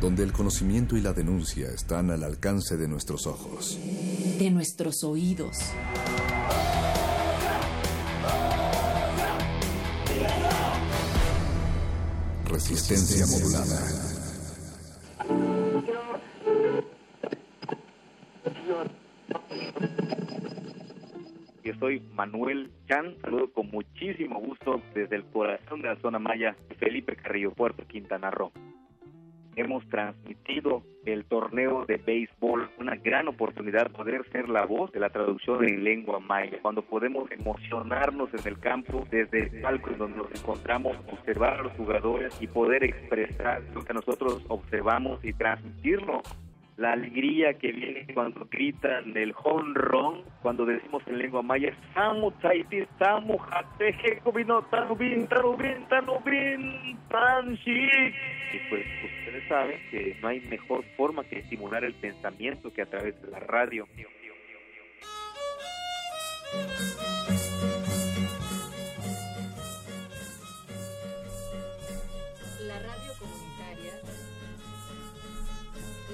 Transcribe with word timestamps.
Donde 0.00 0.22
el 0.22 0.32
conocimiento 0.32 0.96
y 0.96 1.02
la 1.02 1.12
denuncia 1.12 1.68
están 1.68 2.10
al 2.10 2.24
alcance 2.24 2.78
de 2.78 2.88
nuestros 2.88 3.26
ojos. 3.26 3.78
De 4.38 4.50
nuestros 4.50 5.04
oídos. 5.04 5.58
Resistencia 12.46 13.26
modulada. 13.26 14.10
Yo 21.62 21.74
soy 21.78 22.00
Manuel 22.14 22.72
Chan, 22.88 23.16
saludo 23.20 23.52
con 23.52 23.70
muchísimo 23.70 24.40
gusto 24.40 24.82
desde 24.94 25.16
el 25.16 25.24
corazón 25.26 25.82
de 25.82 25.88
la 25.88 26.00
zona 26.00 26.18
maya, 26.18 26.56
Felipe 26.78 27.16
Carrillo 27.16 27.52
Puerto, 27.52 27.86
Quintana 27.86 28.30
Roo. 28.30 28.50
Hemos 29.56 29.86
transmitido 29.88 30.82
el 31.04 31.24
torneo 31.24 31.84
de 31.86 31.96
béisbol, 31.96 32.70
una 32.78 32.96
gran 32.96 33.28
oportunidad 33.28 33.90
poder 33.90 34.24
ser 34.30 34.48
la 34.48 34.64
voz 34.64 34.92
de 34.92 35.00
la 35.00 35.10
traducción 35.10 35.64
en 35.64 35.82
lengua 35.82 36.20
maya, 36.20 36.58
cuando 36.62 36.82
podemos 36.82 37.30
emocionarnos 37.30 38.30
en 38.34 38.46
el 38.46 38.58
campo 38.58 39.06
desde 39.10 39.44
el 39.44 39.60
palco 39.60 39.90
en 39.90 39.98
donde 39.98 40.18
nos 40.18 40.32
encontramos, 40.32 40.96
observar 41.10 41.60
a 41.60 41.62
los 41.62 41.72
jugadores 41.72 42.36
y 42.40 42.46
poder 42.46 42.84
expresar 42.84 43.62
lo 43.74 43.84
que 43.84 43.94
nosotros 43.94 44.44
observamos 44.48 45.24
y 45.24 45.32
transmitirlo 45.32 46.22
la 46.80 46.92
alegría 46.92 47.52
que 47.58 47.72
viene 47.72 48.06
cuando 48.14 48.48
gritan 48.50 49.14
el 49.14 49.34
honrón, 49.44 50.22
cuando 50.40 50.64
decimos 50.64 51.02
en 51.06 51.18
lengua 51.18 51.42
maya, 51.42 51.76
Samu 51.92 52.30
Taiti, 52.40 52.86
Samu 52.98 53.36
Jateje, 53.36 54.20
Kubino, 54.20 54.62
Tanubin, 54.62 55.26
Tanubin, 55.26 55.86
Tanubin, 55.90 56.98
Tanshi. 57.10 57.70
Y 57.70 58.58
pues 58.70 58.86
ustedes 59.04 59.46
saben 59.46 59.78
que 59.90 60.16
no 60.22 60.28
hay 60.28 60.40
mejor 60.40 60.82
forma 60.96 61.22
que 61.24 61.40
estimular 61.40 61.84
el 61.84 61.92
pensamiento 61.92 62.72
que 62.72 62.80
a 62.80 62.86
través 62.86 63.20
de 63.20 63.30
la 63.30 63.40
radio. 63.40 63.86
La 72.66 72.78
radio 72.78 73.12
comunitaria. 73.18 73.92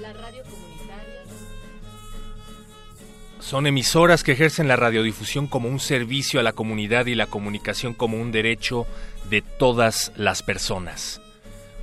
La 0.01 0.13
radio 0.13 0.43
comunitaria. 0.43 0.66
Son 3.47 3.65
emisoras 3.65 4.25
que 4.25 4.33
ejercen 4.33 4.67
la 4.67 4.75
radiodifusión 4.75 5.47
como 5.47 5.69
un 5.69 5.79
servicio 5.79 6.41
a 6.41 6.43
la 6.43 6.51
comunidad 6.51 7.05
y 7.05 7.15
la 7.15 7.27
comunicación 7.27 7.93
como 7.93 8.19
un 8.19 8.33
derecho 8.33 8.85
de 9.29 9.41
todas 9.41 10.11
las 10.17 10.43
personas. 10.43 11.21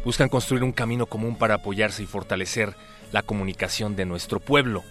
Buscan 0.05 0.29
construir 0.29 0.63
un 0.63 0.73
camino 0.73 1.07
común 1.07 1.37
para 1.39 1.55
apoyarse 1.55 2.03
y 2.03 2.07
fortalecer 2.07 2.75
la 3.13 3.23
comunicación 3.23 3.97
de 3.97 4.05
nuestro 4.05 4.41
pueblo. 4.41 4.85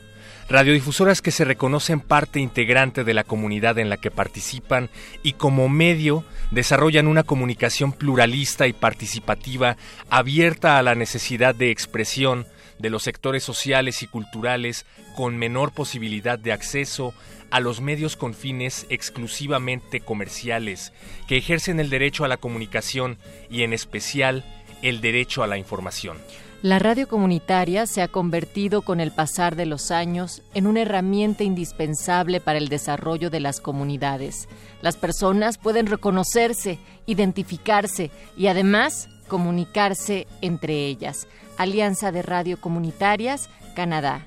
Radiodifusoras 0.49 1.21
que 1.21 1.29
se 1.29 1.45
reconocen 1.45 1.99
parte 1.99 2.39
integrante 2.39 3.03
de 3.03 3.13
la 3.13 3.23
comunidad 3.23 3.77
en 3.77 3.91
la 3.91 3.97
que 3.97 4.09
participan 4.09 4.89
y 5.21 5.33
como 5.33 5.69
medio 5.69 6.25
desarrollan 6.49 7.05
una 7.05 7.21
comunicación 7.21 7.91
pluralista 7.91 8.65
y 8.65 8.73
participativa 8.73 9.77
abierta 10.09 10.79
a 10.79 10.81
la 10.81 10.95
necesidad 10.95 11.53
de 11.53 11.69
expresión 11.69 12.47
de 12.79 12.89
los 12.89 13.03
sectores 13.03 13.43
sociales 13.43 14.03
y 14.03 14.07
culturales 14.07 14.85
con 15.15 15.37
menor 15.37 15.71
posibilidad 15.71 16.39
de 16.39 16.51
acceso 16.51 17.13
a 17.51 17.59
los 17.59 17.81
medios 17.81 18.15
con 18.15 18.33
fines 18.33 18.85
exclusivamente 18.89 20.01
comerciales, 20.01 20.91
que 21.27 21.37
ejercen 21.37 21.79
el 21.79 21.89
derecho 21.89 22.25
a 22.25 22.27
la 22.27 22.37
comunicación 22.37 23.17
y 23.49 23.63
en 23.63 23.73
especial 23.73 24.43
el 24.81 25.01
derecho 25.01 25.43
a 25.43 25.47
la 25.47 25.57
información. 25.57 26.17
La 26.63 26.79
radio 26.79 27.09
comunitaria 27.09 27.85
se 27.87 28.01
ha 28.01 28.07
convertido 28.07 28.83
con 28.83 29.01
el 29.01 29.11
pasar 29.11 29.57
de 29.57 29.65
los 29.65 29.91
años 29.91 30.41
en 30.53 30.65
una 30.65 30.81
herramienta 30.81 31.43
indispensable 31.43 32.39
para 32.39 32.57
el 32.57 32.69
desarrollo 32.69 33.29
de 33.29 33.41
las 33.41 33.59
comunidades. 33.59 34.47
Las 34.81 34.95
personas 34.95 35.57
pueden 35.57 35.87
reconocerse, 35.87 36.79
identificarse 37.05 38.11
y 38.37 38.47
además 38.47 39.09
comunicarse 39.27 40.25
entre 40.39 40.85
ellas. 40.87 41.27
Alianza 41.57 42.11
de 42.11 42.21
Radio 42.21 42.59
Comunitarias, 42.59 43.49
Canadá. 43.75 44.25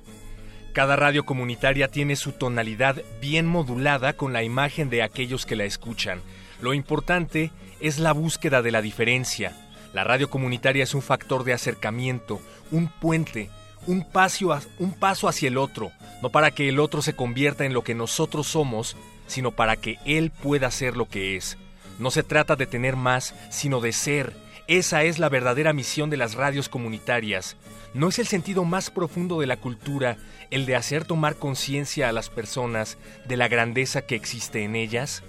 Cada 0.73 0.97
radio 0.97 1.25
comunitaria 1.25 1.89
tiene 1.89 2.17
su 2.17 2.33
tonalidad 2.33 3.03
bien 3.21 3.47
modulada 3.47 4.13
con 4.13 4.33
la 4.33 4.43
imagen 4.43 4.91
de 4.91 5.03
aquellos 5.03 5.47
que 5.47 5.57
la 5.57 5.65
escuchan. 5.65 6.21
Lo 6.61 6.75
importante 6.75 7.51
es 7.81 7.99
la 7.99 8.13
búsqueda 8.13 8.63
de 8.63 8.71
la 8.71 8.83
diferencia. 8.83 9.53
La 9.93 10.05
radio 10.05 10.29
comunitaria 10.29 10.85
es 10.85 10.95
un 10.95 11.03
factor 11.03 11.45
de 11.45 11.55
acercamiento, 11.55 12.41
un 12.71 12.89
puente, 12.89 13.51
un 13.87 14.07
un 14.79 14.93
paso 14.93 15.29
hacia 15.29 15.49
el 15.49 15.59
otro, 15.59 15.93
no 16.23 16.31
para 16.31 16.51
que 16.51 16.69
el 16.69 16.79
otro 16.79 17.03
se 17.03 17.15
convierta 17.15 17.65
en 17.65 17.73
lo 17.73 17.83
que 17.83 17.95
nosotros 17.95 18.47
somos, 18.47 18.97
sino 19.27 19.53
para 19.53 19.77
que 19.77 19.99
él 20.05 20.31
pueda 20.31 20.71
ser 20.71 20.97
lo 20.97 21.09
que 21.09 21.37
es. 21.37 21.57
No 21.99 22.11
se 22.11 22.23
trata 22.23 22.57
de 22.57 22.67
tener 22.67 22.97
más, 22.97 23.35
sino 23.51 23.81
de 23.81 23.93
ser. 23.93 24.35
Esa 24.69 25.05
es 25.05 25.21
la 25.21 25.29
verdadera 25.29 25.73
misión 25.73 26.11
de 26.11 26.17
las 26.17 26.35
radios 26.35 26.69
comunitarias. 26.69 27.57
¿No 27.95 28.09
es 28.09 28.19
el 28.19 28.27
sentido 28.27 28.65
más 28.65 28.91
profundo 28.91 29.39
de 29.39 29.47
la 29.47 29.59
cultura 29.59 30.17
el 30.51 30.67
de 30.67 30.75
hacer 30.75 31.05
tomar 31.05 31.37
conciencia 31.37 32.09
a 32.09 32.13
las 32.13 32.31
personas 32.31 32.99
de 33.29 33.37
la 33.37 33.47
grandeza 33.47 34.03
que 34.03 34.17
existe 34.17 34.65
en 34.65 34.75
ellas? 34.75 35.23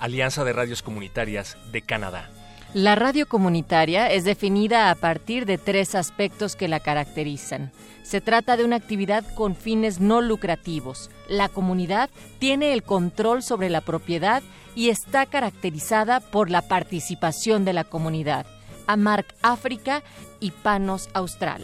Alianza 0.00 0.44
de 0.44 0.52
Radios 0.52 0.82
Comunitarias 0.82 1.56
de 1.72 1.80
Canadá. 1.80 2.28
La 2.74 2.94
radio 2.94 3.26
comunitaria 3.26 4.10
es 4.10 4.24
definida 4.24 4.90
a 4.90 4.94
partir 4.96 5.46
de 5.46 5.56
tres 5.56 5.94
aspectos 5.94 6.54
que 6.54 6.68
la 6.68 6.80
caracterizan. 6.80 7.72
Se 8.02 8.20
trata 8.20 8.58
de 8.58 8.64
una 8.64 8.76
actividad 8.76 9.24
con 9.34 9.56
fines 9.56 9.98
no 9.98 10.20
lucrativos. 10.20 11.10
La 11.26 11.48
comunidad 11.48 12.10
tiene 12.38 12.74
el 12.74 12.82
control 12.82 13.42
sobre 13.42 13.70
la 13.70 13.80
propiedad 13.80 14.42
y 14.74 14.90
está 14.90 15.24
caracterizada 15.24 16.20
por 16.20 16.50
la 16.50 16.60
participación 16.60 17.64
de 17.64 17.72
la 17.72 17.84
comunidad. 17.84 18.44
Amarc 18.86 19.34
África 19.42 20.02
y 20.40 20.50
Panos 20.50 21.08
Austral. 21.14 21.62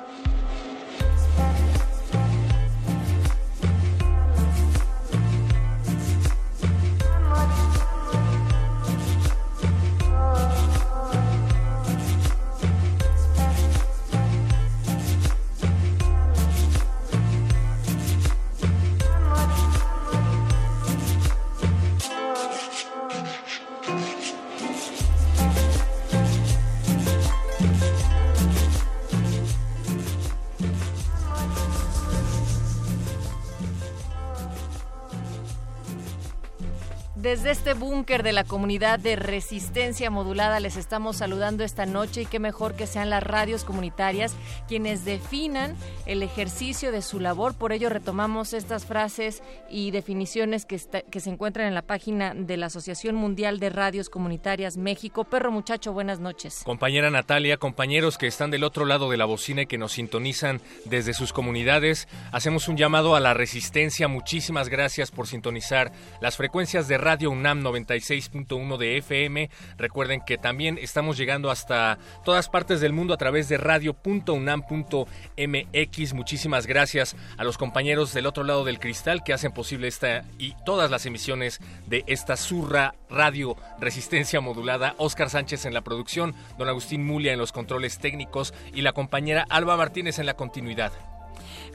Desde 37.27 37.51
este 37.51 37.73
búnker 37.73 38.23
de 38.23 38.31
la 38.31 38.45
comunidad 38.45 38.99
de 38.99 39.17
resistencia 39.17 40.09
modulada 40.09 40.61
les 40.61 40.77
estamos 40.77 41.17
saludando 41.17 41.65
esta 41.65 41.85
noche 41.85 42.21
y 42.21 42.25
qué 42.25 42.39
mejor 42.39 42.75
que 42.75 42.87
sean 42.87 43.09
las 43.09 43.21
radios 43.21 43.65
comunitarias 43.65 44.33
quienes 44.69 45.03
definan 45.03 45.75
el 46.05 46.23
ejercicio 46.23 46.89
de 46.89 47.01
su 47.01 47.19
labor. 47.19 47.53
Por 47.53 47.73
ello 47.73 47.89
retomamos 47.89 48.53
estas 48.53 48.85
frases 48.85 49.43
y 49.69 49.91
definiciones 49.91 50.65
que, 50.65 50.79
se 50.79 51.29
encuentran 51.29 51.67
en 51.67 51.73
la 51.73 51.81
página 51.81 52.33
de 52.33 52.55
la 52.55 52.67
Asociación 52.67 53.15
Mundial 53.15 53.59
de 53.59 53.71
Radios 53.71 54.09
Comunitarias 54.09 54.77
México. 54.77 55.25
Perro 55.25 55.51
muchacho, 55.51 55.91
buenas 55.91 56.21
noches. 56.21 56.61
Compañera 56.63 57.11
Natalia, 57.11 57.57
compañeros 57.57 58.17
que 58.17 58.27
están 58.27 58.51
del 58.51 58.63
otro 58.63 58.85
lado 58.85 59.09
de 59.09 59.17
la 59.17 59.25
bocina 59.25 59.63
y 59.63 59.67
que 59.67 59.77
nos 59.77 59.91
sintonizan 59.91 60.61
desde 60.85 61.13
sus 61.13 61.33
comunidades, 61.33 62.07
hacemos 62.31 62.69
un 62.69 62.77
llamado 62.77 63.17
a 63.17 63.19
la 63.19 63.33
resistencia. 63.33 64.07
Muchísimas 64.07 64.69
gracias 64.69 65.11
por 65.11 65.27
sintonizar 65.27 65.91
las 66.21 66.37
frecuencias 66.37 66.87
de 66.87 66.97
Radio 66.97 67.16
UNAM 67.25 67.63
96.1 67.63 68.77
de 68.77 68.97
FM. 68.97 69.49
Recuerden 69.77 70.21
que 70.21 70.37
también 70.37 70.77
estamos 70.79 71.17
llegando 71.17 71.49
hasta 71.49 71.97
todas 72.23 72.49
partes 72.49 72.81
del 72.81 72.93
mundo 72.93 73.15
a 73.15 73.17
través 73.17 73.49
de 73.49 73.57
radio.unam.mx. 73.57 76.13
Muchísimas 76.13 76.67
gracias 76.67 77.15
a 77.37 77.43
los 77.43 77.57
compañeros 77.57 78.13
del 78.13 78.27
otro 78.27 78.43
lado 78.43 78.63
del 78.63 78.79
cristal 78.79 79.23
que 79.23 79.33
hacen 79.33 79.51
posible 79.51 79.87
esta 79.87 80.23
y 80.37 80.53
todas 80.65 80.91
las 80.91 81.07
emisiones 81.07 81.59
de 81.87 82.03
esta 82.05 82.37
surra 82.37 82.93
radio 83.09 83.57
resistencia 83.79 84.41
modulada. 84.41 84.95
Oscar 84.97 85.29
Sánchez 85.29 85.65
en 85.65 85.73
la 85.73 85.81
producción, 85.81 86.35
don 86.57 86.67
Agustín 86.67 87.05
Mulia 87.05 87.33
en 87.33 87.39
los 87.39 87.51
controles 87.51 87.99
técnicos 87.99 88.53
y 88.73 88.81
la 88.81 88.93
compañera 88.93 89.45
Alba 89.49 89.77
Martínez 89.77 90.19
en 90.19 90.25
la 90.25 90.35
continuidad. 90.35 90.91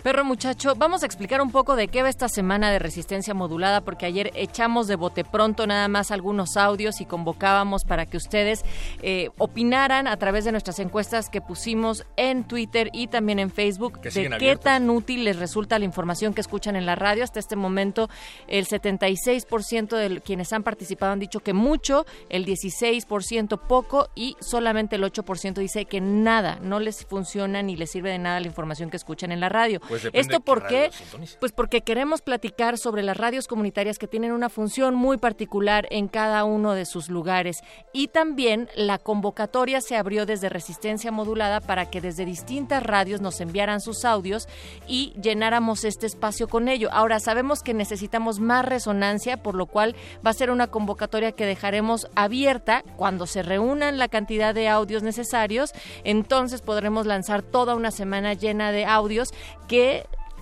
Perro 0.03 0.25
muchacho, 0.25 0.75
vamos 0.75 1.05
a 1.05 1.07
explicar 1.07 1.41
un 1.41 1.53
poco 1.53 1.77
de 1.77 1.87
qué 1.87 2.03
va 2.03 2.09
esta 2.09 2.29
semana 2.29 2.73
de 2.73 2.81
resistencia 2.81 3.35
modulada, 3.35 3.83
porque 3.83 4.05
ayer 4.05 4.33
echamos 4.35 4.89
de 4.89 4.97
bote 4.97 5.23
pronto 5.23 5.65
nada 5.69 5.87
más 5.87 6.11
algunos 6.11 6.57
audios 6.57 7.01
y 7.01 7.05
convocábamos 7.05 7.85
para 7.85 8.07
que 8.07 8.17
ustedes 8.17 8.65
eh, 9.03 9.31
opinaran 9.39 10.09
a 10.09 10.17
través 10.17 10.45
de 10.45 10.51
nuestras 10.51 10.81
encuestas 10.81 11.31
que 11.31 11.41
pusimos 11.41 12.05
en 12.17 12.43
Twitter 12.43 12.91
y 12.93 13.07
también 13.07 13.39
en 13.39 13.53
Facebook 13.53 14.01
de 14.01 14.29
qué 14.41 14.57
tan 14.57 14.91
útil 14.91 15.25
les 15.25 15.39
resulta 15.39 15.79
la 15.79 15.85
información 15.85 16.35
que 16.35 16.41
escuchan 16.41 16.75
en 16.75 16.85
la 16.85 16.97
radio. 16.97 17.23
Hasta 17.23 17.39
este 17.39 17.55
momento, 17.55 18.11
el 18.49 18.67
76% 18.67 19.97
de 19.97 20.21
quienes 20.21 20.53
han 20.53 20.65
participado 20.65 21.13
han 21.13 21.21
dicho 21.21 21.39
que 21.39 21.53
mucho, 21.53 22.07
el 22.29 22.45
16% 22.45 23.61
poco 23.69 24.09
y 24.17 24.37
solamente 24.41 24.97
el 24.97 25.05
8% 25.05 25.55
dice 25.55 25.85
que 25.85 26.01
nada, 26.01 26.59
no 26.61 26.81
les 26.81 27.07
funciona 27.07 27.63
ni 27.63 27.77
les 27.77 27.93
sirve 27.93 28.11
de 28.11 28.19
nada 28.19 28.41
la 28.41 28.49
información 28.49 28.91
que 28.91 28.97
escuchan 28.97 29.31
en 29.31 29.39
la 29.39 29.49
radio. 29.49 29.81
Pues 29.93 30.09
¿Esto 30.15 30.41
por 30.41 30.67
qué? 30.67 30.91
Pues 31.39 31.53
porque 31.53 31.83
queremos 31.83 32.23
platicar 32.23 32.79
sobre 32.79 33.03
las 33.03 33.15
radios 33.15 33.47
comunitarias 33.47 33.99
que 33.99 34.09
tienen 34.09 34.33
una 34.33 34.49
función 34.49 34.95
muy 34.95 35.19
particular 35.19 35.87
en 35.91 36.09
cada 36.09 36.45
uno 36.45 36.73
de 36.73 36.87
sus 36.87 37.11
lugares. 37.11 37.59
Y 37.93 38.09
también 38.09 38.71
la 38.75 38.97
convocatoria 38.97 39.83
se 39.83 39.97
abrió 39.97 40.25
desde 40.25 40.49
Resistencia 40.49 41.13
Modulada 41.13 41.61
para 41.61 41.91
que 41.91 42.01
desde 42.01 42.25
distintas 42.25 42.83
radios 42.83 43.21
nos 43.21 43.39
enviaran 43.43 43.83
sus 43.83 44.07
audios 44.07 44.49
y 44.89 45.13
llenáramos 45.21 45.85
este 45.85 46.07
espacio 46.07 46.49
con 46.49 46.69
ello. 46.69 46.89
Ahora 46.91 47.21
sabemos 47.21 47.63
que 47.63 47.75
necesitamos 47.75 48.41
más 48.41 48.65
resonancia, 48.65 49.43
por 49.43 49.55
lo 49.55 49.67
cual 49.67 49.95
va 50.27 50.31
a 50.31 50.35
ser 50.35 50.51
una 50.51 50.69
convocatoria 50.69 51.33
que 51.33 51.45
dejaremos 51.45 52.09
abierta 52.15 52.83
cuando 52.97 53.27
se 53.27 53.43
reúnan 53.43 53.99
la 53.99 54.09
cantidad 54.09 54.55
de 54.55 54.71
audios 54.71 55.03
necesarios. 55.03 55.73
Entonces 56.03 56.63
podremos 56.63 57.05
lanzar 57.05 57.43
toda 57.43 57.75
una 57.75 57.91
semana 57.91 58.33
llena 58.33 58.73
de 58.73 58.87
audios 58.87 59.35
que 59.69 59.82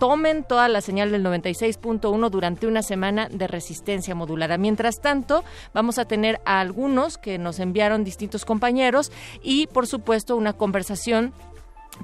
tomen 0.01 0.45
toda 0.45 0.67
la 0.69 0.81
señal 0.81 1.13
del 1.13 1.25
96.1 1.25 2.31
durante 2.31 2.67
una 2.67 2.83
semana 2.83 3.29
de 3.29 3.47
resistencia 3.47 4.15
modulada. 4.15 4.57
Mientras 4.57 5.01
tanto, 5.01 5.45
vamos 5.75 5.99
a 5.99 6.07
tener 6.07 6.41
a 6.47 6.61
algunos 6.61 7.19
que 7.19 7.39
nos 7.39 7.61
enviaron 7.61 8.03
distintos 8.03 8.45
compañeros 8.45 9.13
y, 9.43 9.67
por 9.69 9.87
supuesto, 9.87 10.37
una 10.37 10.55
conversación 10.55 11.35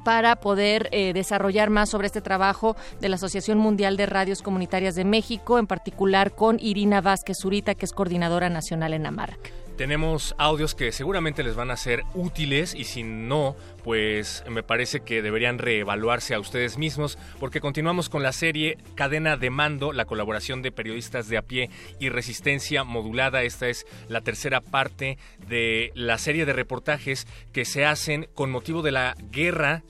para 0.05 0.37
poder 0.37 0.91
eh, 0.93 1.15
desarrollar 1.15 1.71
más 1.71 1.89
sobre 1.89 2.07
este 2.07 2.21
trabajo 2.21 2.77
de 3.01 3.09
la 3.09 3.17
Asociación 3.17 3.57
Mundial 3.59 3.97
de 3.97 4.05
Radios 4.05 4.43
Comunitarias 4.43 4.95
de 4.95 5.05
México, 5.05 5.59
en 5.59 5.67
particular 5.67 6.35
con 6.35 6.59
Irina 6.61 7.01
Vázquez 7.01 7.39
Zurita, 7.41 7.75
que 7.75 7.87
es 7.87 7.93
coordinadora 7.93 8.51
nacional 8.51 8.93
en 8.93 9.07
AMARC. 9.07 9.66
Tenemos 9.77 10.35
audios 10.39 10.75
que 10.75 10.91
seguramente 10.91 11.43
les 11.43 11.55
van 11.55 11.71
a 11.71 11.77
ser 11.77 12.05
útiles 12.15 12.75
y 12.75 12.85
si 12.85 13.03
no, 13.03 13.57
pues 13.85 14.43
me 14.49 14.63
parece 14.63 15.01
que 15.01 15.21
deberían 15.21 15.59
reevaluarse 15.59 16.35
a 16.35 16.41
ustedes 16.41 16.79
mismos 16.79 17.19
porque 17.39 17.61
continuamos 17.61 18.09
con 18.09 18.23
la 18.23 18.33
serie 18.33 18.79
Cadena 18.95 19.37
de 19.37 19.51
Mando, 19.51 19.93
la 19.93 20.07
colaboración 20.07 20.63
de 20.63 20.73
periodistas 20.73 21.29
de 21.29 21.37
a 21.37 21.43
pie 21.43 21.69
y 22.01 22.09
resistencia 22.09 22.85
modulada. 22.85 23.43
Esta 23.43 23.69
es 23.69 23.87
la 24.09 24.23
tercera 24.23 24.63
parte 24.63 25.19
de 25.47 25.93
la 25.95 26.17
serie 26.17 26.47
de 26.47 26.55
reportajes 26.55 27.27
que 27.53 27.67
se 27.67 27.85
hacen 27.85 28.29
con 28.35 28.51
motivo 28.51 28.81
de 28.81 28.93
la 28.93 29.15
guerra 29.31 29.83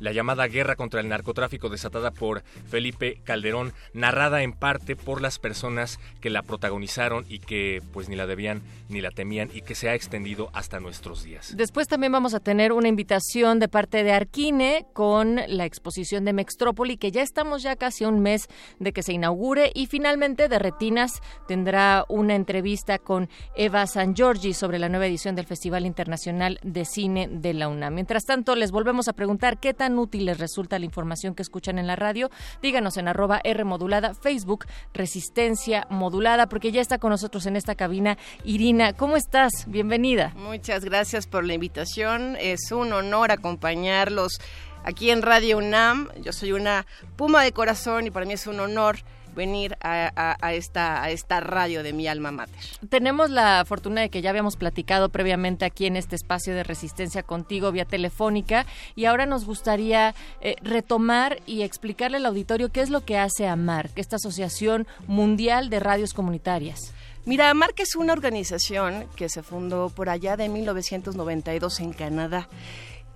la 0.00 0.12
llamada 0.12 0.48
guerra 0.48 0.76
contra 0.76 1.00
el 1.00 1.08
narcotráfico 1.08 1.68
desatada 1.68 2.10
por 2.10 2.42
Felipe 2.68 3.20
Calderón, 3.24 3.72
narrada 3.92 4.42
en 4.42 4.52
parte 4.52 4.96
por 4.96 5.22
las 5.22 5.38
personas 5.38 6.00
que 6.20 6.30
la 6.30 6.42
protagonizaron 6.42 7.24
y 7.28 7.38
que 7.38 7.82
pues 7.92 8.08
ni 8.08 8.16
la 8.16 8.26
debían 8.26 8.62
ni 8.88 9.00
la 9.00 9.10
temían 9.10 9.50
y 9.54 9.62
que 9.62 9.74
se 9.74 9.88
ha 9.88 9.94
extendido 9.94 10.50
hasta 10.52 10.80
nuestros 10.80 11.22
días. 11.22 11.56
Después 11.56 11.86
también 11.86 12.12
vamos 12.12 12.34
a 12.34 12.40
tener 12.40 12.72
una 12.72 12.88
invitación 12.88 13.58
de 13.58 13.68
parte 13.68 14.02
de 14.02 14.12
Arquine 14.12 14.86
con 14.92 15.40
la 15.46 15.64
exposición 15.64 16.24
de 16.24 16.32
Mextrópoli, 16.32 16.96
que 16.96 17.12
ya 17.12 17.22
estamos 17.22 17.62
ya 17.62 17.76
casi 17.76 18.04
un 18.04 18.20
mes 18.20 18.48
de 18.78 18.92
que 18.92 19.02
se 19.02 19.12
inaugure 19.12 19.70
y 19.74 19.86
finalmente 19.86 20.48
de 20.48 20.58
Retinas 20.58 21.20
tendrá 21.46 22.04
una 22.08 22.34
entrevista 22.34 22.98
con 22.98 23.28
Eva 23.54 23.86
San 23.86 24.14
Giorgi 24.14 24.54
sobre 24.54 24.78
la 24.78 24.88
nueva 24.88 25.06
edición 25.06 25.36
del 25.36 25.46
Festival 25.46 25.86
Internacional 25.86 26.58
de 26.62 26.84
Cine 26.84 27.28
de 27.30 27.54
la 27.54 27.68
UNAM. 27.68 27.94
Mientras 27.94 28.24
tanto, 28.24 28.56
les 28.56 28.70
volvemos 28.70 29.08
a 29.08 29.12
preguntar 29.12 29.58
qué 29.58 29.74
tan 29.74 29.89
útil 29.98 30.26
les 30.26 30.38
resulta 30.38 30.78
la 30.78 30.84
información 30.84 31.34
que 31.34 31.42
escuchan 31.42 31.78
en 31.78 31.86
la 31.86 31.96
radio, 31.96 32.30
díganos 32.62 32.96
en 32.96 33.08
arroba 33.08 33.40
R 33.44 33.64
modulada, 33.64 34.14
Facebook, 34.14 34.66
Resistencia 34.94 35.86
Modulada, 35.90 36.48
porque 36.48 36.72
ya 36.72 36.80
está 36.80 36.98
con 36.98 37.10
nosotros 37.10 37.46
en 37.46 37.56
esta 37.56 37.74
cabina 37.74 38.18
Irina. 38.44 38.92
¿Cómo 38.92 39.16
estás? 39.16 39.66
Bienvenida. 39.66 40.32
Muchas 40.36 40.84
gracias 40.84 41.26
por 41.26 41.44
la 41.44 41.54
invitación. 41.54 42.36
Es 42.40 42.72
un 42.72 42.92
honor 42.92 43.30
acompañarlos 43.30 44.40
aquí 44.84 45.10
en 45.10 45.22
Radio 45.22 45.58
UNAM. 45.58 46.08
Yo 46.22 46.32
soy 46.32 46.52
una 46.52 46.86
puma 47.16 47.42
de 47.42 47.52
corazón 47.52 48.06
y 48.06 48.10
para 48.10 48.26
mí 48.26 48.34
es 48.34 48.46
un 48.46 48.60
honor 48.60 48.98
venir 49.40 49.78
a, 49.80 50.52
esta, 50.52 51.02
a 51.02 51.08
esta 51.10 51.40
radio 51.40 51.82
de 51.82 51.94
mi 51.94 52.06
alma 52.06 52.30
mater. 52.30 52.60
Tenemos 52.90 53.30
la 53.30 53.64
fortuna 53.64 54.02
de 54.02 54.10
que 54.10 54.20
ya 54.20 54.28
habíamos 54.28 54.56
platicado 54.56 55.08
previamente 55.08 55.64
aquí 55.64 55.86
en 55.86 55.96
este 55.96 56.14
espacio 56.14 56.54
de 56.54 56.62
resistencia 56.62 57.22
contigo 57.22 57.72
vía 57.72 57.86
telefónica 57.86 58.66
y 58.96 59.06
ahora 59.06 59.24
nos 59.24 59.46
gustaría 59.46 60.14
eh, 60.42 60.56
retomar 60.62 61.40
y 61.46 61.62
explicarle 61.62 62.18
al 62.18 62.26
auditorio 62.26 62.68
qué 62.70 62.82
es 62.82 62.90
lo 62.90 63.00
que 63.00 63.16
hace 63.16 63.48
AMARC, 63.48 63.96
esta 63.96 64.16
Asociación 64.16 64.86
Mundial 65.06 65.70
de 65.70 65.80
Radios 65.80 66.12
Comunitarias. 66.12 66.92
Mira, 67.24 67.48
AMARC 67.48 67.80
es 67.80 67.96
una 67.96 68.12
organización 68.12 69.06
que 69.16 69.30
se 69.30 69.42
fundó 69.42 69.88
por 69.88 70.10
allá 70.10 70.36
de 70.36 70.50
1992 70.50 71.80
en 71.80 71.92
Canadá 71.94 72.48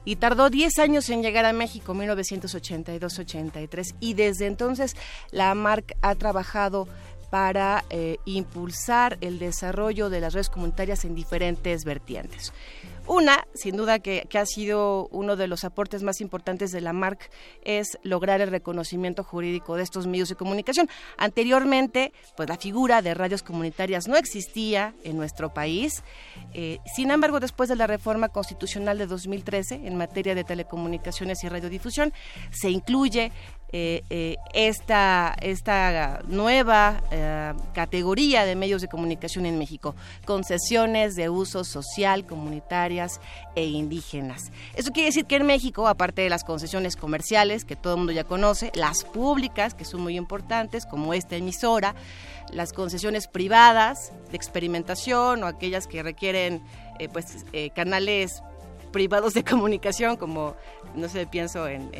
y 0.04 0.16
tardó 0.16 0.50
10 0.50 0.78
años 0.78 1.08
en 1.11 1.23
llegar 1.23 1.44
a 1.44 1.52
México, 1.52 1.94
1982-83, 1.94 3.94
y 4.00 4.14
desde 4.14 4.46
entonces 4.46 4.96
la 5.30 5.54
MARC 5.54 5.96
ha 6.02 6.14
trabajado 6.14 6.88
para 7.30 7.84
eh, 7.90 8.18
impulsar 8.26 9.18
el 9.20 9.40
desarrollo 9.40 10.08
de 10.08 10.20
las 10.20 10.34
redes 10.34 10.50
comunitarias 10.50 11.04
en 11.04 11.16
diferentes 11.16 11.84
vertientes. 11.84 12.52
Una, 13.06 13.46
sin 13.54 13.76
duda 13.76 13.99
que, 13.99 14.26
ha 14.34 14.46
sido 14.46 15.08
uno 15.08 15.37
de 15.37 15.46
los 15.46 15.64
aportes 15.64 16.02
más 16.02 16.23
importantes 16.23 16.73
de 16.73 16.80
la 16.80 16.94
MARC, 16.94 17.30
es 17.62 17.99
lograr 18.02 18.40
el 18.40 18.50
reconocimiento 18.50 19.23
jurídico 19.23 19.76
de 19.76 19.82
estos 19.82 20.06
medios 20.06 20.30
de 20.30 20.37
comunicación. 20.37 20.88
Anteriormente, 21.18 22.12
pues 22.37 22.49
la 22.49 22.56
figura 22.56 23.02
de 23.02 23.12
radios 23.12 23.42
comunitarias 23.42 24.08
no 24.08 24.16
existía 24.16 24.94
en 25.04 25.18
nuestro 25.18 25.52
país. 25.52 26.02
Eh, 26.54 26.78
sin 26.94 27.11
embargo, 27.11 27.40
después 27.40 27.68
de 27.68 27.76
la 27.76 27.87
reforma 27.87 28.30
constitucional 28.30 28.96
de 28.96 29.06
2013 29.06 29.87
en 29.87 29.96
materia 29.96 30.34
de 30.34 30.44
telecomunicaciones 30.44 31.44
y 31.44 31.49
radiodifusión, 31.49 32.12
se 32.50 32.70
incluye 32.70 33.32
eh, 33.76 34.04
eh, 34.09 34.37
esta, 34.52 35.35
esta 35.43 36.21
nueva 36.28 37.02
eh, 37.11 37.52
categoría 37.73 38.45
de 38.45 38.54
medios 38.54 38.81
de 38.83 38.87
comunicación 38.87 39.47
en 39.47 39.59
México, 39.59 39.97
concesiones 40.25 41.16
de 41.16 41.28
uso 41.28 41.64
social, 41.64 42.25
comunitarias 42.25 43.21
e 43.57 43.64
indígenas. 43.64 44.52
Eso 44.76 44.93
quiere 44.93 45.09
decir 45.09 45.25
que 45.25 45.35
en 45.35 45.47
México, 45.47 45.88
aparte 45.88 46.23
de 46.23 46.31
las 46.31 46.45
concesiones 46.45 46.95
comerciales, 46.95 47.64
que 47.64 47.75
todo 47.75 47.95
el 47.95 47.99
mundo 47.99 48.12
ya 48.12 48.23
conoce, 48.23 48.71
las 48.76 49.02
públicas, 49.02 49.75
que 49.75 49.85
son 49.85 50.02
muy 50.02 50.16
importantes, 50.16 50.87
como 50.87 51.12
esta 51.12 51.35
emisora, 51.35 51.97
las 52.52 52.73
concesiones 52.73 53.26
privadas 53.26 54.12
de 54.31 54.37
experimentación 54.37 55.43
o 55.43 55.49
aquellas 55.49 55.88
que 55.88 56.00
requieren 56.04 56.62
pues, 57.12 57.45
canales 57.75 58.40
privados 58.93 59.35
de 59.35 59.43
comunicación, 59.43 60.16
como, 60.16 60.54
no 60.95 61.09
sé, 61.09 61.26
pienso 61.26 61.66
en 61.66 61.90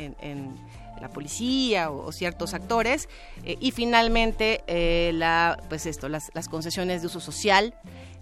la 1.01 1.09
policía 1.09 1.89
o, 1.91 2.11
ciertos 2.11 2.53
actores 2.53 3.09
eh, 3.43 3.57
y 3.59 3.71
finalmente 3.71 4.63
eh, 4.67 5.11
la, 5.13 5.57
pues 5.69 5.85
esto, 5.85 6.09
las, 6.09 6.31
las, 6.33 6.47
concesiones 6.49 7.01
de 7.01 7.07
uso 7.07 7.19
social 7.19 7.73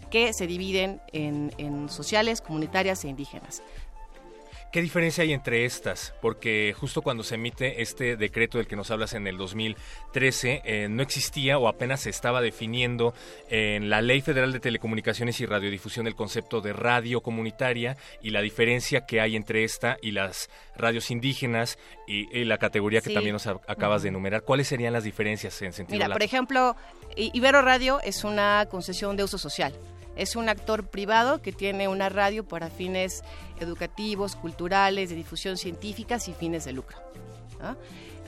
que 0.10 0.34
se 0.34 0.46
dividen 0.46 1.01
en, 1.12 1.51
en 1.58 1.89
sociales, 1.89 2.42
comunitarias 2.42 3.03
e 3.03 3.08
indígenas. 3.08 3.63
¿Qué 4.74 4.82
diferencia 4.82 5.24
hay 5.24 5.34
entre 5.34 5.65
estas? 5.65 6.15
Porque 6.20 6.74
justo 6.75 7.03
cuando 7.03 7.24
se 7.24 7.36
emite 7.36 7.84
este 7.84 8.18
decreto 8.18 8.58
del 8.58 8.65
que 8.65 8.75
nos 8.75 8.89
hablas 8.89 9.13
en 9.13 9.27
el 9.27 9.38
2013, 9.38 10.63
eh, 10.65 10.88
no 10.89 11.03
existía 11.03 11.60
o 11.60 11.68
apenas 11.68 12.01
se 12.01 12.10
estaba 12.10 12.42
definiendo 12.42 13.13
en 13.51 13.92
la 13.92 14.01
Ley 14.01 14.22
Federal 14.22 14.51
de 14.51 14.60
Telecomunicaciones 14.60 15.39
y 15.42 15.46
Radiodifusión 15.46 16.08
el 16.08 16.15
concepto 16.15 16.60
de 16.60 16.74
radio 16.74 17.22
comunitaria 17.22 17.98
y 18.20 18.32
la 18.32 18.42
diferencia 18.42 19.06
que 19.06 19.22
hay 19.22 19.36
entre 19.36 19.63
esta 19.63 19.98
y 20.01 20.10
las 20.10 20.50
radios 20.75 21.12
indígenas 21.12 21.77
y, 22.08 22.44
la 22.44 22.58
categoría 22.58 23.01
que 23.01 23.13
también 23.13 23.34
nos 23.34 23.46
acabas 23.46 24.01
de 24.01 24.10
enumerar. 24.10 24.42
¿Cuáles 24.42 24.68
serían 24.68 24.92
las 24.92 25.03
diferencias 25.03 25.62
en 25.62 25.72
sentido 25.72 25.98
Mira, 26.00 26.12
por 26.12 26.24
ejemplo, 26.24 26.75
Ibero 27.15 27.62
Radio 27.62 28.00
es 28.01 28.24
una 28.24 28.67
concesión 28.70 29.15
de 29.15 29.24
uso 29.24 29.38
social. 29.38 29.74
Es 30.15 30.36
un 30.36 30.48
actor 30.50 30.88
privado 30.88 31.41
que 31.41 31.51
tiene 31.51 31.88
una 31.88 32.10
radio 32.10 32.48
para 32.48 32.70
fines 32.70 33.24
educativos, 33.60 34.36
culturales, 34.36 35.10
de 35.10 35.15
difusión 35.15 35.58
científica 35.58 36.17
y 36.25 36.34
fines 36.34 36.65
de 36.65 36.74
lucro. 36.74 36.98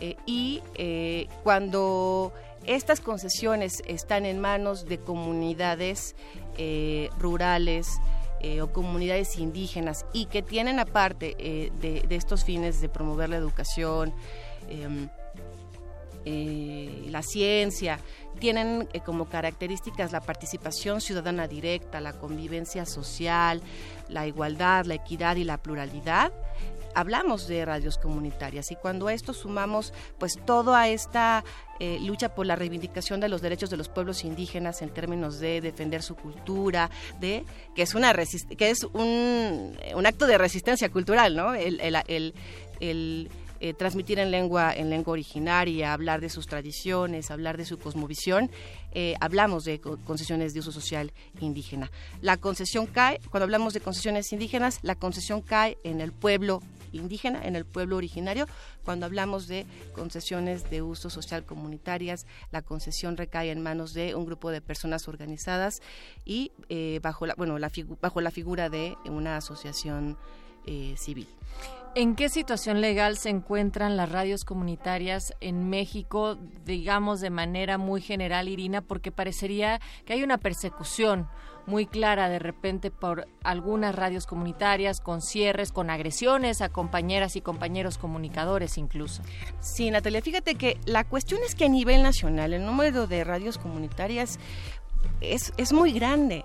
Eh, 0.02 0.16
y 0.26 0.62
eh, 0.76 1.28
cuando 1.44 2.34
estas 2.66 3.02
concesiones 3.02 3.84
están 3.86 4.26
en 4.26 4.40
manos 4.40 4.86
de 4.86 5.00
comunidades 5.00 6.16
eh, 6.58 7.10
rurales, 7.20 7.88
o 8.62 8.68
comunidades 8.68 9.40
indígenas 9.40 10.06
y 10.14 10.28
que 10.28 10.44
tienen 10.44 10.80
aparte 10.80 11.36
de, 11.36 12.04
de, 12.08 12.16
estos 12.16 12.44
fines 12.44 12.80
de 12.80 12.90
promover 12.90 13.28
la 13.28 13.38
educación, 13.38 14.14
em, 16.26 17.12
la 17.12 17.22
ciencia, 17.22 18.00
tienen 18.40 18.90
eh, 18.94 19.00
como 19.00 19.30
características 19.30 20.12
la 20.12 20.22
participación 20.22 21.02
ciudadana 21.02 21.48
directa, 21.48 22.02
la 22.02 22.14
convivencia 22.14 22.86
social, 22.86 23.62
la 24.10 24.28
igualdad, 24.28 24.86
la 24.86 24.96
equidad 24.96 25.38
y 25.38 25.44
la 25.44 25.58
pluralidad 25.58 26.34
hablamos 26.96 27.48
de 27.48 27.64
radios 27.66 27.98
comunitarias 27.98 28.72
y 28.72 28.76
cuando 28.76 29.08
a 29.08 29.14
esto 29.14 29.34
sumamos 29.34 29.94
pues 30.18 30.40
toda 30.46 30.88
esta 30.88 31.44
eh, 31.80 32.00
lucha 32.02 32.34
por 32.34 32.46
la 32.46 32.56
reivindicación 32.56 33.20
de 33.20 33.28
los 33.30 33.42
derechos 33.42 33.70
de 33.70 33.78
los 33.78 33.90
pueblos 33.90 34.24
indígenas 34.24 34.82
en 34.82 34.90
términos 34.90 35.40
de 35.40 35.62
defender 35.62 36.02
su 36.02 36.16
cultura, 36.16 36.90
de 37.20 37.44
que 37.76 37.82
es 37.84 37.94
una 37.94 38.14
que 38.14 38.70
es 38.70 38.84
un, 38.94 39.78
un, 39.94 40.06
acto 40.06 40.26
de 40.26 40.38
resistencia 40.38 40.90
cultural, 40.90 41.36
¿no? 41.36 41.54
el 41.54 42.34
eh, 43.66 43.74
transmitir 43.74 44.20
en 44.20 44.30
lengua, 44.30 44.72
en 44.76 44.92
lengua 44.92 45.14
originaria, 45.14 45.92
hablar 45.92 46.22
de 46.22 46.30
sus 46.30 46.46
tradiciones, 46.46 47.32
hablar 47.32 47.58
de 47.58 47.66
su 47.66 47.80
cosmovisión, 47.80 48.52
eh, 48.92 49.16
hablamos 49.20 49.66
de 49.66 49.80
concesiones 49.80 50.54
de 50.54 50.60
uso 50.60 50.72
social 50.72 51.12
indígena. 51.40 51.90
La 52.22 52.38
concesión 52.38 52.86
cae, 52.86 53.20
cuando 53.32 53.46
hablamos 53.46 53.74
de 53.74 53.80
concesiones 53.80 54.32
indígenas, 54.32 54.78
la 54.84 54.94
concesión 54.94 55.42
cae 55.42 55.80
en 55.84 56.00
el 56.00 56.12
pueblo 56.12 56.62
indígena, 56.92 57.44
en 57.44 57.56
el 57.56 57.66
pueblo 57.66 57.98
originario. 57.98 58.46
Cuando 58.84 59.08
hablamos 59.08 59.48
de 59.48 59.66
concesiones 59.96 60.70
de 60.70 60.84
uso 60.84 61.10
social 61.10 61.44
comunitarias, 61.44 62.28
la 62.52 62.62
concesión 62.62 63.18
recae 63.18 63.50
en 63.50 63.64
manos 63.64 63.96
de 63.96 64.14
un 64.14 64.28
grupo 64.28 64.52
de 64.52 64.62
personas 64.62 65.08
organizadas 65.08 65.82
y 66.24 66.52
eh, 66.70 67.00
bajo, 67.02 67.26
la, 67.26 67.34
bueno, 67.34 67.58
la 67.58 67.72
bajo 68.00 68.22
la 68.22 68.30
figura 68.30 68.70
de 68.70 68.96
una 69.06 69.38
asociación 69.38 70.20
civil. 70.98 71.28
¿En 71.98 72.16
qué 72.16 72.28
situación 72.28 72.82
legal 72.82 73.18
se 73.18 73.30
encuentran 73.30 73.96
las 73.96 74.12
radios 74.12 74.44
comunitarias 74.44 75.34
en 75.40 75.70
México, 75.70 76.38
digamos 76.66 77.22
de 77.22 77.30
manera 77.30 77.78
muy 77.78 78.02
general, 78.02 78.50
Irina? 78.50 78.82
Porque 78.82 79.14
parecería 79.14 79.80
que 80.04 80.12
hay 80.12 80.22
una 80.22 80.38
persecución 80.38 81.30
muy 81.66 81.86
clara 81.86 82.28
de 82.28 82.38
repente 82.38 82.92
por 82.92 83.30
algunas 83.46 83.96
radios 83.96 84.28
comunitarias, 84.28 85.00
con 85.00 85.22
cierres, 85.22 85.72
con 85.72 85.90
agresiones 85.90 86.62
a 86.62 86.68
compañeras 86.68 87.38
y 87.38 87.42
compañeros 87.42 87.98
comunicadores 87.98 88.78
incluso. 88.78 89.24
Sí, 89.62 89.90
Natalia, 89.90 90.22
fíjate 90.22 90.56
que 90.56 90.78
la 90.86 91.06
cuestión 91.06 91.40
es 91.46 91.56
que 91.56 91.64
a 91.64 91.70
nivel 91.70 92.04
nacional 92.04 92.54
el 92.54 92.66
número 92.66 93.08
de 93.08 93.24
radios 93.24 93.58
comunitarias 93.58 94.38
es, 95.22 95.54
es 95.56 95.72
muy 95.72 95.94
grande 95.94 96.44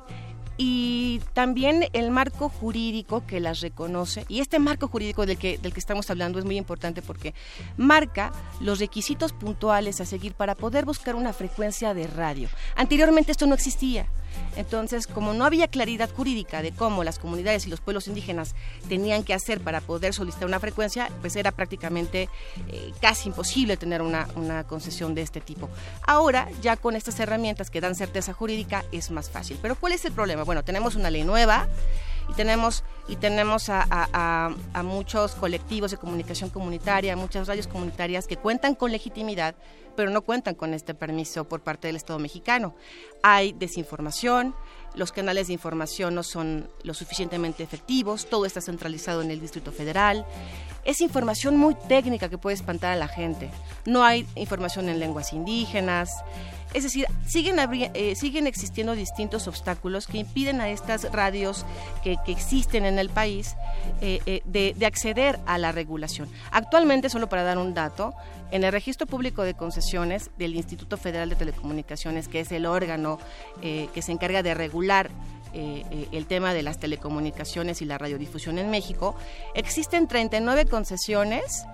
y 0.63 1.23
también 1.33 1.87
el 1.95 2.11
marco 2.11 2.51
jurídico 2.51 3.27
que 3.27 3.41
las 3.41 3.61
reconoce. 3.61 4.27
Y 4.29 4.41
este 4.41 4.59
marco 4.59 4.89
jurídico 4.89 5.25
del 5.25 5.39
que, 5.39 5.57
del 5.57 5.73
que 5.73 5.81
estamos 5.81 6.11
hablando 6.11 6.39
es 6.39 6.45
muy 6.45 6.59
importante 6.59 7.01
porque 7.01 7.33
marca 7.79 8.31
los 8.61 8.79
requisitos 8.79 9.33
puntuales 9.33 10.03
a 10.03 10.05
seguir 10.05 10.35
para 10.35 10.55
poder 10.55 10.85
buscar 10.85 11.15
una 11.15 11.33
frecuencia 11.33 11.95
de 11.95 12.07
radio. 12.07 12.51
Anteriormente 12.77 13.33
esto 13.33 13.47
no 13.47 13.55
existía. 13.55 14.07
Entonces, 14.57 15.07
como 15.07 15.33
no 15.33 15.45
había 15.45 15.69
claridad 15.69 16.11
jurídica 16.11 16.63
de 16.63 16.73
cómo 16.73 17.05
las 17.05 17.19
comunidades 17.19 17.67
y 17.67 17.71
los 17.71 17.81
pueblos 17.81 18.09
indígenas 18.09 18.55
tenían 18.89 19.23
que 19.23 19.35
hacer 19.35 19.61
para 19.61 19.81
poder 19.81 20.13
solicitar 20.13 20.47
una 20.47 20.61
frecuencia, 20.61 21.11
pues 21.21 21.37
era 21.37 21.53
prácticamente 21.53 22.29
eh, 22.69 22.93
casi 23.01 23.29
imposible 23.29 23.77
tener 23.77 24.03
una, 24.03 24.29
una 24.35 24.65
concesión 24.65 25.15
de 25.15 25.23
este 25.23 25.41
tipo. 25.41 25.69
Ahora, 26.07 26.49
ya 26.61 26.77
con 26.77 26.97
estas 26.97 27.19
herramientas 27.21 27.71
que 27.71 27.81
dan 27.81 27.95
certeza 27.95 28.33
jurídica, 28.33 28.85
es 28.93 29.11
más 29.11 29.31
fácil. 29.31 29.59
Pero 29.63 29.77
¿cuál 29.77 29.93
es 29.93 30.05
el 30.05 30.13
problema? 30.13 30.45
Bueno, 30.45 30.65
tenemos 30.65 30.95
una 30.95 31.11
ley 31.11 31.25
nueva 31.25 31.69
y 32.29 32.35
tenemos, 32.35 32.85
y 33.09 33.17
tenemos 33.17 33.69
a, 33.69 34.51
muchos 34.85 35.35
colectivos 35.35 35.91
de 35.91 35.97
comunicación 35.97 36.51
comunitaria, 36.51 37.17
muchas 37.17 37.49
radios 37.49 37.67
comunitarias 37.67 38.27
que 38.27 38.37
cuentan 38.37 38.75
con 38.75 38.93
legitimidad, 38.93 39.55
pero 39.97 40.11
no 40.11 40.23
cuentan 40.23 40.55
con 40.55 40.75
este 40.75 40.95
permiso 40.95 41.45
por 41.45 41.61
parte 41.61 41.89
del 41.89 41.97
Estado 41.97 42.19
mexicano. 42.19 42.75
Hay 43.23 43.53
desinformación, 43.53 44.55
los 44.95 45.13
canales 45.13 45.49
de 45.49 45.53
información 45.53 46.15
no 46.15 46.23
son 46.23 46.69
lo 46.83 46.95
suficientemente 46.95 47.63
efectivos, 47.63 48.27
todo 48.29 48.47
está 48.47 48.61
centralizado 48.61 49.23
en 49.23 49.31
el 49.31 49.41
Distrito 49.41 49.73
Federal. 49.73 50.27
Es 50.85 51.01
información 51.01 51.57
muy 51.57 51.75
técnica 51.75 52.29
que 52.29 52.39
puede 52.39 52.55
espantar 52.55 52.93
a 52.93 52.97
la 52.97 53.09
gente. 53.09 53.51
No 53.85 54.03
hay 54.03 54.27
información 54.35 54.89
en 54.89 54.99
lenguas 54.99 55.33
indígenas. 55.33 56.11
Es 56.73 56.85
decir, 56.85 57.07
siguen, 57.27 57.57
eh, 57.59 58.15
siguen 58.15 58.47
existiendo 58.47 58.95
distintos 58.95 59.49
obstáculos 59.49 60.07
que 60.07 60.19
impiden 60.19 60.61
a 60.61 60.69
estas 60.71 61.11
radios 61.13 61.65
que, 62.05 62.17
existen 62.27 62.85
en 62.85 62.99
el 62.99 63.09
país 63.09 63.57
eh, 64.01 64.21
eh, 64.27 64.43
de, 64.45 64.87
acceder 64.87 65.41
a 65.47 65.59
la 65.59 65.73
regulación. 65.73 66.29
Actualmente, 66.53 67.11
solo 67.11 67.29
para 67.29 67.43
dar 67.43 67.59
un 67.59 67.75
dato, 67.75 68.15
en 68.53 68.65
el 68.65 68.73
registro 68.73 69.07
público 69.07 69.43
de 69.43 69.55
concesiones 69.55 70.31
del 70.39 70.55
Instituto 70.55 70.97
Federal 70.97 71.29
de 71.29 71.37
Telecomunicaciones, 71.37 72.29
que 72.29 72.41
es 72.41 72.53
el 72.53 72.67
órgano 72.67 73.19
que 73.61 74.03
se 74.03 74.11
encarga 74.11 74.43
de 74.43 74.55
regular 74.55 75.09
el 75.53 76.27
tema 76.27 76.53
de 76.53 76.65
las 76.65 76.81
telecomunicaciones 76.81 77.81
y 77.81 77.85
la 77.85 77.97
radiodifusión 77.97 78.59
en 78.59 78.69
México, 78.69 79.15
existen 79.55 80.09
39 80.09 80.65
concesiones 80.65 81.65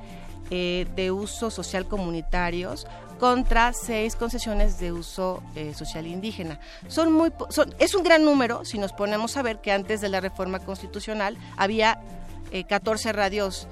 de 0.51 1.11
uso 1.11 1.51
social 1.51 1.87
comunitarios 1.87 2.87
contra 3.19 3.73
seis 3.73 4.17
concesiones 4.17 4.79
de 4.79 4.93
uso 4.93 5.43
eh, 5.55 5.75
social 5.75 6.07
indígena. 6.07 6.61
Son 6.89 7.13
muy, 7.13 7.33
es 7.79 7.95
un 7.95 8.03
gran 8.03 8.25
número 8.25 8.65
si 8.65 8.79
nos 8.79 8.93
ponemos 8.93 9.37
a 9.37 9.43
ver 9.43 9.61
que 9.61 9.73
antes 9.73 10.01
de 10.01 10.09
la 10.09 10.21
reforma 10.21 10.61
constitucional 10.61 11.37
había 11.57 12.01
14 12.69 13.09
eh, 13.09 13.13
radios 13.13 13.69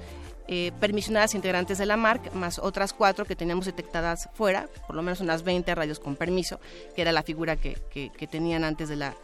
eh, 0.47 0.71
permisionadas 0.79 1.33
integrantes 1.33 1.77
de 1.77 1.85
la 1.85 1.97
MARC, 1.97 2.33
más 2.33 2.59
otras 2.59 2.93
cuatro 2.93 3.25
que 3.25 3.35
teníamos 3.35 3.65
detectadas 3.65 4.29
fuera, 4.33 4.67
por 4.85 4.95
lo 4.95 5.01
menos 5.01 5.19
unas 5.19 5.43
20 5.43 5.73
radios 5.73 5.99
con 5.99 6.15
permiso, 6.15 6.59
que 6.95 7.01
era 7.01 7.11
la 7.11 7.23
figura 7.23 7.55
que 7.55 8.27
tenían 8.29 8.63
antes 8.63 8.89
de 8.89 8.95
la 8.95 9.15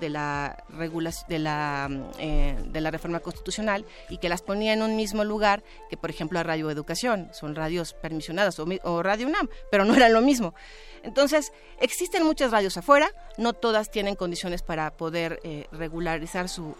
de 0.00 0.08
la, 0.08 0.64
de, 1.28 1.38
la, 1.38 1.88
eh, 2.18 2.56
de 2.64 2.80
la 2.80 2.90
reforma 2.90 3.20
constitucional 3.20 3.84
y 4.08 4.18
que 4.18 4.28
las 4.28 4.42
ponía 4.42 4.72
en 4.72 4.82
un 4.82 4.96
mismo 4.96 5.24
lugar 5.24 5.62
que, 5.90 5.96
por 5.96 6.10
ejemplo, 6.10 6.38
a 6.38 6.42
Radio 6.42 6.70
Educación. 6.70 7.28
Son 7.32 7.54
radios 7.54 7.94
permisionadas 7.94 8.58
o, 8.58 9.02
Radio 9.02 9.26
UNAM, 9.26 9.48
pero 9.70 9.84
no 9.84 9.94
era 9.94 10.08
lo 10.08 10.20
mismo. 10.20 10.54
Entonces, 11.02 11.52
existen 11.80 12.24
muchas 12.24 12.50
radios 12.50 12.76
afuera, 12.76 13.10
no 13.36 13.52
todas 13.52 13.90
tienen 13.90 14.14
condiciones 14.14 14.62
para 14.62 14.96
poder 14.96 15.40
eh, 15.44 15.66
regularizar 15.72 16.48
su 16.48 16.74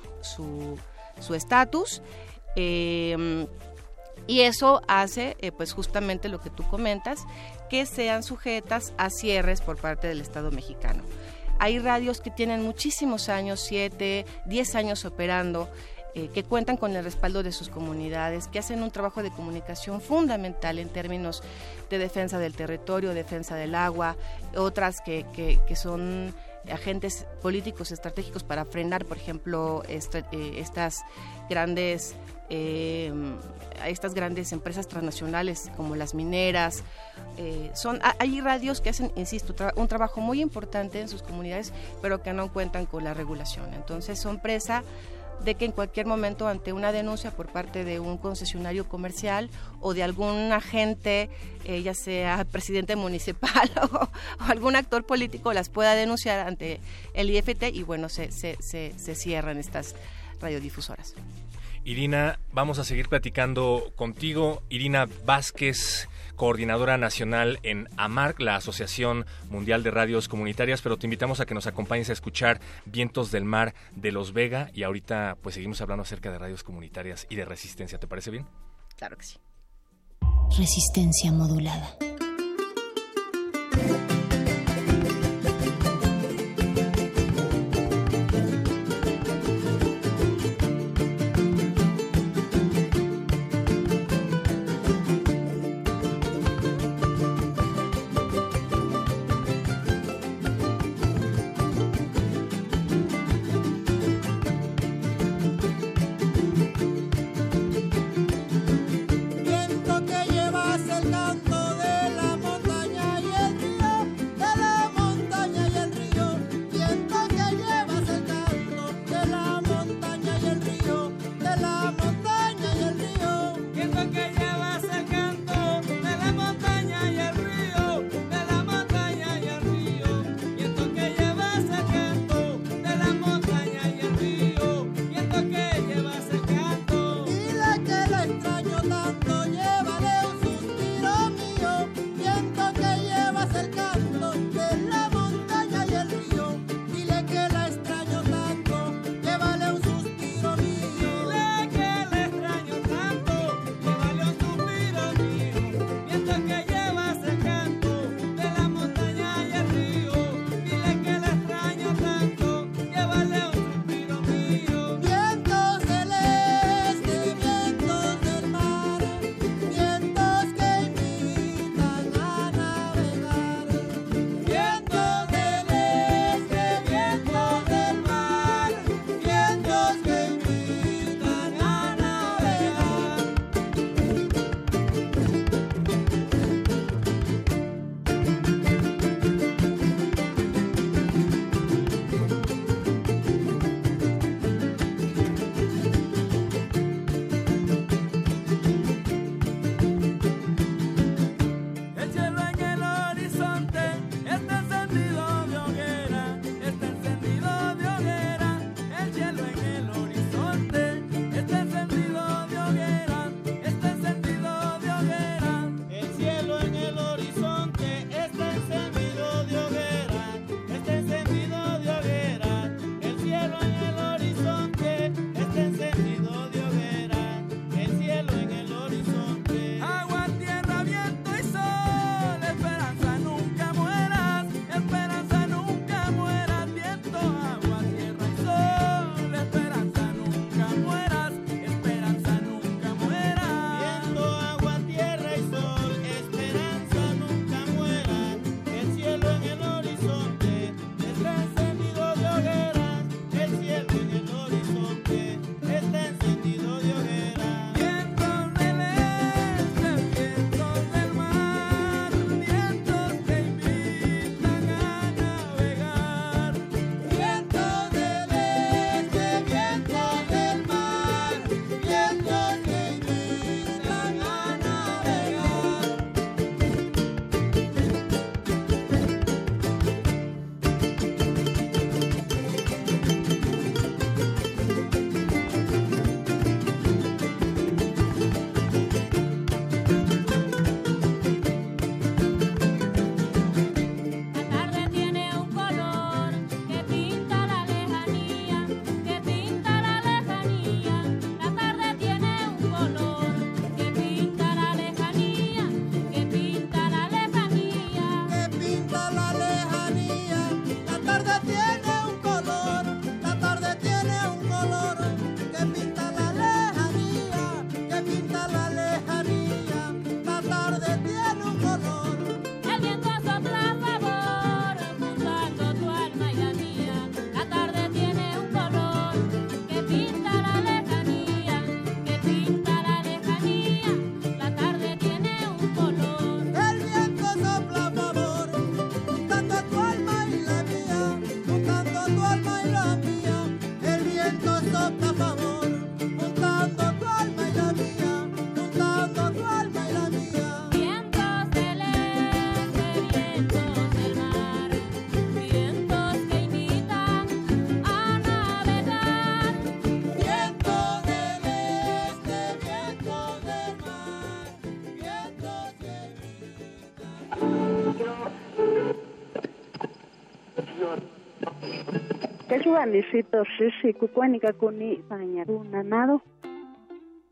estatus. 1.35 1.91
Su, 1.91 2.03
em, 2.57 3.47
y 4.27 4.43
eso 4.43 4.83
hace, 4.89 5.37
eh, 5.41 5.53
pues 5.53 5.73
justamente 5.73 6.29
lo 6.29 6.41
que 6.41 6.51
tú 6.51 6.63
comentas, 6.69 7.25
que 7.71 7.87
sean 7.87 8.23
sujetas 8.23 8.93
a 8.99 9.11
cierres 9.11 9.61
por 9.61 9.79
parte 9.79 10.07
del 10.07 10.21
Estado 10.21 10.51
mexicano. 10.51 11.03
Hay 11.59 11.79
radios 11.79 12.21
que 12.21 12.31
tienen 12.31 12.63
muchísimos 12.63 13.29
años, 13.29 13.61
7, 13.61 14.25
10 14.47 14.75
años 14.75 15.05
operando, 15.05 15.69
eh, 16.15 16.31
que 16.33 16.43
cuentan 16.43 16.77
con 16.77 16.97
el 16.97 17.05
respaldo 17.05 17.43
de 17.43 17.53
sus 17.53 17.69
comunidades, 17.69 18.49
que 18.49 18.59
hacen 18.59 18.83
un 18.83 18.91
trabajo 18.91 19.23
de 19.23 19.31
comunicación 19.31 20.01
fundamental 20.01 20.79
en 20.79 20.89
términos 20.89 21.43
de 21.91 21.99
defensa 21.99 22.39
del 22.39 22.55
territorio, 22.55 23.13
defensa 23.13 23.57
del 23.57 23.75
agua, 23.75 24.17
otras 24.57 25.01
que, 25.01 25.27
que, 25.35 25.77
son 25.77 26.35
agentes 26.73 27.27
políticos 27.43 27.93
estratégicos 27.93 28.43
para 28.43 28.65
frenar, 28.65 29.05
por 29.05 29.17
ejemplo, 29.17 29.83
eh, 29.87 30.01
estas 30.57 31.05
grandes 31.49 32.15
eh, 32.51 33.13
estas 33.87 34.15
grandes 34.15 34.53
empresas 34.53 34.89
transnacionales 34.89 35.71
como 35.77 35.97
las 35.97 36.15
mineras. 36.15 36.83
Eh, 37.37 37.71
son, 37.75 38.01
hay 38.19 38.41
radios 38.41 38.81
que 38.81 38.91
hacen, 38.91 39.13
insisto, 39.17 39.55
un 39.77 39.89
trabajo 39.89 40.21
muy 40.21 40.41
importante 40.41 41.01
en 41.01 41.09
sus 41.09 41.23
comunidades, 41.23 41.73
pero 42.03 42.23
que 42.23 42.33
no 42.33 42.53
cuentan 42.53 42.87
con 42.87 43.05
la 43.05 43.15
regulación. 43.15 43.73
Entonces 43.75 44.19
son 44.19 44.41
presa 44.41 44.83
de 45.45 45.55
que 45.55 45.65
en 45.65 45.73
cualquier 45.73 46.07
momento 46.07 46.49
ante 46.49 46.73
una 46.73 46.91
denuncia 46.93 47.31
por 47.31 47.47
parte 47.49 47.85
de 47.85 48.01
un 48.01 48.19
concesionario 48.19 48.89
comercial 48.89 49.51
o 49.81 49.95
de 49.95 50.03
algún 50.03 50.53
agente, 50.53 51.31
eh, 51.65 51.83
ya 51.83 51.95
sea 51.95 52.45
presidente 52.51 52.97
municipal 52.97 53.71
o, 53.93 54.09
algún 54.41 54.77
actor 54.77 55.07
político, 55.07 55.53
las 55.53 55.69
pueda 55.69 55.95
denunciar 55.95 56.47
ante 56.47 56.81
el 57.15 57.31
IFT 57.31 57.65
y 57.73 57.83
bueno, 57.83 58.09
se, 58.09 58.33
se, 58.33 58.57
se, 58.61 58.95
se 58.99 59.15
cierran 59.15 59.59
estas 59.59 59.95
radiodifusoras. 60.41 61.15
Irina, 61.89 62.39
vamos 62.53 62.79
a 62.79 62.85
seguir 62.85 63.09
platicando 63.09 63.95
contigo. 63.97 64.63
Irina 64.69 65.09
Vázquez, 65.25 66.07
coordinadora 66.37 66.99
nacional 66.99 67.59
en 67.63 67.89
AMARC, 67.97 68.41
la 68.41 68.57
Asociación 68.57 69.25
Mundial 69.49 69.83
de 69.83 69.91
Radios 69.91 70.29
Comunitarias, 70.29 70.83
pero 70.83 70.99
te 70.99 71.07
invitamos 71.07 71.41
a 71.41 71.47
que 71.47 71.55
nos 71.55 71.67
acompañes 71.67 72.11
a 72.11 72.13
escuchar 72.13 72.61
Vientos 72.85 73.31
del 73.31 73.47
Mar 73.47 73.73
de 73.97 74.13
Los 74.13 74.35
Vega 74.35 74.71
y 74.75 74.83
ahorita 74.83 75.39
pues 75.43 75.55
seguimos 75.55 75.81
hablando 75.81 76.03
acerca 76.03 76.31
de 76.31 76.37
radios 76.37 76.63
comunitarias 76.63 77.27
y 77.31 77.37
de 77.37 77.47
resistencia. 77.47 77.99
¿Te 77.99 78.07
parece 78.07 78.33
bien? 78.33 78.45
Claro 78.99 79.17
que 79.17 79.25
sí. 79.25 79.39
Resistencia 80.59 81.33
modulada. 81.33 81.97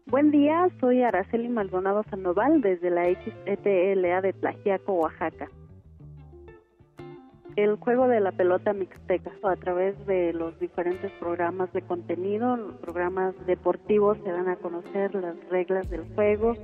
Buen 0.07 0.31
día, 0.31 0.69
soy 0.81 1.03
Araceli 1.03 1.49
Maldonado 1.49 2.05
Sandoval 2.05 2.63
desde 2.63 2.89
la 2.89 3.05
XETLA 3.05 4.23
de 4.23 4.33
Tlajiaco, 4.33 4.95
Oaxaca. 4.95 5.51
El 7.55 7.77
juego 7.77 8.09
de 8.09 8.21
la 8.21 8.33
pelota 8.33 8.73
mixteca 8.73 9.31
a 9.43 9.57
través 9.57 10.07
de 10.07 10.33
los 10.33 10.59
diferentes 10.59 11.13
programas 11.21 11.71
de 11.75 11.83
contenido, 11.83 12.57
los 12.57 12.75
programas 12.77 13.35
deportivos 13.47 14.17
se 14.25 14.31
dan 14.31 14.49
a 14.49 14.57
conocer 14.57 15.15
las 15.15 15.37
reglas 15.51 15.91
del 15.91 16.05
juego, 16.15 16.55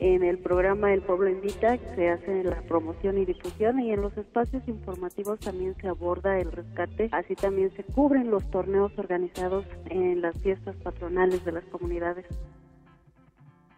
en 0.00 0.22
el 0.22 0.38
programa 0.38 0.92
El 0.92 1.02
Pueblo 1.02 1.28
Invita 1.28 1.76
se 1.94 2.08
hace 2.08 2.44
la 2.44 2.60
promoción 2.62 3.18
y 3.18 3.24
difusión 3.24 3.80
y 3.80 3.92
en 3.92 4.02
los 4.02 4.16
espacios 4.16 4.66
informativos 4.66 5.40
también 5.40 5.74
se 5.80 5.88
aborda 5.88 6.38
el 6.38 6.52
rescate, 6.52 7.08
así 7.12 7.34
también 7.34 7.70
se 7.76 7.84
cubren 7.84 8.30
los 8.30 8.48
torneos 8.50 8.92
organizados 8.98 9.64
en 9.86 10.20
las 10.20 10.38
fiestas 10.40 10.76
patronales 10.76 11.44
de 11.44 11.52
las 11.52 11.64
comunidades 11.64 12.26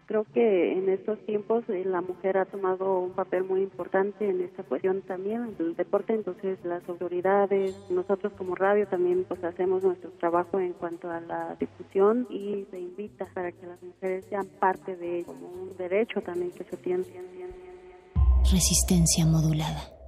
creo 0.09 0.25
que 0.33 0.73
en 0.73 0.89
estos 0.89 1.23
tiempos 1.27 1.63
eh, 1.69 1.83
la 1.85 2.01
mujer 2.01 2.39
ha 2.39 2.45
tomado 2.45 2.99
un 2.99 3.11
papel 3.11 3.43
muy 3.43 3.61
importante 3.61 4.27
en 4.27 4.41
esta 4.41 4.63
cuestión 4.63 5.03
también 5.03 5.55
del 5.55 5.75
deporte, 5.75 6.15
entonces 6.15 6.57
las 6.63 6.81
autoridades, 6.89 7.75
nosotros 7.91 8.33
como 8.35 8.55
radio 8.55 8.87
también 8.87 9.23
pues 9.27 9.43
hacemos 9.43 9.83
nuestro 9.83 10.09
trabajo 10.19 10.59
en 10.59 10.73
cuanto 10.73 11.11
a 11.11 11.19
la 11.21 11.55
difusión 11.59 12.25
y 12.31 12.65
se 12.71 12.79
invita 12.79 13.27
para 13.35 13.51
que 13.51 13.67
las 13.67 13.79
mujeres 13.83 14.25
sean 14.25 14.47
parte 14.59 14.95
de 14.95 15.23
como 15.25 15.47
un 15.47 15.77
derecho 15.77 16.21
también 16.21 16.49
que 16.53 16.63
se 16.63 16.77
tiene. 16.77 17.03
Resistencia 18.51 19.27
modulada. 19.27 19.98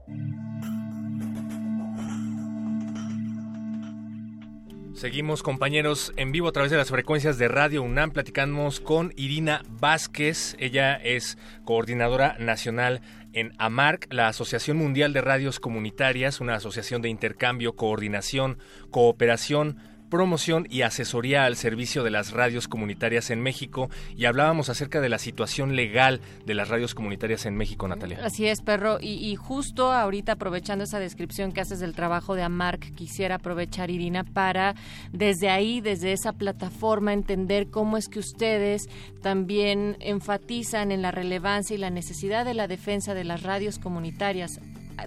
Seguimos 5.01 5.41
compañeros 5.41 6.13
en 6.15 6.31
vivo 6.31 6.47
a 6.47 6.51
través 6.51 6.69
de 6.69 6.77
las 6.77 6.89
frecuencias 6.89 7.39
de 7.39 7.47
Radio 7.47 7.81
UNAM. 7.81 8.11
Platicamos 8.11 8.79
con 8.79 9.13
Irina 9.15 9.63
Vázquez. 9.67 10.55
Ella 10.59 10.93
es 10.93 11.39
coordinadora 11.65 12.35
nacional 12.37 13.01
en 13.33 13.51
AMARC, 13.57 14.13
la 14.13 14.27
Asociación 14.27 14.77
Mundial 14.77 15.11
de 15.11 15.21
Radios 15.21 15.59
Comunitarias, 15.59 16.39
una 16.39 16.53
asociación 16.53 17.01
de 17.01 17.09
intercambio, 17.09 17.75
coordinación, 17.75 18.59
cooperación 18.91 19.77
promoción 20.11 20.67
y 20.69 20.83
asesoría 20.83 21.45
al 21.45 21.55
servicio 21.55 22.03
de 22.03 22.11
las 22.11 22.31
radios 22.31 22.67
comunitarias 22.67 23.31
en 23.31 23.41
México 23.41 23.89
y 24.15 24.25
hablábamos 24.25 24.69
acerca 24.69 25.01
de 25.01 25.09
la 25.09 25.17
situación 25.17 25.75
legal 25.75 26.21
de 26.45 26.53
las 26.53 26.67
radios 26.67 26.93
comunitarias 26.93 27.47
en 27.47 27.55
México, 27.55 27.87
Natalia. 27.87 28.19
Así 28.23 28.45
es, 28.45 28.61
perro, 28.61 28.99
y, 29.01 29.35
justo 29.35 29.91
ahorita 29.91 30.33
aprovechando 30.33 30.83
esa 30.83 30.99
descripción 30.99 31.53
que 31.53 31.61
haces 31.61 31.79
del 31.79 31.95
trabajo 31.95 32.35
de 32.35 32.43
AMARC, 32.43 32.93
quisiera 32.93 33.35
aprovechar, 33.35 33.89
Irina, 33.89 34.23
para 34.23 34.75
desde 35.13 35.49
ahí, 35.49 35.81
desde 35.81 36.11
esa 36.11 36.33
plataforma, 36.33 37.13
entender 37.13 37.69
cómo 37.69 37.95
es 37.95 38.09
que 38.09 38.19
ustedes 38.19 38.89
también 39.21 39.95
enfatizan 40.01 40.91
en 40.91 41.01
la 41.01 41.11
relevancia 41.11 41.73
y 41.73 41.79
la 41.79 41.89
necesidad 41.89 42.43
de 42.43 42.53
la 42.53 42.67
defensa 42.67 43.13
de 43.13 43.23
las 43.23 43.43
radios 43.43 43.79
comunitarias 43.79 44.59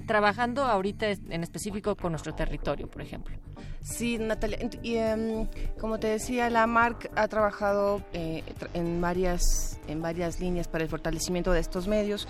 trabajando 0.07 0.65
ahorita 0.65 1.09
en 1.11 1.43
específico 1.43 1.97
con 1.97 2.13
nuestro 2.13 2.35
territorio, 2.35 2.89
por 2.89 3.03
ejemplo. 3.03 3.37
Sí, 3.85 4.17
Natalia. 4.19 4.59
Y, 4.83 4.97
em, 4.97 5.47
como 5.79 5.99
te 5.99 6.07
decía, 6.07 6.49
la 6.49 6.67
MARC 6.67 7.11
ha 7.17 7.29
trabajado 7.29 8.03
eh, 8.15 8.43
en, 8.73 9.01
varias, 9.01 9.79
en 9.89 10.01
varias 10.01 10.41
líneas 10.41 10.69
para 10.69 10.85
el 10.85 10.91
fortalecimiento 10.91 11.53
de 11.53 11.61
estos 11.61 11.87
medios. 11.87 12.27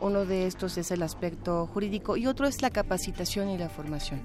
Uno 0.00 0.26
de 0.26 0.46
estos 0.46 0.76
es 0.76 0.90
el 0.90 1.02
aspecto 1.02 1.66
jurídico 1.66 2.18
y 2.18 2.26
otro 2.26 2.46
es 2.46 2.60
la 2.60 2.70
capacitación 2.70 3.48
y 3.48 3.56
la 3.56 3.70
formación. 3.70 4.20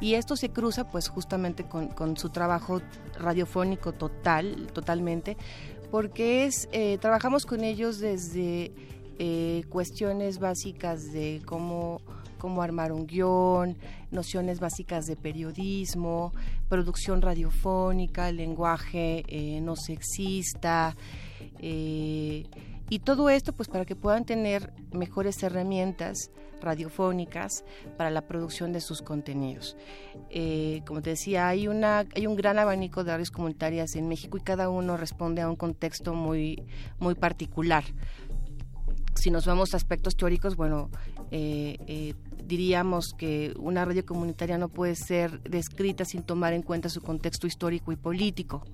Y 0.00 0.14
esto 0.14 0.36
se 0.36 0.50
cruza 0.50 0.90
pues 0.90 1.08
justamente 1.08 1.64
con, 1.64 2.16
su 2.16 2.28
trabajo 2.28 2.82
radiofónico 3.18 3.92
total, 3.92 4.66
totalmente, 4.72 5.36
porque 5.90 6.44
es, 6.44 6.68
eh, 6.72 6.98
trabajamos 7.00 7.46
con 7.46 7.62
ellos 7.62 8.00
desde 8.00 8.72
eh, 9.24 9.62
cuestiones 9.68 10.40
básicas 10.40 11.12
de 11.12 11.42
cómo, 11.46 12.00
cómo 12.38 12.60
armar 12.60 12.90
un 12.90 13.06
guion, 13.06 13.78
nociones 14.10 14.58
básicas 14.58 15.06
de 15.06 15.14
periodismo, 15.14 16.32
producción 16.68 17.22
radiofónica, 17.22 18.32
lenguaje 18.32 19.22
eh, 19.28 19.60
no 19.60 19.76
sexista. 19.76 20.96
Eh, 21.60 22.46
y 22.90 22.98
todo 22.98 23.30
esto 23.30 23.52
pues 23.52 23.68
para 23.68 23.84
que 23.84 23.94
puedan 23.94 24.24
tener 24.24 24.72
mejores 24.90 25.40
herramientas 25.44 26.32
radiofónicas 26.60 27.64
para 27.96 28.10
la 28.10 28.22
producción 28.22 28.72
de 28.72 28.80
sus 28.80 29.02
contenidos. 29.02 29.76
como 30.84 31.00
te 31.00 31.10
decía, 31.10 31.46
hay, 31.46 31.68
una, 31.68 32.06
hay 32.16 32.26
un 32.26 32.34
gran 32.34 32.58
abanico 32.58 33.04
de 33.04 33.12
radios 33.12 33.30
comunitarias 33.30 33.94
en 33.94 34.08
México 34.08 34.36
y 34.36 34.40
cada 34.40 34.68
uno 34.68 34.96
responde 34.96 35.42
a 35.42 35.48
un 35.48 35.54
contexto 35.54 36.12
muy, 36.12 36.64
muy 36.98 37.14
particular 37.14 37.84
si 39.14 39.30
nos 39.30 39.46
vamos 39.46 39.74
a 39.74 39.76
aspectos 39.76 40.16
teóricos, 40.16 40.56
bueno, 40.56 40.90
eh, 41.30 41.76
eh, 41.86 42.14
diríamos 42.44 43.14
que 43.14 43.54
una 43.58 43.84
radio 43.84 44.04
comunitaria 44.04 44.58
no 44.58 44.68
puede 44.68 44.94
ser 44.94 45.42
descrita 45.42 46.04
sin 46.04 46.22
tomar 46.22 46.52
en 46.52 46.62
cuenta 46.62 46.88
su 46.88 47.00
contexto 47.00 47.46
histórico 47.46 47.92
y 47.92 47.96
político. 47.96 48.64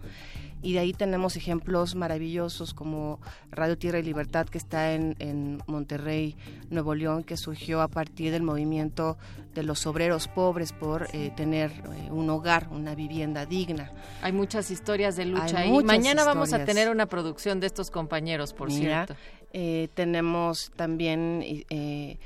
Y 0.60 0.72
de 0.72 0.80
ahí 0.80 0.92
tenemos 0.92 1.36
ejemplos 1.36 1.94
maravillosos 1.94 2.74
como 2.74 3.20
Radio 3.52 3.78
Tierra 3.78 4.00
y 4.00 4.02
Libertad, 4.02 4.48
que 4.48 4.58
está 4.58 4.92
en, 4.92 5.62
Monterrey, 5.68 6.36
Nuevo 6.68 6.96
León, 6.96 7.22
que 7.22 7.36
surgió 7.36 7.80
a 7.80 7.86
partir 7.86 8.32
del 8.32 8.42
movimiento 8.42 9.16
de 9.54 9.62
los 9.62 9.86
obreros 9.86 10.26
pobres 10.26 10.72
por 10.72 11.08
eh, 11.12 11.32
tener 11.36 11.70
un 12.10 12.28
hogar, 12.30 12.68
una 12.72 12.96
vivienda 12.96 13.46
digna. 13.46 13.92
Hay 14.20 14.32
muchas 14.32 14.72
historias 14.72 15.14
de 15.14 15.26
lucha 15.26 15.64
y 15.64 15.84
mañana 15.84 16.24
vamos 16.24 16.52
a 16.52 16.64
tener 16.64 16.90
una 16.90 17.06
producción 17.06 17.60
de 17.60 17.68
estos 17.68 17.90
compañeros, 17.90 18.52
por 18.52 18.72
cierto. 18.72 19.14
Eh, 19.52 19.88
tenemos 19.94 20.70
también 20.76 21.42
eh, 21.70 22.18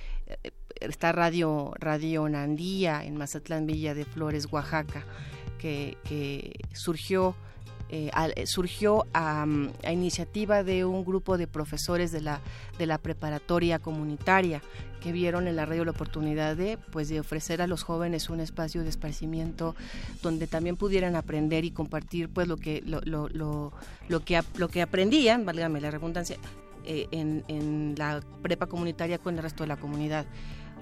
esta 0.81 1.13
radio, 1.13 1.73
Radio 1.79 2.29
Nandía 2.29 3.05
en 3.05 3.17
Mazatlán, 3.17 3.67
Villa 3.67 3.95
de 3.95 4.05
Flores, 4.05 4.49
Oaxaca, 4.51 5.05
que, 5.59 5.97
surgió 6.73 7.37
eh, 7.95 8.11
surgió 8.47 9.07
a, 9.13 9.47
iniciativa 9.93 10.65
de 10.65 10.87
un 10.87 11.05
grupo 11.05 11.37
de 11.37 11.47
profesores 11.47 12.11
de 12.11 12.23
la, 12.23 12.41
de 12.79 12.87
la 12.87 12.97
preparatoria 12.97 13.79
comunitaria 13.79 14.63
que 15.03 15.13
vieron 15.13 15.47
en 15.47 15.57
la 15.57 15.67
radio 15.67 15.85
la 15.85 15.91
oportunidad 15.91 16.57
de 16.57 16.79
pues 16.91 17.11
de 17.11 17.21
ofrecer 17.21 17.61
a 17.61 17.67
los 17.67 17.83
jóvenes 17.83 18.31
un 18.31 18.41
espacio 18.41 18.83
de 18.83 18.89
esparcimiento 18.89 19.77
donde 20.23 20.47
también 20.47 20.77
pudieran 20.77 21.17
aprender 21.17 21.67
y 21.67 21.71
compartir 21.71 22.31
pues 22.31 22.49
lo 22.49 22.57
que 22.57 22.83
lo, 22.87 23.03
lo, 23.03 23.29
lo, 23.29 23.73
lo 24.09 24.25
que 24.25 24.41
lo 24.57 24.69
que 24.69 24.81
aprendían, 24.81 25.45
válgame 25.45 25.81
la 25.83 25.91
redundancia, 25.91 26.39
eh, 26.85 27.09
en, 27.13 27.95
la 27.97 28.21
prepa 28.43 28.67
comunitaria 28.67 29.19
con 29.19 29.37
el 29.37 29.43
resto 29.43 29.65
de 29.65 29.69
la 29.69 29.77
comunidad. 29.77 30.27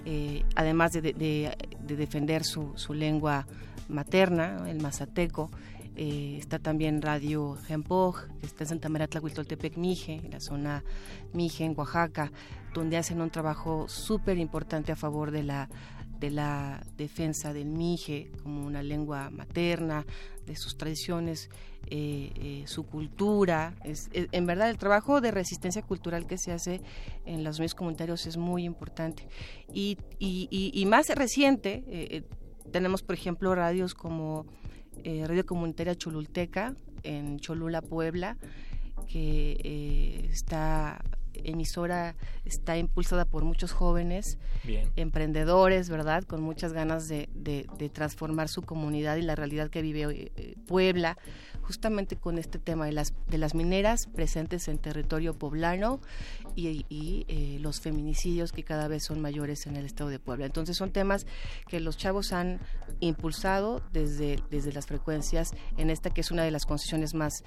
Eh, 0.04 0.44
además 0.54 0.92
de, 0.92 1.54
defender 1.80 2.44
su, 2.44 2.74
lengua 2.94 3.46
materna, 3.88 4.64
el 4.68 4.80
mazateco, 4.80 5.50
eh, 5.96 6.36
está 6.38 6.58
también 6.58 7.02
Radio 7.02 7.58
Gempoj, 7.66 8.28
que 8.40 8.46
está 8.46 8.64
en 8.64 8.68
Santa 8.68 8.88
María 8.88 9.08
Tlahuitoltepec, 9.08 9.76
Mije, 9.76 10.20
en 10.24 10.30
la 10.30 10.40
zona 10.40 10.84
Mije, 11.34 11.64
en 11.64 11.74
Oaxaca, 11.76 12.32
donde 12.72 12.96
hacen 12.96 13.20
un 13.20 13.30
trabajo 13.30 13.88
súper 13.88 14.38
importante 14.38 14.92
a 14.92 14.96
favor 14.96 15.30
de 15.30 15.42
la 15.42 15.68
de 16.20 16.30
la 16.30 16.84
defensa 16.98 17.54
del 17.54 17.68
mije 17.68 18.30
como 18.42 18.66
una 18.66 18.82
lengua 18.82 19.30
materna, 19.30 20.04
de 20.46 20.54
sus 20.54 20.76
tradiciones, 20.76 21.48
eh, 21.86 22.30
eh, 22.36 22.62
su 22.66 22.84
cultura. 22.84 23.74
Es, 23.84 24.10
en 24.12 24.46
verdad, 24.46 24.68
el 24.68 24.76
trabajo 24.76 25.22
de 25.22 25.30
resistencia 25.30 25.82
cultural 25.82 26.26
que 26.26 26.36
se 26.36 26.52
hace 26.52 26.82
en 27.24 27.42
los 27.42 27.58
medios 27.58 27.74
comunitarios 27.74 28.26
es 28.26 28.36
muy 28.36 28.64
importante. 28.64 29.26
Y, 29.72 29.96
y, 30.18 30.84
más 30.86 31.08
reciente, 31.08 31.84
eh, 31.86 32.24
tenemos, 32.70 33.02
por 33.02 33.14
ejemplo, 33.14 33.54
radios 33.54 33.94
como 33.94 34.46
Radio 35.02 35.46
Comunitaria 35.46 35.94
Cholulteca, 35.94 36.74
en 37.02 37.38
Cholula, 37.40 37.80
Puebla, 37.80 38.36
que 39.08 40.28
está 40.30 41.02
emisora 41.34 42.14
está 42.44 42.76
impulsada 42.76 43.24
por 43.24 43.44
muchos 43.44 43.72
jóvenes, 43.72 44.38
emprendedores, 44.96 45.88
¿verdad? 45.88 46.24
Con 46.24 46.42
muchas 46.42 46.72
ganas 46.72 47.08
de, 47.08 47.28
transformar 47.92 48.48
su 48.48 48.62
comunidad 48.62 49.16
y 49.16 49.22
la 49.22 49.34
realidad 49.34 49.70
que 49.70 49.82
vive 49.82 50.32
eh, 50.36 50.54
Puebla 50.66 51.18
justamente 51.62 52.16
con 52.16 52.38
este 52.38 52.58
tema 52.58 52.86
de 52.86 52.92
las, 52.92 53.14
de 53.28 53.38
las 53.38 53.54
mineras 53.54 54.06
presentes 54.06 54.68
en 54.68 54.78
territorio 54.78 55.38
poblano 55.38 56.00
y, 56.56 57.24
eh, 57.28 57.58
los 57.60 57.80
feminicidios 57.80 58.52
que 58.52 58.64
cada 58.64 58.88
vez 58.88 59.04
son 59.04 59.20
mayores 59.20 59.66
en 59.66 59.76
el 59.76 59.84
estado 59.86 60.10
de 60.10 60.18
Puebla. 60.18 60.46
Entonces 60.46 60.76
son 60.76 60.90
temas 60.90 61.26
que 61.68 61.80
los 61.80 61.96
chavos 61.96 62.32
han 62.32 62.60
impulsado 63.00 63.82
desde, 63.92 64.38
desde 64.50 64.72
las 64.72 64.86
frecuencias 64.86 65.52
en 65.76 65.90
esta 65.90 66.10
que 66.10 66.20
es 66.20 66.30
una 66.30 66.42
de 66.42 66.50
las 66.50 66.66
concesiones 66.66 67.14
más, 67.14 67.44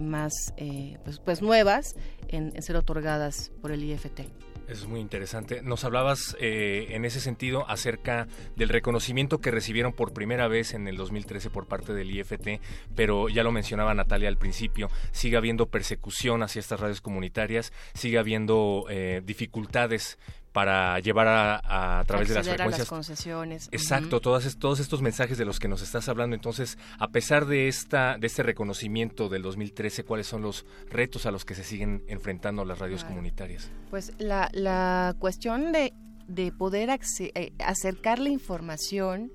más 0.00 0.32
eh, 0.56 0.98
pues, 1.04 1.18
pues, 1.18 1.42
nuevas 1.42 1.94
en, 2.28 2.60
ser 2.62 2.76
otorgadas 2.76 3.50
por 3.60 3.72
el 3.72 3.82
IFT. 3.84 4.20
Es 4.68 4.86
muy 4.86 5.00
interesante. 5.00 5.62
Nos 5.62 5.84
hablabas 5.84 6.36
eh, 6.40 6.88
en 6.90 7.04
ese 7.04 7.20
sentido 7.20 7.68
acerca 7.68 8.26
del 8.56 8.68
reconocimiento 8.68 9.40
que 9.40 9.50
recibieron 9.50 9.92
por 9.92 10.12
primera 10.12 10.48
vez 10.48 10.74
en 10.74 10.88
el 10.88 10.96
2013 10.96 11.50
por 11.50 11.66
parte 11.66 11.92
del 11.92 12.10
IFT, 12.10 12.60
pero 12.94 13.28
ya 13.28 13.42
lo 13.42 13.52
mencionaba 13.52 13.94
Natalia 13.94 14.28
al 14.28 14.38
principio, 14.38 14.90
sigue 15.12 15.36
habiendo 15.36 15.66
persecución 15.66 16.42
hacia 16.42 16.60
estas 16.60 16.80
radios 16.80 17.00
comunitarias, 17.00 17.72
sigue 17.94 18.18
habiendo 18.18 18.86
eh, 18.88 19.22
dificultades 19.24 20.18
para 20.54 21.00
llevar 21.00 21.26
a, 21.26 21.98
a 21.98 22.04
través 22.04 22.28
de 22.28 22.36
las 22.36 22.46
frecuencias. 22.46 22.78
las 22.78 22.88
concesiones. 22.88 23.68
Exacto, 23.72 24.20
todos 24.20 24.46
estos 24.46 25.02
mensajes 25.02 25.36
de 25.36 25.44
los 25.44 25.58
que 25.58 25.66
nos 25.66 25.82
estás 25.82 26.08
hablando. 26.08 26.36
Entonces, 26.36 26.78
a 27.00 27.08
pesar 27.08 27.46
de 27.46 27.66
esta 27.66 28.18
de 28.18 28.28
este 28.28 28.44
reconocimiento 28.44 29.28
del 29.28 29.42
2013, 29.42 30.04
¿cuáles 30.04 30.28
son 30.28 30.42
los 30.42 30.64
retos 30.88 31.26
a 31.26 31.32
los 31.32 31.44
que 31.44 31.56
se 31.56 31.64
siguen 31.64 32.04
enfrentando 32.06 32.64
las 32.64 32.78
radios 32.78 33.02
comunitarias? 33.02 33.68
Pues 33.90 34.12
la, 34.18 34.48
la 34.52 35.16
cuestión 35.18 35.72
de, 35.72 35.92
de 36.28 36.52
poder 36.52 36.88
eh, 36.88 37.52
acercar 37.58 38.20
la 38.20 38.28
información 38.28 39.32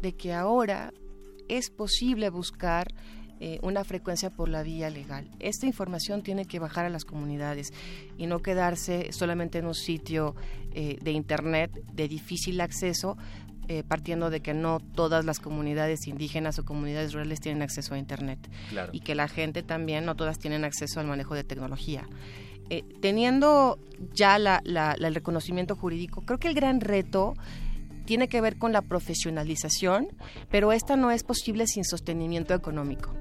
de 0.00 0.14
que 0.14 0.32
ahora 0.32 0.94
es 1.48 1.68
posible 1.68 2.30
buscar 2.30 2.88
eh, 3.40 3.58
una 3.62 3.82
frecuencia 3.84 4.30
por 4.30 4.48
la 4.48 4.62
vía 4.62 4.90
legal. 4.90 5.28
Esta 5.40 5.66
información 5.66 6.22
tiene 6.22 6.44
que 6.44 6.60
bajar 6.60 6.84
a 6.86 6.88
las 6.88 7.04
comunidades 7.04 7.72
y 8.16 8.26
no 8.26 8.40
quedarse 8.40 9.12
solamente 9.12 9.58
en 9.58 9.66
un 9.66 9.74
sitio 9.74 10.36
eh, 10.72 10.98
de 11.02 11.10
Internet 11.10 11.72
de 11.92 12.06
difícil 12.06 12.60
acceso, 12.60 13.16
eh, 13.66 13.82
partiendo 13.82 14.30
de 14.30 14.40
que 14.40 14.54
no 14.54 14.78
todas 14.78 15.24
las 15.24 15.40
comunidades 15.40 16.06
indígenas 16.06 16.58
o 16.58 16.64
comunidades 16.64 17.12
rurales 17.12 17.40
tienen 17.40 17.62
acceso 17.62 17.94
a 17.94 17.98
Internet. 17.98 18.38
Y 18.92 19.00
que 19.00 19.14
la 19.14 19.26
gente 19.26 19.62
también, 19.62 20.04
no 20.04 20.14
todas 20.14 20.38
tienen 20.38 20.64
acceso 20.64 21.00
al 21.00 21.06
manejo 21.06 21.34
de 21.34 21.44
tecnología. 21.44 22.06
teniendo 23.00 23.78
ya 24.12 24.36
el 24.36 25.14
reconocimiento 25.14 25.76
jurídico, 25.76 26.22
creo 26.22 26.38
que 26.38 26.48
el 26.48 26.54
gran 26.54 26.80
reto 26.80 27.34
tiene 28.04 28.28
que 28.28 28.40
ver 28.40 28.58
con 28.58 28.72
la 28.72 28.82
profesionalización, 28.82 30.08
pero 30.50 30.72
esta 30.72 30.96
no 30.96 31.10
es 31.10 31.24
posible 31.24 31.66
sin 31.66 31.84
sostenimiento 31.84 32.54
económico. 32.54 33.14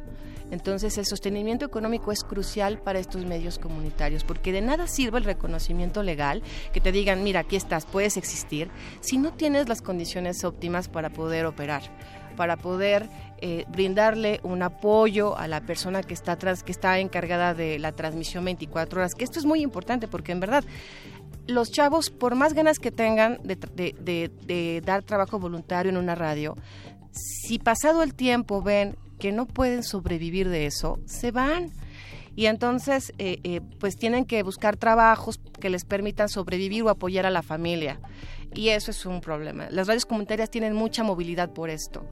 Entonces 0.53 0.99
el 0.99 1.05
sostenimiento 1.07 1.65
económico 1.65 2.11
es 2.11 2.23
crucial 2.23 2.77
para 2.77 2.99
estos 2.99 3.25
medios 3.25 3.57
comunitarios, 3.57 4.23
porque 4.23 4.51
de 4.51 4.61
nada 4.61 4.85
sirve 4.85 5.17
el 5.17 5.23
reconocimiento 5.23 6.03
legal, 6.03 6.43
que 6.71 6.79
te 6.79 6.91
digan, 6.91 7.23
mira, 7.23 7.39
aquí 7.39 7.55
estás, 7.55 7.87
puedes 7.87 8.17
existir, 8.17 8.69
si 9.01 9.17
no 9.17 9.33
tienes 9.33 9.67
las 9.67 9.81
condiciones 9.81 10.43
óptimas 10.43 10.89
para 10.89 11.09
poder 11.09 11.47
operar, 11.47 11.81
para 12.37 12.55
poder 12.55 13.09
eh, 13.39 13.65
brindarle 13.69 14.41
un 14.43 14.61
apoyo 14.61 15.35
a 15.35 15.47
la 15.47 15.61
persona 15.61 16.03
que 16.03 16.13
está, 16.13 16.37
que 16.37 16.71
está 16.71 16.99
encargada 16.99 17.55
de 17.55 17.79
la 17.79 17.91
transmisión 17.91 18.45
24 18.45 18.99
horas, 18.99 19.15
que 19.15 19.23
esto 19.23 19.39
es 19.39 19.45
muy 19.45 19.61
importante, 19.61 20.07
porque 20.07 20.33
en 20.33 20.39
verdad 20.39 20.63
los 21.47 21.71
chavos, 21.71 22.11
por 22.11 22.35
más 22.35 22.53
ganas 22.53 22.77
que 22.77 22.91
tengan 22.91 23.39
de, 23.43 24.81
dar 24.85 25.01
trabajo 25.01 25.39
voluntario 25.39 25.89
en 25.89 25.97
una 25.97 26.13
radio, 26.13 26.55
si 27.11 27.57
pasado 27.57 28.03
el 28.03 28.13
tiempo 28.13 28.61
ven 28.61 28.95
que 29.23 29.31
no 29.31 29.45
pueden 29.45 29.83
sobrevivir 29.83 30.49
de 30.49 30.65
eso, 30.65 30.99
se 31.05 31.31
van. 31.31 31.71
Y 32.35 32.47
entonces, 32.47 33.13
eh, 33.19 33.39
eh, 33.45 33.61
pues 33.79 33.95
tienen 33.95 34.25
que 34.25 34.43
buscar 34.43 34.75
trabajos 34.75 35.39
que 35.61 35.69
les 35.69 35.85
permitan 35.85 36.27
sobrevivir 36.27 36.83
o 36.83 36.89
apoyar 36.89 37.25
a 37.25 37.29
la 37.29 37.41
familia. 37.41 38.01
Y 38.53 38.67
eso 38.67 38.91
es 38.91 39.05
un 39.05 39.21
problema. 39.21 39.69
Las 39.69 39.87
radios 39.87 40.05
comunitarias 40.05 40.49
tienen 40.49 40.73
mucha 40.73 41.05
movilidad 41.05 41.53
por 41.53 41.69
esto. 41.69 42.05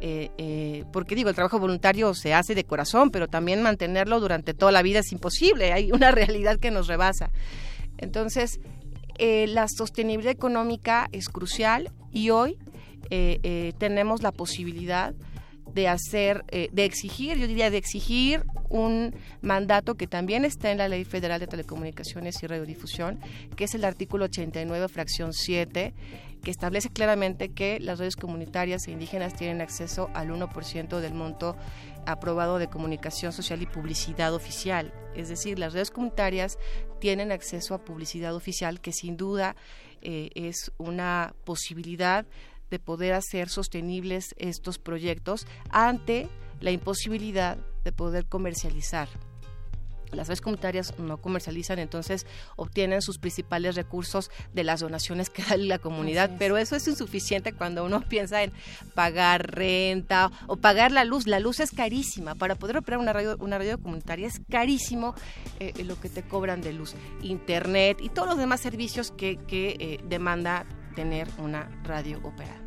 Eh, 0.00 0.84
porque 0.94 1.14
digo, 1.14 1.28
el 1.28 1.34
trabajo 1.34 1.58
voluntario 1.58 2.14
se 2.14 2.32
hace 2.32 2.54
de 2.54 2.64
corazón, 2.64 3.10
pero 3.10 3.28
también 3.28 3.60
mantenerlo 3.60 4.18
durante 4.18 4.54
toda 4.54 4.72
la 4.72 4.80
vida 4.80 5.00
es 5.00 5.12
imposible. 5.12 5.74
Hay 5.74 5.92
una 5.92 6.10
realidad 6.10 6.58
que 6.58 6.70
nos 6.70 6.86
rebasa. 6.86 7.32
Entonces, 7.98 8.60
la 9.18 9.68
sostenibilidad 9.68 10.32
económica 10.32 11.10
es 11.12 11.28
crucial 11.28 11.92
y 12.12 12.30
hoy 12.30 12.56
tenemos 13.78 14.22
la 14.22 14.32
posibilidad 14.32 15.14
de 15.72 15.88
hacer, 15.88 16.44
eh, 16.48 16.68
de 16.72 16.84
exigir, 16.84 17.38
yo 17.38 17.46
diría 17.46 17.70
de 17.70 17.76
exigir 17.76 18.44
un 18.68 19.14
mandato 19.42 19.94
que 19.96 20.06
también 20.06 20.44
está 20.44 20.70
en 20.70 20.78
la 20.78 20.88
Ley 20.88 21.04
Federal 21.04 21.40
de 21.40 21.46
Telecomunicaciones 21.46 22.42
y 22.42 22.46
Radiodifusión, 22.46 23.20
que 23.56 23.64
es 23.64 23.74
el 23.74 23.84
artículo 23.84 24.26
89, 24.26 24.88
fracción 24.88 25.32
7, 25.32 25.94
que 26.42 26.50
establece 26.50 26.90
claramente 26.90 27.50
que 27.50 27.80
las 27.80 27.98
redes 27.98 28.16
comunitarias 28.16 28.86
e 28.86 28.92
indígenas 28.92 29.34
tienen 29.34 29.60
acceso 29.60 30.10
al 30.14 30.30
1% 30.30 31.00
del 31.00 31.14
monto 31.14 31.56
aprobado 32.06 32.58
de 32.58 32.68
comunicación 32.68 33.32
social 33.32 33.60
y 33.62 33.66
publicidad 33.66 34.32
oficial. 34.34 34.92
Es 35.14 35.28
decir, 35.28 35.58
las 35.58 35.72
redes 35.72 35.90
comunitarias 35.90 36.58
tienen 37.00 37.32
acceso 37.32 37.74
a 37.74 37.84
publicidad 37.84 38.34
oficial 38.34 38.80
que 38.80 38.92
sin 38.92 39.16
duda 39.16 39.56
eh, 40.02 40.30
es 40.34 40.72
una 40.78 41.34
posibilidad 41.44 42.26
de 42.70 42.78
poder 42.78 43.14
hacer 43.14 43.48
sostenibles 43.48 44.34
estos 44.38 44.78
proyectos 44.78 45.46
ante 45.70 46.28
la 46.60 46.70
imposibilidad 46.70 47.58
de 47.84 47.92
poder 47.92 48.26
comercializar. 48.26 49.08
Las 50.12 50.28
redes 50.28 50.40
comunitarias 50.40 50.98
no 50.98 51.18
comercializan, 51.18 51.78
entonces 51.78 52.26
obtienen 52.56 53.02
sus 53.02 53.18
principales 53.18 53.74
recursos 53.74 54.30
de 54.54 54.64
las 54.64 54.80
donaciones 54.80 55.30
que 55.30 55.42
da 55.48 55.56
la 55.56 55.78
comunidad, 55.78 56.30
pero 56.38 56.56
eso 56.56 56.76
es 56.76 56.86
insuficiente 56.86 57.52
cuando 57.52 57.84
uno 57.84 58.00
piensa 58.08 58.42
en 58.42 58.52
pagar 58.94 59.54
renta 59.54 60.30
o 60.46 60.56
pagar 60.56 60.92
la 60.92 61.04
luz. 61.04 61.26
La 61.26 61.40
luz 61.40 61.60
es 61.60 61.70
carísima. 61.70 62.34
Para 62.34 62.54
poder 62.54 62.76
operar 62.76 63.00
una 63.00 63.12
radio, 63.12 63.36
una 63.40 63.58
radio 63.58 63.78
comunitaria 63.78 64.28
es 64.28 64.40
carísimo 64.48 65.14
eh, 65.60 65.72
lo 65.84 66.00
que 66.00 66.08
te 66.08 66.22
cobran 66.22 66.60
de 66.60 66.72
luz. 66.72 66.94
Internet 67.22 67.98
y 68.00 68.08
todos 68.08 68.28
los 68.28 68.38
demás 68.38 68.60
servicios 68.60 69.10
que, 69.10 69.36
que 69.48 69.76
eh, 69.78 70.00
demanda 70.08 70.66
tener 70.96 71.28
una 71.38 71.68
radio 71.84 72.18
operando. 72.24 72.66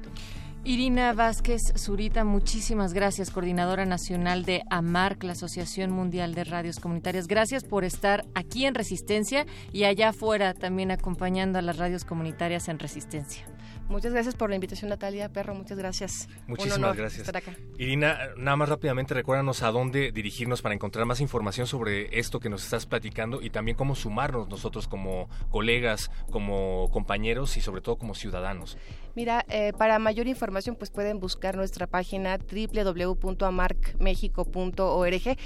Irina 0.65 1.13
Vázquez 1.13 1.73
Zurita, 1.77 2.25
muchísimas 2.25 2.93
gracias, 2.93 3.31
coordinadora 3.31 3.85
nacional 3.85 4.43
de 4.43 4.61
AMARC, 4.69 5.23
la 5.23 5.31
Asociación 5.31 5.89
Mundial 5.89 6.35
de 6.35 6.43
Radios 6.43 6.79
Comunitarias. 6.79 7.27
Gracias 7.27 7.63
por 7.63 7.85
estar 7.85 8.25
aquí 8.35 8.65
en 8.65 8.75
Resistencia 8.75 9.45
y 9.71 9.85
allá 9.85 10.09
afuera 10.09 10.53
también 10.53 10.91
acompañando 10.91 11.59
a 11.59 11.61
las 11.61 11.77
radios 11.77 12.03
comunitarias 12.03 12.67
en 12.67 12.77
Resistencia. 12.77 13.45
Muchas 13.89 14.13
gracias 14.13 14.36
por 14.36 14.52
la 14.52 14.56
invitación, 14.56 14.89
Natalia 14.89 15.30
Perro. 15.30 15.56
Muchas 15.56 15.78
gracias. 15.78 16.30
Muchísimas 16.45 16.95
gracias. 16.95 17.28
Irina, 17.80 18.19
nada 18.38 18.56
más 18.56 18.69
rápidamente 18.69 19.15
recuérdanos 19.15 19.63
a 19.63 19.71
dónde 19.71 20.12
dirigirnos 20.12 20.62
para 20.62 20.75
encontrar 20.75 21.08
más 21.08 21.21
información 21.21 21.65
sobre 21.65 22.19
esto 22.19 22.39
que 22.39 22.49
nos 22.49 22.63
estás 22.63 22.86
platicando 22.86 23.41
y 23.41 23.49
también 23.49 23.75
cómo 23.75 23.95
sumarnos 23.95 24.47
nosotros 24.47 24.88
como 24.88 25.28
colegas, 25.49 26.12
como 26.30 26.91
compañeros 26.91 27.58
y 27.58 27.62
sobre 27.62 27.82
todo 27.82 27.97
como 27.97 28.13
ciudadanos. 28.13 28.78
Mira, 29.15 29.43
eh, 29.49 29.73
para 29.75 29.97
mayor 29.97 30.28
información 30.28 30.75
pues 30.75 30.91
pueden 30.91 31.19
buscar 31.19 31.58
nuestra 31.58 31.88
página 31.88 32.38
www.amarcmexico.org. 32.38 35.38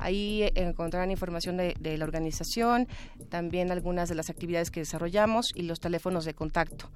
Ahí 0.00 0.50
encontrarán 0.54 1.10
información 1.10 1.56
de, 1.56 1.98
la 1.98 2.04
organización, 2.04 2.88
también 3.28 3.70
algunas 3.70 4.08
de 4.08 4.14
las 4.14 4.30
actividades 4.30 4.70
que 4.70 4.80
desarrollamos 4.80 5.52
y 5.54 5.62
los 5.62 5.80
teléfonos 5.80 6.24
de 6.24 6.34
contacto. 6.34 6.90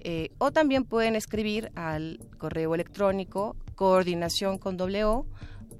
Eh, 0.00 0.30
o 0.38 0.52
también 0.52 0.84
pueden 0.84 1.16
escribir 1.16 1.70
al 1.74 2.20
correo 2.38 2.74
electrónico 2.74 3.56
coordinación 3.74 4.58
con 4.58 4.76
w 4.76 5.24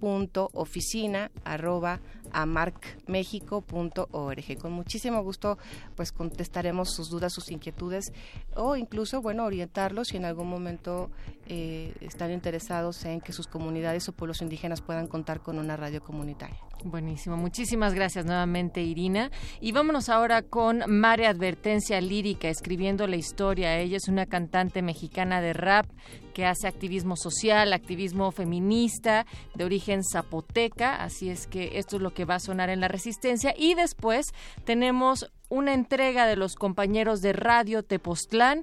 punto 0.01 0.51
oficina 0.55 1.31
arroba 1.45 2.01
amarcmexico.org. 2.33 4.59
Con 4.59 4.73
muchísimo 4.73 5.23
gusto 5.23 5.59
pues 5.95 6.11
contestaremos 6.11 6.91
sus 6.91 7.11
dudas, 7.11 7.33
sus 7.33 7.51
inquietudes 7.51 8.13
o 8.57 8.77
incluso, 8.77 9.21
bueno, 9.21 9.45
orientarlos 9.45 10.09
si 10.09 10.17
en 10.17 10.25
algún 10.25 10.49
momento 10.49 11.11
eh, 11.47 11.95
están 12.01 12.33
interesados 12.33 13.05
en 13.05 13.21
que 13.21 13.33
sus 13.33 13.47
comunidades 13.47 14.09
o 14.09 14.13
pueblos 14.13 14.43
indígenas 14.43 14.81
puedan 14.81 15.07
contar 15.07 15.41
con 15.41 15.59
una 15.59 15.77
radio 15.77 16.03
comunitaria. 16.03 16.59
Buenísimo, 16.83 17.37
muchísimas 17.37 17.93
gracias 17.93 18.25
nuevamente 18.25 18.81
Irina. 18.81 19.31
Y 19.61 19.73
vámonos 19.73 20.09
ahora 20.09 20.41
con 20.41 20.83
Mare 20.89 21.27
Advertencia 21.27 22.01
Lírica, 22.01 22.49
escribiendo 22.49 23.07
la 23.07 23.17
historia. 23.17 23.79
Ella 23.79 23.99
es 23.99 24.09
una 24.09 24.25
cantante 24.25 24.81
mexicana 24.81 25.43
de 25.43 25.53
rap 25.53 25.87
que 26.33 26.47
hace 26.47 26.69
activismo 26.69 27.17
social, 27.17 27.75
activismo 27.75 28.31
feminista 28.33 29.27
de 29.55 29.65
origen 29.65 30.03
zapoteca, 30.03 31.03
así 31.03 31.29
es 31.29 31.47
que 31.47 31.79
esto 31.79 31.97
es 31.97 32.03
lo 32.03 32.15
que 32.15 32.25
va 32.25 32.37
a 32.37 32.41
sonar 32.41 32.71
en 32.71 32.81
la 32.81 32.89
resistencia. 32.89 33.55
Y 33.57 33.75
después 33.75 34.27
tenemos 34.65 35.31
una 35.51 35.75
entrega 35.75 36.27
de 36.27 36.37
los 36.37 36.55
compañeros 36.55 37.21
de 37.21 37.35
Radio 37.35 37.83
Tepoztlán. 37.83 38.63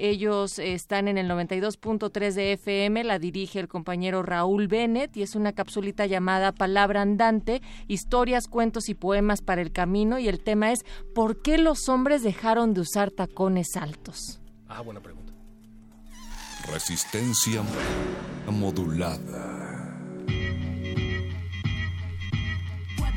Ellos 0.00 0.60
están 0.60 1.08
en 1.08 1.18
el 1.18 1.28
92.3 1.28 2.32
de 2.32 2.52
FM, 2.52 3.02
la 3.02 3.18
dirige 3.18 3.58
el 3.58 3.66
compañero 3.66 4.22
Raúl 4.22 4.68
Bennett 4.68 5.16
y 5.16 5.22
es 5.22 5.34
una 5.34 5.52
capsulita 5.52 6.06
llamada 6.06 6.52
Palabra 6.52 7.02
Andante, 7.02 7.62
historias, 7.88 8.46
cuentos 8.46 8.88
y 8.88 8.94
poemas 8.94 9.42
para 9.42 9.60
el 9.60 9.72
camino 9.72 10.20
y 10.20 10.28
el 10.28 10.40
tema 10.40 10.70
es 10.70 10.84
¿por 11.16 11.42
qué 11.42 11.58
los 11.58 11.88
hombres 11.88 12.22
dejaron 12.22 12.74
de 12.74 12.82
usar 12.82 13.10
tacones 13.10 13.76
altos? 13.76 14.40
Ah, 14.68 14.82
buena 14.82 15.00
pregunta. 15.00 15.32
Resistencia 16.72 17.62
modulada. 18.48 19.77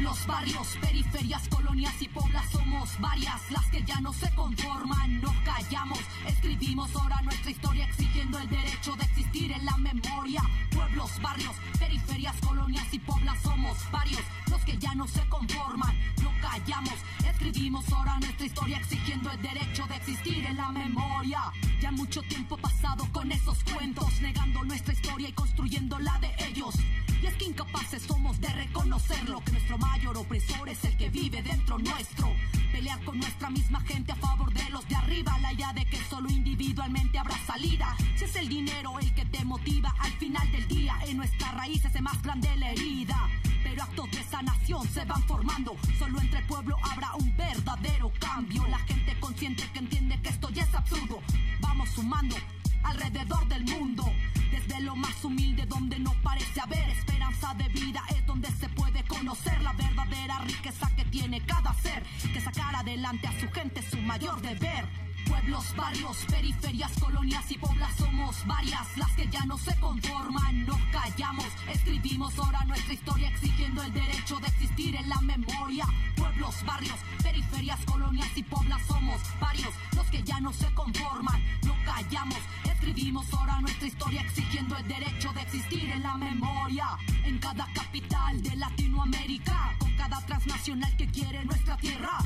Pueblos, 0.01 0.25
barrios, 0.25 0.77
periferias, 0.81 1.47
colonias 1.47 2.01
y 2.01 2.07
poblas 2.07 2.49
somos 2.49 2.99
varias 2.99 3.51
las 3.51 3.63
que 3.67 3.83
ya 3.83 4.01
no 4.01 4.11
se 4.11 4.33
conforman, 4.33 5.21
no 5.21 5.31
callamos, 5.45 5.99
escribimos 6.27 6.89
ahora 6.95 7.21
nuestra 7.21 7.51
historia 7.51 7.85
exigiendo 7.85 8.39
el 8.39 8.49
derecho 8.49 8.95
de 8.95 9.03
existir 9.03 9.51
en 9.51 9.63
la 9.63 9.77
memoria. 9.77 10.41
Pueblos, 10.71 11.11
barrios, 11.21 11.55
periferias, 11.77 12.35
colonias 12.41 12.91
y 12.91 12.97
poblas 12.97 13.39
somos 13.43 13.77
varios 13.91 14.23
los 14.49 14.61
que 14.65 14.75
ya 14.79 14.95
no 14.95 15.07
se 15.07 15.21
conforman, 15.29 15.95
no 16.23 16.31
callamos, 16.41 16.95
escribimos 17.29 17.87
ahora 17.93 18.17
nuestra 18.17 18.47
historia 18.47 18.77
exigiendo 18.77 19.29
el 19.29 19.41
derecho 19.43 19.85
de 19.85 19.95
existir 19.97 20.45
en 20.47 20.57
la 20.57 20.69
memoria. 20.71 21.41
Ya 21.79 21.91
mucho 21.91 22.23
tiempo 22.23 22.57
pasado 22.57 23.07
con 23.11 23.31
esos 23.31 23.63
cuentos, 23.63 24.19
negando 24.19 24.63
nuestra 24.63 24.93
historia 24.93 25.29
y 25.29 25.33
construyendo 25.33 25.99
la 25.99 26.17
de 26.19 26.33
ellos. 26.47 26.73
Y 27.21 27.27
es 27.27 27.35
que 27.35 27.45
incapaces 27.45 28.01
somos 28.01 28.41
de 28.41 28.49
reconocerlo, 28.49 29.41
que 29.45 29.51
nuestro 29.51 29.77
mayor 29.91 30.17
opresor 30.17 30.69
es 30.69 30.81
el 30.85 30.95
que 30.95 31.09
vive 31.09 31.41
dentro 31.43 31.77
nuestro. 31.77 32.33
Pelear 32.71 33.03
con 33.03 33.19
nuestra 33.19 33.49
misma 33.49 33.81
gente 33.81 34.13
a 34.13 34.15
favor 34.15 34.53
de 34.53 34.69
los 34.69 34.87
de 34.87 34.95
arriba, 34.95 35.37
la 35.39 35.51
idea 35.51 35.73
de 35.73 35.85
que 35.85 35.97
solo 36.09 36.29
individualmente 36.29 37.19
habrá 37.19 37.37
salida. 37.45 37.93
Si 38.15 38.23
es 38.23 38.35
el 38.37 38.47
dinero 38.47 38.97
el 38.99 39.13
que 39.13 39.25
te 39.25 39.43
motiva, 39.43 39.93
al 39.99 40.13
final 40.13 40.49
del 40.53 40.65
día 40.69 40.97
en 41.07 41.17
nuestras 41.17 41.53
raíces 41.55 41.93
es 41.93 42.01
más 42.01 42.21
grande 42.23 42.55
la 42.55 42.71
herida. 42.71 43.29
Pero 43.63 43.83
actos 43.83 44.09
de 44.11 44.23
sanación 44.23 44.87
se 44.87 45.03
van 45.03 45.23
formando, 45.23 45.75
solo 45.99 46.21
entre 46.21 46.39
el 46.39 46.45
pueblo 46.45 46.77
habrá 46.89 47.13
un 47.15 47.35
verdadero 47.35 48.13
cambio. 48.17 48.65
La 48.67 48.79
gente 48.79 49.19
consciente 49.19 49.63
que 49.73 49.79
entiende 49.79 50.21
que 50.21 50.29
esto 50.29 50.49
ya 50.51 50.63
es 50.63 50.73
absurdo, 50.73 51.21
vamos 51.59 51.89
sumando 51.89 52.37
alrededor 52.83 53.47
del 53.47 53.63
mundo. 53.65 54.05
Desde 54.51 54.81
lo 54.81 54.95
más 54.95 55.23
humilde 55.23 55.65
donde 55.65 55.99
no 55.99 56.13
parece 56.23 56.59
haber 56.59 56.89
esperanza 56.89 57.53
de 57.55 57.67
vida 57.69 58.03
es 58.09 58.25
donde 58.25 58.49
se 58.51 58.67
puede 58.69 59.03
conocer 59.03 59.61
la 59.61 59.73
verdadera 59.73 60.39
riqueza 60.39 60.89
que 60.95 61.05
tiene 61.05 61.41
cada 61.41 61.73
ser. 61.75 62.03
Que 62.33 62.41
sacar 62.41 62.75
adelante 62.75 63.27
a 63.27 63.39
su 63.39 63.49
gente 63.51 63.79
es 63.79 63.85
su 63.87 63.97
mayor 63.97 64.41
deber. 64.41 64.85
Pueblos, 65.31 65.73
barrios, 65.77 66.17
periferias, 66.29 66.91
colonias 66.99 67.49
y 67.49 67.57
poblas 67.57 67.95
somos 67.95 68.45
varias 68.45 68.97
las 68.97 69.11
que 69.11 69.29
ya 69.29 69.45
no 69.45 69.57
se 69.57 69.73
conforman, 69.79 70.65
no 70.65 70.77
callamos, 70.91 71.45
escribimos 71.73 72.37
ahora 72.37 72.65
nuestra 72.65 72.93
historia 72.93 73.29
exigiendo 73.29 73.81
el 73.81 73.93
derecho 73.93 74.37
de 74.41 74.47
existir 74.47 74.93
en 74.93 75.07
la 75.07 75.21
memoria. 75.21 75.85
Pueblos, 76.17 76.55
barrios, 76.65 76.99
periferias, 77.23 77.79
colonias 77.85 78.27
y 78.35 78.43
poblas 78.43 78.81
somos 78.85 79.21
varios 79.39 79.73
los 79.95 80.05
que 80.07 80.21
ya 80.21 80.41
no 80.41 80.51
se 80.51 80.69
conforman, 80.73 81.41
no 81.65 81.75
callamos, 81.85 82.39
escribimos 82.65 83.33
ahora 83.33 83.61
nuestra 83.61 83.87
historia 83.87 84.21
exigiendo 84.23 84.75
el 84.75 84.87
derecho 84.89 85.31
de 85.31 85.41
existir 85.43 85.89
en 85.91 86.03
la 86.03 86.17
memoria. 86.17 86.87
En 87.23 87.37
cada 87.37 87.65
capital 87.73 88.43
de 88.43 88.55
Latinoamérica, 88.57 89.75
con 89.79 89.95
cada 89.95 90.19
transnacional 90.25 90.93
que 90.97 91.07
quiere 91.07 91.45
nuestra 91.45 91.77
tierra. 91.77 92.19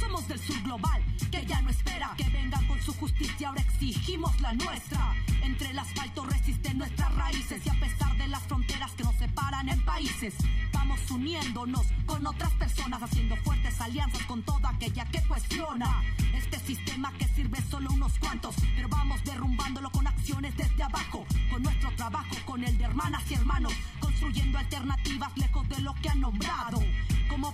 Somos 0.00 0.26
del 0.28 0.38
sur 0.38 0.60
global, 0.62 1.04
que 1.30 1.44
ya 1.44 1.60
no 1.60 1.68
espera 1.68 2.14
que 2.16 2.24
vengan 2.30 2.66
con 2.66 2.80
su 2.80 2.94
justicia, 2.94 3.48
ahora 3.48 3.60
exigimos 3.60 4.40
la 4.40 4.54
nuestra. 4.54 5.14
Entre 5.42 5.70
el 5.70 5.78
asfalto 5.78 6.24
resisten 6.24 6.78
nuestras 6.78 7.14
raíces 7.14 7.60
y 7.66 7.68
a 7.68 7.74
pesar 7.74 8.16
de 8.16 8.26
las 8.28 8.42
fronteras 8.44 8.92
que 8.92 9.04
nos 9.04 9.14
separan 9.16 9.68
en 9.68 9.84
países, 9.84 10.34
vamos 10.72 10.98
uniéndonos 11.10 11.86
con 12.06 12.26
otras 12.26 12.50
personas, 12.52 13.02
haciendo 13.02 13.36
fuertes 13.36 13.78
alianzas 13.78 14.22
con 14.22 14.42
toda 14.42 14.70
aquella 14.70 15.04
que 15.04 15.22
cuestiona 15.24 16.02
este 16.34 16.58
sistema 16.60 17.12
que 17.18 17.28
sirve 17.28 17.60
solo 17.70 17.90
unos 17.92 18.18
cuantos, 18.18 18.54
pero 18.74 18.88
vamos 18.88 19.22
derrumbándolo 19.24 19.90
con 19.90 20.06
acciones 20.06 20.56
desde 20.56 20.82
abajo, 20.82 21.26
con 21.50 21.62
nuestro 21.62 21.90
trabajo, 21.96 22.36
con 22.46 22.64
el 22.64 22.76
de 22.78 22.84
hermanas 22.84 23.22
y 23.30 23.34
hermanos, 23.34 23.74
construyendo 24.00 24.58
alternativas 24.58 25.36
lejos 25.36 25.68
de 25.68 25.80
lo 25.80 25.94
que 25.96 26.08
han 26.08 26.20
nombrado 26.20 26.80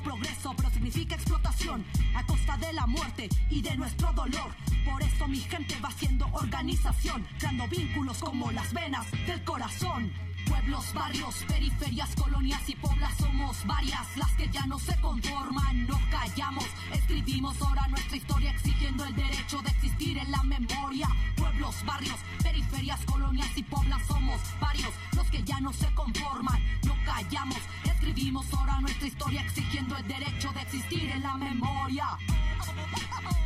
progreso, 0.07 0.55
pero 0.57 0.71
significa 0.71 1.17
explotación 1.17 1.85
a 2.15 2.25
costa 2.25 2.57
de 2.59 2.73
la 2.73 2.87
muerte 2.87 3.29
y 3.51 3.61
de 3.61 3.77
nuestro 3.77 4.13
dolor. 4.13 4.55
Por 4.85 5.03
eso 5.03 5.27
mi 5.27 5.41
gente 5.41 5.75
va 5.83 5.89
haciendo 5.89 6.27
organización, 6.33 7.27
creando 7.39 7.67
vínculos 7.67 8.19
como 8.19 8.53
las 8.53 8.73
venas 8.73 9.11
del 9.27 9.43
corazón. 9.43 10.13
Pueblos, 10.47 10.93
barrios, 10.95 11.45
periferias, 11.49 12.15
colonias 12.15 12.69
y 12.69 12.77
poblas 12.77 13.13
somos 13.19 13.67
varias 13.67 14.17
las 14.17 14.31
que 14.33 14.49
ya 14.49 14.67
no 14.67 14.79
se 14.79 14.99
conforman, 15.01 15.87
no 15.87 16.01
callamos, 16.11 16.67
escribimos 16.93 17.61
ahora 17.63 17.87
nuestra 17.89 18.17
historia 18.17 18.51
exigiendo 18.53 19.05
el 19.05 19.15
derecho 19.15 19.61
de 19.63 19.71
existir 19.71 20.19
en 20.19 20.31
la 20.31 20.43
memoria. 20.43 21.09
Pueblos, 21.37 21.75
barrios, 21.85 22.19
periferias, 22.43 23.05
colonias 23.05 23.57
y 23.57 23.63
poblas 23.63 24.07
somos 24.07 24.41
varios 24.61 24.93
los 25.17 25.27
que 25.31 25.43
ya 25.43 25.61
no 25.61 25.73
se 25.73 25.93
conforman, 25.95 26.63
no 26.85 26.95
callamos, 27.05 27.59
escribimos 27.85 28.47
ahora 28.55 28.81
nuestra 28.81 29.07
historia 29.07 29.43
exigiendo 29.43 29.97
el 29.97 30.07
derecho 30.07 30.53
de 30.53 30.61
existir 30.63 31.11
en 31.11 31.23
la 31.23 31.37
memoria. 31.37 32.07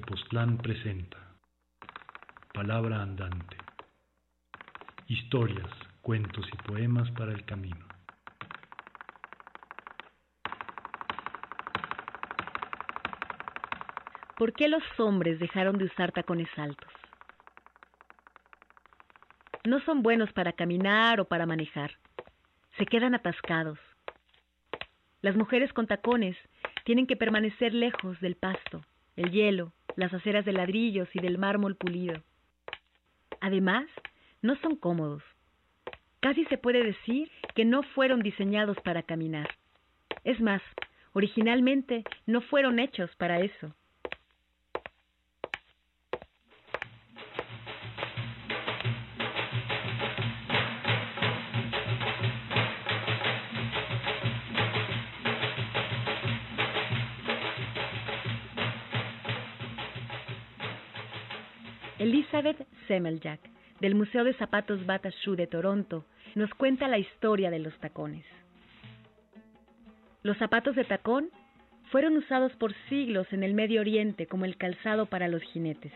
Tepoztlán 0.00 0.56
presenta 0.56 1.18
Palabra 2.54 3.02
Andante. 3.02 3.58
Historias, 5.08 5.68
cuentos 6.00 6.46
y 6.50 6.56
poemas 6.66 7.10
para 7.10 7.32
el 7.32 7.44
camino. 7.44 7.86
¿Por 14.38 14.54
qué 14.54 14.68
los 14.68 14.82
hombres 14.98 15.38
dejaron 15.38 15.76
de 15.76 15.84
usar 15.84 16.12
tacones 16.12 16.48
altos? 16.56 16.92
No 19.64 19.80
son 19.80 20.02
buenos 20.02 20.32
para 20.32 20.54
caminar 20.54 21.20
o 21.20 21.26
para 21.26 21.44
manejar. 21.44 21.98
Se 22.78 22.86
quedan 22.86 23.14
atascados. 23.14 23.78
Las 25.20 25.36
mujeres 25.36 25.74
con 25.74 25.86
tacones 25.86 26.38
tienen 26.84 27.06
que 27.06 27.16
permanecer 27.16 27.74
lejos 27.74 28.18
del 28.20 28.36
pasto 28.36 28.82
el 29.20 29.30
hielo, 29.32 29.72
las 29.96 30.12
aceras 30.12 30.44
de 30.44 30.52
ladrillos 30.52 31.08
y 31.14 31.20
del 31.20 31.38
mármol 31.38 31.76
pulido. 31.76 32.22
Además, 33.40 33.86
no 34.42 34.56
son 34.56 34.76
cómodos. 34.76 35.22
Casi 36.20 36.44
se 36.46 36.58
puede 36.58 36.82
decir 36.82 37.30
que 37.54 37.64
no 37.64 37.82
fueron 37.82 38.20
diseñados 38.20 38.76
para 38.84 39.02
caminar. 39.02 39.48
Es 40.24 40.40
más, 40.40 40.62
originalmente 41.12 42.04
no 42.26 42.40
fueron 42.42 42.78
hechos 42.78 43.10
para 43.16 43.40
eso. 43.40 43.74
Elizabeth 62.40 62.66
Semmeljak, 62.88 63.40
del 63.80 63.94
Museo 63.94 64.24
de 64.24 64.32
Zapatos 64.32 64.86
Bata 64.86 65.10
Shoe 65.10 65.36
de 65.36 65.46
Toronto, 65.46 66.06
nos 66.34 66.48
cuenta 66.54 66.88
la 66.88 66.96
historia 66.96 67.50
de 67.50 67.58
los 67.58 67.78
tacones. 67.80 68.24
Los 70.22 70.38
zapatos 70.38 70.74
de 70.74 70.84
tacón 70.84 71.28
fueron 71.90 72.16
usados 72.16 72.52
por 72.56 72.72
siglos 72.88 73.30
en 73.32 73.42
el 73.42 73.52
Medio 73.52 73.82
Oriente 73.82 74.26
como 74.26 74.46
el 74.46 74.56
calzado 74.56 75.04
para 75.04 75.28
los 75.28 75.42
jinetes. 75.42 75.92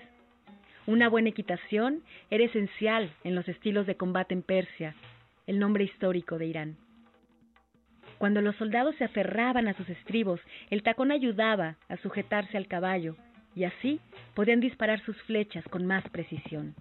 Una 0.87 1.09
buena 1.09 1.31
equitación 1.31 2.03
era 2.31 2.45
esencial 2.45 3.11
en 3.25 3.35
los 3.35 3.49
estilos 3.49 3.87
de 3.87 3.97
combate 3.97 4.35
en 4.35 4.43
Persia, 4.43 4.95
el 5.47 5.59
nombre 5.59 5.85
histórico 5.85 6.37
de 6.37 6.47
Irán. 6.47 6.77
Cuando 8.19 8.43
los 8.43 8.55
soldados 8.57 8.95
se 8.97 9.05
aferraban 9.05 9.67
a 9.67 9.75
sus 9.75 9.89
estribos, 9.89 10.41
el 10.69 10.83
tacón 10.83 11.11
ayudaba 11.11 11.77
a 11.89 11.97
sujetarse 11.97 12.59
al 12.59 12.67
caballo 12.67 13.17
y 13.57 13.65
así 13.65 14.01
podían 14.35 14.61
disparar 14.61 15.01
sus 15.05 15.21
flechas 15.23 15.65
con 15.69 15.87
más 15.87 16.09
precisión. 16.11 16.75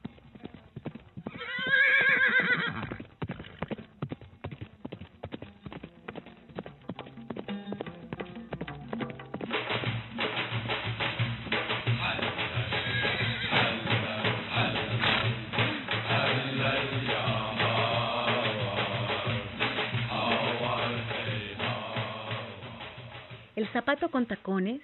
El 23.56 23.68
zapato 23.68 24.10
con 24.10 24.26
tacones 24.26 24.82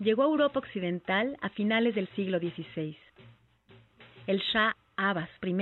llegó 0.00 0.22
a 0.22 0.26
Europa 0.26 0.58
Occidental 0.58 1.36
a 1.40 1.50
finales 1.50 1.94
del 1.94 2.08
siglo 2.16 2.38
XVI. 2.38 2.96
El 4.26 4.40
Shah 4.40 4.74
Abbas 4.96 5.28
I 5.42 5.54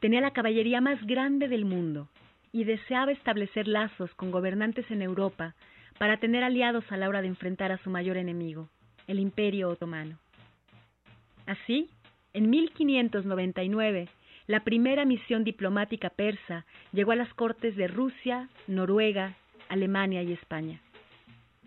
tenía 0.00 0.20
la 0.20 0.32
caballería 0.32 0.80
más 0.80 1.04
grande 1.06 1.48
del 1.48 1.64
mundo 1.64 2.08
y 2.52 2.64
deseaba 2.64 3.12
establecer 3.12 3.68
lazos 3.68 4.12
con 4.14 4.30
gobernantes 4.30 4.90
en 4.90 5.02
Europa 5.02 5.54
para 5.98 6.16
tener 6.16 6.42
aliados 6.42 6.84
a 6.90 6.96
la 6.96 7.08
hora 7.08 7.22
de 7.22 7.28
enfrentar 7.28 7.70
a 7.70 7.78
su 7.78 7.90
mayor 7.90 8.16
enemigo, 8.16 8.68
el 9.06 9.20
Imperio 9.20 9.68
Otomano. 9.68 10.18
Así, 11.46 11.88
en 12.32 12.50
1599, 12.50 14.08
la 14.46 14.64
primera 14.64 15.04
misión 15.04 15.44
diplomática 15.44 16.10
persa 16.10 16.64
llegó 16.92 17.12
a 17.12 17.16
las 17.16 17.32
cortes 17.34 17.76
de 17.76 17.86
Rusia, 17.86 18.48
Noruega, 18.66 19.36
Alemania 19.68 20.22
y 20.22 20.32
España. 20.32 20.80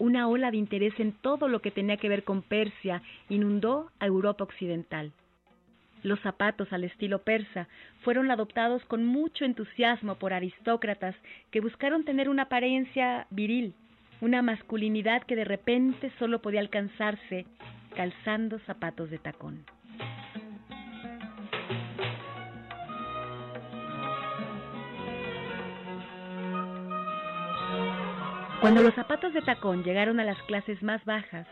Una 0.03 0.27
ola 0.27 0.51
de 0.51 0.57
interés 0.57 0.99
en 0.99 1.13
todo 1.13 1.47
lo 1.47 1.61
que 1.61 1.71
tenía 1.71 1.95
que 1.95 2.09
ver 2.09 2.25
con 2.25 2.41
Persia 2.41 3.01
inundó 3.29 3.89
a 4.01 4.05
Europa 4.05 4.43
Occidental. 4.43 5.13
Los 6.03 6.19
zapatos 6.19 6.73
al 6.73 6.83
estilo 6.83 7.19
persa 7.19 7.69
fueron 8.01 8.29
adoptados 8.29 8.83
con 8.83 9.05
mucho 9.05 9.45
entusiasmo 9.45 10.15
por 10.15 10.33
aristócratas 10.33 11.15
que 11.51 11.61
buscaron 11.61 12.03
tener 12.03 12.27
una 12.27 12.43
apariencia 12.43 13.27
viril, 13.29 13.75
una 14.19 14.41
masculinidad 14.41 15.23
que 15.23 15.37
de 15.37 15.45
repente 15.45 16.11
solo 16.19 16.41
podía 16.41 16.59
alcanzarse 16.59 17.45
calzando 17.95 18.59
zapatos 18.59 19.09
de 19.09 19.19
tacón. 19.19 19.63
Cuando 28.63 28.81
los 28.81 28.95
zapatos 28.95 29.33
de 29.33 29.41
tacón 29.41 29.83
llegaron 29.83 30.21
a 30.21 30.23
las 30.23 30.41
clases 30.43 30.81
más 30.81 31.03
bajas, 31.03 31.45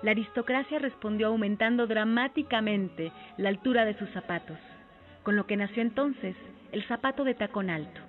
la 0.00 0.12
aristocracia 0.12 0.78
respondió 0.78 1.26
aumentando 1.26 1.88
dramáticamente 1.88 3.10
la 3.36 3.48
altura 3.48 3.84
de 3.84 3.98
sus 3.98 4.08
zapatos, 4.10 4.58
con 5.24 5.34
lo 5.34 5.48
que 5.48 5.56
nació 5.56 5.82
entonces 5.82 6.36
el 6.70 6.86
zapato 6.86 7.24
de 7.24 7.34
tacón 7.34 7.68
alto. 7.68 8.00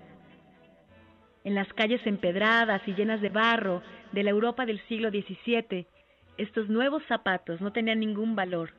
En 1.43 1.55
las 1.55 1.67
calles 1.73 2.05
empedradas 2.05 2.87
y 2.87 2.93
llenas 2.93 3.21
de 3.21 3.29
barro 3.29 3.81
de 4.11 4.21
la 4.21 4.29
Europa 4.29 4.67
del 4.67 4.79
siglo 4.81 5.09
XVII, 5.09 5.87
estos 6.37 6.69
nuevos 6.69 7.01
zapatos 7.07 7.59
no 7.59 7.73
tenían 7.73 8.01
ningún 8.01 8.35
valor, 8.35 8.73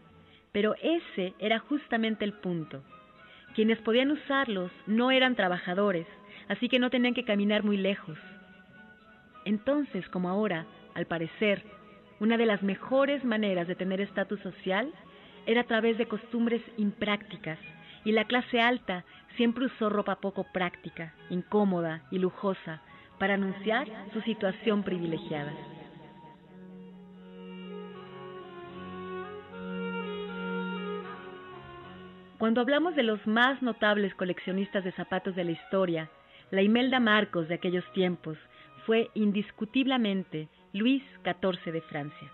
pero 0.53 0.77
ese 0.81 1.35
era 1.41 1.59
justamente 1.59 2.25
el 2.25 2.35
punto. 2.35 2.85
Quienes 3.57 3.81
podían 3.81 4.12
usarlos 4.12 4.70
no 4.87 5.11
eran 5.11 5.35
trabajadores, 5.35 6.07
así 6.47 6.68
que 6.68 6.79
no 6.79 6.91
tenían 6.91 7.14
que 7.14 7.25
caminar 7.25 7.64
muy 7.64 7.77
lejos. 7.77 8.16
Entonces, 9.45 10.09
como 10.09 10.29
ahora, 10.29 10.67
al 10.95 11.07
parecer, 11.07 11.63
una 12.21 12.37
de 12.37 12.47
las 12.47 12.63
mejores 12.63 13.25
maneras 13.25 13.69
de 13.69 13.75
tener 13.75 14.01
estatus 14.01 14.41
social 14.41 14.93
era 15.47 15.63
a 15.63 15.67
través 15.67 15.99
de 15.99 16.07
costumbres 16.07 16.63
imprácticas, 16.77 17.59
y 18.05 18.13
la 18.13 18.25
clase 18.25 18.61
alta 18.61 19.05
siempre 19.37 19.67
usó 19.67 19.89
ropa 19.89 20.17
poco 20.17 20.45
práctica, 20.53 21.15
incómoda 21.31 22.03
y 22.11 22.19
lujosa 22.19 22.83
para 23.19 23.35
anunciar 23.35 23.89
su 24.13 24.21
situación 24.23 24.83
privilegiada. 24.83 25.53
Cuando 32.39 32.61
hablamos 32.61 32.95
de 32.95 33.05
los 33.05 33.27
más 33.27 33.63
notables 33.63 34.15
coleccionistas 34.17 34.85
de 34.85 34.93
zapatos 34.93 35.35
de 35.35 35.45
la 35.45 35.53
historia, 35.53 36.11
la 36.51 36.63
Imelda 36.63 37.01
Marcos 37.01 37.49
de 37.49 37.55
aquellos 37.55 37.91
tiempos 37.93 38.37
fue 38.87 39.11
indiscutiblemente 39.14 40.49
Luis 40.72 41.03
XIV 41.24 41.72
de 41.72 41.80
Francia. 41.82 42.32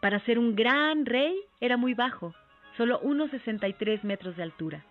Para 0.00 0.20
ser 0.20 0.38
un 0.38 0.54
gran 0.54 1.06
rey 1.06 1.34
era 1.60 1.76
muy 1.76 1.94
bajo, 1.94 2.34
solo 2.76 2.98
unos 3.00 3.30
63 3.30 4.04
metros 4.04 4.36
de 4.36 4.42
altura. 4.42 4.84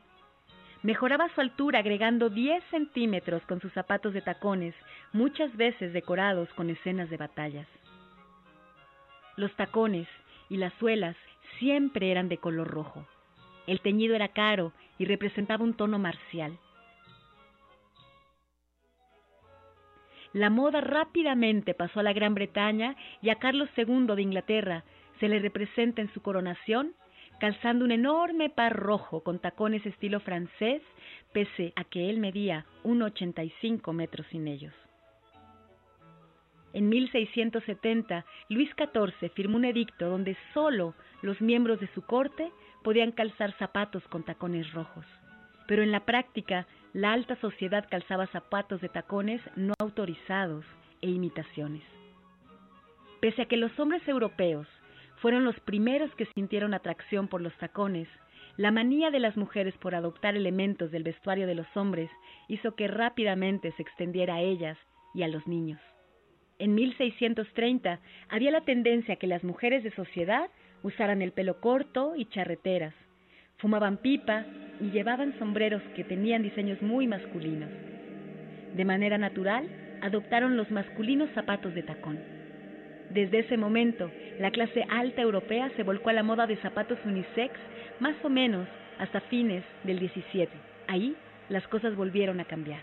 Mejoraba 0.81 1.29
su 1.33 1.41
altura 1.41 1.79
agregando 1.79 2.29
10 2.29 2.63
centímetros 2.71 3.41
con 3.43 3.61
sus 3.61 3.71
zapatos 3.73 4.13
de 4.13 4.21
tacones, 4.21 4.75
muchas 5.13 5.55
veces 5.55 5.93
decorados 5.93 6.49
con 6.55 6.69
escenas 6.69 7.09
de 7.09 7.17
batallas. 7.17 7.67
Los 9.37 9.55
tacones 9.55 10.07
y 10.49 10.57
las 10.57 10.73
suelas 10.73 11.15
siempre 11.59 12.11
eran 12.11 12.27
de 12.27 12.37
color 12.37 12.67
rojo. 12.67 13.05
El 13.65 13.79
teñido 13.79 14.15
era 14.15 14.29
caro 14.29 14.73
y 14.97 15.05
representaba 15.05 15.63
un 15.63 15.73
tono 15.73 15.99
marcial. 15.99 16.57
La 20.33 20.49
moda 20.49 20.81
rápidamente 20.81 21.73
pasó 21.73 21.99
a 21.99 22.03
la 22.03 22.13
Gran 22.13 22.33
Bretaña 22.33 22.95
y 23.21 23.29
a 23.29 23.35
Carlos 23.35 23.69
II 23.77 24.07
de 24.15 24.21
Inglaterra 24.21 24.83
se 25.19 25.29
le 25.29 25.39
representa 25.39 26.01
en 26.01 26.11
su 26.13 26.21
coronación 26.21 26.93
calzando 27.39 27.85
un 27.85 27.91
enorme 27.91 28.49
par 28.49 28.75
rojo 28.75 29.21
con 29.21 29.39
tacones 29.39 29.85
estilo 29.85 30.19
francés, 30.19 30.81
pese 31.33 31.73
a 31.75 31.83
que 31.83 32.09
él 32.09 32.19
medía 32.19 32.65
1,85 32.83 33.93
metros 33.93 34.25
sin 34.27 34.47
ellos. 34.47 34.73
En 36.73 36.89
1670, 36.89 38.25
Luis 38.49 38.69
XIV 38.75 39.29
firmó 39.33 39.57
un 39.57 39.65
edicto 39.65 40.09
donde 40.09 40.35
solo 40.53 40.95
los 41.21 41.39
miembros 41.41 41.79
de 41.79 41.87
su 41.93 42.01
corte 42.01 42.51
podían 42.83 43.11
calzar 43.11 43.55
zapatos 43.57 44.03
con 44.07 44.23
tacones 44.23 44.71
rojos. 44.73 45.05
Pero 45.67 45.83
en 45.83 45.91
la 45.91 46.05
práctica, 46.05 46.65
la 46.93 47.11
alta 47.11 47.35
sociedad 47.37 47.85
calzaba 47.89 48.27
zapatos 48.27 48.79
de 48.79 48.89
tacones 48.89 49.41
no 49.55 49.73
autorizados 49.79 50.63
e 51.01 51.09
imitaciones. 51.09 51.83
Pese 53.19 53.41
a 53.41 53.45
que 53.45 53.57
los 53.57 53.77
hombres 53.79 54.07
europeos 54.07 54.67
fueron 55.17 55.43
los 55.43 55.59
primeros 55.61 56.13
que 56.15 56.27
sintieron 56.35 56.73
atracción 56.73 57.27
por 57.27 57.41
los 57.41 57.53
tacones, 57.57 58.07
la 58.57 58.71
manía 58.71 59.09
de 59.09 59.19
las 59.19 59.35
mujeres 59.35 59.73
por 59.79 59.95
adoptar 59.95 60.35
elementos 60.35 60.91
del 60.91 61.03
vestuario 61.03 61.47
de 61.47 61.55
los 61.55 61.67
hombres 61.75 62.11
hizo 62.47 62.75
que 62.75 62.87
rápidamente 62.87 63.71
se 63.71 63.81
extendiera 63.81 64.35
a 64.35 64.41
ellas 64.41 64.77
y 65.15 65.23
a 65.23 65.27
los 65.27 65.47
niños. 65.47 65.79
En 66.59 66.75
1630 66.75 67.99
había 68.29 68.51
la 68.51 68.61
tendencia 68.61 69.15
que 69.15 69.25
las 69.25 69.43
mujeres 69.43 69.83
de 69.83 69.91
sociedad 69.91 70.51
usaran 70.83 71.23
el 71.23 71.31
pelo 71.31 71.59
corto 71.59 72.15
y 72.15 72.25
charreteras, 72.25 72.93
fumaban 73.63 73.95
pipa 73.95 74.43
y 74.81 74.91
llevaban 74.91 75.39
sombreros 75.39 75.81
que 75.95 76.03
tenían 76.03 76.43
diseños 76.43 76.81
muy 76.81 77.07
masculinos. 77.07 77.69
De 78.75 78.83
manera 78.83 79.17
natural, 79.17 79.65
adoptaron 80.01 80.57
los 80.57 80.69
masculinos 80.69 81.29
zapatos 81.33 81.73
de 81.73 81.81
tacón. 81.81 82.19
Desde 83.09 83.39
ese 83.39 83.55
momento, 83.55 84.11
la 84.37 84.51
clase 84.51 84.85
alta 84.89 85.21
europea 85.21 85.71
se 85.77 85.83
volcó 85.83 86.09
a 86.09 86.13
la 86.13 86.23
moda 86.23 86.45
de 86.45 86.57
zapatos 86.57 86.99
unisex 87.05 87.53
más 88.01 88.15
o 88.23 88.29
menos 88.29 88.67
hasta 88.99 89.21
fines 89.21 89.63
del 89.85 89.97
17. 89.97 90.51
Ahí 90.89 91.15
las 91.47 91.65
cosas 91.69 91.95
volvieron 91.95 92.41
a 92.41 92.45
cambiar. 92.45 92.81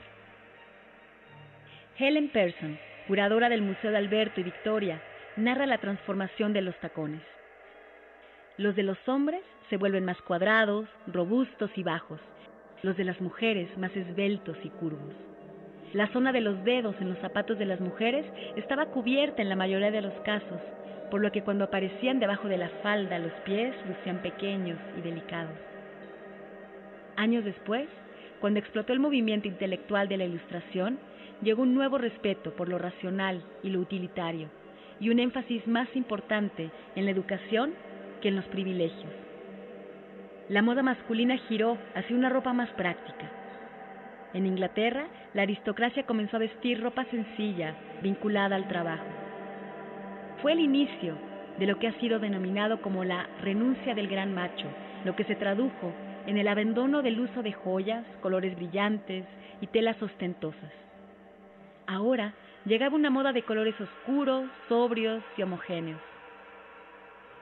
Helen 1.98 2.30
Persson, 2.30 2.78
curadora 3.06 3.50
del 3.50 3.60
Museo 3.60 3.90
de 3.90 3.98
Alberto 3.98 4.40
y 4.40 4.44
Victoria, 4.44 5.02
narra 5.36 5.66
la 5.66 5.76
transformación 5.76 6.54
de 6.54 6.62
los 6.62 6.76
tacones. 6.80 7.20
Los 8.56 8.74
de 8.76 8.82
los 8.82 8.98
hombres 9.06 9.42
se 9.70 9.76
vuelven 9.76 10.04
más 10.04 10.20
cuadrados, 10.22 10.86
robustos 11.06 11.70
y 11.76 11.84
bajos, 11.84 12.20
los 12.82 12.96
de 12.96 13.04
las 13.04 13.20
mujeres 13.20 13.68
más 13.78 13.94
esbeltos 13.96 14.56
y 14.64 14.68
curvos. 14.68 15.14
La 15.92 16.08
zona 16.08 16.32
de 16.32 16.40
los 16.40 16.62
dedos 16.64 16.96
en 17.00 17.08
los 17.08 17.18
zapatos 17.18 17.56
de 17.56 17.66
las 17.66 17.80
mujeres 17.80 18.26
estaba 18.56 18.86
cubierta 18.86 19.42
en 19.42 19.48
la 19.48 19.56
mayoría 19.56 19.92
de 19.92 20.02
los 20.02 20.14
casos, 20.24 20.60
por 21.10 21.20
lo 21.20 21.30
que 21.30 21.42
cuando 21.42 21.64
aparecían 21.64 22.18
debajo 22.18 22.48
de 22.48 22.58
la 22.58 22.68
falda 22.82 23.18
los 23.18 23.32
pies 23.44 23.74
lucían 23.88 24.18
pequeños 24.22 24.78
y 24.98 25.02
delicados. 25.02 25.56
Años 27.16 27.44
después, 27.44 27.88
cuando 28.40 28.58
explotó 28.58 28.92
el 28.92 29.00
movimiento 29.00 29.46
intelectual 29.46 30.08
de 30.08 30.16
la 30.16 30.24
Ilustración, 30.24 30.98
llegó 31.42 31.62
un 31.62 31.74
nuevo 31.74 31.98
respeto 31.98 32.54
por 32.54 32.68
lo 32.68 32.78
racional 32.78 33.42
y 33.62 33.70
lo 33.70 33.80
utilitario, 33.80 34.48
y 34.98 35.10
un 35.10 35.20
énfasis 35.20 35.66
más 35.66 35.88
importante 35.94 36.70
en 36.96 37.04
la 37.04 37.10
educación 37.12 37.74
que 38.20 38.28
en 38.28 38.36
los 38.36 38.44
privilegios. 38.46 39.29
La 40.50 40.62
moda 40.62 40.82
masculina 40.82 41.36
giró 41.36 41.78
hacia 41.94 42.16
una 42.16 42.28
ropa 42.28 42.52
más 42.52 42.68
práctica. 42.70 43.30
En 44.34 44.46
Inglaterra, 44.46 45.06
la 45.32 45.42
aristocracia 45.42 46.06
comenzó 46.06 46.38
a 46.38 46.40
vestir 46.40 46.82
ropa 46.82 47.04
sencilla, 47.04 47.76
vinculada 48.02 48.56
al 48.56 48.66
trabajo. 48.66 49.04
Fue 50.42 50.50
el 50.50 50.58
inicio 50.58 51.14
de 51.56 51.68
lo 51.68 51.78
que 51.78 51.86
ha 51.86 52.00
sido 52.00 52.18
denominado 52.18 52.82
como 52.82 53.04
la 53.04 53.28
renuncia 53.42 53.94
del 53.94 54.08
gran 54.08 54.34
macho, 54.34 54.66
lo 55.04 55.14
que 55.14 55.22
se 55.22 55.36
tradujo 55.36 55.92
en 56.26 56.36
el 56.36 56.48
abandono 56.48 57.00
del 57.00 57.20
uso 57.20 57.44
de 57.44 57.52
joyas, 57.52 58.04
colores 58.20 58.56
brillantes 58.56 59.24
y 59.60 59.68
telas 59.68 60.02
ostentosas. 60.02 60.72
Ahora 61.86 62.34
llegaba 62.64 62.96
una 62.96 63.10
moda 63.10 63.32
de 63.32 63.44
colores 63.44 63.80
oscuros, 63.80 64.50
sobrios 64.68 65.22
y 65.36 65.42
homogéneos. 65.42 66.09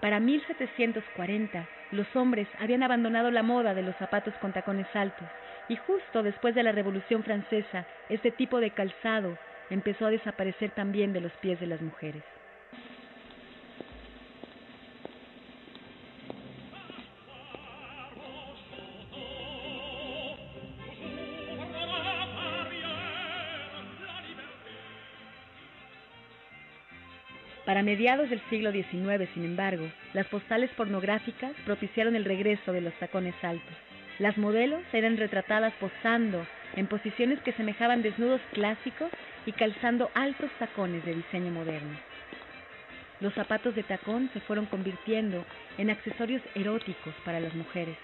Para 0.01 0.21
1740, 0.21 1.71
los 1.91 2.15
hombres 2.15 2.49
habían 2.59 2.85
abandonado 2.85 3.31
la 3.33 3.43
moda 3.43 3.75
de 3.75 3.83
los 3.83 3.97
zapatos 3.97 4.39
con 4.39 4.53
tacones 4.53 4.87
altos 4.95 5.29
y 5.67 5.75
justo 5.77 6.23
después 6.23 6.55
de 6.55 6.63
la 6.63 6.73
Revolución 6.73 7.25
Francesa, 7.25 7.87
este 8.09 8.31
tipo 8.31 8.61
de 8.61 8.75
calzado 8.75 9.41
empezó 9.69 10.07
a 10.07 10.11
desaparecer 10.11 10.71
también 10.71 11.13
de 11.13 11.21
los 11.21 11.37
pies 11.39 11.59
de 11.59 11.67
las 11.67 11.83
mujeres. 11.83 12.25
Para 27.79 27.87
mediados 27.87 28.29
del 28.29 28.43
siglo 28.51 28.73
XIX, 28.73 29.31
sin 29.35 29.45
embargo, 29.45 29.89
las 30.13 30.27
postales 30.27 30.69
pornográficas 30.71 31.53
propiciaron 31.65 32.17
el 32.17 32.25
regreso 32.25 32.73
de 32.73 32.81
los 32.81 32.93
tacones 32.95 33.37
altos. 33.41 33.73
Las 34.19 34.37
modelos 34.37 34.83
eran 34.93 35.17
retratadas 35.17 35.73
posando 35.75 36.45
en 36.75 36.89
posiciones 36.89 37.39
que 37.43 37.53
semejaban 37.53 38.03
desnudos 38.03 38.41
clásicos 38.53 39.13
y 39.47 39.53
calzando 39.53 40.11
altos 40.15 40.51
tacones 40.59 41.05
de 41.05 41.15
diseño 41.15 41.53
moderno. 41.53 41.97
Los 43.21 43.33
zapatos 43.35 43.77
de 43.77 43.85
tacón 43.85 44.29
se 44.33 44.41
fueron 44.41 44.67
convirtiendo 44.67 45.45
en 45.77 45.91
accesorios 45.91 46.43
eróticos 46.57 47.15
para 47.25 47.39
las 47.39 47.55
mujeres. 47.55 47.97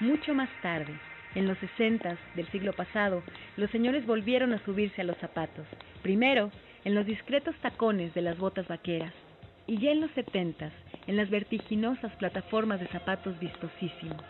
Mucho 0.00 0.32
más 0.34 0.48
tarde, 0.62 0.94
en 1.34 1.46
los 1.46 1.58
60 1.58 2.16
del 2.34 2.48
siglo 2.50 2.72
pasado, 2.72 3.22
los 3.56 3.70
señores 3.70 4.06
volvieron 4.06 4.52
a 4.52 4.64
subirse 4.64 5.02
a 5.02 5.04
los 5.04 5.16
zapatos. 5.18 5.66
Primero, 6.02 6.50
en 6.84 6.94
los 6.94 7.06
discretos 7.06 7.54
tacones 7.56 8.14
de 8.14 8.22
las 8.22 8.38
botas 8.38 8.68
vaqueras. 8.68 9.12
Y 9.66 9.78
ya 9.78 9.90
en 9.90 10.00
los 10.00 10.10
70 10.12 10.70
en 11.08 11.16
las 11.16 11.30
vertiginosas 11.30 12.14
plataformas 12.16 12.80
de 12.80 12.86
zapatos 12.88 13.38
vistosísimos. 13.40 14.22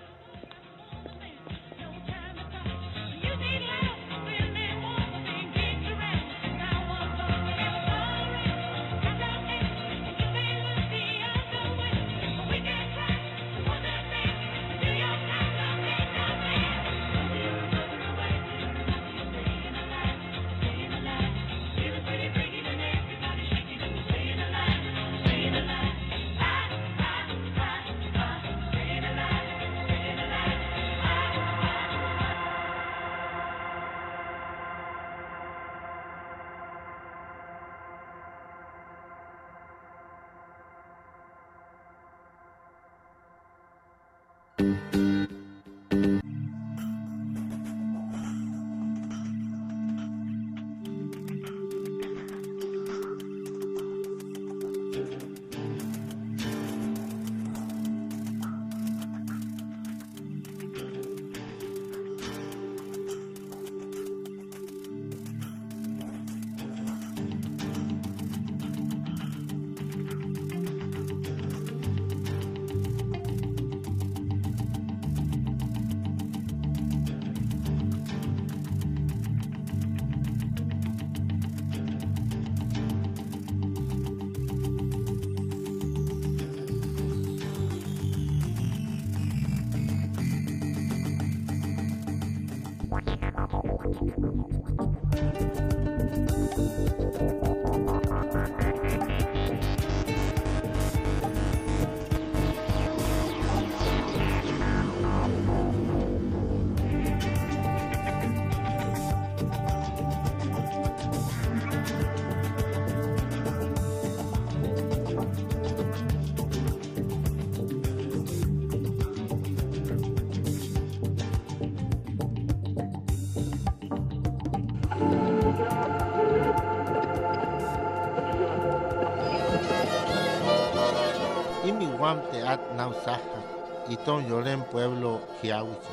Te 132.17 132.43
at 132.43 132.61
nausaja, 132.77 133.41
y 133.89 133.97
ton 133.97 134.27
yoren 134.29 134.63
pueblo 134.65 135.21
hiawichi. 135.43 135.93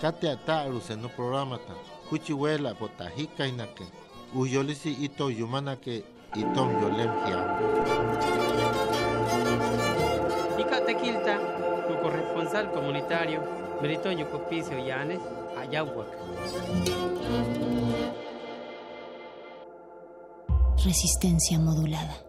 Kate 0.00 0.30
ataru 0.30 0.80
en 0.88 1.02
no 1.02 1.08
programa 1.08 1.58
ta, 1.58 1.74
huchihuela 2.10 2.74
potajika 2.74 3.46
inake, 3.46 3.84
uyolisi 4.34 4.92
ito 4.92 5.30
yumanake, 5.30 6.04
y 6.34 6.42
ton 6.54 6.70
yolem 6.80 7.10
hiawi. 7.24 7.64
Ica 10.58 10.84
Tequilta, 10.84 11.38
tu 11.86 11.94
corresponsal 12.02 12.70
comunitario, 12.72 13.40
Meritoño 13.80 14.30
Copicio 14.30 14.78
Llanes, 14.78 15.20
Ayahuac. 15.58 16.08
Resistencia 20.84 21.58
modulada. 21.58 22.25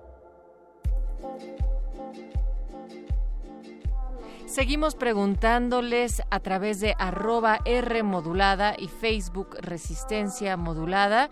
Seguimos 4.57 4.95
preguntándoles 4.95 6.23
a 6.31 6.39
través 6.39 6.79
de 6.79 6.95
arroba 6.97 7.59
R 7.63 8.01
modulada 8.01 8.73
y 8.75 8.87
Facebook 8.87 9.55
Resistencia 9.61 10.57
Modulada. 10.57 11.29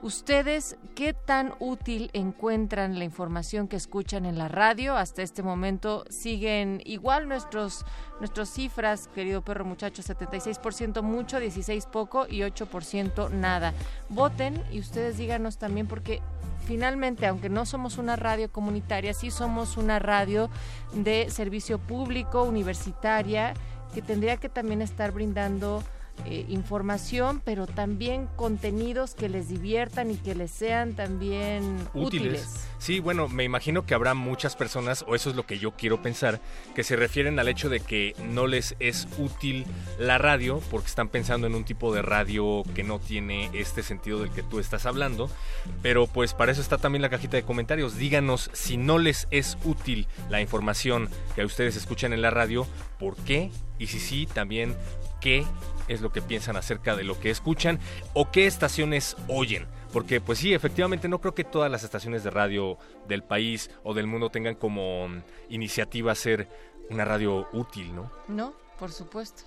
¿Ustedes 0.00 0.76
qué 0.94 1.12
tan 1.12 1.54
útil 1.58 2.10
encuentran 2.12 3.00
la 3.00 3.04
información 3.04 3.66
que 3.66 3.74
escuchan 3.74 4.26
en 4.26 4.38
la 4.38 4.46
radio? 4.46 4.96
Hasta 4.96 5.22
este 5.22 5.42
momento 5.42 6.04
siguen 6.08 6.80
igual 6.84 7.28
nuestros 7.28 7.84
nuestras 8.20 8.48
cifras, 8.48 9.08
querido 9.08 9.42
perro 9.42 9.64
muchacho, 9.64 10.02
76% 10.02 11.02
mucho, 11.02 11.40
16 11.40 11.86
poco 11.86 12.28
y 12.28 12.40
8% 12.40 13.30
nada. 13.30 13.74
Voten 14.08 14.62
y 14.70 14.78
ustedes 14.78 15.18
díganos 15.18 15.58
también 15.58 15.88
porque 15.88 16.22
finalmente, 16.64 17.26
aunque 17.26 17.48
no 17.48 17.66
somos 17.66 17.98
una 17.98 18.14
radio 18.14 18.52
comunitaria, 18.52 19.14
sí 19.14 19.32
somos 19.32 19.76
una 19.76 19.98
radio 19.98 20.48
de 20.92 21.28
servicio 21.28 21.80
público, 21.80 22.44
universitaria, 22.44 23.52
que 23.92 24.02
tendría 24.02 24.36
que 24.36 24.48
también 24.48 24.80
estar 24.80 25.10
brindando 25.10 25.82
eh, 26.26 26.44
información, 26.48 27.40
pero 27.44 27.66
también 27.66 28.28
contenidos 28.36 29.14
que 29.14 29.28
les 29.28 29.48
diviertan 29.48 30.10
y 30.10 30.16
que 30.16 30.34
les 30.34 30.50
sean 30.50 30.94
también 30.94 31.76
útiles. 31.94 32.66
Sí, 32.78 33.00
bueno, 33.00 33.28
me 33.28 33.44
imagino 33.44 33.84
que 33.84 33.94
habrá 33.94 34.14
muchas 34.14 34.54
personas, 34.54 35.04
o 35.08 35.14
eso 35.14 35.30
es 35.30 35.36
lo 35.36 35.46
que 35.46 35.58
yo 35.58 35.72
quiero 35.72 36.00
pensar, 36.00 36.40
que 36.74 36.84
se 36.84 36.96
refieren 36.96 37.38
al 37.38 37.48
hecho 37.48 37.68
de 37.68 37.80
que 37.80 38.14
no 38.30 38.46
les 38.46 38.76
es 38.78 39.08
útil 39.18 39.66
la 39.98 40.18
radio 40.18 40.60
porque 40.70 40.86
están 40.86 41.08
pensando 41.08 41.46
en 41.46 41.54
un 41.54 41.64
tipo 41.64 41.92
de 41.92 42.02
radio 42.02 42.62
que 42.74 42.84
no 42.84 42.98
tiene 42.98 43.50
este 43.52 43.82
sentido 43.82 44.20
del 44.20 44.30
que 44.30 44.42
tú 44.42 44.60
estás 44.60 44.86
hablando. 44.86 45.30
Pero 45.82 46.06
pues 46.06 46.34
para 46.34 46.52
eso 46.52 46.60
está 46.60 46.78
también 46.78 47.02
la 47.02 47.10
cajita 47.10 47.36
de 47.36 47.42
comentarios. 47.42 47.96
Díganos 47.96 48.50
si 48.52 48.76
no 48.76 48.98
les 48.98 49.26
es 49.30 49.58
útil 49.64 50.06
la 50.30 50.40
información 50.40 51.08
que 51.34 51.44
ustedes 51.44 51.76
escuchan 51.76 52.12
en 52.12 52.22
la 52.22 52.30
radio, 52.30 52.66
por 52.98 53.16
qué 53.16 53.50
y 53.78 53.86
si 53.86 54.00
sí, 54.00 54.26
también 54.32 54.76
qué 55.20 55.44
es 55.88 56.00
lo 56.00 56.12
que 56.12 56.22
piensan 56.22 56.56
acerca 56.56 56.96
de 56.96 57.04
lo 57.04 57.18
que 57.18 57.30
escuchan 57.30 57.78
o 58.14 58.30
qué 58.30 58.46
estaciones 58.46 59.16
oyen. 59.26 59.66
Porque 59.92 60.20
pues 60.20 60.38
sí, 60.38 60.52
efectivamente 60.52 61.08
no 61.08 61.20
creo 61.20 61.34
que 61.34 61.44
todas 61.44 61.70
las 61.70 61.82
estaciones 61.82 62.22
de 62.22 62.30
radio 62.30 62.78
del 63.06 63.22
país 63.22 63.70
o 63.82 63.94
del 63.94 64.06
mundo 64.06 64.30
tengan 64.30 64.54
como 64.54 65.08
iniciativa 65.48 66.14
ser 66.14 66.48
una 66.90 67.04
radio 67.04 67.48
útil, 67.52 67.94
¿no? 67.94 68.10
No, 68.28 68.52
por 68.78 68.92
supuesto. 68.92 69.42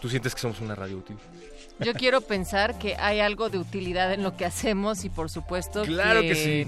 ¿Tú 0.00 0.08
sientes 0.08 0.34
que 0.34 0.40
somos 0.40 0.60
una 0.60 0.74
radio 0.74 0.98
útil? 0.98 1.16
Yo 1.80 1.94
quiero 1.94 2.20
pensar 2.20 2.78
que 2.78 2.96
hay 2.96 3.20
algo 3.20 3.50
de 3.50 3.58
utilidad 3.58 4.12
en 4.12 4.22
lo 4.22 4.36
que 4.36 4.44
hacemos 4.44 5.04
y 5.04 5.10
por 5.10 5.30
supuesto 5.30 5.82
claro 5.84 6.20
que, 6.22 6.34
sí. 6.34 6.66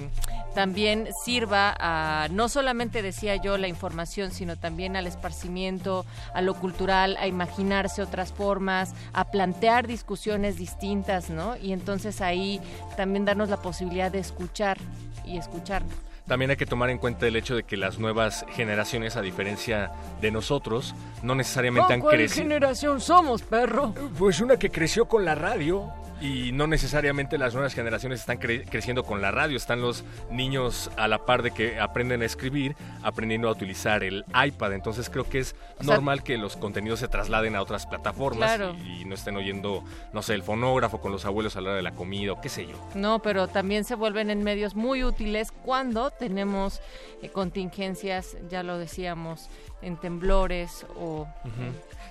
también 0.54 1.08
sirva 1.24 1.74
a, 1.78 2.28
no 2.30 2.48
solamente 2.48 3.02
decía 3.02 3.36
yo, 3.36 3.58
la 3.58 3.68
información, 3.68 4.30
sino 4.30 4.56
también 4.56 4.96
al 4.96 5.06
esparcimiento, 5.06 6.06
a 6.32 6.42
lo 6.42 6.54
cultural, 6.54 7.16
a 7.18 7.26
imaginarse 7.26 8.02
otras 8.02 8.32
formas, 8.32 8.94
a 9.12 9.30
plantear 9.30 9.86
discusiones 9.86 10.56
distintas, 10.56 11.28
¿no? 11.30 11.56
Y 11.56 11.72
entonces 11.72 12.20
ahí 12.20 12.60
también 12.96 13.24
darnos 13.24 13.48
la 13.48 13.56
posibilidad 13.56 14.12
de 14.12 14.20
escuchar 14.20 14.78
y 15.24 15.38
escucharnos. 15.38 16.09
También 16.26 16.50
hay 16.50 16.56
que 16.56 16.66
tomar 16.66 16.90
en 16.90 16.98
cuenta 16.98 17.26
el 17.26 17.36
hecho 17.36 17.56
de 17.56 17.64
que 17.64 17.76
las 17.76 17.98
nuevas 17.98 18.44
generaciones, 18.54 19.16
a 19.16 19.22
diferencia 19.22 19.90
de 20.20 20.30
nosotros, 20.30 20.94
no 21.22 21.34
necesariamente 21.34 21.92
han 21.92 22.00
crecido. 22.00 22.34
¿Qué 22.34 22.42
generación 22.42 23.00
somos, 23.00 23.42
perro? 23.42 23.94
Pues 24.18 24.40
una 24.40 24.56
que 24.56 24.70
creció 24.70 25.06
con 25.06 25.24
la 25.24 25.34
radio 25.34 25.92
y 26.20 26.52
no 26.52 26.66
necesariamente 26.66 27.38
las 27.38 27.54
nuevas 27.54 27.74
generaciones 27.74 28.20
están 28.20 28.38
creciendo 28.38 29.04
con 29.04 29.22
la 29.22 29.30
radio, 29.30 29.56
están 29.56 29.80
los 29.80 30.04
niños 30.30 30.90
a 30.96 31.08
la 31.08 31.24
par 31.24 31.42
de 31.42 31.50
que 31.50 31.80
aprenden 31.80 32.22
a 32.22 32.26
escribir, 32.26 32.76
aprendiendo 33.02 33.48
a 33.48 33.52
utilizar 33.52 34.04
el 34.04 34.24
iPad, 34.44 34.74
entonces 34.74 35.08
creo 35.08 35.28
que 35.28 35.38
es 35.40 35.54
normal 35.80 36.22
que 36.22 36.36
los 36.36 36.56
contenidos 36.56 37.00
se 37.00 37.08
trasladen 37.08 37.56
a 37.56 37.62
otras 37.62 37.86
plataformas 37.86 38.60
y, 38.84 39.04
no 39.04 39.14
estén 39.14 39.36
oyendo, 39.36 39.82
no 40.12 40.22
sé, 40.22 40.34
el 40.34 40.42
fonógrafo 40.42 41.00
con 41.00 41.10
los 41.10 41.24
abuelos 41.24 41.56
a 41.56 41.60
la 41.60 41.70
hora 41.70 41.76
de 41.76 41.82
la 41.82 41.92
comida 41.92 42.32
o 42.32 42.40
qué 42.40 42.48
sé 42.48 42.66
yo. 42.66 42.76
No, 42.94 43.20
pero 43.20 43.48
también 43.48 43.84
se 43.84 43.94
vuelven 43.94 44.30
en 44.30 44.42
medios 44.42 44.74
muy 44.74 45.02
útiles 45.02 45.52
cuando 45.64 46.10
tenemos 46.10 46.80
eh, 47.22 47.30
contingencias, 47.30 48.36
ya 48.48 48.62
lo 48.62 48.78
decíamos, 48.78 49.48
en 49.82 49.96
temblores 49.96 50.86
o... 50.96 51.26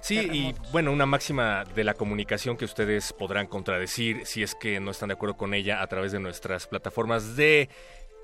Sí, 0.01 0.17
y 0.31 0.55
bueno, 0.71 0.91
una 0.91 1.05
máxima 1.05 1.63
de 1.75 1.83
la 1.83 1.93
comunicación 1.93 2.57
que 2.57 2.65
ustedes 2.65 3.13
podrán 3.13 3.47
contradecir 3.47 4.25
si 4.25 4.43
es 4.43 4.55
que 4.55 4.79
no 4.79 4.91
están 4.91 5.09
de 5.09 5.13
acuerdo 5.13 5.37
con 5.37 5.53
ella 5.53 5.81
a 5.81 5.87
través 5.87 6.11
de 6.11 6.19
nuestras 6.19 6.67
plataformas 6.67 7.35
de 7.35 7.69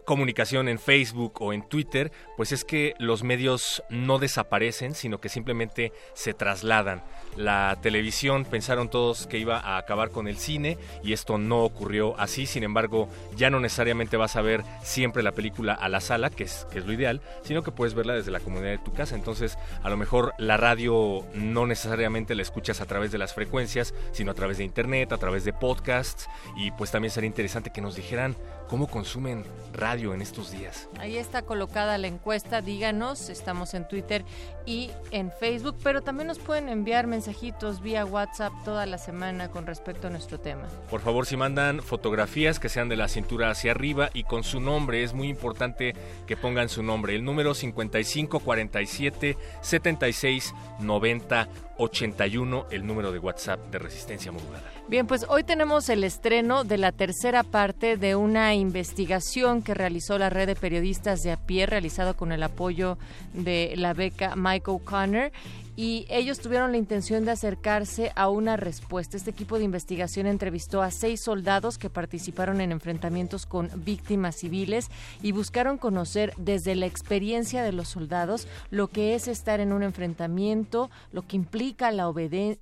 comunicación 0.06 0.70
en 0.70 0.80
Facebook 0.80 1.42
o 1.42 1.52
en 1.52 1.68
Twitter, 1.68 2.12
pues 2.38 2.52
es 2.52 2.64
que 2.64 2.94
los 3.00 3.24
medios 3.24 3.84
no 3.90 4.20
desaparecen, 4.20 4.96
sino 4.96 5.20
que 5.20 5.30
simplemente 5.30 5.92
se 6.14 6.34
trasladan. 6.34 7.04
La 7.36 7.78
televisión 7.82 8.46
pensaron 8.46 8.90
todos 8.90 9.28
que 9.28 9.38
iba 9.38 9.60
a 9.60 9.78
acabar 9.78 10.12
con 10.12 10.28
el 10.28 10.38
cine 10.38 10.78
y 11.04 11.14
esto 11.14 11.38
no 11.38 11.64
ocurrió 11.64 12.18
así, 12.20 12.46
sin 12.46 12.64
embargo, 12.64 13.10
ya 13.36 13.50
no 13.50 13.60
necesariamente 13.60 14.16
vas 14.16 14.36
a 14.36 14.42
ver 14.42 14.64
siempre 14.84 15.24
la 15.24 15.34
película 15.34 15.74
a 15.74 15.90
la 15.90 16.00
sala, 16.00 16.30
que 16.30 16.44
es, 16.44 16.68
lo 16.74 16.94
ideal, 16.94 17.22
sino 17.44 17.64
que 17.64 17.72
puedes 17.72 17.94
verla 17.94 18.14
desde 18.14 18.32
la 18.32 18.40
comunidad 18.40 18.72
de 18.72 18.78
tu 18.78 18.94
casa. 18.94 19.16
Entonces, 19.16 19.58
a 19.84 19.90
lo 19.90 19.98
mejor 19.98 20.34
la 20.38 20.58
radio 20.58 21.26
no 21.34 21.66
necesariamente 21.66 22.36
la 22.36 22.42
escuchas 22.42 22.80
a 22.80 22.86
través 22.86 23.12
de 23.12 23.18
las 23.18 23.34
frecuencias, 23.34 23.94
sino 24.12 24.32
a 24.32 24.36
través 24.36 24.58
de 24.58 24.64
internet, 24.64 25.12
a 25.12 25.18
través 25.18 25.44
de 25.44 25.54
podcasts 25.54 26.30
y 26.56 26.72
pues 26.72 26.92
también 26.92 27.12
sería 27.12 27.28
interesante 27.28 27.72
que 27.72 27.82
nos 27.82 27.96
dijeran 27.96 28.36
cómo 28.68 28.88
consumen 28.88 29.44
radio 29.76 30.14
en 30.14 30.22
estos 30.22 30.52
días. 30.52 30.88
Ahí 31.00 31.18
está 31.18 31.42
colocada 31.42 31.98
la 31.98 32.08
encuesta, 32.08 32.62
díganos, 32.62 33.30
estamos 33.30 33.74
en 33.74 33.88
Twitter 33.88 34.24
y 34.66 34.90
en 35.12 35.32
Facebook, 35.32 35.76
pero 35.84 36.02
también 36.02 36.28
nos 36.28 36.40
pueden 36.40 36.70
enviar 36.70 37.08
mensajitos 37.08 37.82
vía 37.82 38.06
WhatsApp 38.06 38.54
toda 38.64 38.86
la 38.86 38.98
semana 38.98 39.50
con 39.50 39.66
respecto 39.68 40.08
a 40.08 40.10
nuestro 40.10 40.40
tema. 40.40 40.68
Por 40.90 41.02
favor, 41.02 41.26
si 41.26 41.38
mandan 41.38 41.82
fotografías 41.82 42.60
que 42.60 42.70
sean 42.70 42.90
de 42.90 42.96
la 42.96 43.08
cintura 43.08 43.50
hacia 43.50 43.72
arriba 43.72 44.10
y 44.14 44.24
con 44.24 44.44
su 44.44 44.60
nombre, 44.60 45.04
es 45.04 45.14
muy 45.14 45.28
importante 45.28 45.94
que 46.26 46.38
pongan 46.38 46.70
su 46.70 46.82
nombre. 46.82 47.16
El 47.16 47.24
número 47.24 47.54
5547 47.54 49.38
76 49.62 50.54
90 50.80 51.48
81, 51.78 52.68
el 52.72 52.88
número 52.88 53.12
de 53.12 53.20
WhatsApp 53.20 53.60
de 53.72 53.80
Resistencia 53.80 54.32
Modulada. 54.32 54.75
Bien, 54.88 55.08
pues 55.08 55.26
hoy 55.30 55.44
tenemos 55.44 55.90
el 55.90 56.04
estreno 56.04 56.64
de 56.64 56.78
la 56.78 56.92
tercera 56.92 57.42
parte 57.42 57.98
de 57.98 58.16
una 58.16 58.54
investigación 58.54 59.64
que 59.64 59.74
realizó 59.74 60.20
la 60.20 60.30
red 60.30 60.46
de 60.46 60.56
periodistas 60.56 61.22
de 61.24 61.32
a 61.32 61.38
pie, 61.38 61.66
realizado 61.66 62.16
con 62.16 62.32
el 62.32 62.44
apoyo 62.44 63.00
de 63.34 63.74
la 63.78 63.96
beca 63.96 64.36
Michael 64.36 64.84
Connor 64.84 65.32
y 65.76 66.06
ellos 66.10 66.40
tuvieron 66.40 66.72
la 66.72 66.78
intención 66.78 67.26
de 67.26 67.32
acercarse 67.32 68.12
a 68.16 68.30
una 68.30 68.58
respuesta. 68.58 69.18
Este 69.18 69.32
equipo 69.32 69.58
de 69.58 69.66
investigación 69.66 70.26
entrevistó 70.26 70.82
a 70.82 70.92
seis 70.92 71.22
soldados 71.22 71.78
que 71.78 71.90
participaron 71.90 72.62
en 72.62 72.72
enfrentamientos 72.72 73.46
con 73.46 73.70
víctimas 73.84 74.36
civiles 74.36 74.90
y 75.22 75.32
buscaron 75.32 75.78
conocer 75.78 76.34
desde 76.38 76.76
la 76.76 76.86
experiencia 76.86 77.64
de 77.64 77.72
los 77.72 77.90
soldados 77.90 78.48
lo 78.70 78.88
que 78.88 79.16
es 79.16 79.28
estar 79.28 79.60
en 79.60 79.74
un 79.74 79.84
enfrentamiento, 79.84 80.90
lo 81.12 81.24
que 81.24 81.36
implica 81.36 81.92
la, 81.92 82.12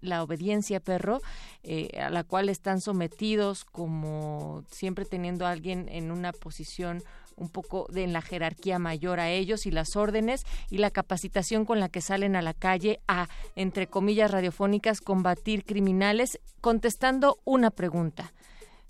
la 0.02 0.24
obediencia 0.24 0.80
perro, 0.80 1.22
eh, 1.64 2.00
a 2.02 2.10
la 2.10 2.24
cual 2.24 2.50
están 2.50 2.82
sometidos 2.82 3.64
como 3.64 4.64
siempre 4.70 5.06
teniendo 5.06 5.46
a 5.46 5.52
alguien 5.52 5.88
en 5.90 6.12
una 6.12 6.34
posición 6.34 7.04
un 7.36 7.50
poco 7.50 7.88
de, 7.92 8.04
en 8.04 8.14
la 8.14 8.22
jerarquía 8.22 8.80
mayor 8.80 9.20
a 9.20 9.30
ellos 9.30 9.66
y 9.66 9.72
las 9.72 9.96
órdenes 9.96 10.46
y 10.70 10.78
la 10.78 10.92
capacitación 10.92 11.66
con 11.66 11.80
la 11.80 11.90
que 11.90 12.02
salen 12.02 12.36
a 12.36 12.42
la 12.42 12.54
calle 12.54 13.00
a, 13.08 13.28
entre 13.56 13.88
comillas 13.88 14.32
radiofónicas, 14.32 15.02
combatir 15.02 15.66
criminales, 15.66 16.40
contestando 16.62 17.40
una 17.46 17.72
pregunta. 17.72 18.34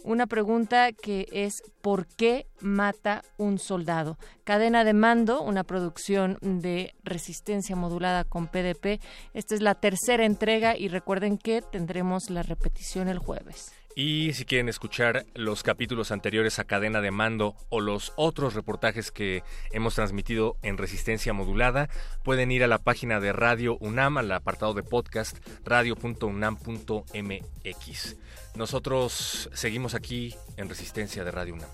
Una 0.04 0.28
pregunta 0.28 0.92
que 0.92 1.28
es 1.32 1.64
¿por 1.82 2.08
qué 2.08 2.46
mata 2.60 3.24
un 3.38 3.58
soldado? 3.58 4.18
Cadena 4.44 4.84
de 4.84 4.92
mando, 4.92 5.42
una 5.42 5.64
producción 5.64 6.38
de 6.42 6.94
resistencia 7.06 7.78
modulada 7.78 8.26
con 8.26 8.48
PDP. 8.48 9.02
Esta 9.34 9.56
es 9.56 9.62
la 9.62 9.76
tercera 9.76 10.26
entrega 10.26 10.78
y 10.78 10.90
recuerden 10.90 11.38
que 11.38 11.62
tendremos 11.62 12.30
la 12.30 12.44
repetición 12.44 13.08
el 13.08 13.18
jueves. 13.18 13.72
Y 13.96 14.34
si 14.34 14.46
quieren 14.46 14.70
escuchar 14.70 15.28
los 15.36 15.62
capítulos 15.62 16.12
anteriores 16.12 16.58
a 16.58 16.64
Cadena 16.64 17.00
de 17.02 17.12
Mando 17.12 17.56
o 17.70 17.80
los 17.80 18.12
otros 18.16 18.56
reportajes 18.56 19.12
que 19.12 19.44
hemos 19.72 19.94
transmitido 19.96 20.58
en 20.64 20.80
Resistencia 20.80 21.34
Modulada, 21.34 21.90
pueden 22.24 22.52
ir 22.52 22.64
a 22.64 22.68
la 22.68 22.80
página 22.80 23.20
de 23.20 23.34
Radio 23.34 23.78
UNAM, 23.78 24.18
al 24.18 24.32
apartado 24.32 24.74
de 24.74 24.82
podcast, 24.82 25.38
radio.unam.mx. 25.64 28.16
Nosotros 28.56 29.52
seguimos 29.54 29.94
aquí 29.94 30.34
en 30.58 30.70
Resistencia 30.70 31.24
de 31.24 31.32
Radio 31.32 31.54
UNAM. 31.54 31.70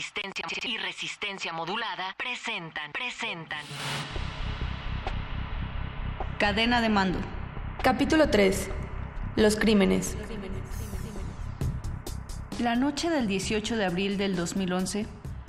Resistencia 0.00 0.46
y 0.64 0.78
resistencia 0.78 1.52
modulada 1.52 2.14
presentan, 2.16 2.90
presentan. 2.90 3.58
Cadena 6.38 6.80
de 6.80 6.88
mando. 6.88 7.18
Capítulo 7.82 8.30
3. 8.30 8.70
Los 9.36 9.56
crímenes. 9.56 10.16
La 12.60 12.76
noche 12.76 13.10
del 13.10 13.26
18 13.26 13.76
de 13.76 13.84
abril 13.84 14.16
del 14.16 14.36
2011, 14.36 15.06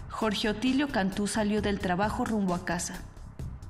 Jorge 0.09 0.49
Otilio 0.49 0.89
Cantú 0.89 1.27
salió 1.27 1.61
del 1.61 1.79
trabajo 1.79 2.25
rumbo 2.25 2.53
a 2.53 2.65
casa. 2.65 3.01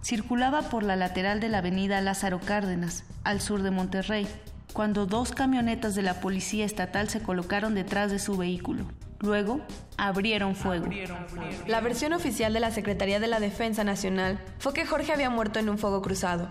Circulaba 0.04 0.64
por 0.64 0.82
la 0.82 0.96
lateral 0.96 1.40
de 1.40 1.50
la 1.50 1.60
avenida 1.60 2.02
Lázaro 2.02 2.40
Cárdenas, 2.40 3.04
al 3.24 3.40
sur 3.40 3.62
de 3.62 3.70
Monterrey, 3.70 4.28
cuando 4.74 5.06
dos 5.06 5.32
camionetas 5.32 5.94
de 5.94 6.02
la 6.02 6.20
Policía 6.22 6.66
Estatal 6.66 7.08
se 7.08 7.22
colocaron 7.22 7.76
detrás 7.76 8.10
de 8.10 8.18
su 8.18 8.36
vehículo. 8.36 8.88
Luego, 9.22 9.62
abrieron 10.02 10.56
fuego. 10.56 10.88
La 11.68 11.80
versión 11.80 12.14
oficial 12.14 12.54
de 12.54 12.60
la 12.60 12.72
Secretaría 12.72 13.20
de 13.20 13.28
la 13.28 13.40
Defensa 13.40 13.84
Nacional 13.84 14.40
fue 14.58 14.74
que 14.74 14.86
Jorge 14.86 15.14
había 15.14 15.30
muerto 15.30 15.60
en 15.60 15.70
un 15.70 15.78
fuego 15.78 16.02
cruzado. 16.02 16.50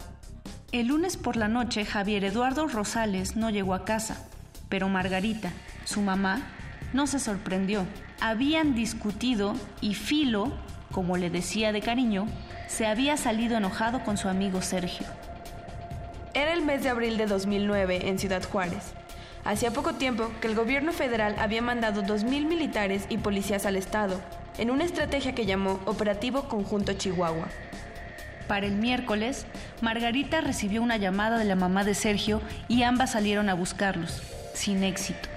El 0.71 0.87
lunes 0.87 1.17
por 1.17 1.35
la 1.35 1.49
noche, 1.49 1.85
Javier 1.85 2.25
Eduardo 2.25 2.69
Rosales 2.69 3.35
no 3.35 3.51
llegó 3.51 3.75
a 3.75 3.85
casa, 3.85 4.29
pero 4.69 4.89
Margarita, 4.89 5.51
su 5.85 6.01
mamá, 6.01 6.43
no 6.93 7.09
se 7.09 7.19
sorprendió. 7.19 7.85
Habían 8.21 8.77
discutido 8.77 9.55
y 9.81 9.95
Filo, 9.95 10.53
como 10.93 11.17
le 11.17 11.29
decía 11.29 11.73
de 11.73 11.81
cariño, 11.81 12.27
se 12.69 12.87
había 12.87 13.17
salido 13.17 13.57
enojado 13.57 14.05
con 14.05 14.17
su 14.17 14.29
amigo 14.29 14.63
Sergio. 14.63 15.09
Era 16.35 16.53
el 16.53 16.63
mes 16.63 16.85
de 16.85 16.91
abril 16.91 17.17
de 17.17 17.27
2009 17.27 18.09
en 18.09 18.21
Ciudad 18.21 18.45
Juárez. 18.45 18.95
Hacía 19.45 19.71
poco 19.71 19.95
tiempo 19.95 20.31
que 20.41 20.49
el 20.49 20.55
gobierno 20.55 20.93
federal 20.93 21.35
había 21.39 21.63
mandado 21.63 22.03
2.000 22.03 22.47
militares 22.47 23.07
y 23.09 23.19
policías 23.19 23.65
al 23.65 23.77
Estado, 23.77 24.21
en 24.59 24.71
una 24.71 24.85
estrategia 24.85 25.35
que 25.35 25.47
llamó 25.47 25.81
Operativo 25.87 26.49
Conjunto 26.49 26.93
Chihuahua. 26.93 27.49
Para 28.47 28.67
el 28.67 28.75
miércoles, 28.75 29.47
Margarita 29.81 30.41
recibió 30.41 30.83
una 30.83 30.97
llamada 30.99 31.39
de 31.39 31.45
la 31.45 31.55
mamá 31.55 31.85
de 31.85 31.95
Sergio 31.95 32.43
y 32.69 32.83
ambas 32.83 33.13
salieron 33.13 33.49
a 33.49 33.55
buscarlos, 33.55 34.23
sin 34.55 34.83
éxito. 34.85 35.29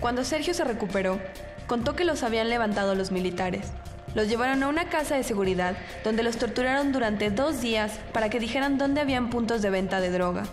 Cuando 0.00 0.24
Sergio 0.24 0.52
se 0.52 0.64
recuperó, 0.64 1.20
contó 1.66 1.96
que 1.96 2.04
los 2.04 2.22
habían 2.22 2.50
levantado 2.50 2.94
los 2.94 3.10
militares. 3.10 3.68
Los 4.14 4.28
llevaron 4.28 4.62
a 4.62 4.68
una 4.68 4.88
casa 4.88 5.14
de 5.16 5.22
seguridad 5.22 5.76
donde 6.04 6.22
los 6.22 6.36
torturaron 6.36 6.92
durante 6.92 7.30
dos 7.30 7.60
días 7.60 7.98
para 8.12 8.28
que 8.28 8.40
dijeran 8.40 8.76
dónde 8.76 9.00
habían 9.00 9.30
puntos 9.30 9.62
de 9.62 9.70
venta 9.70 10.00
de 10.00 10.10
droga. 10.10 10.44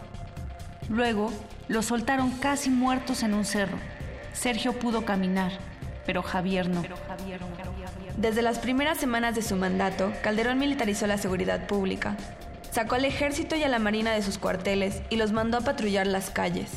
Luego, 0.89 1.31
los 1.67 1.85
soltaron 1.85 2.31
casi 2.31 2.69
muertos 2.69 3.23
en 3.23 3.33
un 3.33 3.45
cerro. 3.45 3.77
Sergio 4.33 4.73
pudo 4.73 5.05
caminar, 5.05 5.51
pero 6.05 6.21
Javier 6.21 6.69
no. 6.69 6.83
Desde 8.17 8.41
las 8.41 8.59
primeras 8.59 8.97
semanas 8.97 9.35
de 9.35 9.41
su 9.41 9.55
mandato, 9.55 10.11
Calderón 10.21 10.59
militarizó 10.59 11.07
la 11.07 11.17
seguridad 11.17 11.67
pública. 11.67 12.15
sacó 12.71 12.95
al 12.95 13.05
ejército 13.05 13.55
y 13.55 13.63
a 13.63 13.69
la 13.69 13.79
marina 13.79 14.11
de 14.11 14.21
sus 14.21 14.37
cuarteles 14.37 15.01
y 15.09 15.15
los 15.15 15.31
mandó 15.31 15.57
a 15.57 15.61
patrullar 15.61 16.07
las 16.07 16.29
calles. 16.29 16.69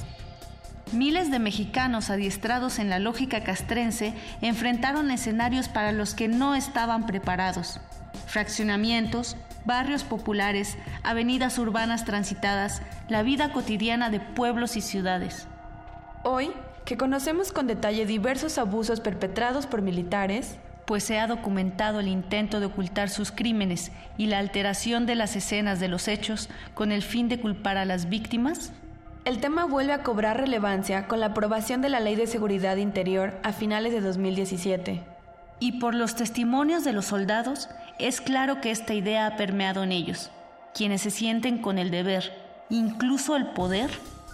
Miles 0.93 1.31
de 1.31 1.39
mexicanos 1.39 2.09
adiestrados 2.09 2.79
en 2.79 2.89
la 2.89 2.99
lógica 2.99 3.43
castrense 3.43 4.15
enfrentaron 4.41 5.11
escenarios 5.11 5.69
para 5.69 5.93
los 5.93 6.15
que 6.15 6.29
no 6.29 6.55
estaban 6.55 7.05
preparados. 7.05 7.81
Fraccionamientos, 8.27 9.37
barrios 9.69 10.03
populares, 10.03 10.79
avenidas 11.03 11.59
urbanas 11.59 12.07
transitadas, 12.07 12.81
la 13.09 13.23
vida 13.23 13.53
cotidiana 13.53 14.09
de 14.09 14.19
pueblos 14.19 14.79
y 14.79 14.81
ciudades. 14.81 15.47
Hoy, 16.25 16.51
que 16.87 16.97
conocemos 16.97 17.53
con 17.53 17.67
detalle 17.67 18.07
diversos 18.07 18.57
abusos 18.57 19.01
perpetrados 19.01 19.67
por 19.67 19.83
militares, 19.83 20.57
pues 20.87 21.05
se 21.05 21.19
ha 21.21 21.27
documentado 21.27 22.01
el 22.01 22.09
intento 22.09 22.61
de 22.61 22.67
ocultar 22.67 23.11
sus 23.11 23.31
crímenes 23.31 23.93
y 24.17 24.29
la 24.29 24.39
alteración 24.39 25.05
de 25.05 25.17
las 25.17 25.37
escenas 25.37 25.81
de 25.81 25.89
los 25.89 26.09
hechos 26.09 26.49
con 26.73 26.91
el 26.91 27.03
fin 27.03 27.29
de 27.29 27.39
culpar 27.39 27.77
a 27.77 27.85
las 27.85 28.09
víctimas, 28.09 28.73
el 29.27 29.39
tema 29.39 29.67
vuelve 29.67 29.93
a 29.93 30.03
cobrar 30.03 30.41
relevancia 30.41 31.07
con 31.07 31.21
la 31.21 31.27
aprobación 31.27 31.83
de 31.83 31.91
la 31.91 32.01
Ley 32.01 32.17
de 32.17 32.27
Seguridad 32.27 32.79
Interior 32.79 33.39
a 33.43 33.53
finales 33.53 33.93
de 33.93 34.01
2017. 34.01 35.18
Y 35.61 35.81
por 35.81 35.95
los 35.95 36.15
testimonios 36.15 36.85
de 36.85 36.93
los 36.93 37.07
soldados, 37.07 37.69
es 37.99 38.21
claro 38.21 38.61
que 38.61 38.71
esta 38.71 38.95
idea 38.95 39.27
ha 39.27 39.37
permeado 39.37 39.83
en 39.83 39.93
ellos, 39.93 40.31
quienes 40.75 41.03
se 41.03 41.11
sienten 41.11 41.59
con 41.59 41.79
el 41.79 41.91
deber, 41.91 42.33
incluso 42.71 43.35
el 43.35 43.49
poder, 43.49 43.91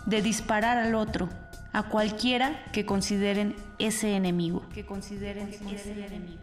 de 0.07 0.21
disparar 0.21 0.77
al 0.77 0.95
otro, 0.95 1.31
a 1.73 1.85
cualquiera 1.85 2.63
que 2.73 2.85
consideren 2.85 3.57
ese 3.79 4.17
enemigo. 4.17 4.69
Que 4.75 4.85
consideren 4.85 5.49
ese 5.49 5.93
enemigo. 5.93 6.41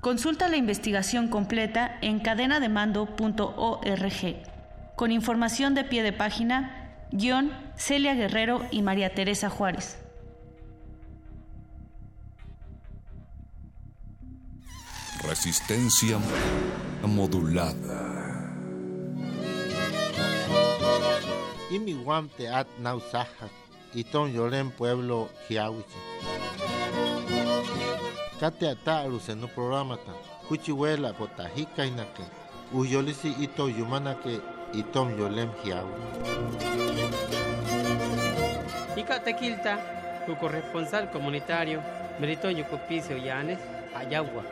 Consulta 0.00 0.48
la 0.48 0.56
investigación 0.56 1.28
completa 1.28 1.98
en 2.00 2.20
cadenademando.org, 2.20 4.36
con 4.94 5.12
información 5.12 5.74
de 5.74 5.84
pie 5.84 6.02
de 6.02 6.12
página 6.12 6.94
Guión 7.10 7.50
Celia 7.76 8.14
Guerrero 8.14 8.64
y 8.70 8.82
María 8.82 9.12
Teresa 9.12 9.50
Juárez. 9.50 9.98
Resistencia 15.28 16.18
modulada. 17.02 18.48
Y 21.70 21.78
mi 21.78 21.92
guante 21.92 22.48
at 22.48 22.66
nausaja 22.78 23.48
y 23.92 24.04
ton 24.04 24.32
yolen 24.32 24.70
pueblo 24.70 25.28
hiawiche. 25.46 25.98
Kate 28.40 28.70
ataru 28.70 29.20
en 29.28 29.40
no 29.42 29.48
programa 29.48 29.98
ta. 29.98 30.14
Kuchiwela 30.48 31.12
potajika 31.12 31.84
inake. 31.84 32.24
Uyolisi 32.72 33.34
ito 33.38 33.68
yumanake 33.68 34.40
y 34.72 34.82
Tom 34.82 35.14
Yolem 35.18 35.50
Hiau. 35.62 35.88
Ica 38.96 39.22
Tequilta, 39.22 40.24
tu 40.26 40.36
corresponsal 40.36 41.10
comunitario, 41.10 41.82
Meritoño 42.18 42.64
Copicio 42.68 43.18
Llanes, 43.18 43.58
Ayahuac. 43.98 44.46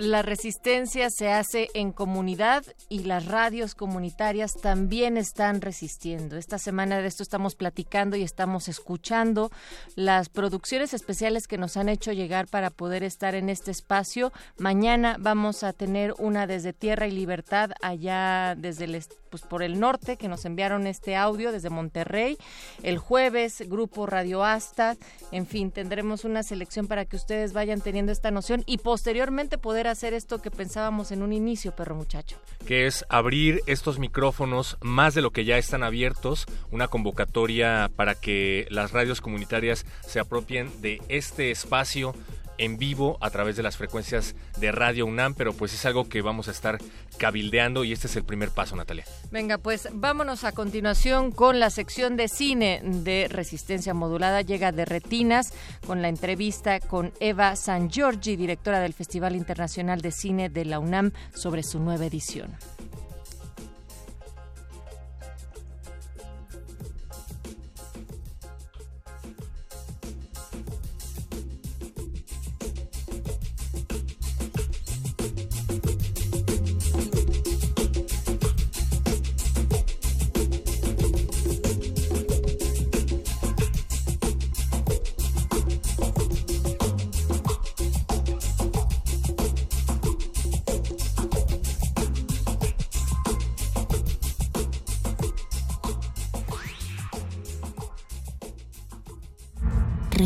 La 0.00 0.22
resistencia 0.22 1.10
se 1.10 1.30
hace 1.30 1.68
en 1.74 1.92
comunidad 1.92 2.64
y 2.88 3.00
las 3.00 3.26
radios 3.26 3.74
comunitarias 3.74 4.54
también 4.54 5.18
están 5.18 5.60
resistiendo. 5.60 6.38
Esta 6.38 6.58
semana 6.58 7.02
de 7.02 7.06
esto 7.06 7.22
estamos 7.22 7.54
platicando 7.54 8.16
y 8.16 8.22
estamos 8.22 8.68
escuchando 8.68 9.50
las 9.96 10.30
producciones 10.30 10.94
especiales 10.94 11.46
que 11.46 11.58
nos 11.58 11.76
han 11.76 11.90
hecho 11.90 12.12
llegar 12.12 12.46
para 12.46 12.70
poder 12.70 13.04
estar 13.04 13.34
en 13.34 13.50
este 13.50 13.72
espacio. 13.72 14.32
Mañana 14.56 15.16
vamos 15.20 15.64
a 15.64 15.74
tener 15.74 16.14
una 16.16 16.46
desde 16.46 16.72
Tierra 16.72 17.06
y 17.06 17.10
Libertad 17.10 17.72
allá 17.82 18.54
desde 18.56 18.84
el 18.84 19.04
pues 19.30 19.42
por 19.42 19.62
el 19.62 19.78
norte 19.78 20.16
que 20.16 20.28
nos 20.28 20.44
enviaron 20.44 20.86
este 20.86 21.16
audio 21.16 21.52
desde 21.52 21.70
Monterrey. 21.70 22.36
El 22.82 22.98
jueves, 22.98 23.62
Grupo 23.68 24.06
Radio 24.06 24.44
Asta. 24.44 24.96
En 25.30 25.46
fin, 25.46 25.70
tendremos 25.70 26.24
una 26.24 26.42
selección 26.42 26.88
para 26.88 27.04
que 27.04 27.16
ustedes 27.16 27.52
vayan 27.52 27.80
teniendo 27.80 28.12
esta 28.12 28.30
noción 28.30 28.64
y 28.66 28.78
posteriormente 28.78 29.56
poder 29.56 29.86
hacer 29.90 30.14
esto 30.14 30.40
que 30.40 30.50
pensábamos 30.50 31.12
en 31.12 31.22
un 31.22 31.32
inicio, 31.32 31.74
perro 31.74 31.94
muchacho. 31.94 32.36
Que 32.66 32.86
es 32.86 33.04
abrir 33.08 33.62
estos 33.66 33.98
micrófonos 33.98 34.78
más 34.80 35.14
de 35.14 35.22
lo 35.22 35.30
que 35.30 35.44
ya 35.44 35.58
están 35.58 35.82
abiertos, 35.82 36.46
una 36.70 36.88
convocatoria 36.88 37.90
para 37.96 38.14
que 38.14 38.66
las 38.70 38.92
radios 38.92 39.20
comunitarias 39.20 39.86
se 40.06 40.20
apropien 40.20 40.80
de 40.80 41.00
este 41.08 41.50
espacio 41.50 42.14
en 42.60 42.76
vivo 42.76 43.16
a 43.20 43.30
través 43.30 43.56
de 43.56 43.62
las 43.62 43.76
frecuencias 43.76 44.36
de 44.58 44.70
Radio 44.70 45.06
UNAM, 45.06 45.34
pero 45.34 45.54
pues 45.54 45.72
es 45.72 45.84
algo 45.86 46.08
que 46.08 46.20
vamos 46.20 46.46
a 46.46 46.50
estar 46.50 46.78
cabildeando 47.16 47.84
y 47.84 47.92
este 47.92 48.06
es 48.06 48.16
el 48.16 48.24
primer 48.24 48.50
paso, 48.50 48.76
Natalia. 48.76 49.04
Venga, 49.30 49.58
pues 49.58 49.88
vámonos 49.92 50.44
a 50.44 50.52
continuación 50.52 51.32
con 51.32 51.58
la 51.58 51.70
sección 51.70 52.16
de 52.16 52.28
cine 52.28 52.82
de 52.84 53.28
Resistencia 53.28 53.94
Modulada. 53.94 54.42
Llega 54.42 54.72
de 54.72 54.84
Retinas 54.84 55.54
con 55.86 56.02
la 56.02 56.08
entrevista 56.08 56.80
con 56.80 57.12
Eva 57.18 57.56
San 57.56 57.88
Giorgi, 57.88 58.36
directora 58.36 58.80
del 58.80 58.92
Festival 58.92 59.36
Internacional 59.36 60.02
de 60.02 60.12
Cine 60.12 60.50
de 60.50 60.66
la 60.66 60.78
UNAM, 60.78 61.12
sobre 61.34 61.62
su 61.62 61.80
nueva 61.80 62.04
edición. 62.04 62.54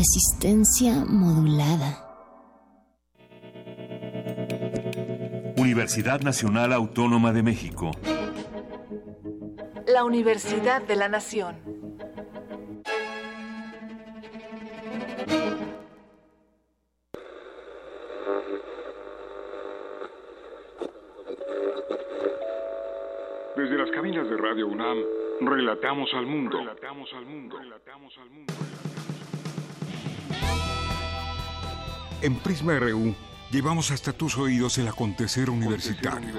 Resistencia 0.05 1.03
modulada. 1.03 1.97
Universidad 5.57 6.21
Nacional 6.21 6.73
Autónoma 6.73 7.33
de 7.33 7.41
México. 7.41 7.89
La 9.87 10.03
Universidad 10.03 10.83
de 10.83 10.95
la 10.95 11.09
Nación. 11.09 11.55
Desde 23.55 23.77
las 23.77 23.89
cabinas 23.89 24.29
de 24.29 24.37
Radio 24.37 24.67
UNAM, 24.67 24.97
relatamos 25.41 26.13
al 26.13 26.27
mundo. 26.27 26.59
Relatamos 26.59 27.09
al 27.13 27.25
mundo. 27.25 27.57
Relatamos 27.57 28.13
al 28.19 28.29
mundo. 28.29 28.53
En 32.25 32.33
Prisma 32.37 32.79
RU 32.79 33.13
llevamos 33.51 33.91
hasta 33.91 34.11
tus 34.11 34.35
oídos 34.39 34.79
el 34.79 34.87
acontecer 34.87 35.47
universitario. 35.47 36.33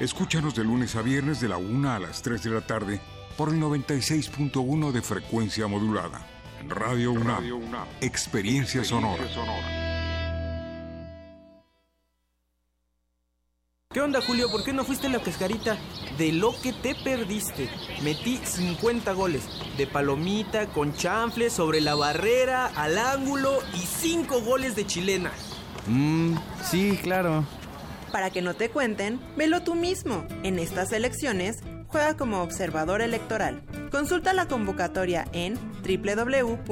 Escúchanos 0.00 0.54
de 0.54 0.64
lunes 0.64 0.96
a 0.96 1.02
viernes 1.02 1.38
de 1.38 1.48
la 1.48 1.58
1 1.58 1.90
a 1.90 1.98
las 1.98 2.22
3 2.22 2.42
de 2.42 2.50
la 2.50 2.62
tarde 2.62 2.98
por 3.36 3.50
el 3.50 3.60
96.1 3.60 4.92
de 4.92 5.02
frecuencia 5.02 5.66
modulada. 5.66 6.26
Radio 6.66 7.12
UNAM, 7.12 7.44
experiencia 8.00 8.84
sonora. 8.84 9.22
¿Qué 13.96 14.02
onda, 14.02 14.20
Julio? 14.20 14.50
¿Por 14.50 14.62
qué 14.62 14.74
no 14.74 14.84
fuiste 14.84 15.06
en 15.06 15.14
la 15.14 15.22
cascarita? 15.22 15.78
De 16.18 16.30
lo 16.30 16.52
que 16.60 16.74
te 16.74 16.94
perdiste. 16.94 17.66
Metí 18.04 18.36
50 18.36 19.10
goles. 19.14 19.48
De 19.78 19.86
palomita, 19.86 20.66
con 20.66 20.92
chanfle, 20.92 21.48
sobre 21.48 21.80
la 21.80 21.94
barrera, 21.94 22.66
al 22.66 22.98
ángulo 22.98 23.58
y 23.72 23.78
5 23.78 24.42
goles 24.42 24.76
de 24.76 24.86
chilena. 24.86 25.32
Mmm, 25.86 26.34
sí, 26.62 26.98
claro. 27.02 27.46
Para 28.12 28.28
que 28.28 28.42
no 28.42 28.52
te 28.52 28.68
cuenten, 28.68 29.18
velo 29.34 29.62
tú 29.62 29.74
mismo. 29.74 30.26
En 30.42 30.58
estas 30.58 30.92
elecciones, 30.92 31.60
juega 31.86 32.18
como 32.18 32.42
observador 32.42 33.00
electoral. 33.00 33.62
Consulta 33.90 34.34
la 34.34 34.46
convocatoria 34.46 35.26
en 35.32 35.54
www.ism.mx. 35.54 36.66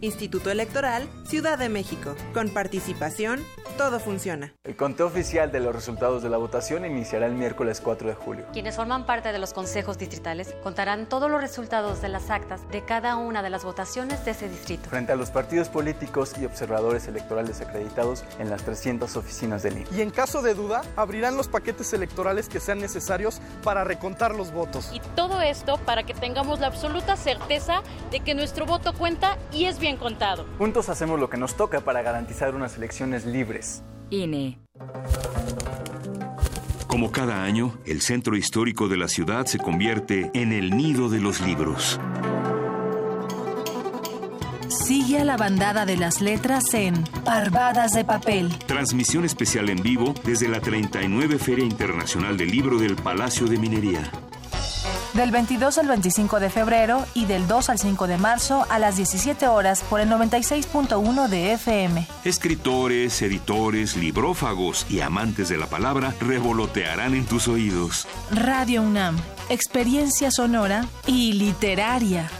Instituto 0.00 0.50
Electoral, 0.50 1.08
Ciudad 1.24 1.58
de 1.58 1.68
México. 1.68 2.14
Con 2.34 2.50
participación, 2.50 3.42
todo 3.78 3.98
funciona. 4.00 4.54
El 4.64 4.76
conteo 4.76 5.06
oficial 5.06 5.52
de 5.52 5.60
los 5.60 5.74
resultados 5.74 6.22
de 6.22 6.30
la 6.30 6.36
votación 6.36 6.84
iniciará 6.84 7.26
el 7.26 7.34
miércoles 7.34 7.80
4 7.82 8.08
de 8.08 8.14
julio. 8.14 8.46
Quienes 8.52 8.76
forman 8.76 9.06
parte 9.06 9.32
de 9.32 9.38
los 9.38 9.52
consejos 9.52 9.98
distritales 9.98 10.54
contarán 10.62 11.08
todos 11.08 11.30
los 11.30 11.40
resultados 11.40 12.00
de 12.02 12.08
las 12.08 12.30
actas 12.30 12.68
de 12.70 12.84
cada 12.84 13.16
una 13.16 13.42
de 13.42 13.50
las 13.50 13.64
votaciones 13.64 14.24
de 14.24 14.32
ese 14.32 14.48
distrito. 14.48 14.88
Frente 14.88 15.12
a 15.12 15.16
los 15.16 15.30
partidos 15.30 15.68
políticos 15.68 16.34
y 16.40 16.44
observadores 16.44 17.06
electorales 17.08 17.60
acreditados 17.60 18.24
en 18.38 18.50
las 18.50 18.62
300 18.62 19.16
oficinas 19.16 19.62
del 19.62 19.78
INE. 19.78 19.86
Y 19.96 20.00
en 20.00 20.10
caso 20.10 20.42
de 20.42 20.54
duda, 20.54 20.82
abrirán 20.96 21.36
los 21.36 21.48
paquetes 21.48 21.92
electorales 21.92 22.48
que 22.48 22.60
sean 22.60 22.78
necesarios 22.78 23.40
para 23.62 23.84
recontar 23.84 24.34
los 24.34 24.52
votos. 24.52 24.90
Y 24.92 25.00
todo 25.14 25.40
esto 25.42 25.78
para 25.78 26.04
que 26.04 26.14
tengamos 26.14 26.60
la 26.60 26.66
absoluta 26.66 27.16
certeza 27.16 27.82
de 28.10 28.20
que 28.20 28.34
nuestro 28.34 28.66
voto 28.66 28.94
cuenta 28.94 29.36
y 29.52 29.64
es 29.64 29.78
bien 29.78 29.95
contado. 29.96 30.46
Juntos 30.58 30.88
hacemos 30.88 31.18
lo 31.20 31.28
que 31.30 31.36
nos 31.36 31.56
toca 31.56 31.80
para 31.80 32.02
garantizar 32.02 32.54
unas 32.54 32.76
elecciones 32.76 33.26
libres. 33.26 33.82
INE. 34.10 34.58
Como 36.86 37.12
cada 37.12 37.42
año, 37.42 37.74
el 37.84 38.00
centro 38.00 38.36
histórico 38.36 38.88
de 38.88 38.96
la 38.96 39.08
ciudad 39.08 39.44
se 39.46 39.58
convierte 39.58 40.30
en 40.32 40.52
el 40.52 40.76
nido 40.76 41.08
de 41.08 41.20
los 41.20 41.40
libros. 41.40 42.00
Sigue 44.68 45.18
a 45.18 45.24
la 45.24 45.36
bandada 45.36 45.84
de 45.84 45.96
las 45.96 46.20
letras 46.20 46.72
en 46.72 47.02
Parvadas 47.24 47.92
de 47.92 48.04
Papel. 48.04 48.56
Transmisión 48.66 49.24
especial 49.24 49.68
en 49.68 49.82
vivo 49.82 50.14
desde 50.24 50.48
la 50.48 50.60
39 50.60 51.38
Feria 51.38 51.64
Internacional 51.64 52.36
del 52.36 52.50
Libro 52.50 52.78
del 52.78 52.94
Palacio 52.96 53.46
de 53.46 53.58
Minería. 53.58 54.10
Del 55.14 55.30
22 55.30 55.78
al 55.78 55.88
25 55.88 56.40
de 56.40 56.50
febrero 56.50 57.06
y 57.14 57.24
del 57.24 57.48
2 57.48 57.70
al 57.70 57.78
5 57.78 58.06
de 58.06 58.18
marzo 58.18 58.66
a 58.68 58.78
las 58.78 58.96
17 58.96 59.48
horas 59.48 59.82
por 59.82 60.00
el 60.00 60.10
96.1 60.10 61.28
de 61.28 61.52
FM. 61.52 62.06
Escritores, 62.24 63.22
editores, 63.22 63.96
librófagos 63.96 64.86
y 64.90 65.00
amantes 65.00 65.48
de 65.48 65.56
la 65.56 65.66
palabra 65.66 66.14
revolotearán 66.20 67.14
en 67.14 67.24
tus 67.24 67.48
oídos. 67.48 68.06
Radio 68.30 68.82
UNAM, 68.82 69.16
experiencia 69.48 70.30
sonora 70.30 70.84
y 71.06 71.32
literaria. 71.32 72.30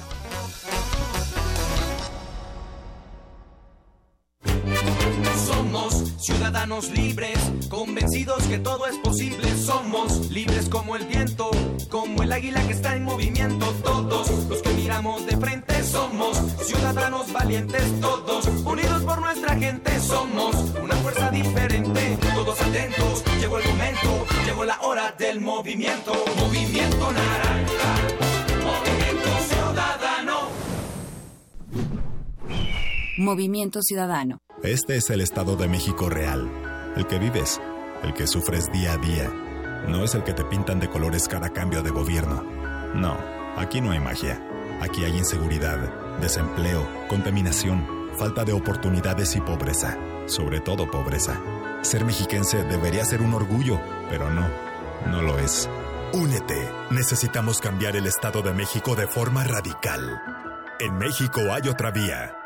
Ciudadanos 6.57 6.89
libres, 6.89 7.39
convencidos 7.69 8.43
que 8.45 8.59
todo 8.59 8.87
es 8.87 8.97
posible. 8.97 9.47
Somos 9.59 10.31
libres 10.31 10.71
como 10.71 10.97
el 10.97 11.05
viento, 11.05 11.51
como 11.91 12.23
el 12.23 12.33
águila 12.33 12.67
que 12.67 12.73
está 12.73 12.97
en 12.97 13.05
movimiento. 13.05 13.67
Todos 13.85 14.31
los 14.49 14.63
que 14.63 14.71
miramos 14.71 15.27
de 15.27 15.37
frente 15.37 15.85
somos 15.85 16.39
ciudadanos 16.65 17.31
valientes. 17.31 18.01
Todos 18.01 18.47
unidos 18.65 19.03
por 19.03 19.21
nuestra 19.21 19.55
gente 19.57 20.01
somos 20.01 20.57
una 20.83 20.95
fuerza 20.97 21.31
diferente. 21.31 22.19
Todos 22.35 22.59
atentos, 22.63 23.23
llegó 23.39 23.59
el 23.59 23.69
momento, 23.69 24.27
llegó 24.47 24.65
la 24.65 24.81
hora 24.81 25.15
del 25.19 25.43
movimiento. 25.43 26.15
Movimiento 26.39 27.13
naranja, 27.13 28.26
Movimiento 33.19 33.81
Ciudadano. 33.81 34.43
Este 34.63 34.97
es 34.97 35.09
el 35.09 35.23
Estado 35.23 35.57
de 35.57 35.69
México 35.69 36.11
real, 36.11 36.51
el 36.97 37.07
que 37.07 37.19
vives, 37.19 37.59
el 38.03 38.13
que 38.13 38.27
sufres 38.27 38.71
día 38.71 38.93
a 38.93 38.99
día. 38.99 39.31
No 39.89 40.05
es 40.05 40.15
el 40.15 40.23
que 40.23 40.35
te 40.35 40.45
pintan 40.45 40.81
de 40.81 40.91
colores 40.91 41.27
cada 41.27 41.49
cambio 41.49 41.83
de 41.83 41.89
gobierno. 41.89 42.43
No, 42.95 43.17
aquí 43.57 43.81
no 43.81 43.93
hay 43.93 44.01
magia. 44.01 44.47
Aquí 44.83 45.03
hay 45.05 45.17
inseguridad, 45.17 46.19
desempleo, 46.21 46.87
contaminación, 47.09 47.87
falta 48.19 48.45
de 48.45 48.53
oportunidades 48.53 49.35
y 49.35 49.41
pobreza. 49.41 49.97
Sobre 50.27 50.61
todo 50.61 50.91
pobreza. 50.91 51.41
Ser 51.81 52.05
mexiquense 52.05 52.65
debería 52.65 53.07
ser 53.07 53.23
un 53.23 53.33
orgullo, 53.33 53.81
pero 54.11 54.29
no, 54.29 54.47
no 55.07 55.23
lo 55.23 55.39
es. 55.39 55.71
Únete. 56.13 56.69
Necesitamos 56.91 57.63
cambiar 57.63 57.97
el 57.97 58.07
Estado 58.07 58.43
de 58.43 58.53
México 58.53 58.95
de 58.95 59.07
forma 59.07 59.43
radical. 59.43 60.21
En 60.81 60.99
México 60.99 61.41
hay 61.51 61.71
otra 61.71 61.91
vía. 61.91 62.46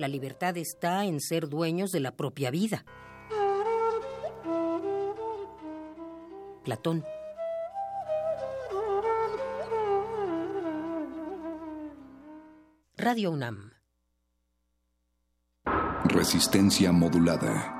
La 0.00 0.08
libertad 0.08 0.56
está 0.56 1.04
en 1.04 1.20
ser 1.20 1.48
dueños 1.48 1.92
de 1.92 2.00
la 2.00 2.12
propia 2.16 2.50
vida. 2.50 2.86
Platón. 6.64 7.04
Radio 12.96 13.30
UNAM. 13.30 13.72
Resistencia 16.04 16.92
modulada. 16.92 17.79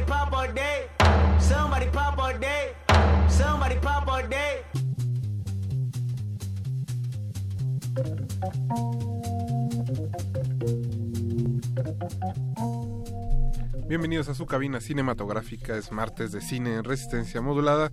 Somebody 0.00 0.12
pop 0.12 0.32
all 0.32 0.54
day. 0.54 0.88
Somebody 1.38 1.86
pop 1.90 2.18
all 2.18 2.38
day. 2.38 2.72
Somebody 3.28 3.74
pop 3.80 4.08
all 4.08 4.28
day. 4.28 4.62
Bienvenidos 13.88 14.28
a 14.28 14.34
su 14.34 14.46
cabina 14.46 14.80
cinematográfica, 14.80 15.76
es 15.76 15.92
martes 15.92 16.32
de 16.32 16.40
cine 16.40 16.76
en 16.76 16.84
resistencia 16.84 17.42
modulada 17.42 17.92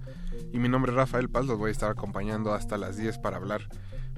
y 0.53 0.59
mi 0.59 0.69
nombre 0.69 0.91
es 0.91 0.95
Rafael 0.95 1.29
Paz, 1.29 1.45
los 1.45 1.57
voy 1.57 1.69
a 1.69 1.71
estar 1.71 1.89
acompañando 1.89 2.53
hasta 2.53 2.77
las 2.77 2.95
10 2.95 3.17
para 3.17 3.37
hablar 3.37 3.67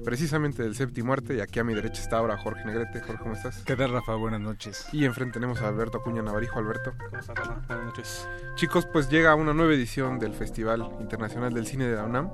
precisamente 0.04 0.62
del 0.62 0.74
séptimo 0.74 1.12
arte 1.12 1.36
y 1.36 1.40
aquí 1.40 1.58
a 1.58 1.64
mi 1.64 1.74
derecha 1.74 2.02
está 2.02 2.18
ahora 2.18 2.36
Jorge 2.38 2.64
Negrete. 2.64 3.00
Jorge, 3.00 3.22
¿cómo 3.22 3.34
estás? 3.34 3.62
¿Qué 3.64 3.76
tal, 3.76 3.92
Rafa? 3.92 4.14
Buenas 4.14 4.40
noches. 4.40 4.86
Y 4.92 5.04
enfrente 5.04 5.34
tenemos 5.34 5.60
a 5.62 5.68
Alberto 5.68 5.98
Acuña 5.98 6.22
Navarijo. 6.22 6.58
Alberto. 6.58 6.92
¿Cómo 6.98 7.18
estás, 7.18 7.36
Rafa? 7.36 7.60
Buenas 7.66 7.86
noches. 7.86 8.28
Chicos, 8.56 8.86
pues 8.86 9.08
llega 9.08 9.34
una 9.34 9.54
nueva 9.54 9.72
edición 9.72 10.18
del 10.18 10.32
Festival 10.34 10.90
Internacional 11.00 11.52
del 11.52 11.66
Cine 11.66 11.86
de 11.86 11.96
la 11.96 12.04
UNAM. 12.04 12.30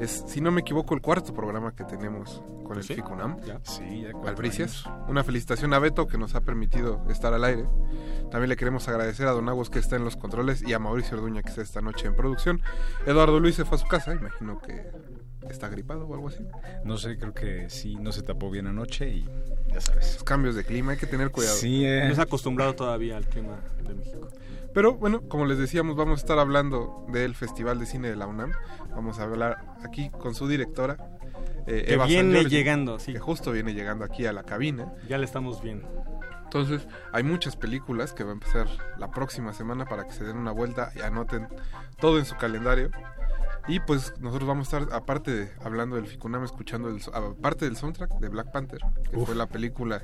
Es, 0.00 0.24
si 0.26 0.40
no 0.40 0.50
me 0.50 0.60
equivoco, 0.62 0.94
el 0.94 1.00
cuarto 1.00 1.34
programa 1.34 1.74
que 1.74 1.84
tenemos 1.84 2.42
con 2.64 2.76
el 2.76 2.84
¿Sí? 2.84 2.94
FICUNAM. 2.94 3.40
Ya. 3.42 3.60
Sí, 3.62 4.02
ya 4.02 4.28
Albricias. 4.28 4.86
años. 4.86 5.08
Una 5.08 5.24
felicitación 5.24 5.72
a 5.74 5.78
Beto 5.78 6.06
que 6.06 6.18
nos 6.18 6.34
ha 6.34 6.40
permitido 6.40 7.02
estar 7.08 7.32
al 7.34 7.44
aire. 7.44 7.64
También 8.30 8.48
le 8.50 8.56
queremos 8.56 8.88
agradecer 8.88 9.26
a 9.26 9.32
Don 9.32 9.48
Agos 9.48 9.70
que 9.70 9.78
está 9.78 9.96
en 9.96 10.04
los 10.04 10.16
controles 10.16 10.62
y 10.62 10.72
a 10.74 10.78
Mauricio 10.78 11.16
Orduña 11.16 11.42
que 11.42 11.48
está 11.48 11.62
esta 11.62 11.80
noche 11.80 12.06
en 12.06 12.14
producción. 12.14 12.60
Eduardo 13.06 13.40
Luis 13.40 13.54
se 13.54 13.64
fue 13.64 13.76
a 13.76 13.80
su 13.80 13.86
casa, 13.86 14.14
imagino 14.14 14.60
que 14.60 14.90
está 15.50 15.68
gripado 15.68 16.06
o 16.06 16.14
algo 16.14 16.28
así. 16.28 16.46
No 16.84 16.98
sé, 16.98 17.18
creo 17.18 17.32
que 17.34 17.68
sí, 17.70 17.96
no 17.96 18.12
se 18.12 18.22
tapó 18.22 18.50
bien 18.50 18.66
anoche 18.66 19.08
y 19.08 19.28
ya 19.72 19.80
sabes. 19.80 20.14
Los 20.14 20.24
cambios 20.24 20.54
de 20.54 20.64
clima, 20.64 20.92
hay 20.92 20.98
que 20.98 21.06
tener 21.06 21.30
cuidado. 21.30 21.56
Sí, 21.56 21.84
eh. 21.84 22.08
No 22.08 22.20
ha 22.20 22.24
acostumbrado 22.24 22.74
todavía 22.74 23.16
al 23.16 23.26
clima 23.26 23.60
de 23.86 23.94
México. 23.94 24.28
Pero 24.74 24.94
bueno, 24.94 25.22
como 25.22 25.46
les 25.46 25.58
decíamos, 25.58 25.96
vamos 25.96 26.18
a 26.18 26.22
estar 26.22 26.38
hablando 26.38 27.04
del 27.10 27.34
Festival 27.34 27.78
de 27.78 27.86
Cine 27.86 28.10
de 28.10 28.16
la 28.16 28.26
UNAM. 28.26 28.52
Vamos 28.90 29.18
a 29.18 29.24
hablar 29.24 29.64
aquí 29.84 30.10
con 30.10 30.34
su 30.34 30.46
directora. 30.46 30.96
eh, 31.66 31.84
Que 31.86 31.94
Eva 31.94 32.06
viene 32.06 32.44
llegando, 32.44 32.98
sí. 32.98 33.12
Que 33.12 33.18
justo 33.18 33.50
viene 33.52 33.74
llegando 33.74 34.04
aquí 34.04 34.26
a 34.26 34.32
la 34.32 34.42
cabina. 34.44 34.92
Ya 35.08 35.18
le 35.18 35.24
estamos 35.24 35.62
viendo. 35.62 35.88
Entonces, 36.44 36.86
hay 37.12 37.22
muchas 37.24 37.56
películas 37.56 38.12
que 38.14 38.24
va 38.24 38.30
a 38.30 38.32
empezar 38.34 38.66
la 38.98 39.10
próxima 39.10 39.52
semana 39.52 39.84
para 39.84 40.04
que 40.06 40.12
se 40.12 40.24
den 40.24 40.36
una 40.36 40.52
vuelta 40.52 40.92
y 40.96 41.00
anoten 41.00 41.46
todo 41.98 42.18
en 42.18 42.24
su 42.24 42.36
calendario. 42.36 42.90
Y 43.68 43.80
pues 43.80 44.14
nosotros 44.18 44.48
vamos 44.48 44.72
a 44.72 44.78
estar, 44.78 44.96
aparte 44.96 45.30
de 45.30 45.50
hablando 45.62 45.96
del 45.96 46.06
Ficunam, 46.06 46.42
escuchando 46.44 46.88
el, 46.88 47.00
aparte 47.12 47.66
del 47.66 47.76
soundtrack 47.76 48.18
de 48.18 48.28
Black 48.28 48.50
Panther, 48.50 48.80
que 49.10 49.16
Uf. 49.16 49.26
fue 49.26 49.34
la 49.36 49.46
película 49.46 50.02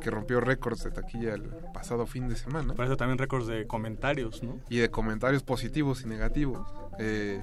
que 0.00 0.10
rompió 0.10 0.40
récords 0.40 0.84
de 0.84 0.90
taquilla 0.90 1.34
el 1.34 1.44
pasado 1.72 2.06
fin 2.06 2.28
de 2.28 2.36
semana. 2.36 2.74
Parece 2.74 2.96
también 2.96 3.16
récords 3.18 3.46
de 3.46 3.66
comentarios, 3.66 4.42
¿no? 4.42 4.60
Y 4.68 4.76
de 4.78 4.90
comentarios 4.90 5.42
positivos 5.42 6.02
y 6.02 6.06
negativos. 6.06 6.66
eh, 6.98 7.42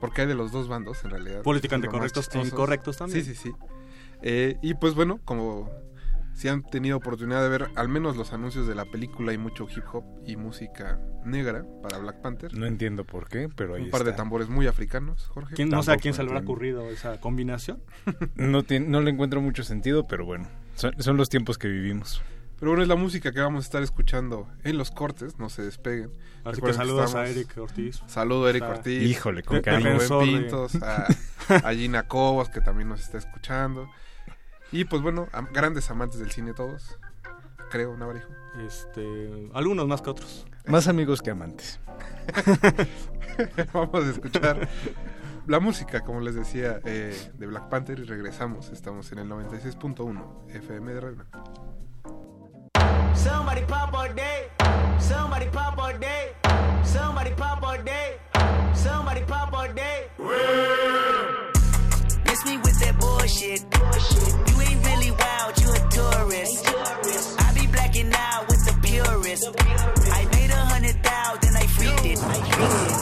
porque 0.00 0.22
hay 0.22 0.26
de 0.26 0.34
los 0.34 0.50
dos 0.50 0.66
bandos, 0.66 1.04
en 1.04 1.10
realidad. 1.10 1.42
Políticamente 1.42 1.86
correctos 1.86 2.28
e 2.34 2.40
incorrectos 2.40 2.96
también. 2.96 3.24
Sí, 3.24 3.36
sí, 3.36 3.40
sí. 3.40 3.54
Eh, 4.20 4.58
y 4.60 4.74
pues 4.74 4.96
bueno, 4.96 5.20
como 5.24 5.70
si 6.34 6.48
han 6.48 6.62
tenido 6.62 6.96
oportunidad 6.96 7.42
de 7.42 7.48
ver 7.48 7.68
al 7.76 7.88
menos 7.88 8.16
los 8.16 8.32
anuncios 8.32 8.66
de 8.66 8.74
la 8.74 8.84
película 8.84 9.32
y 9.32 9.38
mucho 9.38 9.66
hip 9.74 9.84
hop 9.92 10.04
y 10.26 10.36
música 10.36 10.98
negra 11.24 11.64
para 11.82 11.98
Black 11.98 12.20
Panther. 12.20 12.56
No 12.56 12.66
entiendo 12.66 13.04
por 13.04 13.28
qué, 13.28 13.48
pero 13.54 13.74
ahí 13.74 13.82
Un 13.84 13.90
par 13.90 14.04
de 14.04 14.12
tambores 14.12 14.48
muy 14.48 14.66
africanos, 14.66 15.26
Jorge. 15.26 15.54
¿Quién, 15.54 15.68
no 15.68 15.82
sé 15.82 15.92
a 15.92 15.96
quién 15.96 16.14
se 16.14 16.22
le 16.22 16.30
habrá 16.30 16.40
ocurrido 16.42 16.88
esa 16.90 17.20
combinación. 17.20 17.82
No, 18.34 18.62
tiene- 18.62 18.88
no 18.88 19.00
le 19.00 19.10
encuentro 19.10 19.40
mucho 19.40 19.62
sentido, 19.62 20.06
pero 20.06 20.24
bueno, 20.24 20.48
son, 20.74 20.92
son 21.02 21.16
los 21.16 21.28
tiempos 21.28 21.58
que 21.58 21.68
vivimos. 21.68 22.22
Pero 22.58 22.70
bueno, 22.70 22.82
es 22.84 22.88
la 22.88 22.94
música 22.96 23.32
que 23.32 23.40
vamos 23.40 23.64
a 23.64 23.66
estar 23.66 23.82
escuchando 23.82 24.46
en 24.62 24.78
los 24.78 24.90
cortes, 24.92 25.36
no 25.38 25.48
se 25.50 25.62
despeguen. 25.62 26.10
Así 26.44 26.60
que 26.60 26.72
saludos 26.72 27.06
estamos- 27.06 27.28
a 27.28 27.30
Eric 27.30 27.58
Ortiz. 27.58 28.00
Saludo 28.06 28.46
a 28.46 28.50
Eric 28.50 28.62
Está- 28.62 28.74
Ortiz. 28.76 29.02
Híjole, 29.02 29.42
con 29.42 29.56
a 29.56 29.62
cariño. 29.62 29.98
Pintos, 30.20 30.76
a, 30.76 31.06
a 31.48 31.74
Gina 31.74 32.04
Cobos, 32.06 32.48
que 32.50 32.60
también 32.60 32.88
nos 32.88 33.00
está 33.00 33.18
escuchando. 33.18 33.88
Y 34.72 34.84
pues 34.84 35.02
bueno, 35.02 35.28
grandes 35.52 35.90
amantes 35.90 36.18
del 36.18 36.30
cine 36.30 36.54
todos, 36.54 36.98
creo, 37.70 37.94
Navarijo. 37.96 38.28
Este, 38.66 39.50
algunos 39.52 39.86
más 39.86 40.00
que 40.00 40.10
otros. 40.10 40.46
Más 40.66 40.88
amigos 40.88 41.20
que 41.20 41.30
amantes. 41.30 41.78
Vamos 43.72 44.04
a 44.04 44.10
escuchar 44.10 44.68
la 45.46 45.60
música, 45.60 46.00
como 46.00 46.20
les 46.20 46.34
decía, 46.34 46.80
eh, 46.84 47.14
de 47.34 47.46
Black 47.46 47.68
Panther 47.68 47.98
y 47.98 48.04
regresamos. 48.04 48.70
Estamos 48.70 49.12
en 49.12 49.18
el 49.18 49.28
96.1 49.28 50.50
FM 50.54 50.92
de 50.94 51.00
Reina. 51.00 51.26
Somebody 53.14 53.62
pop 53.66 53.94
all 53.94 54.14
day. 54.14 54.48
Somebody 54.98 55.46
pop 55.50 55.78
all 55.78 55.98
day. 55.98 56.32
Somebody 56.82 57.30
pop 57.34 57.62
all 57.62 57.84
day. 57.84 58.16
Somebody 58.74 59.20
pop 59.26 59.52
all 59.52 59.74
day. 59.74 61.21
Me 62.46 62.56
with 62.58 62.78
that 62.80 62.98
bullshit. 62.98 63.62
You 64.48 64.60
ain't 64.62 64.84
really 64.84 65.10
wild, 65.12 65.60
you 65.60 65.70
a 65.70 65.78
tourist. 65.90 66.66
I 67.38 67.52
be 67.54 67.66
blacking 67.68 68.12
out 68.12 68.48
with 68.48 68.64
the 68.66 68.74
purist. 68.82 69.46
I 70.10 70.24
made 70.32 70.50
a 70.50 70.56
hundred 70.56 70.96
thousand, 71.04 71.56
I 71.56 71.66
freaked 71.66 72.04
it. 72.04 72.18
I 72.18 72.28
made 72.28 72.90
five 72.90 73.01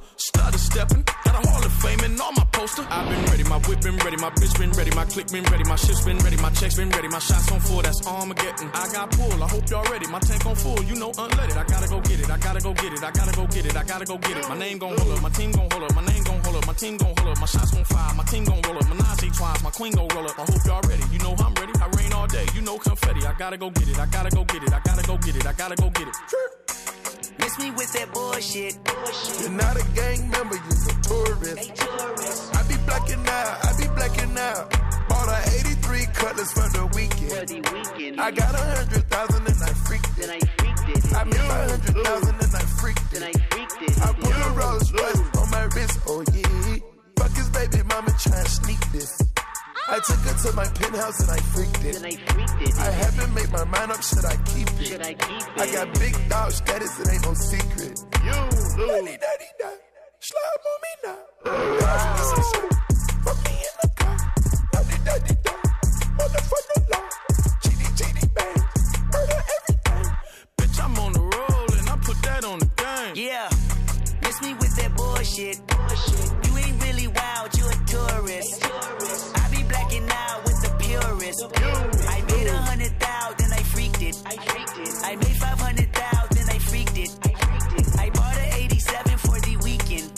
Stutter 0.21 0.59
stepping, 0.59 1.03
got 1.25 1.33
a 1.33 1.49
hall 1.49 1.65
of 1.65 1.71
fame 1.81 1.99
and 2.01 2.21
all 2.21 2.31
my 2.33 2.45
poster. 2.51 2.85
I've 2.91 3.09
been 3.09 3.25
ready, 3.31 3.43
my 3.43 3.57
whip 3.65 3.81
been 3.81 3.97
ready, 4.05 4.17
my 4.17 4.29
bitch 4.29 4.53
been 4.59 4.69
ready, 4.73 4.91
my 4.91 5.03
click 5.05 5.27
been 5.31 5.43
ready, 5.45 5.63
my 5.63 5.75
shit's 5.75 6.05
been 6.05 6.19
ready, 6.19 6.37
my 6.37 6.51
checks 6.51 6.75
been 6.75 6.91
ready, 6.91 7.07
my 7.07 7.17
shots 7.17 7.51
on 7.51 7.59
full, 7.59 7.81
that's 7.81 8.05
Armageddon. 8.05 8.69
I 8.75 8.85
got 8.93 9.09
pull, 9.17 9.43
I 9.43 9.47
hope 9.47 9.67
y'all 9.71 9.83
ready, 9.91 10.05
my 10.07 10.19
tank 10.19 10.45
on 10.45 10.55
full, 10.55 10.83
you 10.83 10.93
know 10.93 11.11
unleaded. 11.13 11.57
I 11.57 11.63
gotta 11.65 11.87
go 11.89 11.99
get 12.01 12.19
it, 12.19 12.29
I 12.29 12.37
gotta 12.37 12.61
go 12.61 12.71
get 12.71 12.93
it, 12.93 13.01
I 13.01 13.09
gotta 13.09 13.33
go 13.33 13.47
get 13.47 13.65
it, 13.65 13.75
I 13.75 13.83
gotta 13.83 14.05
go 14.05 14.17
get 14.19 14.37
it. 14.37 14.47
My 14.47 14.57
name 14.59 14.77
gon' 14.77 14.95
hold 14.95 15.11
up, 15.11 15.21
my 15.23 15.29
team 15.29 15.51
gon' 15.53 15.67
hold 15.71 15.83
up, 15.89 15.95
my 15.95 16.05
name 16.05 16.23
gon' 16.23 16.39
hold 16.43 16.50
up, 16.50 16.50
my 16.67 16.73
team 16.73 16.97
gon' 16.97 17.13
hold 17.17 17.29
up, 17.29 17.39
my 17.39 17.45
shots 17.45 17.71
gon' 17.71 17.85
fire, 17.85 18.13
my 18.15 18.23
team 18.23 18.43
gon' 18.43 18.61
roll 18.61 18.77
up, 18.77 18.87
my 18.89 18.95
Nazi 18.97 19.29
twice, 19.29 19.63
my 19.63 19.71
queen 19.71 19.93
gon' 19.93 20.07
roll 20.09 20.27
up. 20.27 20.39
I 20.39 20.43
hope 20.43 20.65
y'all 20.65 20.81
ready, 20.89 21.03
you 21.11 21.19
know 21.19 21.35
I'm 21.39 21.53
ready, 21.55 21.73
I 21.81 21.87
rain 21.97 22.13
all 22.13 22.27
day, 22.27 22.45
you 22.55 22.61
know 22.61 22.77
confetti. 22.77 23.25
I 23.25 23.33
gotta 23.37 23.57
go 23.57 23.69
get 23.69 23.87
it, 23.87 23.99
I 23.99 24.05
gotta 24.07 24.29
go 24.29 24.43
get 24.45 24.63
it, 24.63 24.73
I 24.73 24.79
gotta 24.83 25.03
go 25.07 25.17
get 25.17 25.35
it, 25.35 25.45
I 25.45 25.53
gotta 25.53 25.75
go 25.75 25.89
get 25.89 26.07
it. 26.07 26.15
Miss 27.39 27.57
me 27.59 27.71
with 27.71 27.91
that 27.93 28.13
bullshit. 28.13 28.77
You're 29.41 29.49
not 29.51 29.75
a 29.75 29.83
gang 29.95 30.29
member, 30.29 30.55
you're 30.55 30.89
a 30.89 31.01
tourist. 31.01 31.71
I 32.55 32.63
be 32.67 32.75
blacking 32.85 33.25
out, 33.27 33.65
I 33.65 33.73
be 33.77 33.87
blacking 33.95 34.37
out. 34.37 34.69
Bought 35.09 35.27
a 35.27 35.41
83 35.59 36.05
cutlass 36.13 36.51
for 36.53 36.69
the 36.69 36.85
weekend. 36.95 38.19
I 38.19 38.31
got 38.31 38.53
a 38.53 38.57
hundred 38.57 39.09
thousand 39.09 39.47
and 39.47 39.63
I 39.63 39.73
freaked 39.85 40.17
it. 40.19 40.29
I 41.15 41.23
made 41.23 41.35
a 41.35 41.67
hundred 41.69 42.05
thousand 42.05 42.35
and 42.35 42.55
I 42.55 42.63
freaked 42.79 43.13
it. 43.13 43.23
I 43.23 44.13
put 44.13 44.35
a 44.35 44.49
Rolls 44.51 44.91
Royce 44.93 45.19
on 45.19 45.31
my 45.35 45.40
wrist, 45.75 45.99
oh 46.07 46.23
yeah. 46.33 46.77
Fuck 47.17 47.31
his 47.35 47.49
baby 47.49 47.83
mama 47.87 48.11
trying 48.19 48.45
to 48.45 48.51
sneak 48.51 48.91
this. 48.91 49.21
I 49.87 49.99
took 49.99 50.19
her 50.19 50.49
to 50.49 50.55
my 50.55 50.65
penthouse 50.65 51.19
and 51.21 51.31
I 51.31 51.37
freaked 51.51 51.83
it. 51.83 51.95
I 52.79 52.91
haven't 52.91 53.33
made 53.33 53.51
my 53.51 53.63
mind 53.65 53.91
up, 53.91 54.01
should 54.01 54.25
I 54.25 54.35
keep 54.45 54.69
it? 54.79 54.87
Should 54.87 55.01
I 55.01 55.13
keep 55.13 55.41
it? 55.41 55.61
I 55.61 55.71
got 55.71 55.93
big 55.99 56.15
dog 56.29 56.51
status, 56.51 56.99
it 56.99 57.13
ain't 57.13 57.25
no 57.25 57.33
secret. 57.33 57.99
You 58.23 58.31
lose. 58.31 58.75
Daddy, 58.75 59.17
daddy, 59.19 59.77
slime 60.19 60.65
on 60.71 60.77
me 60.83 60.91
now. 61.03 61.17
This 62.15 62.31
is 62.37 62.51
shit. 62.51 62.73
Fuck 63.25 63.37
me 63.45 63.51
in 63.51 63.75
the 63.81 63.89
car. 63.97 64.17
Daddy, 64.71 64.97
daddy, 65.03 65.35
daddy. 65.43 65.69
Motherfucker 66.17 66.79
law. 66.91 67.05
GD, 67.63 67.83
GD, 67.99 68.19
bang. 68.35 68.63
Murder 69.11 69.41
everything. 69.57 70.07
Bitch, 70.57 70.77
I'm 70.83 70.99
on 70.99 71.11
the 71.13 71.19
roll 71.19 71.67
and 71.79 71.89
I 71.89 71.95
put 71.97 72.21
that 72.23 72.45
on 72.45 72.59
the 72.59 72.65
game. 72.65 73.25
Yeah. 73.27 73.49
Bullshit. 75.31 75.61
You 76.45 76.57
ain't 76.57 76.83
really 76.83 77.07
wild, 77.07 77.57
you 77.57 77.65
a 77.65 77.75
tourist. 77.87 78.63
I 78.63 79.47
be 79.51 79.63
blacking 79.63 80.07
out 80.09 80.43
with 80.43 80.61
the 80.61 80.69
purist. 80.79 81.43
I 82.07 82.21
made 82.27 82.47
a 82.47 82.57
hundred 82.57 82.99
thousand, 82.99 83.53
I 83.53 83.63
freaked 83.63 84.01
it. 84.01 84.21
I 84.25 85.15
made 85.15 85.37
five 85.37 85.59
hundred 85.59 85.93
thousand, 85.93 86.49
I 86.49 86.59
freaked 86.59 86.97
it. 86.97 87.09
I 87.99 88.09
bought 88.09 88.37
an 88.37 88.53
87 88.55 89.17
for 89.17 89.39
the 89.39 89.57
weekend. 89.63 90.11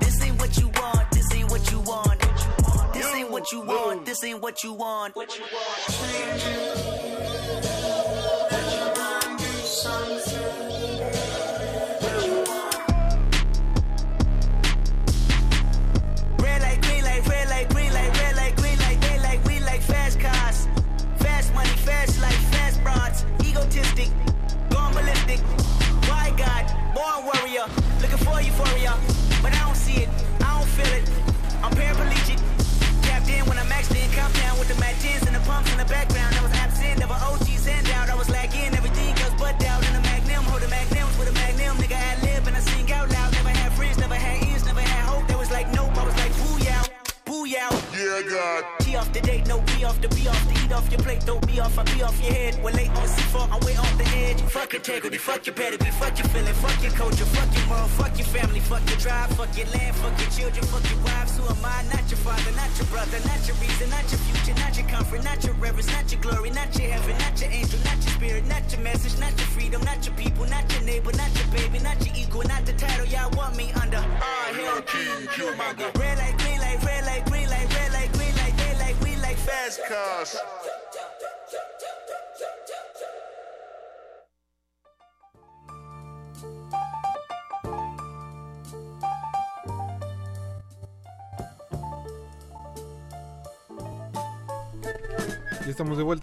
This 0.00 0.22
ain't 0.22 0.40
what 0.40 0.56
you 0.58 0.68
want, 0.68 1.10
this 1.12 1.34
ain't 1.34 1.50
what 1.50 1.70
you 1.70 1.80
want. 1.80 2.20
This 2.92 3.14
ain't 3.14 3.30
what 3.30 3.52
you 3.52 3.60
want, 3.60 4.06
this 4.06 4.24
ain't 4.24 4.42
what 4.42 4.64
you 4.64 4.72
want. 4.72 5.14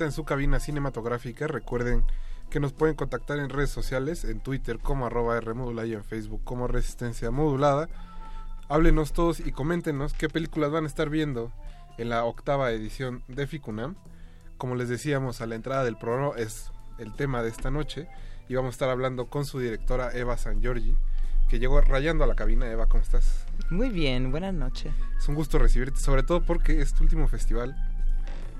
En 0.06 0.12
su 0.12 0.24
cabina 0.24 0.60
cinematográfica. 0.60 1.48
Recuerden 1.48 2.04
que 2.50 2.60
nos 2.60 2.74
pueden 2.74 2.96
contactar 2.96 3.40
en 3.40 3.50
redes 3.50 3.72
sociales, 3.72 4.24
en 4.26 4.40
Twitter 4.40 4.80
como 4.80 5.06
arroba 5.06 5.40
Rmodulada 5.40 5.88
y 5.88 5.94
en 5.94 6.04
Facebook 6.04 6.42
como 6.44 6.68
Resistencia 6.68 7.32
Modulada. 7.32 7.90
Háblenos 8.70 9.14
todos 9.14 9.40
y 9.40 9.52
coméntenos 9.52 10.14
qué 10.14 10.30
películas 10.30 10.72
van 10.72 10.84
a 10.84 10.88
estar 10.88 11.10
viendo 11.10 11.52
en 11.98 12.10
la 12.10 12.24
octava 12.26 12.72
edición 12.72 13.24
de 13.28 13.48
Ficunam. 13.48 13.96
Como 14.58 14.76
les 14.76 14.90
decíamos 14.90 15.42
a 15.42 15.48
la 15.48 15.56
entrada 15.56 15.84
del 15.84 15.98
programa, 15.98 16.34
es 16.38 16.72
el 17.00 17.14
tema 17.14 17.42
de 17.42 17.50
esta 17.50 17.72
noche 17.72 18.08
y 18.48 18.56
vamos 18.56 18.70
a 18.70 18.76
estar 18.76 18.90
hablando 18.90 19.28
con 19.28 19.46
su 19.46 19.60
directora 19.60 20.12
Eva 20.14 20.38
San 20.38 20.62
Giorgi, 20.62 20.96
que 21.50 21.60
llegó 21.60 21.82
rayando 21.82 22.24
a 22.24 22.28
la 22.28 22.36
cabina. 22.36 22.70
Eva, 22.70 22.88
¿cómo 22.88 23.04
estás? 23.04 23.46
Muy 23.70 23.90
bien, 23.90 24.32
buenas 24.32 24.54
noches. 24.54 24.94
Es 25.18 25.28
un 25.28 25.36
gusto 25.36 25.58
recibirte, 25.58 26.00
sobre 26.00 26.24
todo 26.24 26.44
porque 26.46 26.82
es 26.82 26.94
tu 26.94 27.04
último 27.04 27.28
festival, 27.28 27.76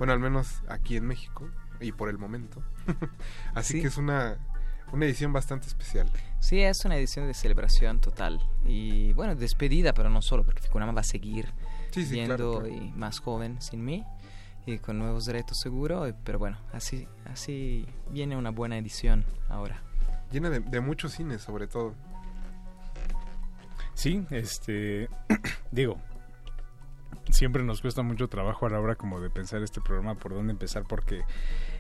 bueno, 0.04 0.12
al 0.12 0.20
menos 0.20 0.62
aquí 0.68 0.98
en 0.98 1.06
México 1.06 1.50
y 1.80 1.94
por 1.94 2.10
el 2.10 2.18
momento. 2.18 2.62
Así 3.56 3.76
Sí. 3.76 3.82
que 3.82 3.88
es 3.88 3.96
una, 3.96 4.38
una 4.92 5.06
edición 5.06 5.32
bastante 5.32 5.68
especial. 5.68 6.10
Sí, 6.42 6.60
es 6.62 6.84
una 6.84 6.98
edición 6.98 7.26
de 7.26 7.34
celebración 7.34 8.02
total. 8.02 8.42
Y 8.66 9.14
bueno, 9.14 9.34
despedida, 9.34 9.94
pero 9.94 10.10
no 10.10 10.22
solo, 10.22 10.44
porque 10.44 10.62
Ficunama 10.62 10.92
va 10.92 11.00
a 11.00 11.06
seguir 11.06 11.54
Sí, 11.92 12.06
sí, 12.06 12.16
viendo 12.16 12.36
claro, 12.36 12.60
claro. 12.68 12.68
y 12.68 12.92
más 12.92 13.20
joven 13.20 13.62
sin 13.62 13.86
mí 13.86 14.04
y 14.66 14.78
con 14.80 15.00
nuevos 15.00 15.26
retos 15.28 15.58
seguro. 15.58 16.06
Pero 16.26 16.38
bueno, 16.38 16.58
así, 16.74 17.08
así 17.32 17.86
viene 18.10 18.36
una 18.36 18.50
buena 18.50 18.78
edición 18.78 19.24
ahora. 19.48 19.82
Llena 20.34 20.50
de, 20.50 20.60
de 20.60 20.82
muchos 20.82 21.14
cines, 21.14 21.42
sobre 21.44 21.68
todo. 21.68 21.96
Sí, 23.94 24.26
este, 24.32 25.08
digo, 25.72 25.98
siempre 27.30 27.64
nos 27.64 27.82
cuesta 27.82 28.02
mucho 28.02 28.28
trabajo 28.28 28.66
a 28.66 28.70
la 28.70 28.80
hora 28.80 28.96
como 28.96 29.20
de 29.20 29.30
pensar 29.30 29.62
este 29.64 29.82
programa 29.82 30.16
por 30.16 30.34
dónde 30.34 30.52
empezar 30.52 30.84
porque 30.88 31.22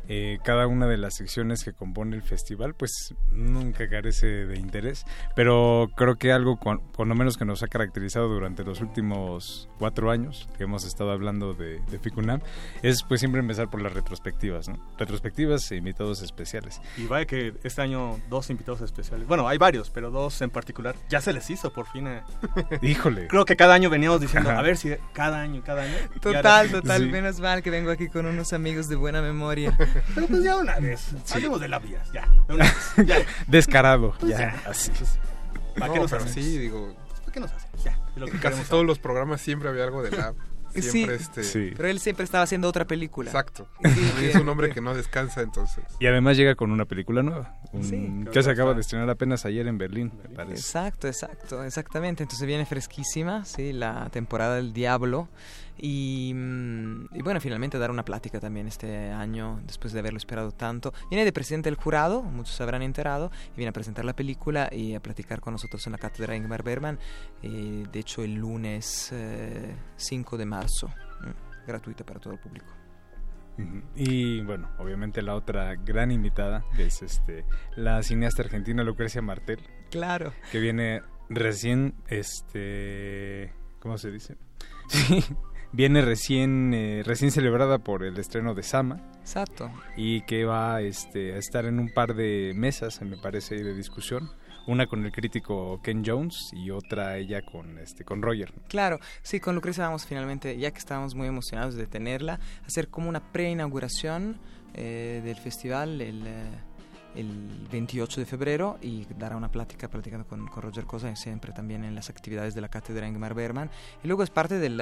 eh, 0.07 0.37
cada 0.43 0.67
una 0.67 0.87
de 0.87 0.97
las 0.97 1.15
secciones 1.15 1.63
que 1.63 1.73
compone 1.73 2.15
el 2.15 2.21
festival 2.21 2.73
pues 2.75 3.13
nunca 3.31 3.87
carece 3.89 4.27
de 4.45 4.57
interés, 4.59 5.05
pero 5.35 5.87
creo 5.95 6.15
que 6.15 6.31
algo 6.31 6.57
con, 6.57 6.79
por 6.91 7.07
lo 7.07 7.15
menos 7.15 7.37
que 7.37 7.45
nos 7.45 7.63
ha 7.63 7.67
caracterizado 7.67 8.27
durante 8.27 8.63
los 8.63 8.81
últimos 8.81 9.69
cuatro 9.79 10.11
años 10.11 10.47
que 10.57 10.63
hemos 10.65 10.85
estado 10.85 11.11
hablando 11.11 11.53
de, 11.53 11.79
de 11.89 11.99
Ficunam 11.99 12.41
es 12.81 13.03
pues 13.03 13.19
siempre 13.19 13.39
empezar 13.41 13.69
por 13.69 13.81
las 13.81 13.93
retrospectivas, 13.93 14.69
¿no? 14.69 14.77
Retrospectivas 14.97 15.71
e 15.71 15.77
invitados 15.77 16.21
especiales. 16.21 16.81
Y 16.97 17.05
vaya 17.05 17.25
que 17.25 17.53
este 17.63 17.81
año 17.81 18.19
dos 18.29 18.49
invitados 18.49 18.81
especiales. 18.81 19.27
Bueno, 19.27 19.47
hay 19.47 19.57
varios, 19.57 19.89
pero 19.89 20.11
dos 20.11 20.41
en 20.41 20.49
particular. 20.49 20.95
Ya 21.09 21.21
se 21.21 21.33
les 21.33 21.49
hizo 21.49 21.71
por 21.73 21.87
fin. 21.87 22.07
eh. 22.07 22.21
Híjole. 22.81 23.27
Creo 23.27 23.45
que 23.45 23.55
cada 23.55 23.73
año 23.73 23.89
veníamos 23.89 24.21
diciendo, 24.21 24.49
Ajá. 24.49 24.59
a 24.59 24.63
ver 24.63 24.77
si 24.77 24.93
cada 25.13 25.41
año, 25.41 25.61
cada 25.65 25.83
año. 25.83 25.93
Total, 26.21 26.67
ahora- 26.67 26.81
total, 26.81 27.09
menos 27.09 27.39
mal 27.39 27.61
que 27.63 27.69
vengo 27.69 27.91
aquí 27.91 28.07
con 28.09 28.25
unos 28.25 28.53
amigos 28.53 28.89
de 28.89 28.95
buena 28.95 29.21
memoria. 29.21 29.77
Pero 30.15 30.27
pues 30.27 30.43
ya 30.43 30.57
una 30.57 30.79
vez. 30.79 31.09
Hablemos 31.31 31.59
de 31.61 31.67
la 31.67 31.79
vías, 31.79 32.11
ya. 32.13 32.27
de 32.47 32.53
una 32.55 32.63
vez, 32.65 33.07
ya. 33.07 33.17
Descarado, 33.47 34.13
Pues 34.19 34.31
ya, 34.31 34.39
ya. 34.63 34.69
así. 34.69 34.91
¿Para 35.75 35.87
No, 35.87 35.93
qué 35.93 35.99
nos 36.01 36.11
pero 36.11 36.23
hacemos? 36.23 36.45
sí, 36.45 36.57
digo, 36.57 36.95
¿Para 37.21 37.31
qué 37.31 37.39
nos 37.39 37.51
hacemos? 37.51 37.83
Ya. 37.83 37.99
de 38.13 38.19
lo 38.21 38.25
que 38.27 38.33
en 38.33 38.37
casi 38.39 38.63
todos 38.63 38.85
los 38.85 38.99
programas 38.99 39.41
siempre 39.41 39.69
había 39.69 39.83
algo 39.83 40.03
de 40.03 40.11
la 40.11 40.33
Siempre 40.75 41.19
sí, 41.19 41.39
este... 41.43 41.73
pero 41.77 41.87
él 41.87 41.99
siempre 41.99 42.23
estaba 42.25 42.43
haciendo 42.43 42.67
otra 42.67 42.85
película. 42.85 43.29
Exacto. 43.29 43.67
Sí, 43.83 44.11
Y 44.23 44.25
es 44.25 44.35
un 44.37 44.49
hombre 44.49 44.71
que 44.71 44.81
no 44.81 44.95
descansa, 44.95 45.41
entonces. 45.41 45.83
Y 45.99 46.07
además 46.07 46.35
llega 46.35 46.55
con 46.55 46.71
una 46.71 46.85
película 46.85 47.21
nueva, 47.21 47.55
un- 47.73 47.83
Sí. 47.83 48.25
que 48.31 48.41
se 48.41 48.49
acaba 48.49 48.73
de 48.73 48.81
estrenar 48.81 49.07
apenas 49.07 49.45
ayer 49.45 49.67
en 49.67 49.77
Berlín, 49.77 50.11
me 50.23 50.29
parece. 50.35 50.55
Exacto, 50.55 51.07
exacto, 51.07 51.63
exactamente. 51.63 52.23
Entonces 52.23 52.47
viene 52.47 52.65
fresquísima, 52.65 53.45
sí, 53.45 53.71
la 53.71 54.09
temporada 54.09 54.55
del 54.55 54.73
Diablo. 54.73 55.29
Y, 55.77 56.31
mm, 56.33 57.07
y 57.13 57.21
bueno, 57.21 57.39
finalmente 57.39 57.77
dar 57.77 57.91
una 57.91 58.05
plática 58.05 58.39
también 58.39 58.67
este 58.67 59.11
año, 59.11 59.59
después 59.65 59.93
de 59.93 59.99
haberlo 59.99 60.17
esperado 60.17 60.51
tanto. 60.51 60.93
Viene 61.09 61.25
de 61.25 61.33
presidente 61.33 61.69
del 61.69 61.77
jurado, 61.77 62.21
muchos 62.21 62.55
se 62.55 62.63
habrán 62.63 62.81
enterado, 62.81 63.31
y 63.53 63.57
viene 63.57 63.69
a 63.69 63.73
presentar 63.73 64.05
la 64.05 64.15
película 64.15 64.69
y 64.71 64.95
a 64.95 64.99
platicar 64.99 65.41
con 65.41 65.53
nosotros 65.53 65.85
en 65.87 65.93
la 65.93 65.97
cátedra 65.97 66.35
Ingmar 66.35 66.63
Bergman. 66.63 66.99
eh, 67.41 67.85
de 67.91 67.99
hecho, 67.99 68.23
el 68.23 68.35
lunes 68.35 69.09
eh, 69.11 69.75
5 69.95 70.37
de 70.37 70.45
marzo, 70.45 70.87
mm, 70.87 71.67
gratuita 71.67 72.05
para 72.05 72.19
todo 72.19 72.33
el 72.33 72.39
público. 72.39 72.73
Y 73.95 74.41
bueno, 74.41 74.69
obviamente 74.79 75.21
la 75.21 75.35
otra 75.35 75.75
gran 75.75 76.11
invitada 76.11 76.65
es 76.77 77.03
este 77.03 77.45
la 77.75 78.01
cineasta 78.01 78.41
argentina 78.41 78.83
Lucrecia 78.83 79.21
Martel. 79.21 79.59
Claro. 79.91 80.33
Que 80.51 80.59
viene 80.59 81.01
recién, 81.29 81.93
este, 82.07 83.53
¿cómo 83.79 83.97
se 83.97 84.09
dice? 84.09 84.37
Sí, 84.87 85.23
viene 85.73 86.01
recién, 86.01 86.73
eh, 86.73 87.03
recién 87.03 87.31
celebrada 87.31 87.79
por 87.79 88.03
el 88.03 88.17
estreno 88.17 88.53
de 88.53 88.63
Sama. 88.63 89.01
Exacto. 89.19 89.69
Y 89.97 90.21
que 90.21 90.45
va 90.45 90.81
este, 90.81 91.33
a 91.33 91.37
estar 91.37 91.65
en 91.65 91.79
un 91.79 91.89
par 91.89 92.13
de 92.15 92.53
mesas, 92.55 93.01
me 93.01 93.17
parece, 93.17 93.55
de 93.55 93.73
discusión. 93.73 94.31
Una 94.65 94.87
con 94.87 95.03
el 95.03 95.11
crítico 95.11 95.81
Ken 95.83 96.03
Jones 96.05 96.51
y 96.53 96.69
otra 96.69 97.17
ella 97.17 97.41
con, 97.41 97.77
este, 97.79 98.05
con 98.05 98.21
Roger. 98.21 98.53
Claro, 98.69 98.99
sí, 99.21 99.41
con 99.41 99.55
Lucrecia 99.55 99.83
vamos 99.83 100.05
finalmente, 100.05 100.57
ya 100.57 100.71
que 100.71 100.77
estábamos 100.77 101.15
muy 101.15 101.27
emocionados 101.27 101.75
de 101.75 101.85
tenerla, 101.85 102.39
hacer 102.65 102.87
como 102.87 103.09
una 103.09 103.33
pre-inauguración 103.33 104.39
eh, 104.73 105.21
del 105.23 105.35
festival 105.35 105.99
el, 105.99 106.25
eh, 106.25 106.47
el 107.15 107.67
28 107.71 108.21
de 108.21 108.25
febrero 108.25 108.77
y 108.81 109.05
dará 109.17 109.37
una 109.37 109.51
plática 109.51 109.89
platicando 109.89 110.25
con, 110.27 110.47
con 110.47 110.63
Roger 110.63 110.85
Cosa 110.85 111.15
siempre 111.15 111.51
también 111.51 111.83
en 111.83 111.95
las 111.95 112.09
actividades 112.09 112.55
de 112.55 112.61
la 112.61 112.69
cátedra 112.69 113.07
Ingmar 113.07 113.33
Bergman. 113.33 113.69
Y 114.03 114.07
luego 114.07 114.23
es 114.23 114.29
parte 114.29 114.59
del, 114.59 114.81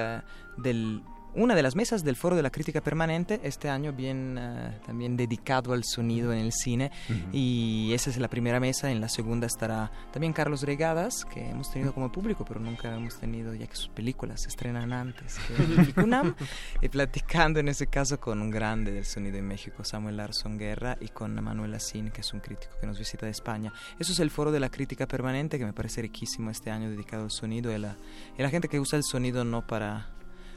del 0.58 1.02
una 1.34 1.56
de 1.56 1.64
las 1.64 1.76
mesas 1.76 2.03
del 2.03 2.16
Foro 2.16 2.36
de 2.36 2.44
la 2.44 2.49
Crítica 2.49 2.82
Permanente, 2.82 3.40
este 3.44 3.70
año 3.70 3.94
bien 3.94 4.38
eh, 4.40 4.80
también 4.86 5.16
dedicado 5.16 5.74
al 5.74 5.84
sonido 5.84 6.34
en 6.34 6.40
el 6.40 6.52
cine. 6.52 6.91
Ujú. 7.10 7.20
Y 7.32 7.94
esa 7.94 8.10
es 8.10 8.18
la 8.18 8.30
primera 8.30 8.60
mesa, 8.60 8.91
en 8.91 8.99
la 8.99 9.10
segunda 9.10 9.48
estará 9.48 9.91
también 10.12 10.34
Carlos 10.34 10.64
Regadas, 10.64 11.26
que 11.26 11.49
hemos 11.49 11.72
tenido 11.72 11.94
como 11.94 12.12
público, 12.12 12.44
pero 12.45 12.60
nunca 12.60 12.94
hemos 12.95 13.20
tenido, 13.20 13.53
ya 13.53 13.68
que 13.68 13.76
sus 13.76 13.90
películas 13.90 14.41
se 14.41 14.49
estrenan 14.49 14.91
antes 14.91 15.38
que 15.40 15.84
Ficunam, 15.84 16.36
y 16.82 16.90
platicando 16.90 17.60
en 17.60 17.70
ese 17.70 17.88
caso 17.88 18.20
con 18.20 18.41
un 18.41 18.49
grande 18.49 18.91
del 18.91 19.06
sonido 19.06 19.38
en 19.38 19.48
México, 19.48 19.84
Samuel 19.84 20.18
Larson 20.18 20.58
Guerra, 20.58 20.98
y 20.99 21.08
con 21.10 21.34
Manuel 21.41 21.74
Asín, 21.74 22.12
que 22.12 22.22
es 22.22 22.34
un 22.34 22.41
crítico 22.41 22.74
que 22.80 22.88
nos 22.88 22.99
visita 22.99 23.26
de 23.26 23.32
España. 23.32 23.72
Eso 23.99 24.12
es 24.12 24.20
el 24.20 24.32
Foro 24.32 24.52
de 24.52 24.60
la 24.60 24.70
Crítica 24.70 25.08
Permanente, 25.08 25.58
que 25.58 25.66
me 25.66 25.74
parece 25.74 26.02
riquísimo 26.02 26.49
este 26.49 26.72
año 26.72 26.90
dedicado 26.90 27.24
al 27.24 27.32
sonido, 27.32 27.74
y 27.74 27.78
la, 27.78 27.95
y 28.38 28.41
la 28.41 28.49
gente 28.49 28.68
que 28.68 28.80
usa 28.80 28.98
el 28.98 29.03
sonido 29.03 29.45
no 29.45 29.66
para 29.66 30.10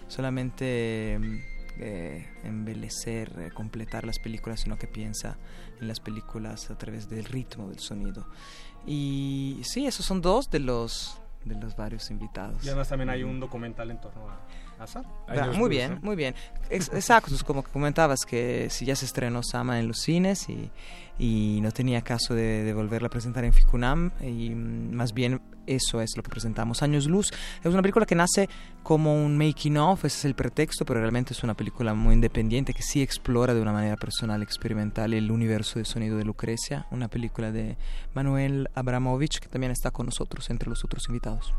solamente 0.09 1.14
eh, 1.78 2.26
eh, 2.47 3.51
completar 3.55 4.05
las 4.05 4.18
películas, 4.18 4.60
sino 4.60 4.78
que 4.78 4.86
piensa 4.86 5.36
en 5.81 5.89
las 5.89 6.01
películas 6.01 6.70
a 6.70 6.78
través 6.78 7.09
del 7.09 7.24
ritmo 7.24 7.68
del 7.68 7.78
sonido. 7.78 8.26
Y 8.86 9.60
sí, 9.64 9.86
esos 9.86 10.05
son 10.05 10.20
dos 10.20 10.51
de 10.51 10.60
los 10.60 11.20
de 11.44 11.55
los 11.56 11.76
varios 11.76 12.10
invitados. 12.10 12.64
Y 12.64 12.68
además 12.68 12.89
también 12.89 13.10
hay 13.10 13.22
un 13.22 13.39
documental 13.39 13.90
en 13.90 14.01
torno 14.01 14.31
a, 14.31 14.40
a 14.85 14.86
Sam. 14.86 15.05
Ah, 15.28 15.51
muy 15.56 15.69
bien, 15.69 15.98
muy 16.02 16.16
bien. 16.23 16.35
Ex- 16.70 16.93
exacto, 16.94 17.35
es 17.35 17.43
como 17.44 17.62
que 17.62 17.70
comentabas 17.70 18.20
que 18.27 18.69
si 18.70 18.85
ya 18.86 18.97
se 18.97 19.05
estrenó 19.05 19.43
Sama 19.43 19.78
en 19.81 19.89
los 19.89 19.98
cines 19.98 20.48
y, 20.48 20.70
y 21.19 21.61
no 21.62 21.70
tenía 21.73 22.01
caso 22.02 22.35
de, 22.35 22.65
de 22.65 22.73
volverla 22.73 23.06
a 23.09 23.11
presentar 23.11 23.44
en 23.44 23.52
Ficunam 23.52 24.11
y 24.23 24.51
mm, 24.51 24.94
más 24.94 25.12
bien 25.12 25.40
eso 25.66 26.01
es 26.01 26.16
lo 26.16 26.23
que 26.23 26.31
presentamos. 26.31 26.82
Años 26.82 27.06
Luz 27.06 27.31
es 27.62 27.66
una 27.73 27.82
película 27.82 28.06
que 28.06 28.15
nace 28.15 28.48
como 28.82 29.15
un 29.15 29.36
making 29.39 29.77
of, 29.78 30.05
ese 30.05 30.19
es 30.19 30.24
el 30.27 30.35
pretexto, 30.35 30.85
pero 30.85 31.01
realmente 31.01 31.32
es 31.32 31.43
una 31.43 31.55
película 31.55 31.94
muy 31.94 32.15
independiente 32.15 32.74
que 32.74 32.82
sí 32.82 33.01
explora 33.02 33.55
de 33.55 33.61
una 33.62 33.73
manera 33.73 33.97
personal, 33.97 34.43
experimental, 34.43 35.15
el 35.15 35.31
universo 35.31 35.78
de 35.78 35.85
sonido 35.86 36.16
de 36.19 36.24
Lucrecia, 36.24 36.86
una 36.90 37.09
película 37.09 37.51
de 37.52 37.77
Manuel 38.15 38.69
Abramovich 38.74 39.39
que 39.39 39.48
también 39.48 39.73
está 39.73 39.90
con 39.90 40.06
nosotros 40.06 40.48
entre 40.51 40.69
los 40.69 40.85
otros 40.85 41.05
invitados. 41.09 41.52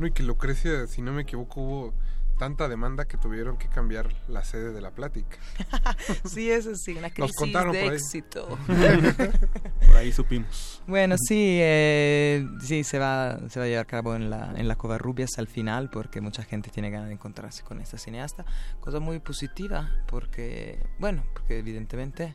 No, 0.00 0.06
y 0.06 0.12
que 0.12 0.22
Lucrecia, 0.22 0.86
si 0.86 1.02
no 1.02 1.12
me 1.12 1.22
equivoco, 1.22 1.60
hubo 1.60 1.94
tanta 2.38 2.70
demanda 2.70 3.04
que 3.04 3.18
tuvieron 3.18 3.58
que 3.58 3.68
cambiar 3.68 4.08
la 4.26 4.42
sede 4.42 4.72
de 4.72 4.80
la 4.80 4.92
plática. 4.92 5.36
sí, 6.24 6.50
eso 6.50 6.74
sí, 6.74 6.96
una 6.96 7.10
crisis 7.10 7.36
de 7.70 7.86
éxito. 7.86 8.58
por 9.86 9.96
ahí 9.98 10.10
supimos. 10.10 10.82
Bueno, 10.86 11.16
sí, 11.18 11.58
eh, 11.60 12.48
sí, 12.62 12.82
se 12.82 12.98
va, 12.98 13.38
se 13.50 13.60
va 13.60 13.66
a 13.66 13.68
llevar 13.68 13.82
a 13.82 13.86
cabo 13.86 14.14
en 14.14 14.30
la, 14.30 14.54
en 14.56 14.68
la 14.68 14.76
Covarrubias 14.76 15.32
al 15.36 15.48
final 15.48 15.90
porque 15.90 16.22
mucha 16.22 16.42
gente 16.42 16.70
tiene 16.70 16.88
ganas 16.88 17.08
de 17.08 17.12
encontrarse 17.12 17.62
con 17.62 17.78
esta 17.78 17.98
cineasta. 17.98 18.46
Cosa 18.80 19.00
muy 19.00 19.18
positiva 19.18 20.02
porque, 20.06 20.82
bueno, 20.98 21.24
porque 21.34 21.58
evidentemente 21.58 22.34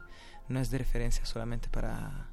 no 0.50 0.60
es 0.60 0.70
de 0.70 0.78
referencia 0.78 1.26
solamente 1.26 1.68
para, 1.70 2.30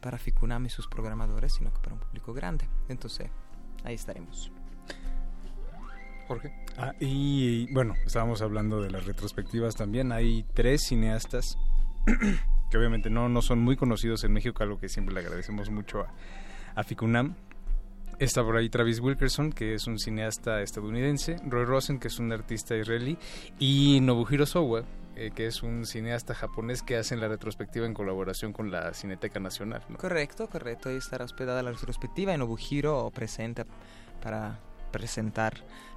para 0.00 0.16
Ficunam 0.16 0.64
y 0.64 0.70
sus 0.70 0.88
programadores, 0.88 1.52
sino 1.52 1.74
que 1.74 1.80
para 1.80 1.92
un 1.92 2.00
público 2.00 2.32
grande. 2.32 2.66
Entonces, 2.88 3.28
ahí 3.84 3.96
estaremos. 3.96 4.50
Jorge. 6.32 6.52
Ah, 6.78 6.94
y 6.98 7.70
bueno, 7.72 7.94
estábamos 8.06 8.40
hablando 8.40 8.80
de 8.80 8.90
las 8.90 9.04
retrospectivas 9.04 9.76
también. 9.76 10.12
Hay 10.12 10.44
tres 10.54 10.82
cineastas 10.82 11.58
que 12.70 12.78
obviamente 12.78 13.10
no, 13.10 13.28
no 13.28 13.42
son 13.42 13.60
muy 13.60 13.76
conocidos 13.76 14.24
en 14.24 14.32
México, 14.32 14.62
algo 14.62 14.78
que 14.78 14.88
siempre 14.88 15.14
le 15.14 15.20
agradecemos 15.20 15.70
mucho 15.70 16.00
a, 16.00 16.14
a 16.74 16.84
Ficunam. 16.84 17.34
Está 18.18 18.42
por 18.42 18.56
ahí 18.56 18.70
Travis 18.70 19.00
Wilkerson, 19.00 19.52
que 19.52 19.74
es 19.74 19.86
un 19.86 19.98
cineasta 19.98 20.62
estadounidense, 20.62 21.36
Roy 21.44 21.64
Rosen, 21.64 21.98
que 21.98 22.08
es 22.08 22.18
un 22.18 22.32
artista 22.32 22.76
israelí, 22.76 23.18
y 23.58 23.98
Nobuhiro 24.00 24.46
Sowa, 24.46 24.84
eh, 25.16 25.32
que 25.34 25.46
es 25.46 25.62
un 25.62 25.84
cineasta 25.84 26.34
japonés 26.34 26.82
que 26.82 26.96
hace 26.96 27.16
la 27.16 27.28
retrospectiva 27.28 27.84
en 27.84 27.92
colaboración 27.92 28.52
con 28.52 28.70
la 28.70 28.94
Cineteca 28.94 29.40
Nacional. 29.40 29.82
Correcto, 29.98 30.48
correcto. 30.48 30.88
Ahí 30.88 30.96
estará 30.96 31.24
hospedada 31.24 31.62
la 31.62 31.72
retrospectiva 31.72 32.32
y 32.32 32.38
Nobuhiro 32.38 33.10
presenta 33.10 33.66
para 34.22 34.60
presentar 34.92 35.54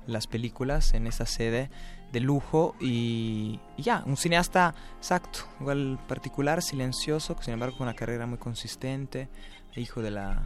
las 0.07 0.27
películas 0.27 0.93
en 0.93 1.07
esa 1.07 1.25
sede 1.25 1.69
de 2.11 2.19
lujo 2.19 2.75
y, 2.79 3.59
ya, 3.77 4.03
un 4.05 4.17
cineasta 4.17 4.73
exacto, 4.97 5.39
igual 5.59 5.99
particular, 6.07 6.61
silencioso, 6.61 7.35
sin 7.41 7.53
embargo 7.53 7.77
con 7.77 7.87
una 7.87 7.95
carrera 7.95 8.25
muy 8.25 8.37
consistente, 8.37 9.29
hijo 9.75 10.01
de 10.01 10.11
la 10.11 10.45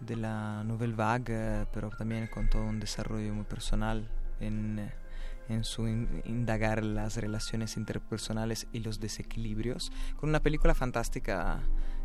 de 0.00 0.16
la 0.16 0.64
Nouvelle 0.64 0.94
Vague, 0.94 1.66
pero 1.72 1.90
también 1.90 2.26
con 2.26 2.50
todo 2.50 2.64
un 2.64 2.80
desarrollo 2.80 3.32
muy 3.32 3.44
personal 3.44 4.10
en, 4.40 4.90
en 5.48 5.62
su 5.62 5.86
indagar 5.86 6.84
las 6.84 7.16
relaciones 7.16 7.76
interpersonales 7.76 8.66
y 8.72 8.80
los 8.80 8.98
desequilibrios, 8.98 9.92
con 10.16 10.28
una 10.28 10.40
película 10.40 10.74
fantástica 10.74 11.60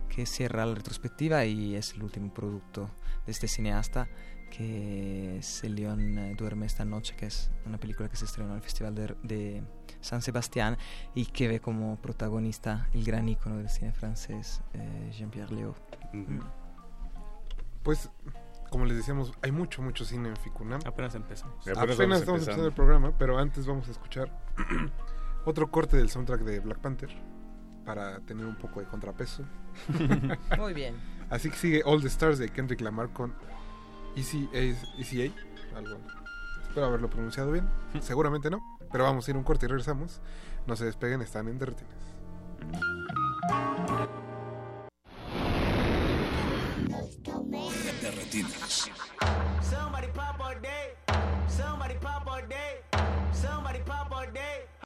que 0.09 0.25
cierra 0.25 0.65
la 0.65 0.75
retrospectiva 0.75 1.45
y 1.45 1.75
es 1.75 1.93
el 1.93 2.03
último 2.03 2.33
producto 2.33 2.91
de 3.25 3.31
este 3.31 3.47
cineasta 3.47 4.07
que 4.49 5.37
es 5.37 5.63
El 5.63 5.75
León 5.75 6.17
eh, 6.17 6.35
duerme 6.37 6.65
esta 6.65 6.85
noche, 6.85 7.15
que 7.15 7.27
es 7.27 7.51
una 7.65 7.77
película 7.77 8.09
que 8.09 8.15
se 8.15 8.25
estrenó 8.25 8.51
en 8.51 8.57
el 8.57 8.61
Festival 8.61 8.95
de, 8.95 9.63
San 10.01 10.21
Sebastián 10.21 10.77
y 11.15 11.25
que 11.25 11.47
ve 11.47 11.59
como 11.59 11.97
protagonista 11.97 12.87
el 12.93 13.03
gran 13.03 13.27
ícono 13.27 13.57
del 13.57 13.69
cine 13.69 13.91
francés, 13.91 14.61
eh, 14.73 15.11
Jean-Pierre 15.11 15.53
Léaud. 15.53 15.75
Mm. 16.13 16.39
Pues, 17.83 18.09
como 18.69 18.85
les 18.85 18.97
decíamos, 18.97 19.33
hay 19.41 19.51
mucho, 19.51 19.81
mucho 19.81 20.05
cine 20.05 20.29
en 20.29 20.35
Ficunam. 20.37 20.81
Apenas 20.85 21.15
empezamos. 21.15 21.67
Apenas, 21.67 21.99
estamos 21.99 22.41
empezando 22.41 22.67
el 22.67 22.73
programa, 22.73 23.17
pero 23.17 23.37
antes 23.37 23.65
vamos 23.65 23.87
a 23.87 23.91
escuchar 23.91 24.31
otro 25.45 25.71
corte 25.71 25.97
del 25.97 26.09
soundtrack 26.09 26.41
de 26.41 26.59
Black 26.59 26.79
Panther 26.79 27.09
para 27.85 28.19
tener 28.19 28.45
un 28.45 28.55
poco 28.55 28.81
de 28.81 28.85
contrapeso. 28.85 29.43
Muy 30.57 30.73
bien. 30.73 30.95
Así 31.29 31.49
que 31.49 31.55
sigue 31.55 31.81
All 31.85 32.01
the 32.01 32.07
Stars 32.07 32.37
de 32.37 32.49
Kendrick 32.49 32.81
Lamar 32.81 33.09
con 33.09 33.33
ECA, 34.17 35.33
algo. 35.75 35.97
Espero 36.61 36.87
haberlo 36.87 37.09
pronunciado 37.09 37.51
bien. 37.51 37.69
Seguramente 38.01 38.49
no. 38.49 38.59
Pero 38.91 39.03
vamos 39.03 39.27
a 39.27 39.31
ir 39.31 39.37
un 39.37 39.43
corte 39.43 39.65
y 39.65 39.69
regresamos. 39.69 40.21
No 40.65 40.75
se 40.75 40.85
despeguen, 40.85 41.21
están 41.21 41.47
en 41.47 41.59
Derretines. 41.59 42.17
Somebody 49.61 50.07
pop 50.13 50.39
all 50.39 50.55
day. 50.61 50.93
Somebody 51.47 51.95
pop 51.95 52.27
all 52.27 52.47
day. 52.47 52.81
Somebody 53.31 53.79
pop 53.85 54.11
all 54.11 54.31
day. 54.33 54.76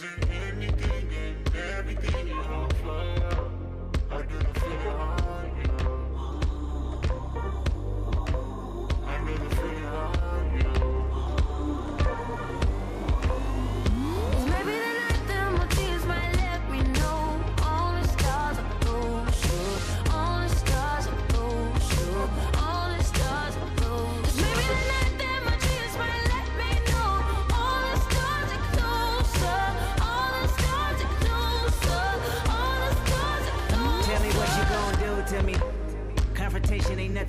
crazy. 0.00 0.23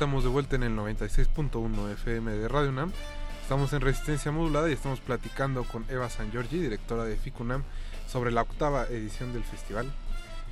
Estamos 0.00 0.24
de 0.24 0.30
vuelta 0.30 0.56
en 0.56 0.62
el 0.62 0.74
96.1 0.74 1.92
FM 1.92 2.32
de 2.32 2.48
Radio 2.48 2.70
UNAM. 2.70 2.90
Estamos 3.42 3.74
en 3.74 3.82
resistencia 3.82 4.32
modulada 4.32 4.70
y 4.70 4.72
estamos 4.72 4.98
platicando 4.98 5.62
con 5.64 5.84
Eva 5.90 6.08
San 6.08 6.32
Giorgi, 6.32 6.58
directora 6.58 7.04
de 7.04 7.18
FICUNAM, 7.18 7.64
sobre 8.08 8.32
la 8.32 8.40
octava 8.40 8.86
edición 8.86 9.34
del 9.34 9.44
festival. 9.44 9.92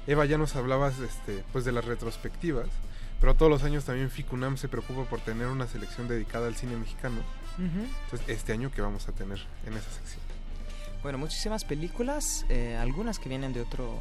Eva, 0.06 0.26
ya 0.26 0.36
nos 0.36 0.54
hablabas 0.54 0.98
este, 0.98 1.42
pues 1.50 1.64
de 1.64 1.72
las 1.72 1.86
retrospectivas, 1.86 2.66
pero 3.22 3.32
todos 3.32 3.50
los 3.50 3.64
años 3.64 3.86
también 3.86 4.10
FICUNAM 4.10 4.58
se 4.58 4.68
preocupa 4.68 5.04
por 5.04 5.20
tener 5.20 5.46
una 5.46 5.66
selección 5.66 6.08
dedicada 6.08 6.46
al 6.46 6.54
cine 6.54 6.76
mexicano. 6.76 7.22
Entonces, 7.56 8.28
este 8.28 8.52
año, 8.52 8.70
¿qué 8.70 8.82
vamos 8.82 9.08
a 9.08 9.12
tener 9.12 9.38
en 9.64 9.72
esa 9.72 9.90
sección? 9.90 10.20
Bueno, 11.02 11.16
muchísimas 11.16 11.64
películas, 11.64 12.44
eh, 12.50 12.76
algunas 12.78 13.18
que 13.18 13.30
vienen 13.30 13.54
de 13.54 13.62
otro 13.62 13.98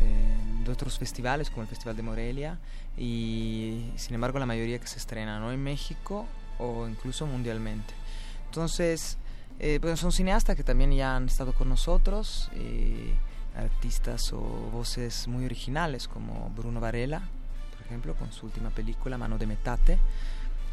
eh, 0.00 0.64
de 0.64 0.72
otros 0.72 0.98
festivales 0.98 1.50
como 1.50 1.62
el 1.62 1.68
Festival 1.68 1.96
de 1.96 2.02
Morelia 2.02 2.58
y 2.96 3.90
sin 3.96 4.14
embargo 4.14 4.38
la 4.38 4.46
mayoría 4.46 4.78
que 4.78 4.86
se 4.86 4.98
estrenan 4.98 5.40
¿no? 5.40 5.52
en 5.52 5.62
México 5.62 6.26
o 6.58 6.86
incluso 6.88 7.26
mundialmente. 7.26 7.94
Entonces, 8.46 9.16
eh, 9.58 9.78
pues 9.80 10.00
son 10.00 10.10
cineastas 10.10 10.56
que 10.56 10.64
también 10.64 10.92
ya 10.92 11.16
han 11.16 11.26
estado 11.26 11.52
con 11.52 11.68
nosotros, 11.68 12.50
eh, 12.54 13.14
artistas 13.56 14.32
o 14.32 14.40
voces 14.40 15.28
muy 15.28 15.44
originales 15.44 16.08
como 16.08 16.50
Bruno 16.56 16.80
Varela, 16.80 17.22
por 17.76 17.86
ejemplo, 17.86 18.14
con 18.14 18.32
su 18.32 18.46
última 18.46 18.70
película 18.70 19.18
Mano 19.18 19.38
de 19.38 19.46
Metate. 19.46 19.98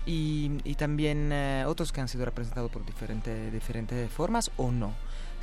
Y, 0.06 0.52
y 0.64 0.76
también 0.76 1.32
eh, 1.34 1.66
otros 1.68 1.92
que 1.92 2.00
han 2.00 2.08
sido 2.08 2.24
representados 2.24 2.72
por 2.72 2.86
diferente, 2.86 3.52
diferentes 3.52 4.10
formas 4.10 4.52
o 4.56 4.72
no. 4.72 4.94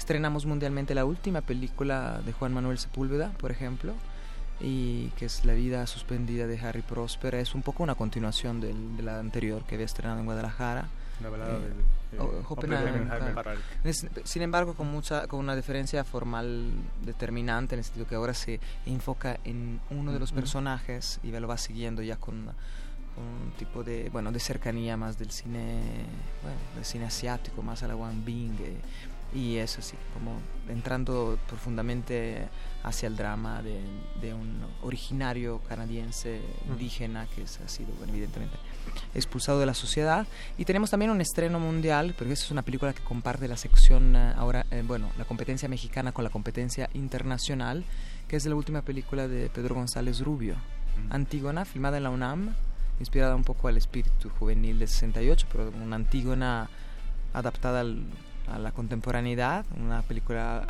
Estrenamos 0.09 0.45
mundialmente 0.45 0.95
la 0.95 1.07
última 1.07 1.41
película 1.41 2.21
de 2.27 2.35
Juan 2.35 2.53
Manuel 2.53 2.77
Sepúlveda, 2.79 3.31
por 3.41 3.51
ejemplo, 3.51 3.95
y 4.61 5.07
que 5.17 5.25
es 5.25 5.47
La 5.47 5.55
vida 5.55 5.87
suspendida 5.87 6.47
de 6.47 6.59
Harry 6.61 6.83
Prosper. 6.83 7.37
Es 7.37 7.55
un 7.55 7.63
poco 7.63 7.83
una 7.83 7.95
continuación 7.95 8.61
del, 8.61 8.99
de 8.99 9.03
la 9.03 9.19
anterior 9.19 9.63
que 9.65 9.77
había 9.77 9.87
estrenado 9.87 10.19
en 10.21 10.27
Guadalajara. 10.27 10.89
La 11.23 11.31
balada 11.31 11.55
Eh, 11.57 11.61
del- 12.13 12.21
o- 12.21 12.25
eh, 12.39 12.45
Oppenheimer, 12.47 12.89
Oppenheimer. 13.01 13.33
claro. 13.33 13.61
Es- 13.83 14.07
sin 14.25 14.43
embargo, 14.43 14.75
con 14.75 14.89
mucha 14.93 15.27
con 15.27 15.41
una 15.41 15.57
diferencia 15.57 16.05
formal 16.05 16.71
determinante 17.03 17.75
en 17.75 17.79
el 17.79 17.85
sentido 17.87 18.07
que 18.07 18.17
ahora 18.17 18.35
se 18.35 18.61
enfoca 18.85 19.39
en 19.45 19.81
uno 19.89 20.13
de 20.13 20.19
los 20.19 20.33
personajes 20.33 21.19
y 21.23 21.31
lo 21.31 21.49
va 21.49 21.57
siguiendo 21.57 22.03
ya 22.03 22.17
con 22.17 22.35
un 22.37 23.53
tipo 23.59 23.83
de 23.83 24.11
bueno 24.11 24.33
de 24.33 24.41
cercanía 24.41 24.99
más 24.99 25.17
del 25.19 25.31
cine 25.31 25.81
bueno, 26.43 26.59
del 26.75 26.85
cine 26.85 27.07
asiático 27.07 27.63
más 27.63 27.83
a 27.85 27.89
la 27.89 27.97
Wang 27.97 28.23
Bing 28.23 28.61
eh, 28.61 28.77
y 29.35 29.57
es 29.57 29.79
así 29.79 29.97
como 30.15 30.39
entrando 30.69 31.39
profundamente 31.49 32.49
hacia 32.85 33.07
el 33.09 33.17
drama 33.17 33.63
de, 33.63 33.81
de 34.21 34.33
un 34.35 34.61
originario 34.83 35.61
canadiense 35.69 36.41
indígena 36.69 37.27
que 37.35 37.43
es- 37.43 37.59
ha 37.61 37.69
sido 37.69 37.89
evidentemente 38.09 38.57
expulsado 39.15 39.59
de 39.59 39.67
la 39.67 39.75
sociedad. 39.75 40.27
Y 40.59 40.65
tenemos 40.65 40.91
también 40.91 41.11
un 41.11 41.21
estreno 41.21 41.59
mundial 41.59 42.15
porque 42.17 42.33
esa 42.35 42.45
es 42.45 42.51
una 42.51 42.63
película 42.63 42.93
que 42.93 43.03
comparte 43.03 43.49
la 43.49 43.57
sección 43.57 44.15
eh, 44.15 44.33
ahora 44.37 44.67
eh, 44.71 44.83
bueno 44.87 45.11
la 45.19 45.25
competencia 45.25 45.69
mexicana 45.69 46.13
con 46.13 46.23
la 46.25 46.31
competencia 46.31 46.89
internacional 46.95 47.85
que 48.29 48.37
es 48.37 48.47
la 48.47 48.55
última 48.55 48.83
película 48.83 49.27
de 49.29 49.49
Pedro 49.51 49.75
González 49.75 50.21
Rubio. 50.21 50.57
Antígona 51.11 51.65
filmada 51.65 51.97
en 51.97 52.05
la 52.05 52.11
UNAM 52.11 52.55
inspirada 53.01 53.35
un 53.35 53.43
poco 53.45 53.67
al 53.69 53.77
espíritu 53.77 54.31
juvenil 54.39 54.79
del 54.79 54.89
68 54.89 55.47
pero 55.51 55.71
una 55.83 55.97
Antígona 55.97 56.69
adaptada 57.33 57.81
al- 57.81 58.05
a 58.49 58.59
la 58.59 58.73
contemporaneidad 58.73 59.65
una 59.81 60.03
película 60.03 60.67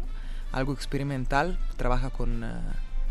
algo 0.53 0.73
experimental 0.73 1.59
trabaja 1.77 2.11
con 2.11 2.45
eh, 2.45 2.49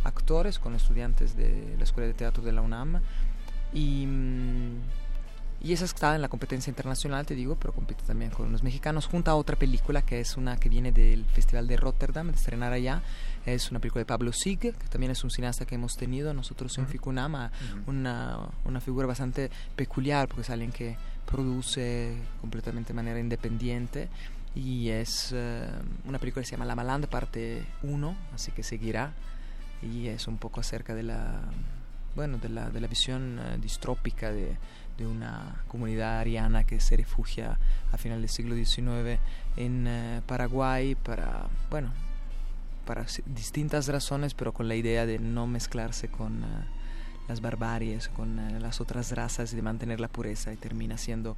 actores 0.04 0.60
con 0.60 0.76
estudiantes 0.76 1.36
de 1.36 1.76
la 1.78 1.84
escuela 1.84 2.08
de 2.08 2.14
teatro 2.14 2.44
de 2.44 2.52
la 2.54 2.62
UNAM 2.62 3.02
y, 3.74 4.06
mm, 4.06 4.78
y 5.62 5.72
esa 5.72 5.86
está 5.86 6.14
en 6.16 6.22
la 6.22 6.28
competencia 6.28 6.70
internacional, 6.70 7.26
te 7.26 7.36
digo, 7.36 7.56
pero 7.56 7.72
compite 7.74 8.04
también 8.06 8.32
con 8.32 8.52
los 8.52 8.64
mexicanos, 8.64 9.06
junto 9.08 9.32
a 9.32 9.36
otra 9.36 9.56
película 9.56 10.02
que 10.02 10.20
es 10.20 10.36
una 10.36 10.58
que 10.58 10.68
viene 10.68 10.92
del 10.92 11.24
Festival 11.24 11.68
de 11.68 11.78
Rotterdam, 11.78 12.28
de 12.28 12.34
estrenar 12.34 12.74
allá. 12.74 13.02
Es 13.46 13.72
una 13.72 13.80
película 13.80 14.02
de 14.02 14.06
Pablo 14.06 14.34
Sig, 14.34 14.60
que 14.60 14.72
también 14.90 15.14
es 15.14 15.24
un 15.24 15.32
cineasta 15.32 15.66
que 15.66 15.76
hemos 15.76 15.96
tenido 15.96 16.34
nosotros 16.34 16.78
en 16.78 16.84
Ujú. 16.84 16.92
Ficunam, 16.92 17.36
a- 17.36 17.52
Ujú. 17.72 17.92
una, 17.92 18.40
una 18.66 18.82
figura 18.82 19.08
bastante 19.08 19.50
peculiar, 19.78 20.28
porque 20.28 20.42
es 20.42 20.50
alguien 20.50 20.74
que 20.74 20.98
produce 21.26 22.14
completamente 22.42 22.90
de 22.90 22.94
manera 22.96 23.20
independiente. 23.20 24.10
Y 24.56 24.90
es 24.90 25.32
eh, 25.34 25.68
una 26.06 26.20
película 26.20 26.44
que 26.44 26.48
se 26.48 26.52
llama 26.52 26.66
La 26.66 26.76
Malanda, 26.76 27.10
parte 27.10 27.66
1, 27.82 28.16
así 28.34 28.52
que 28.52 28.64
seguirá. 28.64 29.14
Y 29.82 30.08
es 30.08 30.28
un 30.28 30.38
poco 30.38 30.62
acerca 30.62 30.94
de 30.94 31.04
la 31.04 31.42
bueno, 32.16 32.38
de 32.38 32.50
la, 32.50 32.70
de 32.70 32.80
la 32.80 32.88
visión 32.88 33.40
eh, 33.40 33.58
distrópica 33.60 34.32
de, 34.32 34.58
de 34.98 35.08
una 35.08 35.64
comunidad 35.68 36.20
ariana 36.20 36.64
que 36.64 36.80
se 36.80 36.96
refugia 36.96 37.58
a 37.92 37.98
final 37.98 38.22
del 38.22 38.30
siglo 38.30 38.56
XIX 38.56 39.20
en 39.58 39.88
eh, 39.88 40.22
Paraguay 40.28 40.96
para, 40.96 41.48
bueno, 41.72 41.92
para 42.86 43.06
distintas 43.26 43.88
razones, 43.88 44.34
pero 44.34 44.54
con 44.54 44.68
la 44.68 44.76
idea 44.76 45.06
de 45.06 45.18
no 45.18 45.48
mezclarse 45.48 46.10
con 46.10 46.44
las 47.28 47.42
barbaries, 47.42 48.10
con 48.10 48.62
las 48.62 48.82
otras 48.82 49.12
razas 49.14 49.54
y 49.54 49.56
de 49.56 49.62
mantener 49.62 50.00
la 50.00 50.10
pureza. 50.10 50.52
Y 50.52 50.58
termina 50.58 50.98
siendo 50.98 51.38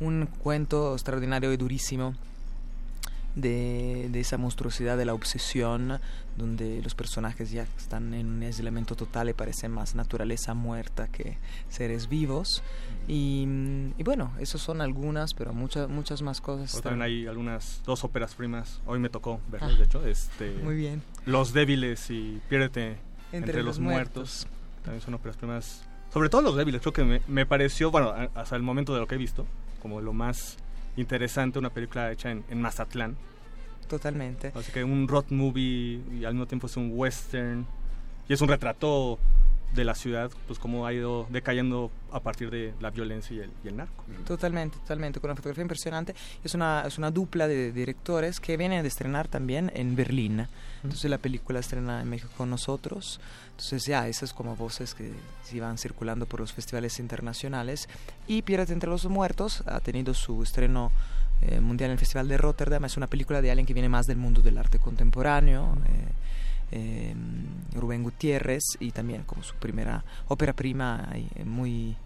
un 0.00 0.26
cuento 0.26 0.92
extraordinario 0.92 1.52
y 1.52 1.56
durísimo 1.56 2.14
de, 3.34 4.08
de 4.10 4.20
esa 4.20 4.36
monstruosidad 4.38 4.96
de 4.98 5.04
la 5.04 5.14
obsesión, 5.14 5.98
donde 6.36 6.82
los 6.82 6.94
personajes 6.94 7.50
ya 7.50 7.62
están 7.78 8.14
en 8.14 8.26
un 8.28 8.42
aislamiento 8.42 8.94
total 8.96 9.28
y 9.28 9.32
parecen 9.32 9.70
más 9.70 9.94
naturaleza 9.94 10.54
muerta 10.54 11.08
que 11.08 11.38
seres 11.68 12.08
vivos. 12.08 12.62
Y, 13.08 13.44
mm, 13.46 13.94
y 13.98 14.02
bueno, 14.04 14.32
esas 14.38 14.60
son 14.60 14.80
algunas, 14.80 15.34
pero 15.34 15.52
muchas 15.52 15.88
muchas 15.88 16.22
más 16.22 16.40
cosas. 16.40 16.70
Pero 16.72 16.78
están- 16.78 16.92
también 16.98 17.02
hay 17.02 17.26
algunas 17.26 17.80
dos 17.84 18.04
óperas 18.04 18.34
primas. 18.34 18.80
Hoy 18.86 18.98
me 18.98 19.08
tocó 19.08 19.40
verlas, 19.50 19.72
Ah, 19.74 19.78
de 19.78 19.84
hecho. 19.84 20.06
Este, 20.06 20.52
muy 20.62 20.76
bien. 20.76 21.02
Los 21.26 21.52
débiles 21.52 22.10
y 22.10 22.40
Piérdete 22.48 22.96
entre, 23.32 23.62
los, 23.62 23.78
muertos. 23.78 24.46
También 24.84 25.00
son 25.00 25.14
óperas 25.14 25.36
primas. 25.36 25.84
Sobre 26.12 26.28
todo 26.28 26.42
Los 26.42 26.56
débiles, 26.56 26.82
creo 26.82 26.92
que 26.92 27.04
me, 27.04 27.22
me 27.28 27.46
pareció, 27.46 27.90
bueno, 27.90 28.10
a- 28.10 28.28
hasta 28.34 28.56
el 28.56 28.62
momento 28.62 28.92
de 28.92 29.00
lo 29.00 29.06
que 29.06 29.14
he 29.14 29.18
visto, 29.18 29.46
como 29.80 30.00
lo 30.02 30.12
más 30.12 30.58
interesante, 30.96 31.58
una 31.58 31.70
película 31.70 32.10
hecha 32.12 32.30
en, 32.30 32.44
en 32.50 32.60
Mazatlán. 32.60 33.16
Totalmente. 33.88 34.52
Así 34.54 34.72
que 34.72 34.84
un 34.84 35.06
road 35.06 35.26
movie 35.30 36.00
y 36.12 36.24
al 36.24 36.34
mismo 36.34 36.46
tiempo 36.46 36.66
es 36.66 36.76
un 36.76 36.90
western. 36.94 37.66
Y 38.28 38.32
es 38.32 38.40
un 38.40 38.48
retrato 38.48 39.18
de 39.74 39.84
la 39.84 39.94
ciudad, 39.94 40.30
pues 40.46 40.58
cómo 40.58 40.86
ha 40.86 40.92
ido 40.92 41.26
decayendo 41.30 41.90
a 42.12 42.20
partir 42.20 42.50
de 42.50 42.74
la 42.80 42.90
violencia 42.90 43.34
y 43.36 43.40
el, 43.40 43.50
y 43.64 43.68
el 43.68 43.76
narco. 43.76 44.04
Totalmente, 44.26 44.76
totalmente, 44.78 45.18
con 45.18 45.30
una 45.30 45.36
fotografía 45.36 45.62
impresionante. 45.62 46.14
Es 46.44 46.54
una, 46.54 46.84
es 46.86 46.98
una 46.98 47.10
dupla 47.10 47.48
de 47.48 47.72
directores 47.72 48.38
que 48.38 48.56
vienen 48.56 48.82
de 48.82 48.88
estrenar 48.88 49.28
también 49.28 49.72
en 49.74 49.96
Berlín. 49.96 50.46
Entonces 50.82 51.10
la 51.10 51.18
película 51.18 51.60
estrena 51.60 52.02
en 52.02 52.10
México 52.10 52.30
con 52.36 52.50
nosotros. 52.50 53.20
Entonces 53.52 53.86
ya, 53.86 54.08
esas 54.08 54.32
como 54.34 54.56
voces 54.56 54.94
que 54.94 55.12
se 55.44 55.60
van 55.60 55.78
circulando 55.78 56.26
por 56.26 56.40
los 56.40 56.52
festivales 56.52 56.98
internacionales. 56.98 57.88
Y 58.26 58.42
Piérdete 58.42 58.72
entre 58.72 58.90
los 58.90 59.06
muertos 59.06 59.62
ha 59.66 59.80
tenido 59.80 60.12
su 60.12 60.42
estreno 60.42 60.90
eh, 61.40 61.60
mundial 61.60 61.90
en 61.90 61.92
el 61.92 61.98
Festival 61.98 62.28
de 62.28 62.36
Rotterdam. 62.36 62.84
Es 62.84 62.96
una 62.96 63.06
película 63.06 63.40
de 63.40 63.50
alguien 63.50 63.66
que 63.66 63.74
viene 63.74 63.88
más 63.88 64.06
del 64.06 64.18
mundo 64.18 64.42
del 64.42 64.58
arte 64.58 64.78
contemporáneo. 64.78 65.76
eh, 65.86 66.08
eh, 66.72 67.14
Rubén 67.74 68.02
Gutiérrez 68.02 68.62
y 68.80 68.90
también 68.90 69.22
como 69.22 69.42
su 69.42 69.54
primera 69.56 70.04
ópera 70.28 70.52
prima 70.52 71.08
eh, 71.14 71.44
muy 71.44 71.96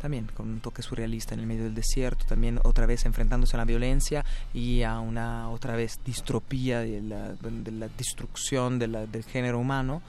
también 0.00 0.26
con 0.34 0.48
un 0.48 0.60
toque 0.60 0.82
surrealista 0.82 1.32
en 1.34 1.40
el 1.40 1.46
medio 1.46 1.64
del 1.64 1.74
desierto, 1.74 2.26
también 2.26 2.60
otra 2.64 2.84
vez 2.86 3.06
enfrentándose 3.06 3.56
a 3.56 3.58
la 3.58 3.64
violencia 3.64 4.24
y 4.52 4.82
a 4.82 5.00
una 5.00 5.48
otra 5.48 5.74
vez 5.74 5.98
distropía 6.04 6.80
de 6.80 7.00
la, 7.00 7.32
de 7.32 7.72
la 7.72 7.88
destrucción 7.96 8.78
de 8.78 8.88
la- 8.88 9.06
del 9.06 9.24
género 9.24 9.58
humano. 9.58 10.02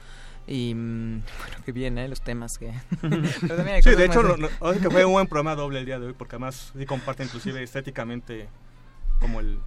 Y 0.46 0.74
mm, 0.74 1.22
bueno, 1.38 1.56
que 1.64 1.72
bien, 1.72 1.98
¿eh? 1.98 2.06
los 2.08 2.20
temas 2.20 2.52
que... 2.58 2.72
Pero 3.00 3.56
también 3.56 3.76
hay 3.76 3.82
Sí, 3.82 3.90
de 3.94 4.04
hecho, 4.04 4.20
ahora 4.60 4.78
que 4.78 4.90
fue 4.90 5.04
un 5.04 5.12
buen 5.12 5.26
programa 5.26 5.54
doble 5.54 5.78
el 5.80 5.86
día 5.86 5.98
de 5.98 6.06
hoy, 6.06 6.12
porque 6.16 6.36
además 6.36 6.72
sí 6.78 6.84
comparte 6.86 7.24
inclusive 7.24 7.62
estéticamente 7.62 8.48
como 9.20 9.40
el... 9.40 9.58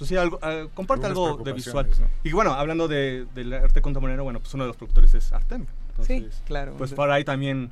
Pues 0.00 0.08
sí, 0.08 0.16
algo, 0.16 0.38
ah, 0.40 0.64
comparte 0.72 1.04
algo 1.08 1.36
de 1.44 1.52
visual. 1.52 1.86
Y 2.24 2.32
bueno, 2.32 2.54
hablando 2.54 2.88
de, 2.88 3.26
del 3.34 3.52
arte 3.52 3.82
contemporáneo, 3.82 4.24
bueno, 4.24 4.40
pues 4.40 4.54
uno 4.54 4.64
de 4.64 4.68
los 4.68 4.76
productores 4.78 5.12
es 5.12 5.30
Artem. 5.30 5.66
Sí, 6.06 6.14
Entonces, 6.14 6.42
claro. 6.46 6.74
Pues 6.78 6.94
por 6.94 7.10
ahí 7.10 7.22
también 7.22 7.70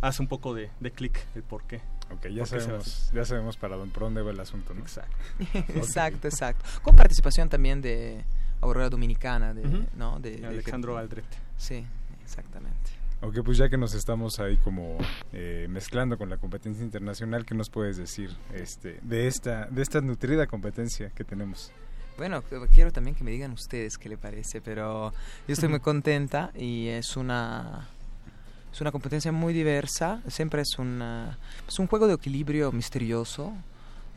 hace 0.00 0.22
un 0.22 0.28
poco 0.28 0.54
de, 0.54 0.70
de 0.78 0.92
clic 0.92 1.26
el 1.34 1.42
por 1.42 1.64
qué. 1.64 1.80
Ok, 2.12 2.28
ya 2.28 2.46
sabemos, 2.46 3.10
ya 3.12 3.24
sabemos 3.24 3.56
para 3.56 3.74
dónde, 3.74 3.92
por 3.92 4.04
dónde 4.04 4.22
va 4.22 4.30
el 4.30 4.38
asunto, 4.38 4.74
¿no? 4.74 4.80
Exacto. 4.82 5.16
exacto, 5.74 6.28
exacto. 6.28 6.64
Con 6.82 6.94
participación 6.94 7.48
también 7.48 7.82
de 7.82 8.22
Aurora 8.60 8.88
Dominicana, 8.88 9.52
de. 9.52 9.86
¿no? 9.96 10.20
De, 10.20 10.36
de- 10.36 10.46
Alejandro 10.46 10.96
Aldrete. 10.96 11.36
Sí, 11.56 11.84
exactamente. 12.22 12.90
Ok, 13.22 13.38
pues 13.44 13.56
ya 13.58 13.68
que 13.68 13.78
nos 13.78 13.94
estamos 13.94 14.38
ahí 14.40 14.56
como 14.58 14.98
eh, 15.32 15.66
mezclando 15.70 16.18
con 16.18 16.28
la 16.28 16.36
competencia 16.36 16.84
internacional, 16.84 17.44
¿qué 17.46 17.54
nos 17.54 17.70
puedes 17.70 17.96
decir 17.96 18.30
este, 18.54 19.00
de 19.02 19.26
esta 19.26 19.66
de 19.66 19.82
esta 19.82 20.00
nutrida 20.00 20.46
competencia 20.46 21.10
que 21.10 21.24
tenemos? 21.24 21.72
Bueno, 22.18 22.42
qu- 22.42 22.68
quiero 22.72 22.92
también 22.92 23.16
que 23.16 23.24
me 23.24 23.30
digan 23.30 23.52
ustedes 23.52 23.96
qué 23.98 24.08
le 24.10 24.16
parece, 24.18 24.60
pero 24.60 25.12
yo 25.48 25.52
estoy 25.54 25.68
muy 25.70 25.80
contenta 25.90 26.50
y 26.54 26.88
es 26.88 27.16
una 27.16 27.88
es 28.72 28.80
una 28.82 28.92
competencia 28.92 29.32
muy 29.32 29.54
diversa, 29.54 30.20
siempre 30.28 30.60
es, 30.60 30.78
una, 30.78 31.38
es 31.66 31.78
un 31.78 31.86
juego 31.86 32.06
de 32.06 32.14
equilibrio 32.14 32.70
misterioso. 32.72 33.54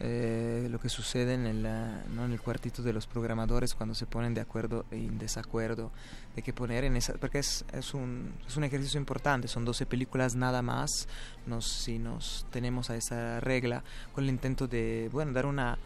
Eh, 0.01 0.69
lo 0.71 0.79
que 0.79 0.87
sucede 0.87 1.33
en 1.33 1.45
el, 1.45 1.63
¿no? 1.63 2.23
en 2.23 2.31
el 2.31 2.39
cuartito 2.39 2.81
de 2.81 2.93
los 2.93 3.05
programadores 3.05 3.73
cuando 3.73 3.93
se 3.93 4.05
ponen 4.05 4.33
de 4.33 4.39
acuerdo 4.39 4.85
y 4.91 5.07
en 5.07 5.19
desacuerdo 5.19 5.91
de 6.37 6.41
qué 6.41 6.53
poner 6.53 6.85
en 6.85 6.95
esa 6.95 7.15
porque 7.15 7.39
es, 7.39 7.65
es, 7.73 7.93
un, 7.93 8.31
es 8.47 8.55
un 8.55 8.63
ejercicio 8.63 8.97
importante 8.97 9.49
son 9.49 9.65
12 9.65 9.85
películas 9.87 10.35
nada 10.35 10.61
más 10.61 11.09
nos, 11.45 11.67
si 11.67 11.99
nos 11.99 12.45
tenemos 12.49 12.89
a 12.89 12.95
esa 12.95 13.41
regla 13.41 13.83
con 14.13 14.23
el 14.23 14.29
intento 14.29 14.69
de 14.69 15.09
bueno 15.11 15.33
dar 15.33 15.45
una, 15.45 15.77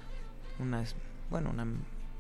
una 0.60 0.84
bueno 1.32 1.50
una 1.50 1.66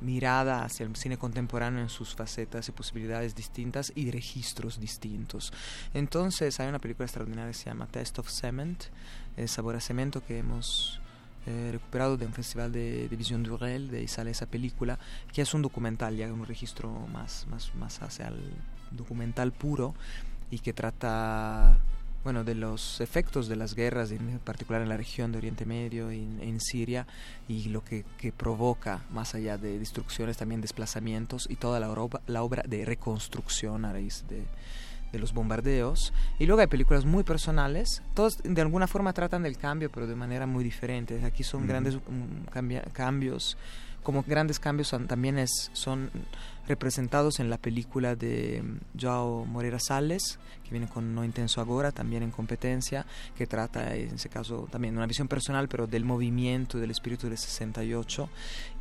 mirada 0.02 0.64
hacia 0.64 0.88
el 0.88 0.96
cine 0.96 1.18
contemporáneo 1.18 1.82
en 1.82 1.90
sus 1.90 2.16
facetas 2.16 2.68
y 2.70 2.72
posibilidades 2.72 3.36
distintas 3.36 3.94
y 3.96 4.12
registros 4.12 4.80
distintos. 4.80 5.54
Entonces 5.94 6.60
hay 6.60 6.68
una 6.68 6.80
película 6.80 7.06
extraordinaria 7.06 7.52
que 7.52 7.58
se 7.58 7.66
llama 7.66 7.88
Test 7.88 8.20
of 8.20 8.30
Cement, 8.30 8.84
el 9.38 9.48
sabor 9.48 9.76
a 9.76 9.80
cemento 9.80 10.22
que 10.22 10.40
hemos 10.40 11.00
eh, 11.46 11.70
recuperado 11.72 12.18
de 12.18 12.26
un 12.26 12.34
festival 12.34 12.72
de, 12.72 13.08
de 13.08 13.16
Vision 13.16 13.44
Durel, 13.44 13.90
de 13.90 14.00
ahí 14.00 14.08
sale 14.08 14.32
esa 14.32 14.46
película, 14.46 15.00
que 15.32 15.42
es 15.42 15.54
un 15.54 15.62
documental, 15.62 16.16
ya 16.16 16.32
un 16.32 16.46
registro 16.46 16.90
más, 17.12 17.46
más, 17.50 17.74
más 17.76 18.02
hacia 18.02 18.30
el 18.30 18.54
documental 18.92 19.52
puro 19.52 19.94
y 20.52 20.60
que 20.60 20.74
trata 20.74 21.78
bueno, 22.24 22.46
de 22.46 22.56
los 22.56 23.02
efectos 23.02 23.50
de 23.50 23.58
las 23.58 23.76
guerras, 23.76 24.12
en 24.12 24.40
particular 24.40 24.82
en 24.82 24.88
la 24.88 24.96
región 24.96 25.32
de 25.32 25.40
Oriente 25.40 25.66
Medio 25.66 26.12
y 26.14 26.20
en, 26.20 26.62
Siria, 26.62 27.06
y 27.50 27.66
lo 27.66 27.84
que, 27.84 28.06
que, 28.18 28.32
provoca, 28.32 29.02
más 29.12 29.36
allá 29.36 29.58
de 29.58 29.78
destrucciones, 29.78 30.38
también 30.38 30.62
desplazamientos 30.62 31.48
y 31.50 31.58
toda 31.58 31.82
la, 31.82 31.92
obra, 31.92 32.22
la 32.28 32.44
obra 32.44 32.64
de 32.66 32.86
reconstrucción 32.86 33.84
a 33.84 33.92
raíz 33.92 34.24
de, 34.30 34.44
de 35.14 35.20
los 35.20 35.34
bombardeos. 35.34 36.12
Y 36.40 36.46
luego 36.46 36.60
hay 36.60 36.68
películas 36.68 37.06
muy 37.06 37.24
personales, 37.24 38.02
todos 38.14 38.40
de 38.44 38.62
alguna 38.62 38.88
forma 38.88 39.14
tratan 39.14 39.44
del 39.44 39.58
cambio, 39.58 39.90
pero 39.90 40.08
de 40.08 40.16
manera 40.16 40.46
muy 40.46 40.64
diferente. 40.66 41.24
Aquí 41.24 41.44
son 41.44 41.66
grandes 41.68 41.96
um, 41.96 42.44
cambia, 42.52 42.82
cambios 42.92 43.56
como 44.04 44.24
grandes 44.24 44.60
cambios 44.60 44.94
también 45.08 45.38
es, 45.38 45.72
son 45.74 46.12
representados 46.68 47.40
en 47.40 47.50
la 47.50 47.58
película 47.58 48.16
de 48.16 48.62
mm, 48.64 49.00
Joao 49.02 49.46
Moreira 49.46 49.80
Sales, 49.80 50.40
que 50.64 50.72
viene 50.72 50.88
con 50.88 51.14
No 51.14 51.24
Intenso 51.26 51.60
Agora, 51.60 51.92
también 51.92 52.24
en 52.24 52.32
competencia, 52.32 53.06
que 53.38 53.48
trata 53.48 53.96
en 53.96 54.16
ese 54.16 54.30
caso 54.30 54.68
también 54.72 54.96
una 54.96 55.06
visión 55.06 55.28
personal, 55.28 55.68
pero 55.68 55.88
del 55.88 56.06
movimiento, 56.06 56.78
del 56.78 56.92
espíritu 56.92 57.28
del 57.28 57.38
68, 57.38 58.30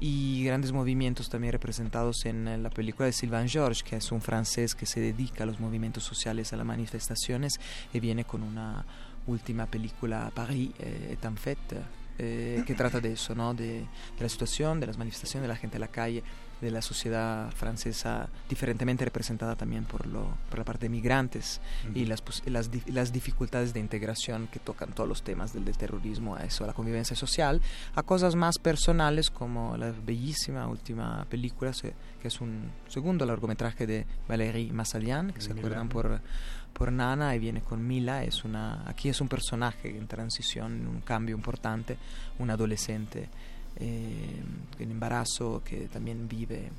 y 0.01 0.44
grandes 0.44 0.73
movimientos 0.73 1.28
también 1.28 1.53
representados 1.53 2.24
en 2.24 2.62
la 2.62 2.70
película 2.70 3.07
de 3.07 3.12
Sylvain 3.12 3.49
Georges, 3.49 3.82
que 3.82 3.97
es 3.97 4.12
un 4.12 4.20
francés 4.20 4.74
que 4.74 4.86
se 4.86 5.01
dedica 5.01 5.44
a 5.44 5.47
los 5.47 5.59
movimientos 5.59 6.05
sociales, 6.05 6.53
a 6.53 6.57
las 6.57 6.66
manifestaciones, 6.66 7.59
y 7.93 8.01
viene 8.01 8.24
con 8.24 8.43
una 8.43 8.85
última 9.27 9.66
película, 9.66 10.31
Paris 10.35 10.70
eh, 10.78 11.11
est 11.12 11.24
en 11.24 11.36
fête, 11.36 11.77
eh, 12.19 12.63
que 12.67 12.75
trata 12.75 13.01
de 13.01 13.13
eso, 13.13 13.35
¿no? 13.35 13.55
De, 13.55 13.81
de, 13.81 14.21
la 14.21 14.29
situación, 14.29 14.81
de 14.81 14.87
las 14.87 14.99
manifestaciones, 14.99 15.43
de 15.43 15.49
la 15.49 15.57
gente 15.57 15.77
en 15.77 15.81
la 15.81 15.89
calle, 15.89 16.23
de 16.63 16.71
la 16.71 16.81
sociedad 16.81 17.51
francesa 17.51 18.29
diferentemente 18.49 19.05
representada 19.05 19.57
también 19.57 19.85
por, 19.85 20.07
lo, 20.07 20.29
por 20.49 20.61
la 20.61 20.65
parte 20.65 20.87
de 20.87 20.91
migrantes 20.91 21.61
uh 21.85 21.89
-huh. 21.89 21.97
y 21.97 22.05
las, 22.07 22.23
las, 22.47 22.71
las, 22.87 23.13
dificultades 23.13 23.75
de 23.75 23.81
integración 23.81 24.47
que 24.47 24.61
tocan 24.61 24.93
todos 24.93 25.09
los 25.09 25.23
temas 25.23 25.53
del, 25.53 25.65
del, 25.65 25.77
terrorismo, 25.77 26.37
a 26.37 26.45
eso, 26.45 26.63
a 26.63 26.69
la 26.69 26.73
convivencia 26.73 27.17
social, 27.17 27.61
a 27.97 28.03
cosas 28.05 28.37
más 28.37 28.59
personales 28.59 29.29
como 29.29 29.77
la 29.77 29.91
bellísima 29.91 30.69
última 30.69 31.27
película, 31.29 31.73
que 32.21 32.29
es 32.29 32.41
un 32.41 32.71
segundo 32.87 33.27
largometraje 33.27 33.87
de 33.87 34.07
Valérie 34.29 34.73
Massalian, 34.73 35.33
que 35.33 35.41
se 35.41 35.53
acuerdan 35.53 35.89
por 35.89 36.21
por 36.83 36.91
Nana 36.91 37.37
y 37.37 37.39
viene 37.39 37.61
con 37.61 37.87
Mila, 37.87 38.25
es 38.25 38.43
una, 38.43 38.83
aquí 38.89 39.09
es 39.09 39.21
un 39.21 39.29
personaje 39.29 39.97
en 39.97 40.09
transición, 40.09 40.85
un 40.89 41.01
cambio 41.03 41.37
importante, 41.37 41.97
un 42.41 42.51
adolescente 42.51 43.29
eh, 43.77 44.43
en 44.81 44.91
embarazo 44.91 45.63
que 45.65 45.87
también 45.87 46.27
vive, 46.27 46.73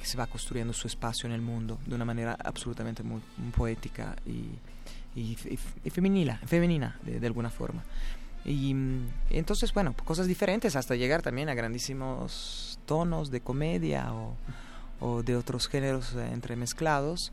que 0.00 0.06
se 0.06 0.16
va 0.16 0.26
construyendo 0.26 0.72
su 0.72 0.86
espacio 0.86 1.26
en 1.26 1.34
el 1.34 1.42
mundo 1.42 1.78
de 1.84 1.94
una 1.94 2.06
manera 2.06 2.34
absolutamente 2.42 3.02
muy, 3.02 3.20
muy 3.36 3.50
poética 3.50 4.16
y, 4.24 4.48
y, 5.20 5.36
y, 5.84 5.90
femenina, 5.90 6.40
femenina 6.46 6.98
de, 7.02 7.20
de 7.20 7.26
alguna 7.26 7.50
forma. 7.50 7.82
Y, 8.46 8.74
entonces, 9.28 9.74
bueno, 9.74 9.94
cosas 10.02 10.28
diferentes 10.28 10.76
hasta 10.76 10.96
llegar 10.96 11.20
también 11.20 11.50
a 11.50 11.54
grandísimos 11.54 12.80
tonos 12.86 13.30
de 13.30 13.42
comedia 13.42 14.14
o, 14.14 14.34
o 15.02 15.22
de 15.22 15.36
otros 15.36 15.68
géneros 15.68 16.14
eh, 16.14 16.30
entremezclados 16.32 17.32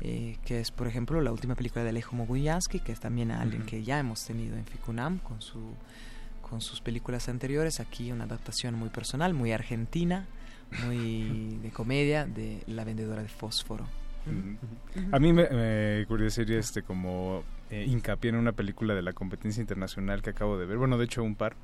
eh, 0.00 0.36
que 0.44 0.60
es 0.60 0.70
por 0.70 0.86
ejemplo 0.86 1.20
la 1.20 1.32
última 1.32 1.54
película 1.54 1.82
de 1.84 1.90
Alejo 1.90 2.16
Moguyansky, 2.16 2.80
que 2.80 2.92
es 2.92 3.00
también 3.00 3.30
alguien 3.30 3.62
uh 3.62 3.64
-huh. 3.64 3.68
que 3.68 3.82
ya 3.82 3.98
hemos 3.98 4.24
tenido 4.24 4.56
en 4.56 4.64
Ficunam 4.64 5.18
con, 5.18 5.40
su, 5.42 5.60
con 6.42 6.60
sus 6.60 6.80
películas 6.80 7.28
anteriores, 7.28 7.80
aquí 7.80 8.10
una 8.12 8.24
adaptación 8.24 8.74
muy 8.74 8.88
personal, 8.88 9.34
muy 9.34 9.52
argentina, 9.52 10.26
muy 10.86 11.58
de 11.62 11.70
comedia 11.70 12.26
de 12.26 12.62
La 12.66 12.84
vendedora 12.84 13.22
de 13.22 13.28
fósforo. 13.28 13.84
Uh 14.26 14.30
-huh. 14.30 15.08
A 15.12 15.18
mí 15.18 15.32
me, 15.32 15.48
me 15.48 16.04
curiosaría 16.06 16.58
este 16.58 16.82
como 16.82 17.42
eh, 17.70 17.84
hincapié 17.88 18.30
en 18.30 18.36
una 18.36 18.52
película 18.52 18.94
de 18.94 19.02
la 19.02 19.12
competencia 19.12 19.60
internacional 19.60 20.22
que 20.22 20.30
acabo 20.30 20.58
de 20.58 20.66
ver, 20.66 20.76
bueno 20.76 20.98
de 20.98 21.04
hecho 21.04 21.22
un 21.22 21.36
par, 21.36 21.54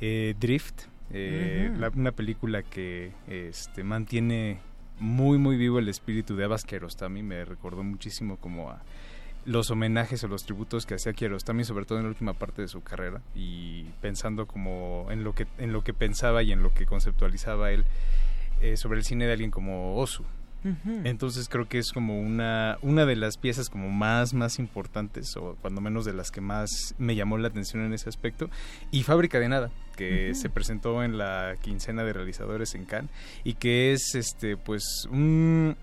eh, 0.00 0.34
Drift, 0.38 0.82
eh, 1.10 1.68
uh 1.70 1.74
-huh. 1.74 1.78
la, 1.78 1.88
una 1.90 2.12
película 2.12 2.62
que 2.62 3.12
este, 3.26 3.82
mantiene 3.84 4.60
muy 4.98 5.38
muy 5.38 5.56
vivo 5.56 5.78
el 5.78 5.88
espíritu 5.88 6.36
de 6.36 6.44
Abbas 6.44 6.64
Kiarostami 6.64 7.22
me 7.22 7.44
recordó 7.44 7.82
muchísimo 7.82 8.36
como 8.36 8.70
a 8.70 8.80
los 9.44 9.70
homenajes 9.70 10.24
o 10.24 10.28
los 10.28 10.44
tributos 10.44 10.86
que 10.86 10.94
hacía 10.94 11.12
Kiarostami 11.12 11.64
sobre 11.64 11.84
todo 11.84 11.98
en 11.98 12.04
la 12.04 12.10
última 12.10 12.32
parte 12.32 12.62
de 12.62 12.68
su 12.68 12.82
carrera 12.82 13.20
y 13.34 13.84
pensando 14.00 14.46
como 14.46 15.06
en 15.10 15.22
lo 15.22 15.34
que 15.34 15.46
en 15.58 15.72
lo 15.72 15.84
que 15.84 15.94
pensaba 15.94 16.42
y 16.42 16.52
en 16.52 16.62
lo 16.62 16.72
que 16.72 16.86
conceptualizaba 16.86 17.70
él 17.70 17.84
eh, 18.60 18.76
sobre 18.76 18.98
el 18.98 19.04
cine 19.04 19.26
de 19.26 19.32
alguien 19.32 19.50
como 19.50 19.96
Osu 19.96 20.24
Uh 20.66 20.88
-huh. 20.88 21.00
Entonces 21.04 21.48
creo 21.48 21.68
que 21.68 21.78
es 21.78 21.92
como 21.92 22.20
una, 22.20 22.78
una 22.82 23.06
de 23.06 23.14
las 23.14 23.36
piezas 23.36 23.70
como 23.70 23.88
más, 23.90 24.34
más 24.34 24.58
importantes 24.58 25.36
o 25.36 25.56
cuando 25.62 25.80
menos 25.80 26.04
de 26.04 26.12
las 26.12 26.30
que 26.30 26.40
más 26.40 26.94
me 26.98 27.14
llamó 27.14 27.38
la 27.38 27.48
atención 27.48 27.84
en 27.84 27.92
ese 27.92 28.08
aspecto. 28.08 28.50
Y 28.90 29.04
Fábrica 29.04 29.38
de 29.38 29.48
Nada, 29.48 29.70
que 29.96 30.30
uh 30.30 30.32
-huh. 30.32 30.34
se 30.34 30.50
presentó 30.50 31.02
en 31.04 31.18
la 31.18 31.54
quincena 31.62 32.02
de 32.04 32.12
realizadores 32.12 32.74
en 32.74 32.84
Cannes 32.84 33.10
y 33.44 33.54
que 33.54 33.92
es 33.92 34.14
este 34.14 34.56
pues 34.56 35.06
un 35.10 35.76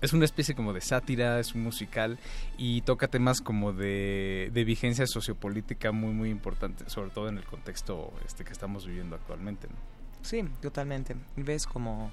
es 0.00 0.12
una 0.12 0.24
especie 0.24 0.54
como 0.54 0.72
de 0.72 0.80
sátira, 0.80 1.40
es 1.40 1.54
un 1.54 1.62
musical 1.62 2.18
y 2.56 2.82
toca 2.82 3.08
temas 3.08 3.40
como 3.40 3.72
de, 3.72 4.50
de 4.54 4.64
vigencia 4.64 5.06
sociopolítica 5.08 5.90
muy 5.90 6.12
muy 6.12 6.30
importante, 6.30 6.88
sobre 6.88 7.10
todo 7.10 7.28
en 7.28 7.38
el 7.38 7.44
contexto 7.44 8.12
este 8.24 8.44
que 8.44 8.52
estamos 8.52 8.86
viviendo 8.86 9.16
actualmente. 9.16 9.66
¿no? 9.68 9.74
Sí, 10.22 10.44
totalmente. 10.60 11.16
Ves 11.36 11.66
como 11.66 12.12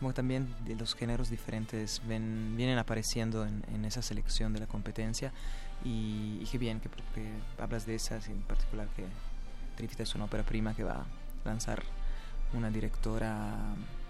como 0.00 0.14
también 0.14 0.52
de 0.64 0.74
los 0.74 0.94
géneros 0.94 1.28
diferentes 1.28 2.00
ven, 2.08 2.56
vienen 2.56 2.78
apareciendo 2.78 3.44
en, 3.44 3.62
en, 3.72 3.84
esa 3.84 4.00
selección 4.00 4.54
de 4.54 4.60
la 4.60 4.66
competencia 4.66 5.30
y, 5.84 6.38
y 6.40 6.48
qué 6.50 6.56
bien 6.56 6.80
que, 6.80 6.88
que, 6.88 7.30
hablas 7.62 7.84
de 7.84 7.94
esas, 7.94 8.26
en 8.28 8.40
particular 8.40 8.88
que 8.96 9.04
Drift 9.76 10.00
es 10.00 10.14
una 10.14 10.24
ópera 10.24 10.42
prima 10.42 10.74
que 10.74 10.84
va 10.84 11.02
a 11.02 11.06
lanzar 11.44 11.82
una 12.54 12.70
directora, 12.70 13.54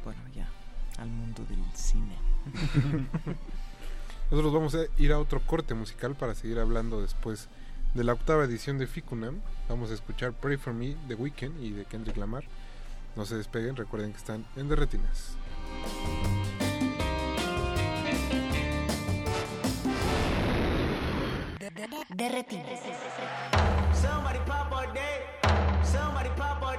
bueno, 0.04 0.20
ya 0.34 0.48
al 0.98 1.08
mundo 1.08 1.44
del 1.48 1.62
cine. 1.74 2.16
Nosotros 4.30 4.52
vamos 4.52 4.74
a 4.76 4.84
ir 4.96 5.12
a 5.12 5.18
otro 5.18 5.40
corte 5.44 5.74
musical 5.74 6.14
para 6.14 6.36
seguir 6.36 6.60
hablando 6.60 7.02
después 7.02 7.48
de 7.94 8.04
la 8.04 8.12
octava 8.12 8.44
edición 8.44 8.78
de 8.78 8.86
Ficunam. 8.86 9.40
Vamos 9.68 9.90
a 9.90 9.94
escuchar 9.94 10.32
Pray 10.34 10.56
for 10.56 10.72
Me 10.72 10.94
de 11.08 11.16
Weekend 11.16 11.60
y 11.60 11.70
de 11.70 11.84
Kendrick 11.84 12.16
Lamar. 12.16 12.44
No 13.16 13.26
se 13.26 13.36
despeguen, 13.36 13.74
recuerden 13.74 14.12
que 14.12 14.18
están 14.18 14.46
en 14.54 14.68
The 14.68 14.76
Retinas. 22.40 22.80
Somebody 23.92 24.38
pop 24.46 24.94
day. 24.94 25.26
Somebody 25.82 26.30
pop 26.36 26.69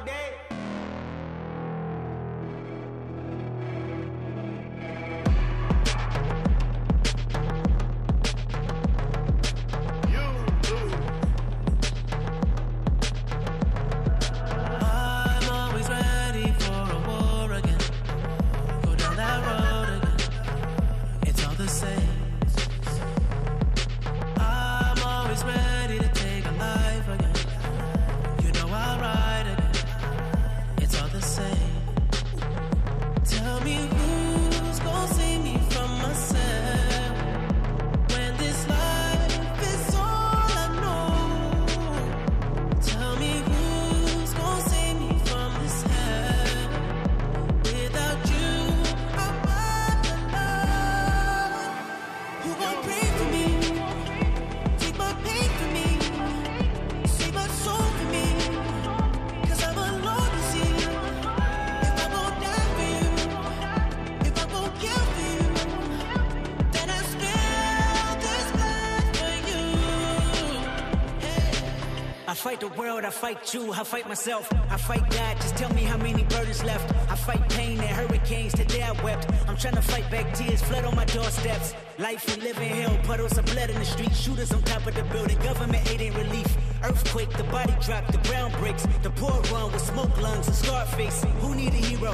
world, 73.02 73.14
I 73.14 73.18
fight 73.18 73.54
you, 73.54 73.74
I 73.74 73.84
fight 73.84 74.08
myself, 74.08 74.52
I 74.70 74.78
fight 74.78 75.10
God. 75.10 75.38
Just 75.38 75.56
tell 75.58 75.74
me 75.74 75.84
how 75.84 75.98
many 75.98 76.24
burdens 76.24 76.64
left. 76.64 76.94
I 77.10 77.16
fight 77.16 77.48
pain 77.50 77.80
and 77.80 77.90
hurricanes, 77.90 78.54
today 78.54 78.84
I 78.84 78.92
wept. 79.04 79.28
I'm 79.48 79.58
trying 79.58 79.76
to 79.76 79.82
fight 79.82 80.10
back 80.12 80.34
tears, 80.34 80.62
flood 80.62 80.86
on 80.86 80.96
my 80.96 81.06
doorsteps. 81.06 81.74
Life 81.98 82.26
live 82.38 82.58
in 82.58 82.70
hell, 82.70 82.98
puddles 83.04 83.38
of 83.38 83.46
blood 83.46 83.70
in 83.70 83.80
the 83.80 83.86
street, 83.86 84.14
shooters 84.16 84.52
on 84.52 84.62
top 84.64 84.86
of 84.88 84.96
the 84.96 85.04
building, 85.04 85.38
government 85.40 85.90
aid 85.92 86.02
ain't 86.02 86.16
relief. 86.16 86.48
Earthquake, 86.84 87.32
the 87.38 87.44
body 87.46 87.76
drop, 87.82 88.06
the 88.12 88.20
ground 88.30 88.54
breaks, 88.60 88.86
the 89.04 89.10
poor 89.12 89.42
run 89.52 89.72
with 89.72 89.82
smoke 89.82 90.16
lungs 90.22 90.48
and 90.48 90.56
scar 90.56 90.86
face. 90.86 91.24
Who 91.42 91.56
need 91.56 91.74
a 91.74 91.84
hero? 91.90 92.14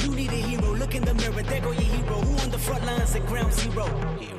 You 0.00 0.14
need 0.14 0.30
a 0.30 0.40
hero. 0.48 0.74
Look 0.74 0.94
in 0.94 1.04
the 1.04 1.14
mirror, 1.14 1.42
there 1.42 1.60
go 1.60 1.72
your 1.72 1.82
hero. 1.82 2.14
Who 2.20 2.38
on 2.44 2.50
the 2.50 2.58
front 2.58 2.84
lines 2.86 3.14
at 3.14 3.26
ground 3.26 3.52
zero? 3.52 3.86
My 3.86 4.37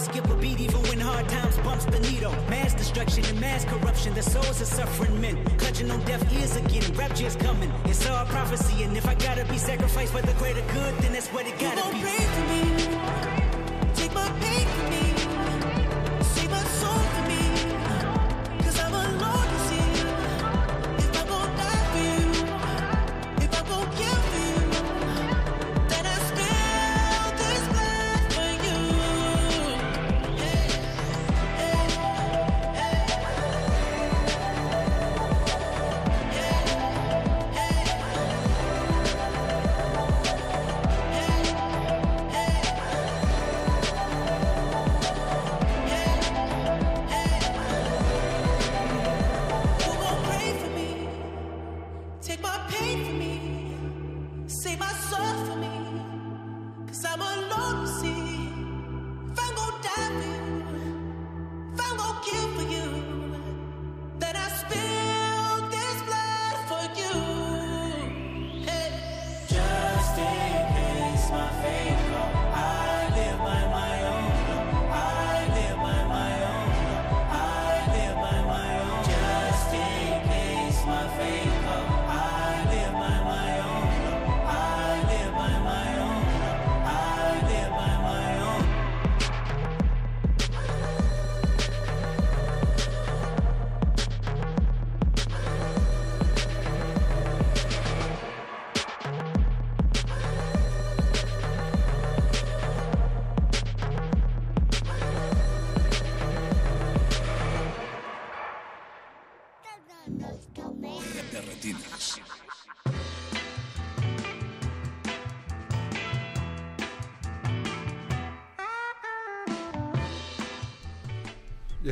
skip 0.00 0.28
a 0.28 0.36
beat 0.36 0.60
even 0.60 0.82
when 0.82 1.00
hard 1.00 1.28
times 1.28 1.56
bumps 1.58 1.84
the 1.86 2.00
needle. 2.00 2.32
Mass 2.48 2.74
destruction 2.74 3.24
and 3.24 3.40
mass 3.40 3.64
corruption. 3.64 4.14
The 4.14 4.22
souls 4.22 4.60
of 4.60 4.66
suffering 4.66 5.20
men. 5.20 5.36
Clutching 5.58 5.90
on 5.90 6.00
deaf 6.04 6.20
ears 6.32 6.56
again. 6.56 6.84
Rapture 6.94 7.26
is 7.26 7.36
coming. 7.36 7.72
It's 7.84 8.06
all 8.08 8.24
prophecy. 8.26 8.82
And 8.84 8.96
if 8.96 9.06
I 9.06 9.14
gotta 9.14 9.44
be 9.46 9.58
sacrificed 9.58 10.12
for 10.12 10.22
the 10.22 10.34
greater 10.34 10.64
good, 10.72 10.94
then 10.98 11.12
that's 11.12 11.28
what 11.28 11.46
it 11.46 11.58
gotta 11.58 11.82
be. 11.92 11.95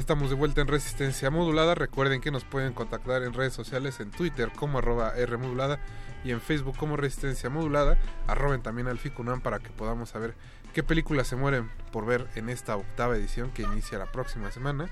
Estamos 0.05 0.29
de 0.29 0.37
vuelta 0.37 0.61
en 0.61 0.69
Resistencia 0.69 1.31
Modulada. 1.31 1.75
Recuerden 1.75 2.21
que 2.21 2.31
nos 2.31 2.45
pueden 2.45 2.75
contactar 2.75 3.23
en 3.23 3.33
redes 3.33 3.55
sociales, 3.55 4.01
en 4.01 4.11
Twitter 4.11 4.53
como 4.55 4.77
arroba 4.77 5.15
Rmodulada 5.17 5.81
y 6.23 6.31
en 6.31 6.43
Facebook 6.43 6.77
como 6.77 6.99
Resistencia 6.99 7.49
Modulada. 7.49 7.97
Arroben 8.27 8.61
también 8.61 8.87
al 8.87 8.99
FICUNAM 8.99 9.41
para 9.41 9.61
que 9.61 9.71
podamos 9.71 10.11
saber 10.11 10.35
qué 10.75 10.83
películas 10.83 11.27
se 11.27 11.37
mueren 11.37 11.71
por 11.91 12.05
ver 12.05 12.29
en 12.35 12.51
esta 12.51 12.77
octava 12.77 13.17
edición 13.17 13.51
que 13.53 13.63
inicia 13.63 13.97
la 13.97 14.05
próxima 14.05 14.51
semana. 14.51 14.91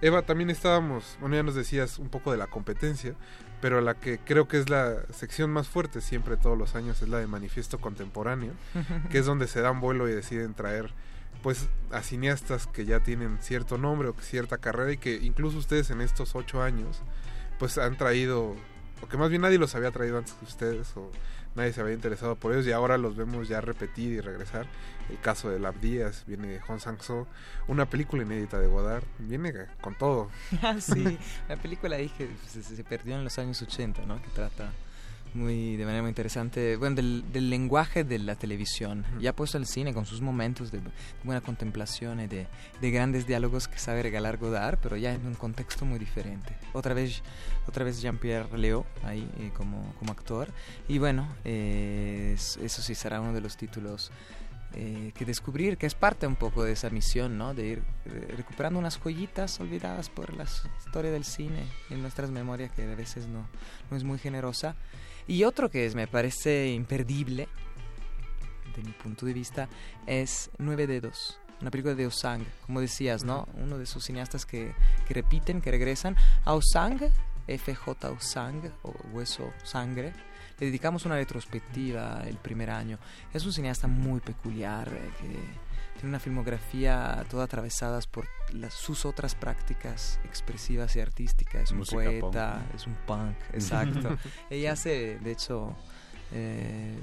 Eva, 0.00 0.22
también 0.22 0.50
estábamos, 0.50 1.16
bueno, 1.20 1.36
ya 1.36 1.44
nos 1.44 1.54
decías 1.54 2.00
un 2.00 2.08
poco 2.08 2.32
de 2.32 2.38
la 2.38 2.48
competencia, 2.48 3.14
pero 3.60 3.80
la 3.80 3.94
que 3.94 4.18
creo 4.18 4.48
que 4.48 4.58
es 4.58 4.68
la 4.68 5.04
sección 5.12 5.50
más 5.50 5.68
fuerte 5.68 6.00
siempre 6.00 6.36
todos 6.36 6.58
los 6.58 6.74
años 6.74 7.00
es 7.00 7.08
la 7.08 7.18
de 7.18 7.28
Manifiesto 7.28 7.78
Contemporáneo, 7.78 8.54
que 9.12 9.18
es 9.18 9.26
donde 9.26 9.46
se 9.46 9.60
dan 9.60 9.78
vuelo 9.78 10.08
y 10.08 10.12
deciden 10.12 10.54
traer 10.54 10.92
pues 11.42 11.68
a 11.90 12.02
cineastas 12.02 12.66
que 12.66 12.84
ya 12.84 13.00
tienen 13.00 13.38
cierto 13.40 13.78
nombre 13.78 14.08
o 14.08 14.14
cierta 14.20 14.58
carrera 14.58 14.92
y 14.92 14.98
que 14.98 15.16
incluso 15.16 15.58
ustedes 15.58 15.90
en 15.90 16.00
estos 16.00 16.34
ocho 16.34 16.62
años 16.62 17.00
pues 17.58 17.78
han 17.78 17.96
traído 17.96 18.56
o 19.00 19.08
que 19.08 19.16
más 19.16 19.30
bien 19.30 19.42
nadie 19.42 19.58
los 19.58 19.74
había 19.74 19.90
traído 19.90 20.18
antes 20.18 20.34
que 20.34 20.44
ustedes 20.44 20.96
o 20.96 21.10
nadie 21.54 21.72
se 21.72 21.80
había 21.80 21.94
interesado 21.94 22.36
por 22.36 22.52
ellos 22.52 22.66
y 22.66 22.72
ahora 22.72 22.98
los 22.98 23.16
vemos 23.16 23.48
ya 23.48 23.60
repetir 23.60 24.12
y 24.12 24.20
regresar. 24.20 24.66
El 25.08 25.18
caso 25.20 25.48
de 25.48 25.58
Labdías 25.58 26.24
viene 26.26 26.48
de 26.48 26.60
Hong 26.60 26.78
Sang-soo 26.78 27.26
una 27.66 27.86
película 27.88 28.22
inédita 28.22 28.58
de 28.58 28.66
Godard 28.66 29.04
viene 29.18 29.52
con 29.80 29.94
todo. 29.94 30.30
Ah, 30.62 30.80
sí, 30.80 31.18
la 31.48 31.56
película 31.56 31.96
que 31.96 32.28
se, 32.46 32.62
se 32.62 32.84
perdió 32.84 33.16
en 33.16 33.24
los 33.24 33.38
años 33.38 33.62
80, 33.62 34.04
¿no? 34.06 34.20
Que 34.20 34.28
trata 34.28 34.72
muy 35.34 35.76
de 35.76 35.84
manera 35.84 36.02
muy 36.02 36.08
interesante, 36.10 36.76
bueno, 36.76 36.96
del, 36.96 37.24
del 37.32 37.50
lenguaje 37.50 38.02
de 38.04 38.18
la 38.18 38.34
televisión, 38.34 39.04
ya 39.20 39.32
puesto 39.34 39.58
el 39.58 39.66
cine 39.66 39.92
con 39.94 40.06
sus 40.06 40.20
momentos 40.20 40.70
de, 40.72 40.80
buena 41.24 41.40
contemplación 41.40 42.20
y 42.20 42.26
de, 42.26 42.46
de 42.80 42.90
grandes 42.90 43.26
diálogos 43.26 43.68
que 43.68 43.78
sabe 43.78 44.02
regalar 44.02 44.38
Godard, 44.38 44.78
pero 44.82 44.96
ya 44.96 45.12
en 45.12 45.26
un 45.26 45.34
contexto 45.34 45.84
muy 45.84 45.98
diferente. 45.98 46.56
Otra 46.72 46.94
vez, 46.94 47.22
otra 47.66 47.84
vez 47.84 48.00
Jean-Pierre 48.00 48.56
Léo 48.58 48.86
ahí 49.04 49.28
eh, 49.38 49.50
como, 49.56 49.94
como 49.98 50.12
actor, 50.12 50.48
y 50.88 50.98
bueno, 50.98 51.28
eh, 51.44 52.32
es- 52.34 52.56
eso 52.58 52.82
sí 52.82 52.94
será 52.94 53.20
uno 53.20 53.32
de 53.32 53.40
los 53.40 53.56
títulos 53.56 54.10
eh, 54.74 55.12
que 55.14 55.24
descubrir, 55.24 55.78
que 55.78 55.86
es 55.86 55.94
parte 55.94 56.26
un 56.26 56.36
poco 56.36 56.62
de 56.62 56.72
esa 56.72 56.90
misión, 56.90 57.38
¿no? 57.38 57.54
De 57.54 57.66
ir 57.66 57.82
recuperando 58.36 58.78
unas 58.78 58.98
joyitas 58.98 59.58
olvidadas 59.60 60.10
por 60.10 60.34
la 60.34 60.44
historia 60.44 61.10
del 61.10 61.24
cine 61.24 61.64
en 61.88 62.02
nuestras 62.02 62.30
memorias, 62.30 62.70
que 62.72 62.82
a 62.82 62.94
veces 62.94 63.26
no, 63.28 63.48
no 63.90 63.96
es 63.96 64.04
muy 64.04 64.18
generosa. 64.18 64.76
Y 65.28 65.44
otro 65.44 65.70
que 65.70 65.84
es, 65.84 65.94
me 65.94 66.06
parece 66.06 66.72
imperdible, 66.72 67.48
de 68.74 68.82
mi 68.82 68.92
punto 68.92 69.26
de 69.26 69.34
vista, 69.34 69.68
es 70.06 70.50
Nueve 70.56 70.86
Dedos. 70.86 71.38
Una 71.60 71.70
película 71.70 71.94
de 71.94 72.06
Osang, 72.06 72.46
como 72.64 72.80
decías, 72.80 73.24
¿no? 73.24 73.46
Uno 73.54 73.76
de 73.76 73.84
esos 73.84 74.04
cineastas 74.04 74.46
que, 74.46 74.72
que 75.06 75.12
repiten, 75.14 75.60
que 75.60 75.70
regresan. 75.70 76.16
A 76.46 76.54
Osang, 76.54 76.98
FJ 77.46 78.10
Osang, 78.10 78.72
o 78.82 78.94
Hueso 79.12 79.52
Sangre, 79.64 80.14
le 80.58 80.66
dedicamos 80.66 81.04
una 81.04 81.16
retrospectiva 81.16 82.22
el 82.26 82.36
primer 82.36 82.70
año. 82.70 82.98
Es 83.34 83.44
un 83.44 83.52
cineasta 83.52 83.86
muy 83.86 84.20
peculiar, 84.20 84.88
eh, 84.88 85.10
que 85.20 85.67
tiene 85.98 86.10
una 86.10 86.20
filmografía 86.20 87.24
toda 87.28 87.44
atravesada 87.44 88.00
por 88.10 88.28
las, 88.52 88.72
sus 88.72 89.04
otras 89.04 89.34
prácticas 89.34 90.20
expresivas 90.24 90.94
y 90.94 91.00
artísticas. 91.00 91.64
Es 91.64 91.70
un 91.72 91.84
poeta, 91.84 92.62
punk. 92.62 92.74
es 92.74 92.86
un 92.86 92.94
punk, 93.06 93.36
exacto. 93.52 94.16
Ella 94.48 94.72
hace, 94.72 95.18
de 95.18 95.32
hecho, 95.32 95.74
eh, 96.32 96.96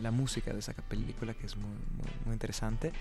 la 0.00 0.10
música 0.10 0.52
de 0.52 0.58
esa 0.58 0.72
película 0.72 1.34
que 1.34 1.46
es 1.46 1.56
muy, 1.56 1.70
muy, 1.70 2.10
muy 2.24 2.32
interesante. 2.32 2.92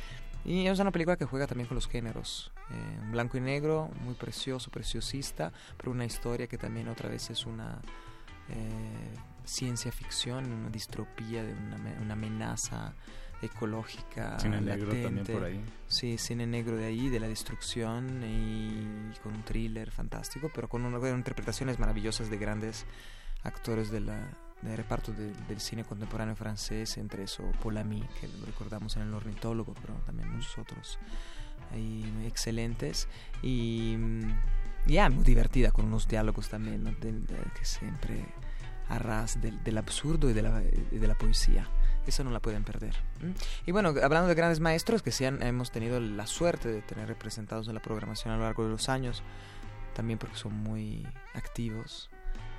Y 0.46 0.68
es 0.68 0.80
una 0.80 0.92
película 0.92 1.18
que 1.18 1.26
juega 1.26 1.48
también 1.48 1.68
con 1.68 1.76
los 1.76 1.88
géneros. 1.88 2.52
eh, 2.70 3.10
blanco 3.12 3.38
y 3.38 3.42
negro, 3.42 3.90
muy 4.02 4.14
precioso, 4.14 4.70
preciosista, 4.70 5.52
pero 5.78 5.92
una 5.92 6.06
historia 6.06 6.46
que 6.48 6.58
también 6.58 6.88
otra 6.88 7.10
vez 7.10 7.32
es 7.32 7.48
una 7.48 7.80
eh, 8.50 9.16
ciencia 9.44 9.92
ficción, 9.92 10.52
una 10.52 10.70
distropía 10.70 11.44
de 11.44 11.54
una 11.54 12.14
amenaza 12.14 12.94
ecológica. 13.42 14.40
Cine 14.40 14.62
negro 14.62 14.92
también 14.94 15.26
por 15.26 15.44
ahí. 15.44 15.62
Sí, 15.88 16.18
cine 16.18 16.46
negro 16.48 16.76
de 16.78 16.86
ahí, 16.86 17.10
de 17.10 17.20
la 17.20 17.28
destrucción 17.28 18.24
y 18.24 19.12
con 19.22 19.34
un 19.34 19.44
thriller 19.44 19.92
fantástico, 19.92 20.50
pero 20.54 20.68
con 20.70 20.86
una- 20.86 21.10
interpretaciones 21.10 21.80
maravillosas 21.80 22.30
de 22.30 22.38
grandes 22.38 22.86
actores 23.44 23.90
de 23.90 24.02
la, 24.02 24.30
de 24.62 24.76
reparto 24.76 25.12
de- 25.12 25.34
del 25.48 25.60
cine 25.60 25.84
contemporáneo 25.84 26.36
francés, 26.36 26.98
entre 26.98 27.24
eso 27.24 27.44
Ami, 27.78 28.04
que 28.20 28.28
lo 28.28 28.46
recordamos 28.46 28.96
en 28.98 29.04
El 29.04 29.14
Ornitólogo, 29.14 29.74
pero 29.82 29.96
también 30.06 30.30
muchos 30.32 30.58
otros 30.58 31.00
ahí 31.74 32.04
excelentes. 32.26 33.08
Y, 33.42 33.98
Ya, 34.88 35.10
muy 35.12 35.24
divertida, 35.24 35.72
con 35.72 35.86
unos 35.86 36.08
diálogos 36.08 36.50
también, 36.50 36.84
¿no? 36.84 36.92
de, 36.92 37.12
de, 37.12 37.36
que 37.58 37.64
siempre 37.66 38.26
arras 38.90 39.40
del, 39.40 39.64
del 39.64 39.78
absurdo 39.78 40.28
y 40.30 40.34
de, 40.34 40.42
la, 40.42 40.64
y 40.92 40.98
de 40.98 41.08
la 41.08 41.14
poesía. 41.16 41.68
Eso 42.08 42.24
no 42.24 42.32
la 42.32 42.40
pueden 42.40 42.64
perder. 42.64 42.96
¿m? 43.22 43.34
Y 43.66 43.72
bueno, 43.72 43.90
hablando 43.90 44.28
de 44.28 44.34
grandes 44.36 44.60
maestros 44.60 45.02
que 45.04 45.12
sí 45.12 45.26
han- 45.26 45.42
hemos 45.44 45.72
tenido 45.72 46.00
la 46.00 46.26
suerte 46.28 46.70
de 46.70 46.82
tener 46.82 47.08
representados 47.08 47.68
en 47.68 47.76
la 47.76 47.82
programación 47.82 48.34
a 48.34 48.38
lo 48.38 48.44
largo 48.44 48.64
de 48.64 48.70
los 48.72 48.90
años, 48.90 49.22
también 49.94 50.18
porque 50.18 50.36
son 50.38 50.54
muy 50.54 51.06
activos. 51.34 52.10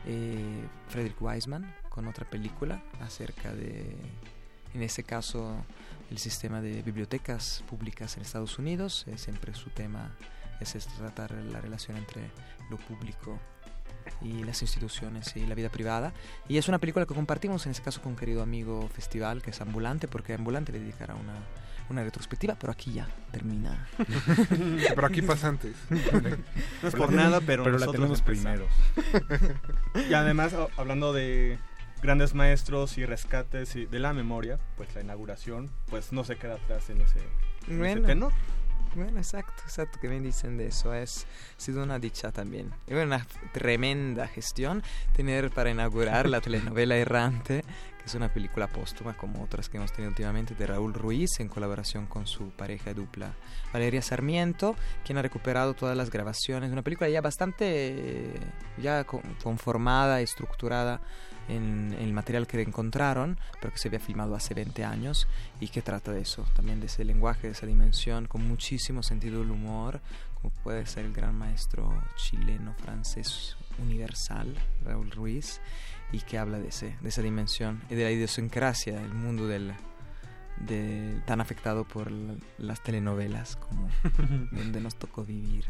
Eh, 0.06 0.64
Frederick 0.88 1.20
Wiseman 1.20 1.74
con 1.88 2.06
otra 2.08 2.28
película 2.28 2.82
acerca 3.00 3.52
de, 3.54 3.96
en 4.74 4.82
este 4.82 5.02
caso, 5.04 5.64
el 6.10 6.18
sistema 6.18 6.60
de 6.60 6.82
bibliotecas 6.82 7.62
públicas 7.68 8.16
en 8.16 8.22
Estados 8.22 8.58
Unidos. 8.58 9.04
Eh, 9.08 9.18
siempre 9.18 9.54
su 9.54 9.70
tema 9.70 10.14
es 10.60 10.74
este, 10.74 10.92
tratar 10.98 11.32
la 11.32 11.60
relación 11.60 11.96
entre 11.96 12.30
lo 12.70 12.76
público 12.78 13.38
y 14.20 14.44
las 14.44 14.62
instituciones 14.62 15.36
y 15.36 15.46
la 15.46 15.54
vida 15.54 15.68
privada. 15.68 16.12
Y 16.48 16.58
es 16.58 16.68
una 16.68 16.78
película 16.78 17.06
que 17.06 17.14
compartimos 17.14 17.66
en 17.66 17.72
este 17.72 17.82
caso 17.82 18.00
con 18.02 18.12
un 18.12 18.18
querido 18.18 18.42
amigo 18.42 18.88
festival 18.88 19.42
que 19.42 19.50
es 19.50 19.60
Ambulante, 19.60 20.08
porque 20.08 20.34
Ambulante 20.34 20.72
le 20.72 20.80
dedicará 20.80 21.14
una, 21.14 21.34
una 21.90 22.02
retrospectiva, 22.02 22.56
pero 22.58 22.72
aquí 22.72 22.92
ya 22.92 23.08
termina. 23.30 23.88
pero 24.94 25.06
aquí 25.06 25.22
pasa 25.22 25.48
antes. 25.48 25.74
No 25.90 26.88
es 26.88 26.94
por 26.94 27.12
nada, 27.12 27.40
pero, 27.40 27.64
Pero 27.64 27.78
la 27.78 27.86
nosotros 27.86 28.20
tenemos 28.20 28.20
empezamos. 28.20 28.68
y 30.10 30.14
además, 30.14 30.54
hablando 30.76 31.12
de 31.12 31.58
grandes 32.02 32.34
maestros 32.34 32.98
y 32.98 33.06
rescates 33.06 33.76
y 33.76 33.86
de 33.86 33.98
la 34.00 34.12
memoria, 34.12 34.58
pues 34.76 34.94
la 34.94 35.02
inauguración, 35.02 35.70
pues 35.88 36.12
no 36.12 36.24
se 36.24 36.36
queda 36.36 36.54
atrás 36.54 36.90
en 36.90 37.00
ese, 37.00 37.18
en 37.68 37.74
ese 37.74 37.76
Bueno. 37.78 38.06
tenor. 38.06 38.32
Bueno, 38.94 39.18
exacto, 39.18 39.62
exacto, 39.64 39.98
que 40.00 40.08
me 40.08 40.20
dicen 40.20 40.58
de 40.58 40.66
eso. 40.66 40.92
Es 40.94 41.26
ha 41.56 41.60
sido 41.60 41.82
una 41.82 41.98
dicha 41.98 42.30
también. 42.30 42.70
Y 42.86 42.92
una 42.94 43.26
tremenda 43.52 44.28
gestión 44.28 44.82
tener 45.16 45.50
para 45.50 45.70
inaugurar 45.70 46.28
la 46.28 46.40
telenovela 46.42 46.96
Errante, 46.96 47.62
que 47.62 48.04
es 48.04 48.14
una 48.14 48.28
película 48.32 48.66
póstuma 48.66 49.14
como 49.16 49.42
otras 49.42 49.70
que 49.70 49.78
hemos 49.78 49.92
tenido 49.92 50.10
últimamente 50.10 50.54
de 50.54 50.66
Raúl 50.66 50.92
Ruiz 50.92 51.40
en 51.40 51.48
colaboración 51.48 52.04
con 52.06 52.26
su 52.26 52.50
pareja 52.50 52.92
dupla 52.92 53.32
Valeria 53.72 54.02
Sarmiento, 54.02 54.76
quien 55.06 55.16
ha 55.16 55.22
recuperado 55.22 55.72
todas 55.72 55.96
las 55.96 56.10
grabaciones. 56.10 56.70
Una 56.70 56.82
película 56.82 57.08
ya 57.08 57.22
bastante 57.22 57.64
eh, 57.68 58.40
ya 58.76 59.04
con- 59.04 59.22
conformada, 59.42 60.20
estructurada 60.20 61.00
en, 61.48 61.94
en 61.98 62.02
el 62.04 62.12
material 62.12 62.46
que 62.46 62.60
encontraron, 62.62 63.38
pero 63.60 63.72
que 63.72 63.78
se 63.78 63.88
había 63.88 64.00
filmado 64.00 64.34
hace 64.34 64.54
20 64.54 64.84
años 64.84 65.26
y 65.60 65.68
que 65.68 65.82
trata 65.82 66.12
de 66.12 66.20
eso, 66.20 66.44
también 66.54 66.80
de 66.80 66.86
ese 66.86 67.04
lenguaje, 67.04 67.46
de 67.48 67.52
esa 67.54 67.66
dimensión, 67.66 68.26
con 68.26 68.46
muchísimo 68.46 69.02
sentido 69.02 69.40
del 69.40 69.50
humor, 69.50 70.00
como 70.40 70.52
puede 70.62 70.86
ser 70.86 71.04
el 71.06 71.12
gran 71.12 71.36
maestro 71.38 71.92
chileno, 72.16 72.74
francés, 72.82 73.56
universal, 73.78 74.54
Raúl 74.84 75.10
Ruiz, 75.10 75.60
y 76.12 76.20
que 76.20 76.38
habla 76.38 76.58
de, 76.58 76.68
ese, 76.68 76.96
de 77.00 77.08
esa 77.08 77.22
dimensión 77.22 77.80
y 77.88 77.94
de 77.94 78.04
la 78.04 78.10
idiosincrasia 78.10 78.94
del 79.00 79.14
mundo 79.14 79.46
del, 79.46 79.72
de- 80.58 81.20
tan 81.26 81.40
afectado 81.40 81.84
por 81.84 82.10
las 82.58 82.82
telenovelas 82.82 83.56
como 83.56 83.88
donde 84.52 84.80
nos 84.80 84.96
tocó 84.96 85.24
vivir. 85.24 85.64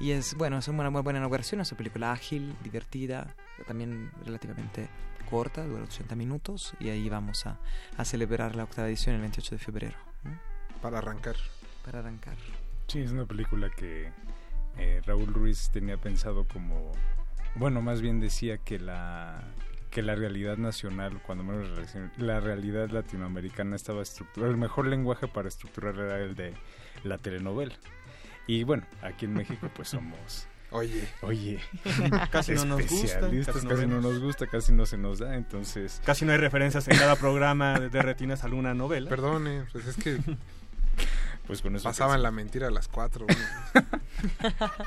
Y 0.00 0.10
es, 0.10 0.34
bueno, 0.34 0.58
es 0.58 0.68
una 0.68 0.90
muy 0.90 1.02
buena 1.02 1.18
inauguración, 1.20 1.60
es 1.60 1.70
una 1.70 1.78
película 1.78 2.12
ágil, 2.12 2.54
divertida, 2.64 3.34
también 3.66 4.10
relativamente 4.24 4.88
corta, 5.24 5.64
dura 5.64 5.84
80 5.84 6.14
minutos, 6.16 6.74
y 6.80 6.90
ahí 6.90 7.08
vamos 7.08 7.46
a, 7.46 7.58
a 7.96 8.04
celebrar 8.04 8.56
la 8.56 8.64
octava 8.64 8.88
edición 8.88 9.14
el 9.14 9.20
28 9.22 9.54
de 9.54 9.58
febrero. 9.58 9.96
¿no? 10.24 10.38
Para 10.80 10.98
arrancar. 10.98 11.36
Para 11.84 12.00
arrancar. 12.00 12.36
Sí, 12.88 13.00
es 13.00 13.12
una 13.12 13.24
película 13.24 13.70
que 13.70 14.12
eh, 14.78 15.02
Raúl 15.06 15.32
Ruiz 15.32 15.70
tenía 15.70 15.96
pensado 15.96 16.46
como, 16.46 16.92
bueno, 17.54 17.80
más 17.80 18.00
bien 18.00 18.20
decía 18.20 18.58
que 18.58 18.78
la 18.78 19.42
que 19.94 20.02
la 20.02 20.16
realidad 20.16 20.56
nacional, 20.56 21.22
cuando 21.24 21.44
menos 21.44 21.68
la 22.16 22.40
realidad 22.40 22.90
latinoamericana 22.90 23.76
estaba 23.76 24.02
estructurada, 24.02 24.50
el 24.50 24.58
mejor 24.58 24.88
lenguaje 24.88 25.28
para 25.28 25.46
estructurar 25.46 25.94
era 25.94 26.18
el 26.18 26.34
de 26.34 26.52
la 27.04 27.16
telenovela. 27.16 27.76
Y 28.48 28.64
bueno, 28.64 28.84
aquí 29.02 29.26
en 29.26 29.34
México 29.34 29.70
pues 29.72 29.88
somos 29.90 30.48
Oye. 30.74 31.08
Oye, 31.22 31.60
Casi 32.30 32.52
no 32.52 32.64
nos 32.64 32.88
gusta, 32.88 33.20
casi 33.20 33.64
no 33.64 33.70
casi 33.70 33.86
no 33.86 34.00
nos 34.00 34.18
gusta, 34.18 34.46
casi 34.48 34.72
no 34.72 34.86
se 34.86 34.98
nos 34.98 35.20
da, 35.20 35.36
entonces 35.36 36.02
Casi 36.04 36.24
no 36.24 36.32
hay 36.32 36.38
referencias 36.38 36.88
en 36.88 36.96
cada 36.98 37.14
programa 37.14 37.78
de, 37.78 37.90
de 37.90 38.02
Retinas 38.02 38.42
a 38.42 38.46
alguna 38.46 38.74
novela. 38.74 39.08
Perdone, 39.08 39.64
pues 39.72 39.86
es 39.86 39.96
que 39.96 40.18
pues 41.46 41.62
con 41.62 41.76
eso 41.76 41.84
pasaban 41.84 42.22
la 42.22 42.30
mentira 42.30 42.68
a 42.68 42.70
las 42.70 42.88
4 42.88 43.26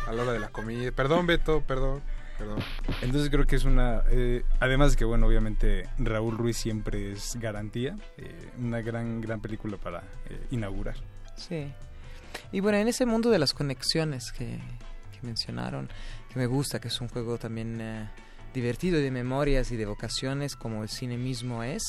a 0.08 0.12
la 0.12 0.24
hora 0.24 0.34
de 0.34 0.40
la 0.40 0.50
comida. 0.50 0.92
Perdón, 0.92 1.26
Beto, 1.28 1.62
perdón. 1.62 2.02
Perdón. 2.38 2.60
Entonces 3.02 3.30
creo 3.32 3.46
que 3.46 3.56
es 3.56 3.64
una... 3.64 4.04
eh, 4.10 4.44
además 4.60 4.92
de 4.92 4.98
que, 4.98 5.06
bueno, 5.06 5.26
obviamente 5.26 5.90
Raúl 5.98 6.38
Ruiz 6.38 6.58
siempre 6.58 7.14
es 7.14 7.36
garantía, 7.40 7.96
eh, 8.18 8.52
una 8.60 8.82
gran, 8.82 9.22
gran 9.22 9.40
película 9.42 9.78
para 9.78 10.04
eh, 10.30 10.40
inaugurar. 10.52 10.96
Sí. 11.36 11.72
Y 12.52 12.60
bueno, 12.60 12.78
en 12.78 12.88
ese 12.88 13.06
mundo 13.08 13.32
de 13.32 13.40
las 13.40 13.54
conexiones 13.54 14.32
que, 14.32 14.60
que 15.20 15.26
mencionaron, 15.28 15.90
que 16.32 16.40
me 16.40 16.46
gusta, 16.46 16.80
que 16.80 16.88
es 16.90 17.02
un 17.02 17.08
juego 17.10 17.38
también 17.38 17.80
eh, 17.82 18.08
divertido 18.54 19.00
de 19.00 19.12
memorias 19.12 19.72
y 19.72 19.76
de 19.78 19.86
vocaciones, 19.86 20.56
como 20.56 20.84
el 20.84 20.90
cine 20.90 21.18
mismo 21.18 21.64
es, 21.64 21.84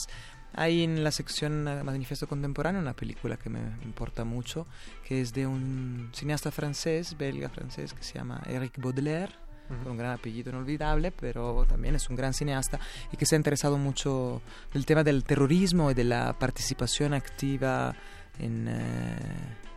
hay 0.55 0.83
en 0.83 1.05
la 1.05 1.11
sección 1.13 1.69
eh, 1.69 1.83
Manifiesto 1.85 2.27
Contemporáneo 2.27 2.81
una 2.81 2.95
película 2.95 3.37
que 3.37 3.51
me 3.51 3.61
importa 3.85 4.25
mucho, 4.25 4.67
que 5.07 5.21
es 5.21 5.33
de 5.33 5.47
un 5.47 6.11
cineasta 6.15 6.51
francés, 6.51 7.17
belga 7.19 7.49
francés, 7.49 7.93
que 7.95 8.03
se 8.03 8.15
llama 8.19 8.43
Eric 8.47 8.79
Baudelaire, 8.79 9.33
con 9.69 9.93
un 9.93 9.99
gran 9.99 10.13
apellido 10.13 10.49
inolvidable, 10.49 11.11
pero 11.13 11.67
también 11.69 11.95
es 11.95 12.09
un 12.09 12.17
gran 12.17 12.33
cineasta 12.33 12.81
y 13.13 13.19
que 13.19 13.27
se 13.27 13.35
ha 13.35 13.39
interesado 13.39 13.77
mucho 13.77 14.41
del 14.73 14.87
tema 14.87 15.05
del 15.05 15.25
terrorismo 15.25 15.91
y 15.91 15.95
de 15.95 16.05
la 16.05 16.33
participación 16.33 17.13
activa 17.13 17.95
en, 18.39 18.67
eh, 18.67 18.71
en- 18.73 19.68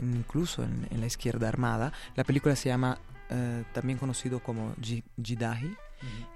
incluso 0.00 0.62
en, 0.64 0.86
en 0.90 1.00
la 1.00 1.06
izquierda 1.06 1.48
armada. 1.48 1.92
La 2.16 2.24
película 2.24 2.56
se 2.56 2.68
llama 2.68 2.98
eh, 3.30 3.64
también 3.72 3.98
conocido 3.98 4.40
como 4.40 4.74
Ji- 4.76 5.04
Jidahi 5.22 5.76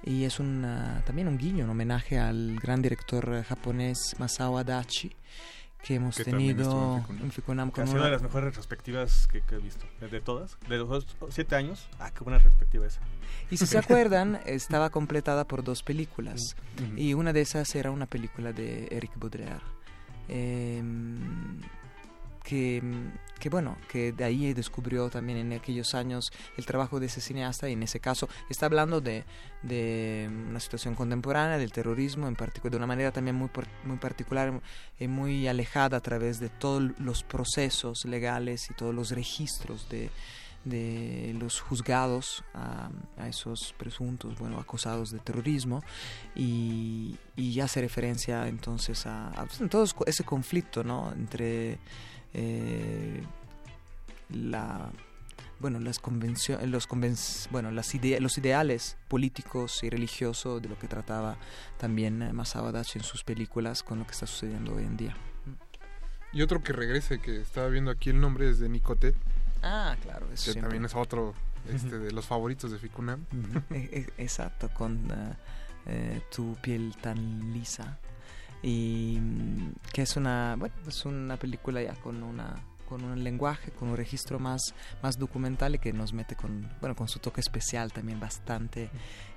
y 0.05 0.25
es 0.25 0.39
una- 0.41 1.03
también 1.07 1.27
un 1.27 1.39
guiño, 1.39 1.65
un 1.65 1.71
homenaje 1.71 2.19
al 2.19 2.59
gran 2.61 2.83
director 2.83 3.35
eh, 3.35 3.43
japonés 3.45 4.15
Masao 4.19 4.59
Adachi 4.59 5.11
que 5.83 5.97
hemos 5.97 6.17
Que 6.17 6.25
tenido 6.25 7.05
en 7.23 7.31
Ficunam 7.31 7.71
con 7.71 7.87
una- 7.89 8.05
de 8.07 8.11
las 8.11 8.23
mejores 8.23 8.47
retrospectivas 8.47 9.27
que, 9.27 9.43
que 9.43 9.57
he 9.57 9.59
visto. 9.59 9.85
De 10.01 10.21
todas. 10.21 10.57
De 10.69 10.79
los 10.79 11.07
siete 11.31 11.57
años. 11.57 11.89
Ah, 11.99 12.11
qué 12.11 12.25
buena 12.25 12.39
retrospectiva 12.39 12.87
esa. 12.87 13.01
Y 13.51 13.59
si 13.59 13.67
se 13.67 13.77
acuerdan, 13.79 14.41
estaba 14.47 14.89
completada 14.91 15.47
por 15.47 15.63
dos 15.63 15.83
películas. 15.83 16.57
Ujú. 16.83 16.97
Y 16.99 17.13
una 17.13 17.33
de 17.35 17.43
esas 17.43 17.75
era 17.75 17.91
una 17.91 18.07
película 18.07 18.53
de 18.55 18.89
Eric 18.93 19.11
Baudelaire. 19.17 19.61
Em, 20.29 21.61
que, 22.45 22.83
que 23.41 23.49
bueno, 23.49 23.77
que 23.89 24.13
de 24.13 24.23
ahí 24.23 24.53
descubrió 24.53 25.09
también 25.09 25.39
en 25.39 25.53
aquellos 25.55 25.95
años 25.95 26.31
el 26.57 26.67
trabajo 26.67 27.01
de 27.01 27.07
ese 27.07 27.21
cineasta 27.21 27.69
y 27.69 27.73
en 27.73 27.83
ese 27.83 27.99
caso 27.99 28.29
está 28.51 28.67
hablando 28.67 29.01
de, 29.01 29.25
de 29.63 30.31
una 30.31 30.61
situación 30.61 30.95
contemporánea, 30.95 31.59
del 31.59 31.73
terrorismo 31.73 32.29
en 32.29 32.37
particular, 32.37 32.73
de 32.73 32.77
una 32.77 32.87
manera 32.87 33.11
también 33.11 33.35
muy, 33.35 33.51
muy 33.85 33.97
particular 33.97 34.61
y 35.01 35.09
muy 35.09 35.49
alejada 35.49 35.97
a 35.97 36.01
través 36.01 36.39
de 36.39 36.51
todos 36.51 36.93
los 36.99 37.25
procesos 37.25 38.05
legales 38.05 38.71
y 38.71 38.75
todos 38.75 38.95
los 38.95 39.11
registros 39.11 39.89
de, 39.89 40.11
de 40.65 41.35
los 41.39 41.61
juzgados 41.61 42.45
a, 42.53 42.91
a 43.17 43.29
esos 43.29 43.75
presuntos, 43.79 44.39
bueno, 44.39 44.59
acusados 44.59 45.11
de 45.11 45.19
terrorismo 45.19 45.83
y, 46.35 47.17
y 47.37 47.59
hace 47.61 47.81
referencia 47.81 48.49
entonces 48.49 49.07
a, 49.07 49.29
a 49.29 49.47
pues, 49.47 49.63
todo 49.71 49.87
ese 50.07 50.25
conflicto, 50.25 50.85
¿no? 50.85 51.11
Entre 51.13 51.79
eh, 52.35 53.23
la 54.31 54.91
bueno 55.61 55.79
las 55.81 55.99
convencio- 56.01 56.59
los 56.67 56.89
conven- 56.89 57.49
bueno 57.51 57.71
las 57.71 57.95
ide- 57.95 58.21
los 58.21 58.37
ideales 58.39 58.97
políticos 59.09 59.83
y 59.83 59.91
religiosos 59.91 60.61
de 60.61 60.69
lo 60.69 60.79
que 60.79 60.89
trataba 60.89 61.37
también 61.79 62.21
eh, 62.23 62.33
Masao 62.33 62.67
Adachi 62.67 62.99
en 62.99 63.05
sus 63.05 63.25
películas 63.25 63.83
con 63.83 63.99
lo 63.99 64.05
que 64.07 64.13
está 64.13 64.27
sucediendo 64.27 64.75
hoy 64.75 64.85
en 64.85 64.97
día. 64.97 65.17
Y 66.33 66.43
otro 66.43 66.63
que 66.63 66.73
regrese, 66.73 67.21
que 67.21 67.41
estaba 67.41 67.69
viendo 67.69 67.93
aquí 67.93 68.11
el 68.11 68.21
nombre, 68.21 68.51
es 68.51 68.59
de 68.59 68.69
Nicoté. 68.69 69.15
Ah, 69.63 69.97
claro, 70.03 70.27
eso 70.27 70.47
Que 70.47 70.53
siempre. 70.53 70.63
también 70.63 70.85
es 70.85 70.95
otro 70.97 71.33
este, 71.73 71.99
de 72.01 72.11
los 72.11 72.27
favoritos 72.27 72.73
de 72.73 72.79
Ficunam. 72.81 73.25
E- 73.71 74.07
e- 74.19 74.23
Exacto, 74.23 74.69
con 74.75 75.09
eh, 75.13 75.35
eh, 75.87 76.23
tu 76.35 76.57
piel 76.61 76.97
tan 77.01 77.53
lisa. 77.53 77.99
Y 78.65 79.19
mm, 79.21 79.73
que 79.93 80.03
es 80.03 80.17
una, 80.17 80.57
bueno, 80.59 80.75
es 80.89 81.05
una 81.05 81.37
película 81.37 81.83
ya 81.83 81.95
con 81.95 82.23
una 82.23 82.57
con 82.89 83.03
un 83.03 83.25
lenguaje, 83.25 83.71
con 83.71 83.89
un 83.89 83.97
registro 83.97 84.39
más, 84.39 84.75
más 85.03 85.19
documental 85.19 85.75
y 85.75 85.79
que 85.79 85.93
nos 85.93 86.13
mete 86.13 86.37
con, 86.37 86.69
bueno, 86.81 86.95
con 86.95 87.09
su 87.09 87.19
toque 87.19 87.41
especial 87.41 87.93
también 87.93 88.21
bastante 88.21 88.91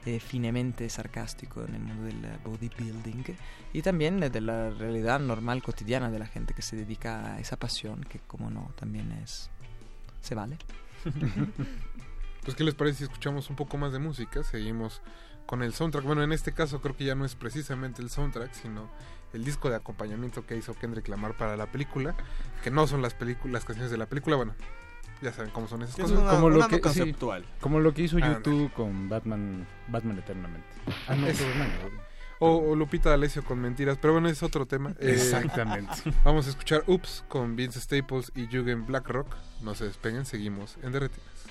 eh, 0.06 0.20
finemente 0.20 0.90
sarcástico 0.90 1.64
en 1.64 1.76
el 1.76 1.82
mundo 1.82 2.04
del 2.04 2.26
eh, 2.26 2.38
bodybuilding 2.44 3.24
y 3.72 3.82
también 3.82 4.22
eh, 4.22 4.30
de 4.30 4.42
la 4.42 4.70
realidad 4.70 5.22
normal 5.22 5.64
cotidiana 5.64 6.12
de 6.12 6.20
la 6.20 6.28
gente 6.28 6.54
que 6.54 6.62
se 6.62 6.76
dedica 6.76 7.36
a 7.36 7.40
esa 7.40 7.56
pasión 7.56 8.04
que 8.04 8.20
como 8.20 8.50
no 8.50 8.74
también 8.76 9.14
es 9.14 9.50
se 10.22 10.36
vale 10.36 10.58
Pues, 12.48 12.56
¿qué 12.56 12.64
les 12.64 12.76
parece 12.76 13.00
si 13.00 13.04
escuchamos 13.04 13.50
un 13.50 13.58
poco 13.58 13.78
más 13.78 13.92
de 13.92 14.00
música? 14.00 14.42
Seguimos 14.42 15.02
con 15.46 15.64
el 15.64 15.74
soundtrack. 15.74 16.06
Bueno, 16.06 16.24
en 16.24 16.32
este 16.32 16.54
caso 16.54 16.80
creo 16.80 16.96
que 16.96 17.04
ya 17.04 17.14
no 17.14 17.26
es 17.26 17.36
precisamente 17.36 18.02
el 18.02 18.10
soundtrack, 18.10 18.54
sino 18.54 18.90
el 19.38 19.46
disco 19.46 19.70
de 19.70 19.76
acompañamiento 19.76 20.46
que 20.46 20.58
hizo 20.58 20.74
Kendrick 20.74 21.08
Lamar 21.08 21.36
para 21.38 21.56
la 21.56 21.68
película, 21.68 22.16
que 22.64 22.72
no 22.72 22.88
son 22.88 23.02
las 23.02 23.14
películas, 23.14 23.54
las 23.54 23.66
canciones 23.66 23.92
de 23.92 23.98
la 23.98 24.08
película, 24.08 24.36
bueno, 24.36 24.54
ya 25.22 25.32
saben 25.32 25.52
cómo 25.52 25.68
son 25.68 25.84
esas 25.84 25.96
cosas. 25.96 26.20
como, 26.30 26.50
lo 26.50 26.68
que, 26.68 26.82
conceptual. 26.82 27.46
como 27.62 27.80
lo 27.80 27.94
que 27.94 28.04
hizo 28.04 28.20
YouTube 28.20 28.72
con 28.74 29.10
Batman, 29.10 29.68
Batman 29.88 30.18
Eternamente. 30.20 30.68
Ah, 31.08 31.16
no, 31.16 31.28
o, 32.40 32.76
Lupita 32.76 33.10
D'Alessio 33.10 33.44
con 33.44 33.60
mentiras, 33.60 33.98
pero 34.00 34.14
bueno, 34.14 34.30
es 34.30 34.44
otro 34.44 34.68
tema. 34.68 34.92
Eh, 35.00 35.14
Exactamente. 35.14 35.92
vamos 36.24 36.46
a 36.46 36.52
escuchar 36.52 36.84
Oops 36.86 37.26
con 37.28 37.56
Vince 37.56 37.80
Staples 37.82 38.32
y 38.36 38.46
Jürgen 38.46 38.86
Blackrock. 38.86 39.36
No 39.62 39.74
se 39.74 39.86
despeguen, 39.86 40.26
seguimos 40.26 40.78
en 40.84 40.92
Derretinas. 40.92 41.48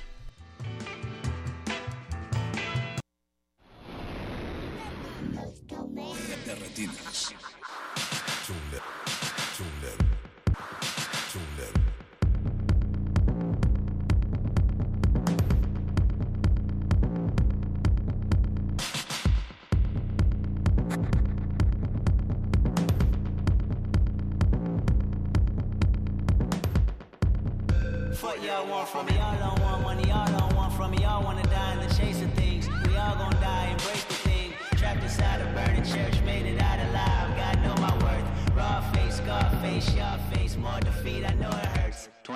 Derretinas. 6.46 7.34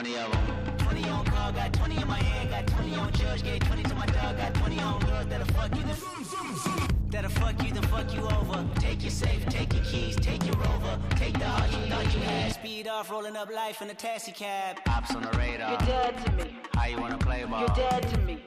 20 0.00 0.16
of 0.16 0.32
them. 0.32 0.76
20 0.78 1.08
on 1.10 1.24
call, 1.26 1.52
got 1.52 1.74
20 1.74 2.00
in 2.00 2.08
my 2.08 2.16
hand, 2.16 2.48
got 2.48 2.66
20 2.66 2.94
on 2.94 3.12
judge, 3.12 3.42
gave 3.42 3.60
20 3.60 3.82
to 3.82 3.94
my 3.94 4.06
dog, 4.06 4.34
got 4.38 4.54
20 4.54 4.80
on 4.80 4.98
girls 5.00 5.26
that'll 5.26 5.46
fuck 5.48 5.76
you. 5.76 5.82
Then... 5.82 5.96
That'll 7.10 7.30
fuck 7.30 7.62
you, 7.62 7.74
then 7.74 7.82
fuck 7.82 8.14
you 8.14 8.22
over. 8.22 8.66
Take 8.76 9.02
your 9.02 9.10
safe, 9.10 9.44
take 9.50 9.74
your 9.74 9.84
keys, 9.84 10.16
take 10.16 10.46
your 10.46 10.54
rover. 10.54 10.98
Take 11.16 11.38
the 11.38 11.44
heart 11.44 11.70
you 11.72 11.92
thought 11.92 12.14
you 12.14 12.20
had. 12.20 12.54
Speed 12.54 12.88
off, 12.88 13.10
rolling 13.10 13.36
up 13.36 13.52
life 13.52 13.82
in 13.82 13.90
a 13.90 13.94
taxi 13.94 14.32
cab. 14.32 14.78
Ops 14.88 15.14
on 15.14 15.22
the 15.22 15.36
radar. 15.36 15.72
You're 15.72 15.80
dead 15.80 16.24
to 16.24 16.32
me. 16.32 16.56
How 16.74 16.86
you 16.86 16.98
wanna 16.98 17.18
play 17.18 17.44
ball? 17.44 17.60
You're 17.60 17.76
dead 17.76 18.08
to 18.08 18.18
me. 18.20 18.42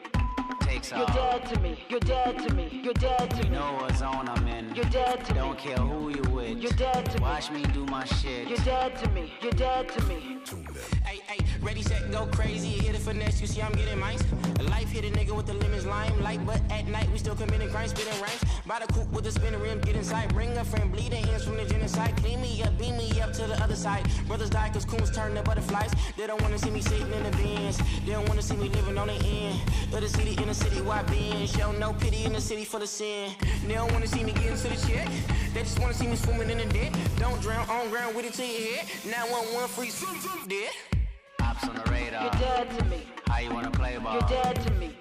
Takes 0.61 0.91
off. 0.91 0.97
You're 0.97 1.07
dead 1.07 1.45
to 1.53 1.59
me. 1.59 1.84
You're 1.88 1.99
dead 1.99 2.39
to 2.47 2.53
me. 2.55 2.81
You're 2.84 2.93
dead 2.95 3.30
to 3.30 3.38
me. 3.38 3.43
You 3.43 3.49
know 3.49 3.73
what 3.73 3.95
zone 3.95 4.27
I'm 4.27 4.47
in. 4.47 4.73
You're 4.73 4.85
dead 4.85 5.23
to 5.25 5.34
Don't 5.35 5.35
me. 5.35 5.39
Don't 5.39 5.59
care 5.59 5.85
who 5.85 6.09
you 6.09 6.23
with. 6.31 6.57
You're 6.57 6.71
dead 6.71 7.05
to 7.11 7.21
Watch 7.21 7.51
me. 7.51 7.61
Watch 7.61 7.67
me 7.67 7.73
do 7.73 7.85
my 7.91 8.05
shit. 8.05 8.47
You're 8.47 8.57
dead 8.59 8.97
to 9.03 9.09
me. 9.11 9.34
You're 9.41 9.51
dead 9.51 9.89
to 9.89 10.03
me. 10.05 10.39
Hey, 11.05 11.19
hey, 11.34 11.45
ready, 11.61 11.81
set, 11.81 12.11
go 12.11 12.26
crazy. 12.27 12.69
Hit 12.69 12.95
it 12.95 13.01
finesse, 13.01 13.41
you 13.41 13.47
see 13.47 13.61
I'm 13.61 13.72
getting 13.73 13.99
mines. 13.99 14.23
Life 14.69 14.89
hit 14.89 15.05
a 15.05 15.18
nigga 15.18 15.35
with 15.35 15.47
the 15.47 15.53
limits, 15.53 15.85
limelight. 15.85 16.45
But 16.45 16.61
at 16.72 16.88
night, 16.88 17.10
we 17.11 17.18
still 17.18 17.35
committing 17.35 17.69
crimes, 17.69 17.91
spitting 17.91 18.19
rhymes. 18.22 18.43
By 18.65 18.80
the 18.80 18.93
coupe 18.93 19.11
with 19.11 19.23
the 19.23 19.31
spinning 19.31 19.61
rim, 19.61 19.80
get 19.81 19.95
inside. 19.95 20.34
Bring 20.34 20.55
a 20.57 20.64
friend, 20.64 20.91
bleed 20.91 21.11
the 21.11 21.18
hands 21.18 21.43
from 21.43 21.57
the 21.57 21.65
genocide. 21.65 22.15
Clean 22.18 22.39
me 22.41 22.61
up, 22.64 22.77
beam 22.77 22.97
me 22.97 23.19
up 23.22 23.34
to 23.34 23.47
the 23.47 23.61
other 23.64 23.76
side. 23.76 24.03
Brothers 24.27 24.49
die 24.49 24.69
cause 24.73 24.85
coons 24.85 25.11
turn 25.11 25.35
to 25.35 25.43
butterflies. 25.43 25.91
They 26.18 26.27
don't 26.27 26.41
wanna 26.41 26.57
see 26.57 26.69
me 26.69 26.81
sitting 26.81 27.11
in 27.11 27.23
the 27.23 27.31
bins. 27.38 27.77
They 28.05 28.11
don't 28.11 28.27
wanna 28.27 28.41
see 28.41 28.55
me 28.55 28.69
living 28.69 28.97
on 28.97 29.07
the 29.07 29.14
end 29.14 29.60
of 29.93 30.01
the 30.01 30.10
city 30.10 30.35
in 30.41 30.47
the 30.47 30.53
city 30.53 30.81
wide 30.81 31.07
being. 31.07 31.47
Show 31.47 31.72
no 31.73 31.93
pity 31.93 32.26
in 32.26 32.34
the 32.34 32.41
city 32.41 32.65
for 32.65 32.80
the 32.80 32.88
sin. 32.88 33.31
They 33.68 33.76
don't 33.76 33.91
wanna 33.91 34.07
see 34.07 34.23
me 34.23 34.31
getting 34.34 34.57
to 34.57 34.68
the 34.68 34.88
check. 34.88 35.07
They 35.53 35.61
just 35.61 35.80
wanna 35.80 35.93
see 35.93 36.07
me 36.07 36.15
swimming 36.15 36.49
in 36.49 36.57
the 36.57 36.65
dead. 36.73 36.95
Don't 37.19 37.39
drown 37.41 37.69
on 37.69 37.89
ground 37.89 38.15
with 38.15 38.26
it 38.26 38.34
to 38.34 38.45
your 38.45 38.77
head. 38.77 38.85
911 39.05 39.69
freeze, 39.69 40.03
dead. 40.47 41.02
Ops 41.53 41.69
on 41.69 41.75
the 41.75 41.91
radar. 41.91 42.23
You're 42.23 42.31
dead 42.31 42.80
to 42.80 42.85
me. 42.85 43.01
How 43.27 43.39
you 43.39 43.53
wanna 43.53 43.69
play 43.69 43.95
ball? 43.97 44.13
You're 44.13 44.30
dead 44.30 44.55
to 44.65 44.73
me. 44.73 44.97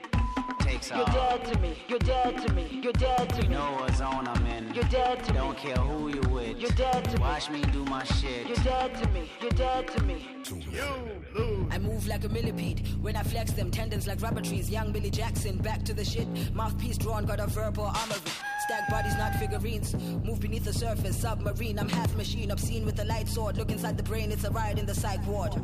Takes 0.61 0.91
You're 0.91 1.01
off. 1.01 1.15
dead 1.15 1.45
to 1.47 1.59
me. 1.61 1.79
You're 1.89 1.99
dead 1.99 2.47
to 2.47 2.53
me. 2.53 2.81
You're 2.83 2.93
dead 2.93 3.29
to 3.31 3.37
you 3.37 3.49
me. 3.49 3.55
You 3.55 3.61
know 3.61 3.73
what 3.73 3.95
zone 3.95 4.29
I'm 4.29 4.47
in. 4.47 4.75
You're 4.75 4.85
dead 4.85 5.25
to 5.25 5.33
Don't 5.33 5.65
me. 5.65 5.73
Don't 5.73 5.77
care 5.77 5.77
who 5.77 6.09
you 6.09 6.21
with. 6.31 6.59
You're 6.59 6.71
dead 6.73 7.05
to 7.05 7.21
Watch 7.23 7.49
me. 7.49 7.61
Watch 7.61 7.67
me 7.67 7.73
do 7.73 7.85
my 7.87 8.05
shit. 8.05 8.47
You're 8.47 8.65
dead 8.65 8.95
to 9.03 9.09
me. 9.09 9.31
You're 9.41 9.51
dead 9.53 9.89
to 9.89 10.03
me. 10.03 10.29
I 11.71 11.79
move 11.79 12.07
like 12.07 12.25
a 12.25 12.29
millipede 12.29 12.87
when 13.01 13.17
I 13.17 13.23
flex 13.23 13.53
them 13.53 13.71
tendons 13.71 14.07
like 14.07 14.21
rubber 14.21 14.43
trees. 14.43 14.69
Young 14.69 14.93
Billy 14.93 15.11
Jackson, 15.11 15.57
back 15.57 15.83
to 15.85 15.95
the 15.95 16.05
shit. 16.05 16.29
Mouthpiece 16.55 16.99
drawn, 16.99 17.25
got 17.25 17.41
a 17.41 17.47
verbal 17.47 17.85
armory. 17.85 18.21
Stack 18.67 18.91
bodies, 18.91 19.17
not 19.17 19.35
figurines. 19.37 19.95
Move 19.95 20.41
beneath 20.41 20.65
the 20.65 20.73
surface, 20.75 21.17
submarine. 21.17 21.79
I'm 21.79 21.89
half 21.89 22.15
machine, 22.15 22.51
obscene 22.51 22.85
with 22.85 23.01
a 23.01 23.05
light 23.07 23.29
sword. 23.29 23.57
Look 23.57 23.71
inside 23.71 23.97
the 23.97 24.03
brain, 24.03 24.31
it's 24.31 24.45
a 24.45 24.51
ride 24.51 24.79
in 24.79 24.85
the 24.85 24.95
psych 24.95 25.27
ward. 25.27 25.55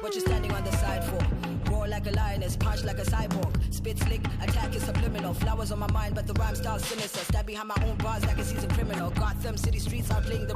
What 0.00 0.14
you 0.14 0.22
standing 0.22 0.50
on 0.52 0.64
the 0.64 0.72
side 0.72 1.04
for? 1.04 1.70
Roar 1.70 1.86
like 1.86 2.06
a 2.06 2.10
lioness, 2.10 2.56
punch 2.56 2.84
like 2.84 2.98
a 2.98 3.02
cyborg. 3.02 3.52
Spit 3.72 3.98
slick, 3.98 4.22
attack 4.42 4.74
is 4.74 4.82
subliminal. 4.82 5.34
Flowers 5.34 5.70
on 5.72 5.78
my 5.78 5.90
mind, 5.92 6.14
but 6.14 6.26
the 6.26 6.32
rhyme 6.34 6.54
style 6.54 6.78
sinister. 6.78 7.18
Stab 7.18 7.44
behind 7.44 7.68
my 7.68 7.76
own 7.84 7.96
bars 7.98 8.24
like 8.24 8.38
a 8.38 8.44
seasoned 8.44 8.72
criminal. 8.72 9.10
Gotham 9.10 9.58
City 9.58 9.78
streets 9.78 10.10
are 10.10 10.22
playing 10.22 10.46
the. 10.46 10.54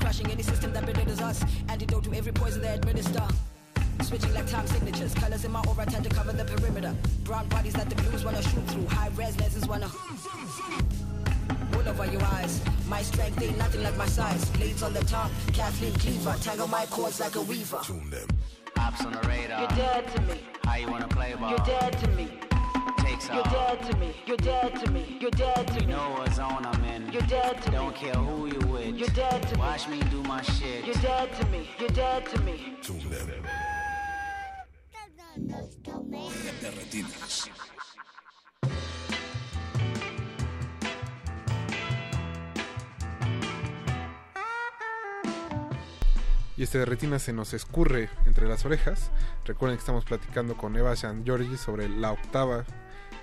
Crushing 0.00 0.28
any 0.32 0.42
system 0.42 0.72
that 0.72 0.84
belittles 0.84 1.20
us. 1.20 1.44
Antidote 1.68 2.02
to 2.04 2.12
every 2.12 2.32
poison 2.32 2.60
they 2.60 2.74
administer. 2.74 3.22
Switching 4.02 4.34
like 4.34 4.48
time 4.48 4.66
signatures. 4.66 5.14
Colors 5.14 5.44
in 5.44 5.52
my 5.52 5.62
aura 5.68 5.86
tend 5.86 6.02
to 6.02 6.10
cover 6.10 6.32
the 6.32 6.44
perimeter. 6.44 6.92
Brown 7.22 7.48
bodies 7.50 7.74
that 7.74 7.88
the 7.88 7.94
blues 8.02 8.24
wanna 8.24 8.42
shoot 8.42 8.66
through. 8.66 8.86
High 8.86 9.10
res 9.16 9.38
lenses 9.38 9.68
wanna. 9.68 9.88
Wool 11.80 11.88
over 11.90 12.06
your 12.06 12.22
eyes. 12.22 12.60
My 12.88 13.02
strength 13.02 13.40
ain't 13.42 13.56
nothing 13.56 13.82
like 13.82 13.96
my 13.96 14.06
size. 14.06 14.44
Blades 14.50 14.82
on 14.82 14.92
the 14.92 15.04
top, 15.04 15.30
Kathleen 15.52 15.94
Cleaver. 15.94 16.34
Tangle 16.40 16.68
my 16.68 16.86
cords 16.86 17.20
like 17.20 17.36
a 17.36 17.40
weaver. 17.40 17.76
Ops 18.78 19.04
on 19.04 19.12
the 19.12 19.28
radar. 19.28 19.60
You're 19.60 19.68
dead 19.70 20.06
to 20.14 20.22
me. 20.22 20.40
How 20.64 20.76
you 20.76 20.90
wanna 20.90 21.08
play 21.08 21.34
ball? 21.34 21.50
You're 21.50 21.58
dead 21.58 21.98
to 21.98 22.10
me. 22.10 22.28
Takes 22.98 23.30
off. 23.30 23.34
You're 23.34 23.44
dead 23.44 23.82
to 23.90 23.96
me. 23.96 24.14
You're 24.26 24.36
dead 24.36 24.84
to 24.84 24.90
me. 24.90 25.18
You're 25.20 25.30
dead 25.30 25.68
to 25.68 25.74
you 25.74 25.80
me. 25.80 25.86
You 25.86 25.98
know 25.98 26.10
what 26.10 26.32
zone 26.32 26.66
I'm 26.66 26.84
in. 26.84 27.12
You're 27.12 27.22
dead 27.22 27.62
to 27.62 27.70
Don't 27.70 27.92
me. 27.92 28.00
Don't 28.02 28.14
care 28.14 28.22
who 28.24 28.46
you 28.46 28.58
with. 28.68 28.96
You're 28.96 29.08
dead 29.08 29.42
to 29.48 29.58
Watch 29.58 29.88
me. 29.88 29.98
Watch 29.98 30.04
me 30.04 30.10
do 30.10 30.22
my 30.28 30.42
shit. 30.42 30.84
You're 30.84 30.94
dead 30.96 31.34
to 31.36 31.46
me. 31.46 31.68
You're 31.78 31.88
dead 31.90 32.26
to 32.26 32.40
me. 32.42 32.76
Tune 32.82 33.08
them. 33.08 33.44
Derretinas. 36.60 37.48
Y 46.60 46.64
este 46.64 46.78
de 46.78 46.84
retina 46.84 47.18
se 47.18 47.32
nos 47.32 47.54
escurre 47.54 48.10
entre 48.26 48.46
las 48.46 48.66
orejas. 48.66 49.10
Recuerden 49.46 49.78
que 49.78 49.80
estamos 49.80 50.04
platicando 50.04 50.58
con 50.58 50.76
Eva 50.76 50.94
San 50.94 51.24
Giorgi 51.24 51.56
sobre 51.56 51.88
la 51.88 52.12
octava 52.12 52.66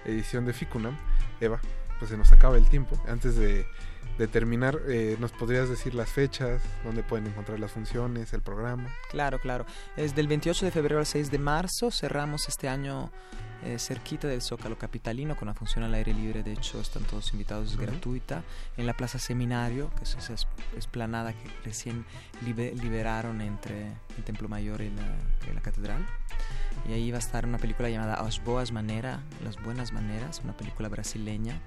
edición 0.05 0.43
de 0.47 0.53
Ficunam. 0.53 0.97
Eva, 1.39 1.61
pues 1.99 2.09
se 2.09 2.17
nos 2.17 2.31
acaba 2.31 2.57
el 2.57 2.67
tiempo. 2.67 2.99
Antes 3.07 3.35
de, 3.35 3.67
terminar, 4.31 4.79
eh, 4.87 5.17
¿nos 5.19 5.33
podrías 5.33 5.69
decir 5.69 5.93
las 5.93 6.09
fechas, 6.09 6.63
dónde 6.83 7.03
pueden 7.03 7.27
encontrar 7.27 7.59
las 7.59 7.73
funciones, 7.73 8.33
el 8.33 8.41
programa? 8.41 8.89
Claro, 9.11 9.39
claro. 9.39 9.67
Es 9.95 10.15
del 10.15 10.27
28 10.27 10.65
de 10.65 10.71
febrero 10.71 10.99
al 10.99 11.05
6 11.05 11.29
de 11.29 11.37
marzo. 11.37 11.91
Cerramos 11.91 12.47
este 12.47 12.67
año 12.67 13.11
eh, 13.63 13.79
cerquita 13.79 14.27
del 14.27 14.41
Zócalo 14.41 14.77
Capitalino 14.77 15.35
con 15.35 15.47
la 15.47 15.53
función 15.53 15.83
al 15.83 15.93
aire 15.93 16.13
libre. 16.13 16.43
De 16.43 16.53
hecho, 16.53 16.79
están 16.79 17.03
todos 17.03 17.31
invitados, 17.33 17.71
es 17.71 17.77
gratuita. 17.77 18.43
En 18.77 18.85
la 18.85 18.93
Plaza 18.93 19.19
Seminario, 19.19 19.89
que 19.97 20.03
es 20.03 20.15
esa 20.15 20.35
esplanada 20.75 21.33
que 21.33 21.49
recién 21.63 22.05
liberaron 22.41 23.41
entre 23.41 23.87
el 24.17 24.23
Templo 24.23 24.47
Mayor 24.47 24.81
y 24.81 24.89
la, 24.89 25.61
Catedral. 25.61 26.05
Y 26.87 26.93
ahí 26.93 27.11
va 27.11 27.17
a 27.17 27.19
estar 27.19 27.45
una 27.45 27.57
película 27.57 27.89
llamada 27.89 28.15
As 28.15 28.43
Boas 28.43 28.71
Manera, 28.71 29.21
Las 29.43 29.61
Buenas 29.63 29.91
Maneras, 29.91 30.41
una 30.43 30.55
película 30.55 30.87
brasileña 30.87 31.59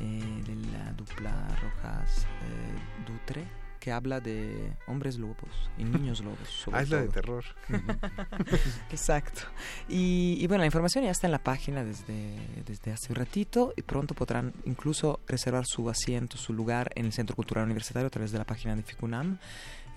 eh, 0.00 0.42
de 0.46 0.54
la 0.70 0.92
dupla 0.92 1.48
Rojas 1.60 2.26
eh, 2.42 3.06
Dutre 3.06 3.61
que 3.82 3.90
habla 3.90 4.20
de 4.20 4.76
hombres 4.86 5.18
lobos 5.18 5.68
y 5.76 5.82
niños 5.82 6.20
lobos. 6.24 6.68
ah, 6.72 6.82
es 6.82 6.90
la 6.90 7.02
de 7.02 7.08
terror. 7.08 7.44
Exacto. 8.90 9.42
Y, 9.88 10.46
bueno, 10.46 10.60
la 10.60 10.66
información 10.66 11.02
ya 11.02 11.10
está 11.10 11.26
en 11.26 11.32
la 11.32 11.42
página 11.42 11.82
desde, 11.82 12.36
desde 12.64 12.92
hace 12.92 13.08
un 13.08 13.16
ratito 13.16 13.74
y 13.76 13.82
pronto 13.82 14.14
podrán 14.14 14.52
incluso 14.66 15.18
reservar 15.26 15.66
su 15.66 15.90
asiento, 15.90 16.36
su 16.36 16.52
lugar 16.52 16.92
en 16.94 17.06
el 17.06 17.12
Centro 17.12 17.34
Cultural 17.34 17.64
Universitario 17.64 18.06
a 18.06 18.10
través 18.10 18.30
de 18.30 18.38
la 18.38 18.44
página 18.44 18.76
de 18.76 18.84
FICUNAM. 18.84 19.38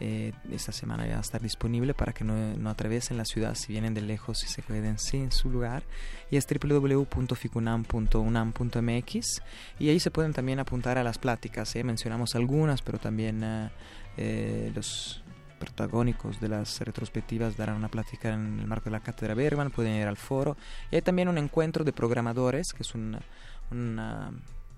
Eh, 0.01 0.34
esta 0.51 0.73
semana 0.73 1.05
ya 1.05 1.13
va 1.13 1.19
a 1.19 1.22
estar 1.22 1.41
disponible 1.41 1.93
para 1.93 2.11
que 2.11 2.26
no, 2.26 2.35
no 2.57 2.69
atraviesen 2.69 3.15
la 3.17 3.26
ciudad 3.26 3.55
si 3.55 3.72
vienen 3.72 3.93
de 3.93 4.01
lejos 4.01 4.43
y 4.43 4.47
se 4.47 4.61
queden 4.61 4.99
sin 4.99 5.31
su 5.31 5.49
lugar. 5.49 5.84
Y 6.30 6.35
es 6.38 6.45
www.ficunam.unam.mx 6.47 9.41
y 9.80 9.89
ahí 9.89 9.99
se 9.99 10.11
pueden 10.11 10.34
también 10.34 10.59
apuntar 10.59 10.97
a 10.97 11.03
las 11.03 11.17
pláticas. 11.17 11.76
¿eh? 11.76 11.84
Mencionamos 11.84 12.35
algunas, 12.35 12.81
pero 12.81 12.99
también 12.99 13.69
eh, 14.17 14.72
los 14.76 15.22
protagónicos 15.59 16.39
de 16.41 16.49
las 16.49 16.81
retrospectivas 16.81 17.55
darán 17.55 17.77
una 17.77 17.88
plática 17.88 18.34
en 18.34 18.59
el 18.59 18.67
marco 18.67 18.85
de 18.85 18.91
la 18.91 18.99
cátedra 18.99 19.34
Bergman, 19.34 19.72
pueden 19.72 19.95
ir 19.95 20.07
al 20.07 20.17
foro. 20.17 20.57
Y 20.91 20.95
hay 20.95 21.01
también 21.01 21.30
un 21.30 21.38
encuentro 21.38 21.85
de 21.85 21.93
programadores, 21.93 22.73
que 22.73 22.84
es 22.84 22.93
un 22.93 23.17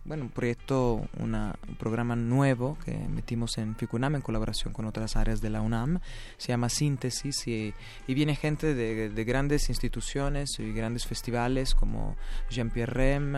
bueno, 0.07 0.23
un 0.23 0.29
proyecto, 0.29 1.05
un 1.19 1.53
programa 1.77 2.15
nuevo 2.15 2.77
que 2.83 2.97
metimos 2.97 3.57
en 3.57 3.75
Ficunam 3.75 4.15
en 4.15 4.21
colaboración 4.21 4.73
con 4.73 4.85
otras 4.85 5.17
áreas 5.17 5.41
de 5.41 5.49
la 5.49 5.61
UNAM. 5.61 5.99
Se 6.37 6.47
llama 6.47 6.69
Síntesis 6.69 7.45
y, 7.47 7.73
viene 8.07 8.35
gente 8.35 8.73
de, 8.73 9.23
grandes 9.25 9.67
instituciones 9.67 10.59
y 10.59 10.71
grandes 10.71 11.05
festivales 11.05 11.75
como 11.75 12.15
Jean-Pierre 12.49 12.93
Rem, 12.93 13.35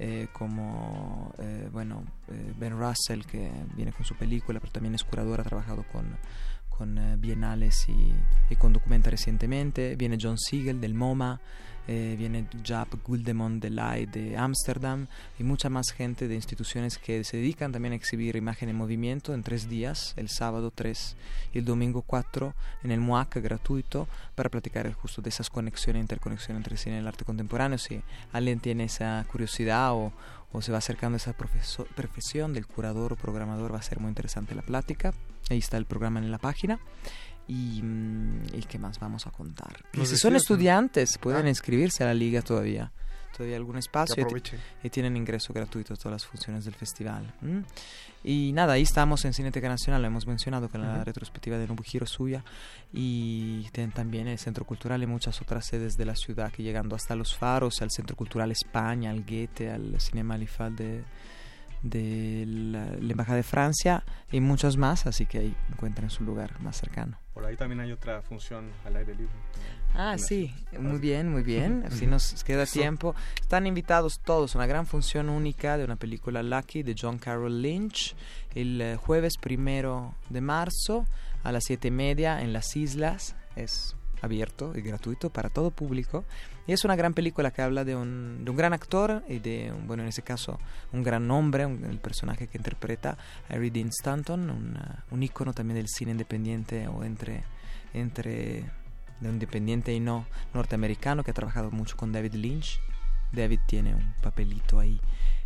eh, 0.00 0.26
como 0.32 1.32
eh, 1.38 1.68
bueno, 1.72 2.04
eh, 2.28 2.52
Ben 2.58 2.76
Russell, 2.76 3.22
que 3.22 3.50
viene 3.76 3.92
con 3.92 4.04
su 4.04 4.16
película, 4.16 4.58
pero 4.58 4.72
también 4.72 4.96
es 4.96 5.04
curador, 5.04 5.40
ha 5.40 5.44
trabajado 5.44 5.84
con, 5.92 6.16
con 6.68 7.20
bienales 7.20 7.88
y, 7.88 8.12
y 8.52 8.56
con 8.56 8.72
Documenta 8.72 9.10
recientemente. 9.10 9.94
Viene 9.94 10.18
John 10.20 10.38
Siegel 10.38 10.80
del 10.80 10.94
MoMA 10.94 11.40
eh, 11.92 12.14
viene 12.16 12.46
Jap 12.64 12.94
Guldemond 13.04 13.60
de 13.60 13.68
LAI 13.68 14.06
de 14.06 14.36
Ámsterdam 14.36 15.08
y 15.40 15.42
mucha 15.42 15.68
más 15.68 15.90
gente 15.90 16.28
de 16.28 16.36
instituciones 16.36 16.98
que 16.98 17.24
se 17.24 17.38
dedican 17.38 17.72
también 17.72 17.94
a 17.94 17.96
exhibir 17.96 18.36
imagen 18.36 18.68
en 18.68 18.76
movimiento 18.76 19.34
en 19.34 19.42
tres 19.42 19.68
días, 19.68 20.14
el 20.16 20.28
sábado 20.28 20.70
3 20.72 21.16
y 21.52 21.58
el 21.58 21.64
domingo 21.64 22.02
4 22.02 22.54
en 22.84 22.92
el 22.92 23.00
MUAC 23.00 23.38
gratuito 23.38 24.06
para 24.36 24.48
platicar 24.50 24.92
justo 24.92 25.20
de 25.20 25.30
esas 25.30 25.50
conexiones, 25.50 26.02
interconexión 26.02 26.56
entre 26.56 26.76
cine 26.76 26.94
y 26.94 26.98
el 27.00 27.08
arte 27.08 27.24
contemporáneo. 27.24 27.76
Si 27.76 28.00
alguien 28.30 28.60
tiene 28.60 28.84
esa 28.84 29.26
curiosidad 29.28 29.92
o, 29.92 30.12
o 30.52 30.62
se 30.62 30.70
va 30.70 30.78
acercando 30.78 31.16
a 31.16 31.18
esa 31.18 31.32
profesión 31.32 32.52
del 32.52 32.68
curador 32.68 33.14
o 33.14 33.16
programador, 33.16 33.74
va 33.74 33.78
a 33.78 33.82
ser 33.82 33.98
muy 33.98 34.10
interesante 34.10 34.54
la 34.54 34.62
plática. 34.62 35.12
Ahí 35.50 35.58
está 35.58 35.76
el 35.76 35.86
programa 35.86 36.20
en 36.20 36.30
la 36.30 36.38
página. 36.38 36.78
Y, 37.50 37.82
mm, 37.82 38.54
¿Y 38.54 38.62
qué 38.62 38.78
más 38.78 39.00
vamos 39.00 39.26
a 39.26 39.32
contar? 39.32 39.84
si 40.04 40.16
son 40.16 40.36
estudiantes, 40.36 41.18
pueden 41.18 41.46
ah. 41.46 41.48
inscribirse 41.48 42.04
a 42.04 42.06
la 42.06 42.14
liga 42.14 42.42
todavía. 42.42 42.92
Todavía 43.36 43.56
algún 43.56 43.76
espacio 43.76 44.24
y, 44.84 44.90
tienen 44.90 45.16
ingreso 45.16 45.52
gratuito 45.52 45.94
a 45.94 45.96
todas 45.96 46.12
las 46.12 46.26
funciones 46.26 46.64
del 46.64 46.74
festival. 46.74 47.32
Y 48.22 48.52
nada, 48.52 48.74
ahí 48.74 48.82
estamos 48.82 49.24
en 49.24 49.32
Cineteca 49.32 49.68
Nacional, 49.68 50.02
lo 50.02 50.08
hemos 50.08 50.26
mencionado 50.26 50.68
con 50.68 50.82
la 50.82 51.02
retrospectiva 51.02 51.56
de 51.56 51.66
Nobuhiro 51.66 52.06
suya 52.06 52.44
y 52.92 53.66
tienen 53.72 53.92
también 53.92 54.28
el 54.28 54.38
Centro 54.38 54.64
Cultural 54.64 55.02
y 55.02 55.06
muchas 55.06 55.40
otras 55.40 55.64
sedes 55.66 55.96
de 55.96 56.04
la 56.04 56.14
ciudad 56.14 56.52
que 56.52 56.62
llegando 56.62 56.94
hasta 56.94 57.16
los 57.16 57.34
faros, 57.34 57.80
al 57.80 57.90
Centro 57.90 58.14
Cultural 58.14 58.52
España, 58.52 59.10
al 59.10 59.24
Goethe, 59.24 59.70
al 59.70 59.98
Cinema 60.00 60.34
Alifal 60.34 60.76
de, 60.76 61.02
de 61.82 62.44
la, 62.46 62.86
Embajada 63.10 63.36
de 63.36 63.42
Francia 63.42 64.04
y 64.30 64.40
muchos 64.40 64.76
más, 64.76 65.06
así 65.06 65.26
que 65.26 65.38
ahí 65.38 65.56
encuentran 65.70 66.10
su 66.10 66.24
lugar 66.24 66.60
más 66.60 66.76
cercano. 66.76 67.18
Por 67.34 67.44
ahí 67.44 67.56
también 67.56 67.80
hay 67.80 67.92
otra 67.92 68.22
función 68.22 68.70
al 68.84 68.96
aire 68.96 69.14
libre. 69.14 69.34
Ah, 69.94 70.16
sí, 70.18 70.54
muy 70.78 70.98
bien, 70.98 71.28
muy 71.28 71.42
bien. 71.42 71.82
Así 71.86 72.06
nos 72.06 72.44
queda 72.44 72.64
tiempo. 72.64 73.14
Están 73.40 73.66
invitados 73.66 74.20
todos 74.20 74.54
a 74.54 74.58
una 74.58 74.66
gran 74.66 74.86
función 74.86 75.28
única 75.28 75.76
de 75.76 75.84
una 75.84 75.96
película 75.96 76.44
Lucky 76.44 76.84
de 76.84 76.94
John 76.96 77.18
Carroll 77.18 77.60
Lynch 77.60 78.14
el 78.54 78.80
eh, 78.80 78.96
jueves 78.96 79.36
primero 79.36 80.14
de 80.28 80.40
marzo 80.40 81.06
a 81.42 81.52
las 81.52 81.64
siete 81.64 81.88
y 81.88 81.92
media 81.92 82.40
en 82.40 82.52
las 82.52 82.76
islas. 82.76 83.34
Es 83.56 83.96
abierto 84.22 84.72
y 84.76 84.80
gratuito 84.82 85.30
para 85.30 85.48
todo 85.48 85.70
público. 85.70 86.24
Y 86.66 86.72
es 86.72 86.84
una 86.84 86.96
gran 86.96 87.14
película 87.14 87.50
que 87.50 87.62
habla 87.62 87.84
de 87.84 87.96
un, 87.96 88.44
un 88.46 88.56
gran 88.56 88.72
actor 88.72 89.22
y 89.28 89.38
de, 89.38 89.72
un, 89.72 89.86
bueno, 89.86 90.02
en 90.02 90.08
ese 90.08 90.22
caso, 90.22 90.58
un 90.92 91.02
gran 91.02 91.26
nombre, 91.26 91.64
el 91.64 91.98
personaje 91.98 92.46
que 92.46 92.58
interpreta 92.58 93.18
Harry 93.48 93.70
Dean 93.70 93.88
Stanton, 93.88 94.50
un, 94.50 94.78
un 95.10 95.22
ícono 95.22 95.52
también 95.52 95.76
del 95.76 95.88
cine 95.88 96.12
independiente 96.12 96.86
o 96.88 97.04
entre, 97.04 97.44
entre 97.94 98.64
de 99.20 99.28
un 99.28 99.34
independiente 99.34 99.92
y 99.92 100.00
no 100.00 100.26
norteamericano 100.54 101.22
que 101.22 101.30
ha 101.30 101.34
trabajado 101.34 101.70
mucho 101.70 101.96
con 101.96 102.12
David 102.12 102.34
Lynch. 102.34 102.80
David 103.32 103.60
tiene 103.66 103.94
un 103.94 104.14
papelito 104.22 104.80
ahí 104.80 105.00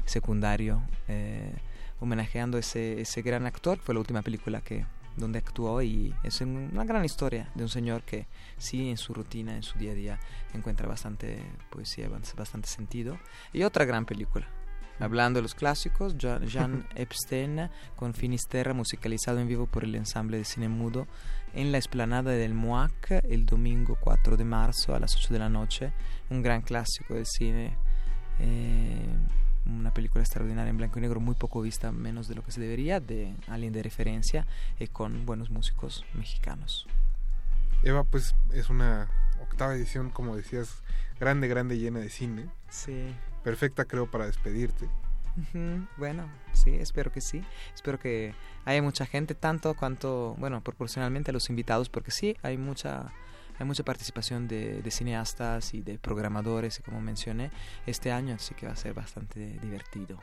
secundario 0.04 0.82
eh, 1.08 1.52
homenajeando 2.00 2.58
ese, 2.58 3.00
ese 3.00 3.22
gran 3.22 3.46
actor. 3.46 3.78
Fue 3.78 3.94
la 3.94 4.00
última 4.00 4.22
película 4.22 4.60
que, 4.60 4.86
donde 5.16 5.38
actuó 5.38 5.82
y 5.82 6.14
es 6.22 6.40
una 6.40 6.84
gran 6.84 7.04
historia 7.04 7.50
de 7.54 7.62
un 7.62 7.68
señor 7.68 8.02
que 8.02 8.26
sí 8.58 8.90
en 8.90 8.96
su 8.96 9.14
rutina, 9.14 9.54
en 9.54 9.62
su 9.62 9.78
día 9.78 9.92
a 9.92 9.94
día 9.94 10.20
encuentra 10.52 10.88
bastante 10.88 11.42
poesía, 11.70 12.08
bastante 12.08 12.68
sentido. 12.68 13.18
Y 13.52 13.62
otra 13.62 13.84
gran 13.84 14.06
película, 14.06 14.46
hablando 14.98 15.38
de 15.38 15.42
los 15.42 15.54
clásicos, 15.54 16.16
Jean 16.16 16.86
Epstein 16.94 17.70
con 17.96 18.14
Finisterra 18.14 18.74
musicalizado 18.74 19.40
en 19.40 19.48
vivo 19.48 19.66
por 19.66 19.84
el 19.84 19.94
ensamble 19.94 20.38
de 20.38 20.44
cine 20.44 20.68
mudo 20.68 21.06
en 21.54 21.70
la 21.70 21.78
explanada 21.78 22.32
del 22.32 22.54
MUAC 22.54 23.22
el 23.28 23.46
domingo 23.46 23.96
4 24.00 24.36
de 24.36 24.44
marzo 24.44 24.94
a 24.94 24.98
las 24.98 25.16
8 25.16 25.32
de 25.34 25.38
la 25.38 25.48
noche, 25.48 25.92
un 26.30 26.42
gran 26.42 26.62
clásico 26.62 27.14
del 27.14 27.26
cine. 27.26 27.76
Eh, 28.40 29.06
una 29.66 29.92
película 29.92 30.22
extraordinaria 30.22 30.70
en 30.70 30.76
blanco 30.76 30.98
y 30.98 31.02
negro, 31.02 31.20
muy 31.20 31.34
poco 31.34 31.62
vista, 31.62 31.92
menos 31.92 32.28
de 32.28 32.34
lo 32.34 32.42
que 32.42 32.52
se 32.52 32.60
debería, 32.60 33.00
de 33.00 33.34
alguien 33.48 33.72
de 33.72 33.82
referencia 33.82 34.46
y 34.78 34.86
con 34.88 35.26
buenos 35.26 35.50
músicos 35.50 36.04
mexicanos. 36.14 36.86
Eva, 37.82 38.04
pues 38.04 38.34
es 38.52 38.70
una 38.70 39.08
octava 39.42 39.74
edición, 39.74 40.10
como 40.10 40.36
decías, 40.36 40.82
grande, 41.20 41.48
grande, 41.48 41.78
llena 41.78 42.00
de 42.00 42.10
cine. 42.10 42.46
Sí. 42.68 43.14
Perfecta, 43.42 43.84
creo, 43.84 44.10
para 44.10 44.26
despedirte. 44.26 44.88
Bueno, 45.96 46.28
sí, 46.52 46.74
espero 46.74 47.10
que 47.10 47.20
sí. 47.20 47.44
Espero 47.74 47.98
que 47.98 48.34
haya 48.64 48.80
mucha 48.82 49.04
gente, 49.04 49.34
tanto 49.34 49.74
cuanto, 49.74 50.36
bueno, 50.38 50.60
proporcionalmente 50.62 51.30
a 51.30 51.34
los 51.34 51.50
invitados, 51.50 51.88
porque 51.88 52.10
sí, 52.10 52.36
hay 52.42 52.56
mucha 52.56 53.12
hay 53.58 53.66
mucha 53.66 53.84
participación 53.84 54.48
de, 54.48 54.82
cineastas 54.90 55.74
y 55.74 55.82
de 55.82 55.98
programadores, 55.98 56.82
como 56.84 57.00
mencioné, 57.00 57.50
este 57.86 58.12
año, 58.12 58.34
así 58.34 58.54
que 58.54 58.66
va 58.66 58.72
a 58.72 58.76
ser 58.76 58.94
bastante 58.94 59.58
divertido. 59.60 60.20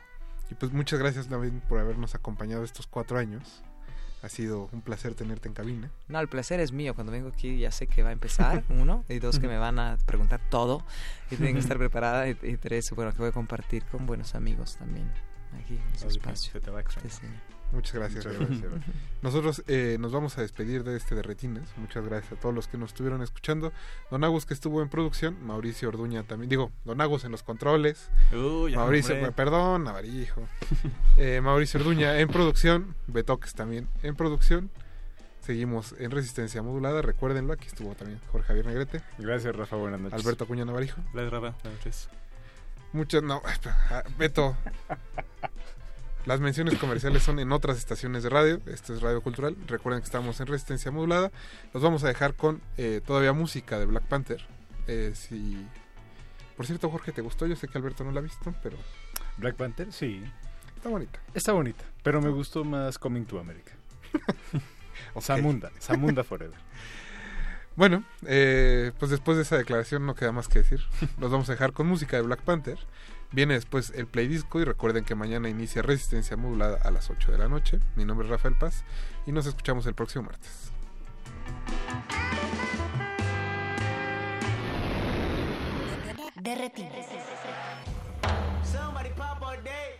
Y 0.50 0.54
pues 0.54 0.72
muchas 0.72 0.98
gracias 0.98 1.28
David 1.28 1.52
por 1.68 1.78
habernos 1.78 2.14
acompañado 2.14 2.64
estos 2.64 2.86
cuatro 2.86 3.18
años. 3.18 3.62
Ha 4.22 4.28
sido 4.28 4.68
un 4.70 4.82
placer 4.82 5.14
tenerte 5.14 5.48
en 5.48 5.54
cabina. 5.54 5.90
No, 6.06 6.20
el 6.20 6.28
placer 6.28 6.60
es 6.60 6.70
mío. 6.70 6.94
Cuando 6.94 7.10
vengo 7.10 7.28
aquí 7.28 7.58
ya 7.58 7.72
sé 7.72 7.88
que 7.88 8.04
va 8.04 8.10
a 8.10 8.12
empezar, 8.12 8.62
uno, 8.68 9.04
y 9.08 9.18
dos, 9.18 9.40
que 9.40 9.48
me 9.48 9.58
van 9.58 9.80
a 9.80 9.98
preguntar 10.06 10.40
todo 10.48 10.84
y 11.30 11.36
tengo 11.36 11.54
que 11.54 11.58
estar 11.58 11.78
preparada, 11.78 12.28
y, 12.28 12.34
tres, 12.58 12.90
bueno, 12.92 13.12
que 13.12 13.18
voy 13.18 13.28
a 13.30 13.32
compartir 13.32 13.84
con 13.86 14.06
buenos 14.06 14.34
amigos 14.36 14.76
también 14.76 15.10
aquí 15.58 15.76
en 15.76 15.98
su 15.98 16.06
espacio. 16.06 16.60
te 16.60 16.70
va 16.70 16.78
a 16.78 16.82
Muchas 17.72 17.94
gracias. 17.94 18.26
Nosotros 19.22 19.62
eh, 19.66 19.96
nos 19.98 20.12
vamos 20.12 20.36
a 20.36 20.42
despedir 20.42 20.84
de 20.84 20.96
este 20.96 21.14
de 21.14 21.22
Retinas. 21.22 21.68
Muchas 21.76 22.04
gracias 22.04 22.32
a 22.32 22.36
todos 22.36 22.54
los 22.54 22.68
que 22.68 22.76
nos 22.76 22.90
estuvieron 22.90 23.22
escuchando. 23.22 23.72
Don 24.10 24.24
Agus 24.24 24.44
que 24.46 24.54
estuvo 24.54 24.82
en 24.82 24.88
producción, 24.88 25.36
Mauricio 25.44 25.88
Orduña 25.88 26.22
también. 26.22 26.50
Digo, 26.50 26.70
Don 26.84 27.00
Agus 27.00 27.24
en 27.24 27.32
los 27.32 27.42
controles. 27.42 28.10
Mauricio, 28.74 29.32
perdón, 29.32 29.84
Navarijo. 29.84 30.46
eh, 31.16 31.40
Mauricio 31.40 31.80
Orduña 31.80 32.18
en 32.20 32.28
producción. 32.28 32.94
Betoques 33.06 33.54
también 33.54 33.88
en 34.02 34.16
producción. 34.16 34.70
Seguimos 35.40 35.94
en 35.98 36.10
Resistencia 36.10 36.62
Modulada. 36.62 37.02
Recuérdenlo, 37.02 37.52
aquí 37.52 37.66
estuvo 37.66 37.94
también 37.94 38.20
Jorge 38.30 38.48
Javier 38.48 38.66
Negrete. 38.66 39.02
Gracias, 39.18 39.56
Rafa. 39.56 39.76
Buenas 39.76 40.00
noches. 40.00 40.20
Alberto 40.20 40.44
Acuña 40.44 40.64
Navarijo. 40.64 41.00
Gracias, 41.12 41.32
Rafa. 41.32 41.56
Buenas 41.62 41.78
noches. 41.78 42.08
Muchas, 42.92 43.22
no, 43.22 43.40
ah, 43.90 44.04
Beto. 44.18 44.56
Las 46.24 46.38
menciones 46.38 46.78
comerciales 46.78 47.24
son 47.24 47.40
en 47.40 47.50
otras 47.50 47.78
estaciones 47.78 48.22
de 48.22 48.28
radio. 48.28 48.60
Esto 48.66 48.94
es 48.94 49.02
Radio 49.02 49.20
Cultural. 49.22 49.56
Recuerden 49.66 50.00
que 50.00 50.06
estamos 50.06 50.40
en 50.40 50.46
Resistencia 50.46 50.92
Modulada. 50.92 51.32
Los 51.74 51.82
vamos 51.82 52.04
a 52.04 52.08
dejar 52.08 52.34
con 52.34 52.60
eh, 52.76 53.00
todavía 53.04 53.32
música 53.32 53.78
de 53.80 53.86
Black 53.86 54.04
Panther. 54.04 54.40
Eh, 54.86 55.12
si... 55.14 55.66
Por 56.56 56.66
cierto, 56.66 56.88
Jorge, 56.90 57.10
¿te 57.10 57.22
gustó? 57.22 57.46
Yo 57.46 57.56
sé 57.56 57.66
que 57.66 57.76
Alberto 57.76 58.04
no 58.04 58.12
la 58.12 58.20
ha 58.20 58.22
visto, 58.22 58.54
pero... 58.62 58.76
Black 59.36 59.56
Panther, 59.56 59.92
sí. 59.92 60.22
Está 60.76 60.90
bonita. 60.90 61.18
Está 61.34 61.52
bonita, 61.52 61.84
pero 62.04 62.20
me 62.20 62.30
gustó 62.30 62.64
más 62.64 62.98
Coming 62.98 63.24
to 63.24 63.40
America. 63.40 63.72
o 65.14 65.20
Samunda, 65.20 65.72
Samunda 65.80 66.22
Forever. 66.22 66.58
Bueno, 67.74 68.04
eh, 68.26 68.92
pues 68.98 69.10
después 69.10 69.36
de 69.36 69.44
esa 69.44 69.56
declaración 69.56 70.04
no 70.06 70.14
queda 70.14 70.30
más 70.30 70.46
que 70.46 70.60
decir. 70.60 70.80
Los 71.18 71.32
vamos 71.32 71.48
a 71.48 71.52
dejar 71.52 71.72
con 71.72 71.86
música 71.86 72.16
de 72.16 72.22
Black 72.22 72.42
Panther. 72.42 72.78
Viene 73.32 73.54
después 73.54 73.92
el 73.96 74.06
Play 74.06 74.28
Disco 74.28 74.60
y 74.60 74.64
recuerden 74.64 75.04
que 75.04 75.14
mañana 75.14 75.48
inicia 75.48 75.80
Resistencia 75.80 76.36
Modulada 76.36 76.78
a 76.82 76.90
las 76.90 77.08
8 77.08 77.32
de 77.32 77.38
la 77.38 77.48
noche. 77.48 77.80
Mi 77.96 78.04
nombre 78.04 78.26
es 78.26 78.30
Rafael 78.30 78.54
Paz 78.56 78.84
y 79.26 79.32
nos 79.32 79.46
escuchamos 79.46 79.86
el 79.86 79.94
próximo 79.94 80.24
martes. 80.24 80.70
Somebody 88.64 89.10
pop 89.16 89.42
a 89.42 89.56
day, 89.62 89.98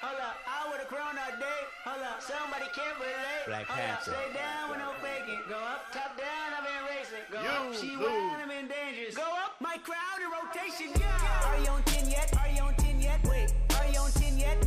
hold 0.00 0.18
up. 0.18 0.18
Somebody 0.18 0.18
on 0.18 0.18
their 0.18 0.18
way, 0.18 0.18
hold 0.18 0.18
up. 0.20 0.36
I 0.46 0.58
would 0.70 0.80
have 0.80 0.90
grown 0.90 1.14
all 1.18 1.34
day, 1.38 1.60
hold 1.84 2.02
up. 2.02 2.18
Somebody 2.22 2.68
can't 2.74 2.98
relate. 2.98 3.44
Black 3.46 3.66
Panther. 3.66 4.12
Stay 4.14 4.28
down 4.34 4.70
with 4.70 4.78
no 4.78 4.90
faking. 5.02 5.42
Go 5.48 5.58
up, 5.58 5.90
top 5.92 6.16
down, 6.18 6.46
I've 6.54 6.66
been 6.66 6.82
racing. 6.86 7.24
Go 7.30 7.40
you, 7.42 7.48
up, 7.48 7.74
she 7.74 7.90
wild, 7.96 8.38
I'm 8.38 8.50
in 8.50 8.68
dangerous. 8.68 9.14
Go 9.14 9.26
up, 9.42 9.58
my 9.60 9.78
crowd 9.82 10.18
in 10.22 10.30
rotation. 10.30 10.94
Yeah. 10.94 11.48
Are 11.48 11.58
you 11.58 11.70
on 11.70 11.82
10 11.82 12.10
yet? 12.10 12.28
Are 12.38 12.50
you 12.50 12.62
on 12.62 12.74
10 12.74 13.00
yet? 13.00 13.20
Wait, 13.26 13.50
are 13.74 13.88
you 13.90 14.00
on 14.00 14.12
10 14.12 14.38
yet? 14.38 14.58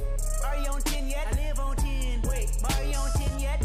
Are 0.44 0.58
you 0.58 0.70
on 0.72 0.82
10 0.82 1.08
yet? 1.08 1.28
I 1.28 1.34
live 1.36 1.60
on 1.60 1.76
10. 1.76 2.22
Wait, 2.28 2.49
are 2.68 2.84
you 2.84 2.98
on 2.98 3.12
10 3.16 3.40
yet? 3.40 3.60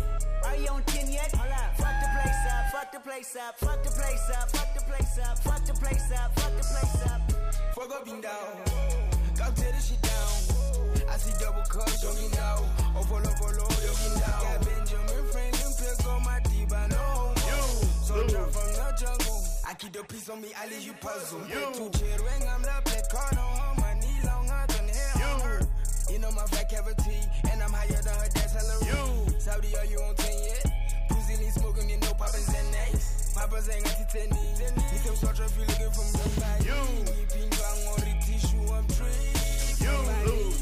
Are 0.45 0.57
you 0.57 0.69
on 0.69 0.83
tin 0.85 1.11
yet? 1.11 1.35
Holla, 1.35 1.71
fuck 1.77 1.97
the 2.01 2.09
place 2.15 2.47
up, 2.49 2.71
fuck 2.71 2.93
the 2.93 3.01
place 3.01 3.37
up, 3.37 3.59
fuck 3.59 3.83
the 3.83 3.91
place 3.91 4.31
up, 4.31 4.49
fuck 4.51 4.75
the 4.75 4.81
place 4.83 5.19
up, 5.19 5.39
fuck 5.39 5.67
the 5.67 5.75
place 5.75 6.13
up. 6.13 6.31
Fuck 6.39 6.57
the 6.57 6.65
place 6.65 7.03
up 7.11 7.21
Fuck 7.75 8.09
and 8.09 8.23
down, 8.23 8.65
go 9.37 9.45
tear 9.55 9.73
this 9.73 9.89
shit 9.89 10.01
down. 10.03 10.06
I 11.17 11.19
see 11.19 11.33
double 11.41 11.63
cups, 11.63 12.05
you 12.05 12.29
know. 12.37 12.61
Oh, 12.93 13.01
follow, 13.09 13.25
you 13.25 14.21
down. 14.21 14.37
Got 14.37 14.61
Benjamin 14.69 15.25
Franklin, 15.33 15.73
pick 15.81 16.07
on 16.07 16.23
my 16.23 16.41
deep, 16.45 16.71
I 16.71 16.89
know. 16.89 17.33
Soldier 18.05 18.45
from 18.53 18.69
the 18.77 18.93
jungle. 19.01 19.41
I 19.67 19.73
keep 19.73 19.95
the 19.95 20.05
peace 20.05 20.29
on 20.29 20.43
me, 20.43 20.49
I 20.53 20.69
leave 20.69 20.85
you 20.85 20.93
puzzle. 21.01 21.41
You. 21.49 21.73
Two 21.73 21.89
ring, 22.21 22.45
I'm 22.53 22.61
the 22.61 22.69
black 22.85 23.09
card 23.09 23.33
on 23.33 23.81
my 23.81 23.95
knee, 23.95 24.21
longer 24.29 24.61
than 24.69 24.89
hell. 24.93 25.41
You. 25.49 26.13
You 26.13 26.19
know 26.21 26.31
my 26.33 26.45
fat 26.53 26.69
cavity, 26.69 27.25
and 27.51 27.63
I'm 27.63 27.73
higher 27.73 27.97
than 27.97 28.13
her 28.13 28.29
dad's 28.37 28.53
salary. 28.53 28.85
You. 28.85 29.41
Saudi, 29.41 29.73
are 29.73 29.87
you 29.87 29.97
on 30.05 30.15
10 30.17 30.37
yet? 30.45 30.67
Lean 31.41 31.51
smoking, 31.51 31.89
you 31.89 31.97
know 31.97 32.13
Papa's 32.13 32.47
and 32.47 32.77
Ace. 32.93 33.33
Papa's 33.35 33.71
ain't 33.71 33.85
got 33.85 34.11
tenny. 34.11 34.37
He 34.93 34.99
tell 35.01 35.17
such 35.17 35.41
if 35.41 35.57
you 35.57 35.65
looking 35.65 35.93
from 35.97 36.09
somebody. 36.13 36.65
You. 36.65 36.77
You 37.41 37.49
on 37.89 38.01
the 38.05 38.13
tissue, 38.21 38.69
I'm 38.69 38.87
tree. 38.89 39.33
You. 39.81 40.56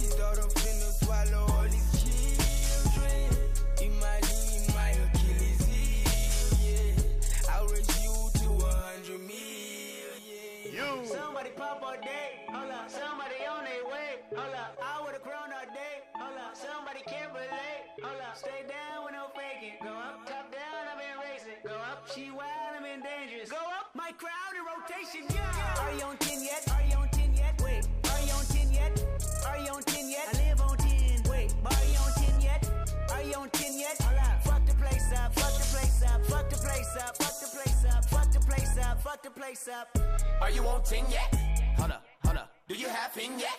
Somebody 11.44 11.60
pop 11.60 11.82
all 11.84 12.00
day, 12.00 12.40
hold 12.48 12.72
up. 12.72 12.88
Somebody 12.88 13.44
on 13.44 13.68
their 13.68 13.84
way, 13.84 14.24
hold 14.32 14.56
up. 14.56 14.80
I 14.80 15.04
would've 15.04 15.20
grown 15.20 15.52
all 15.52 15.68
day, 15.76 16.00
hold 16.16 16.40
up. 16.40 16.56
Somebody 16.56 17.04
can't 17.04 17.36
relate, 17.36 17.84
hold 18.00 18.16
up. 18.16 18.32
Stay 18.32 18.64
down 18.64 19.04
with 19.04 19.12
no 19.12 19.28
faking. 19.36 19.76
Go 19.84 19.92
up, 19.92 20.24
top 20.24 20.48
down, 20.48 20.88
I've 20.88 20.96
been 20.96 21.20
racing. 21.20 21.60
Go 21.60 21.76
up, 21.84 22.08
she 22.08 22.32
wild, 22.32 22.80
I'm 22.80 22.88
in 22.88 23.04
dangerous. 23.04 23.52
Go 23.52 23.60
up, 23.60 23.92
my 23.92 24.16
crowd 24.16 24.56
in 24.56 24.64
rotation, 24.64 25.28
yeah. 25.36 25.84
Are 25.84 25.92
you 25.92 26.08
on 26.08 26.16
10 26.16 26.40
yet? 26.40 26.64
Are 26.72 26.80
you 26.88 26.96
on 26.96 27.12
10 27.12 27.36
yet? 27.36 27.60
Wait, 27.60 27.84
are 28.08 28.24
you 28.24 28.32
on 28.32 28.46
10 28.48 28.72
yet? 28.72 28.92
Are 29.44 29.60
you 29.60 29.68
on 29.68 29.82
10 29.84 30.08
yet? 30.08 30.24
I 30.32 30.48
live 30.48 30.60
on 30.64 30.76
10. 30.80 31.28
Wait, 31.28 31.52
are 31.60 31.84
you 31.92 32.00
on 32.00 32.12
10 32.24 32.40
yet? 32.40 32.60
Are 33.12 33.20
you 33.20 33.36
on 33.36 33.52
10 33.52 33.76
yet? 33.76 34.00
Hold 34.00 34.16
up, 34.16 34.40
fuck 34.48 34.64
the 34.64 34.72
place 34.80 35.12
up, 35.12 35.28
fuck 35.36 35.52
the 35.60 35.66
place 35.76 36.00
up, 36.08 36.24
fuck 36.24 36.48
the 36.48 36.56
place 36.56 36.96
up, 37.04 37.12
fuck 37.20 37.33
fuck 39.14 39.22
the 39.22 39.40
place 39.40 39.68
up. 39.68 39.96
Are 40.40 40.50
you 40.50 40.62
on 40.66 40.82
10 40.82 41.04
yet? 41.10 41.34
Hold 41.76 41.92
up, 41.92 42.04
hold 42.24 42.36
up. 42.36 42.50
Do 42.68 42.74
you 42.74 42.88
have 42.88 43.14
pin 43.14 43.38
yet? 43.38 43.58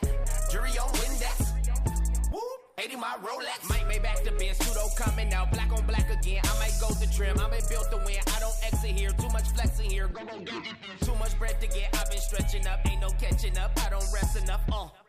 Jury 0.51 0.71
on 0.77 0.89
Windex. 0.99 2.31
Woo! 2.31 2.39
80 2.77 2.95
my 2.97 3.15
Rolex. 3.23 3.69
Might 3.69 3.87
make 3.87 4.03
back 4.03 4.23
the 4.23 4.31
Benz. 4.31 4.57
Pseudo 4.57 4.87
coming 4.97 5.33
out. 5.33 5.51
Black 5.51 5.71
on 5.71 5.85
black 5.85 6.09
again. 6.09 6.41
I 6.43 6.59
might 6.59 6.73
go 6.81 6.89
to 6.89 7.15
trim. 7.15 7.39
I 7.39 7.49
may 7.49 7.61
built 7.69 7.89
to 7.91 7.97
win. 8.05 8.19
I 8.35 8.39
don't 8.39 8.57
exit 8.63 8.91
here. 8.91 9.11
Too 9.11 9.29
much 9.29 9.47
flexing 9.49 9.89
here. 9.89 10.07
Go, 10.07 10.25
go, 10.25 10.35
it. 10.35 11.05
Too 11.05 11.15
much 11.15 11.37
bread 11.39 11.61
to 11.61 11.67
get. 11.67 11.95
I've 11.97 12.09
been 12.09 12.19
stretching 12.19 12.67
up. 12.67 12.79
Ain't 12.89 13.01
no 13.01 13.09
catching 13.11 13.57
up. 13.57 13.71
I 13.85 13.89
don't 13.89 14.07
rest 14.13 14.37
enough. 14.37 14.61
Uh. 14.71 15.04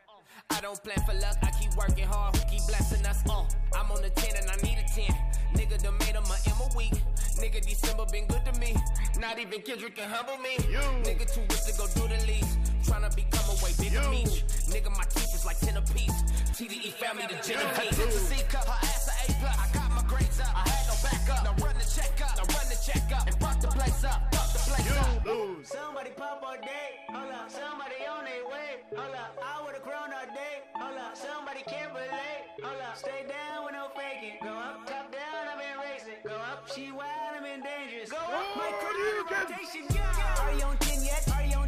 I 0.50 0.60
don't 0.60 0.82
plan 0.82 0.96
for 1.04 1.14
luck, 1.14 1.36
I 1.42 1.50
keep 1.50 1.74
working 1.76 2.06
hard, 2.06 2.36
who 2.36 2.42
keep 2.48 2.66
blessing 2.66 3.04
us, 3.04 3.22
uh. 3.28 3.44
I'm 3.74 3.90
on 3.90 4.00
the 4.00 4.10
10 4.10 4.36
and 4.36 4.48
I 4.48 4.56
need 4.62 4.78
a 4.78 4.86
10. 4.88 5.04
Nigga 5.52 5.82
done 5.82 5.98
made 5.98 6.16
him 6.16 6.24
a 6.24 6.36
M 6.48 6.56
a 6.60 6.76
week. 6.76 6.96
Nigga 7.36 7.60
December 7.60 8.06
been 8.10 8.26
good 8.26 8.44
to 8.46 8.52
me. 8.58 8.74
Not 9.20 9.38
even 9.38 9.60
Kendrick 9.60 9.96
can 9.96 10.08
humble 10.08 10.38
me. 10.38 10.56
You. 10.72 10.80
Nigga 11.04 11.28
too 11.28 11.42
rich 11.52 11.64
to 11.68 11.72
go 11.76 11.86
do 11.92 12.08
the 12.08 12.20
least. 12.26 12.56
Tryna 12.88 13.14
become 13.14 13.44
a 13.52 13.56
way 13.60 13.72
bigger 13.76 14.00
meat. 14.08 14.44
Nigga, 14.72 14.90
my 14.96 15.04
teeth 15.12 15.34
is 15.34 15.44
like 15.44 15.58
10 15.60 15.76
apiece. 15.76 16.16
TDE 16.56 16.92
family 16.96 17.26
the. 17.28 17.36
It's 17.36 18.16
a 18.16 18.20
C 18.20 18.42
cup, 18.48 18.64
her 18.64 18.80
ass 18.80 19.08
a 19.08 19.32
A 19.32 19.36
plus. 19.36 19.56
I 19.60 19.66
got 19.74 19.90
my 19.92 20.02
grades 20.08 20.40
up, 20.40 20.54
I 20.54 20.68
had 20.68 20.86
no 20.88 20.96
backup. 21.04 21.44
Now 21.44 21.64
run 21.64 21.74
the 21.76 21.84
check 21.84 22.16
up, 22.24 22.36
now 22.36 22.48
run 22.56 22.66
the 22.68 22.78
check 22.80 23.04
up. 23.12 23.26
And 23.26 23.36
fuck 23.36 23.60
the 23.60 23.68
place 23.68 24.04
up, 24.04 24.32
fuck 24.32 24.45
Lose. 25.26 25.66
Somebody 25.66 26.10
pop 26.14 26.40
all 26.46 26.54
day, 26.54 27.02
hold 27.10 27.32
up. 27.32 27.50
Somebody 27.50 27.98
on 28.06 28.22
their 28.22 28.46
way, 28.46 28.86
hold 28.94 29.10
up. 29.16 29.34
I 29.42 29.58
would've 29.64 29.82
grown 29.82 30.14
all 30.14 30.30
day, 30.30 30.62
hold 30.78 30.96
up. 30.96 31.16
Somebody 31.16 31.66
can't 31.66 31.90
relate, 31.90 32.46
hold 32.62 32.78
up. 32.78 32.96
Stay 32.96 33.26
down 33.26 33.64
with 33.64 33.74
no 33.74 33.90
faking. 33.98 34.38
Go 34.40 34.54
up, 34.54 34.86
top 34.86 35.10
down, 35.10 35.50
I've 35.50 35.58
been 35.58 35.82
racing. 35.82 36.22
Go 36.22 36.36
up, 36.36 36.70
she 36.70 36.92
wild, 36.92 37.34
I'm 37.34 37.44
in 37.44 37.58
dangerous. 37.58 38.08
Go 38.08 38.22
up, 38.22 38.54
my 38.54 38.70
crowd 38.78 39.50
rotation, 39.50 39.82
yeah. 39.90 40.46
Are 40.46 40.54
you 40.54 40.62
on 40.62 40.78
10 40.78 41.02
yet? 41.02 41.26
Are 41.34 41.42
you 41.42 41.56
on 41.58 41.65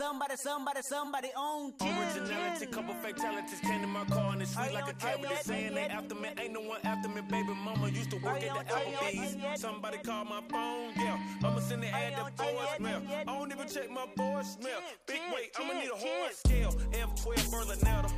Somebody, 0.00 0.36
somebody, 0.36 0.80
somebody 0.80 1.28
on 1.36 1.74
10. 1.78 1.88
Originality, 2.16 2.66
couple 2.68 2.94
fatalities 2.94 3.60
came 3.60 3.82
to 3.82 3.86
my 3.86 4.02
car 4.06 4.32
and 4.32 4.40
it's 4.40 4.54
sweet 4.54 4.72
like 4.72 4.88
a 4.88 4.94
cabinet. 4.94 5.44
Saying 5.44 5.74
they 5.74 5.82
after 5.82 6.14
me, 6.14 6.30
ain't 6.40 6.54
no 6.54 6.62
one 6.62 6.80
after 6.84 7.10
me. 7.10 7.20
Baby 7.20 7.52
mama 7.62 7.86
used 7.90 8.10
to 8.12 8.16
work 8.16 8.42
at 8.42 8.66
the 8.66 8.72
Applebee's. 8.72 9.60
Somebody 9.60 9.98
called 9.98 10.30
my 10.30 10.40
phone, 10.48 10.92
yeah. 10.96 11.18
I'ma 11.44 11.60
send 11.60 11.84
it 11.84 11.92
ad 11.92 12.14
the 12.16 12.42
voicemail. 12.42 13.02
I 13.12 13.24
don't 13.24 13.52
even 13.52 13.68
check 13.68 13.90
my 13.90 14.06
voicemail. 14.16 14.80
Big 15.06 15.20
weight, 15.34 15.50
I'ma 15.60 15.74
need 15.74 15.90
a 15.90 15.96
horn 15.96 16.32
scale. 16.32 16.72
F12 16.92 17.50
Berlinetta. 17.52 18.10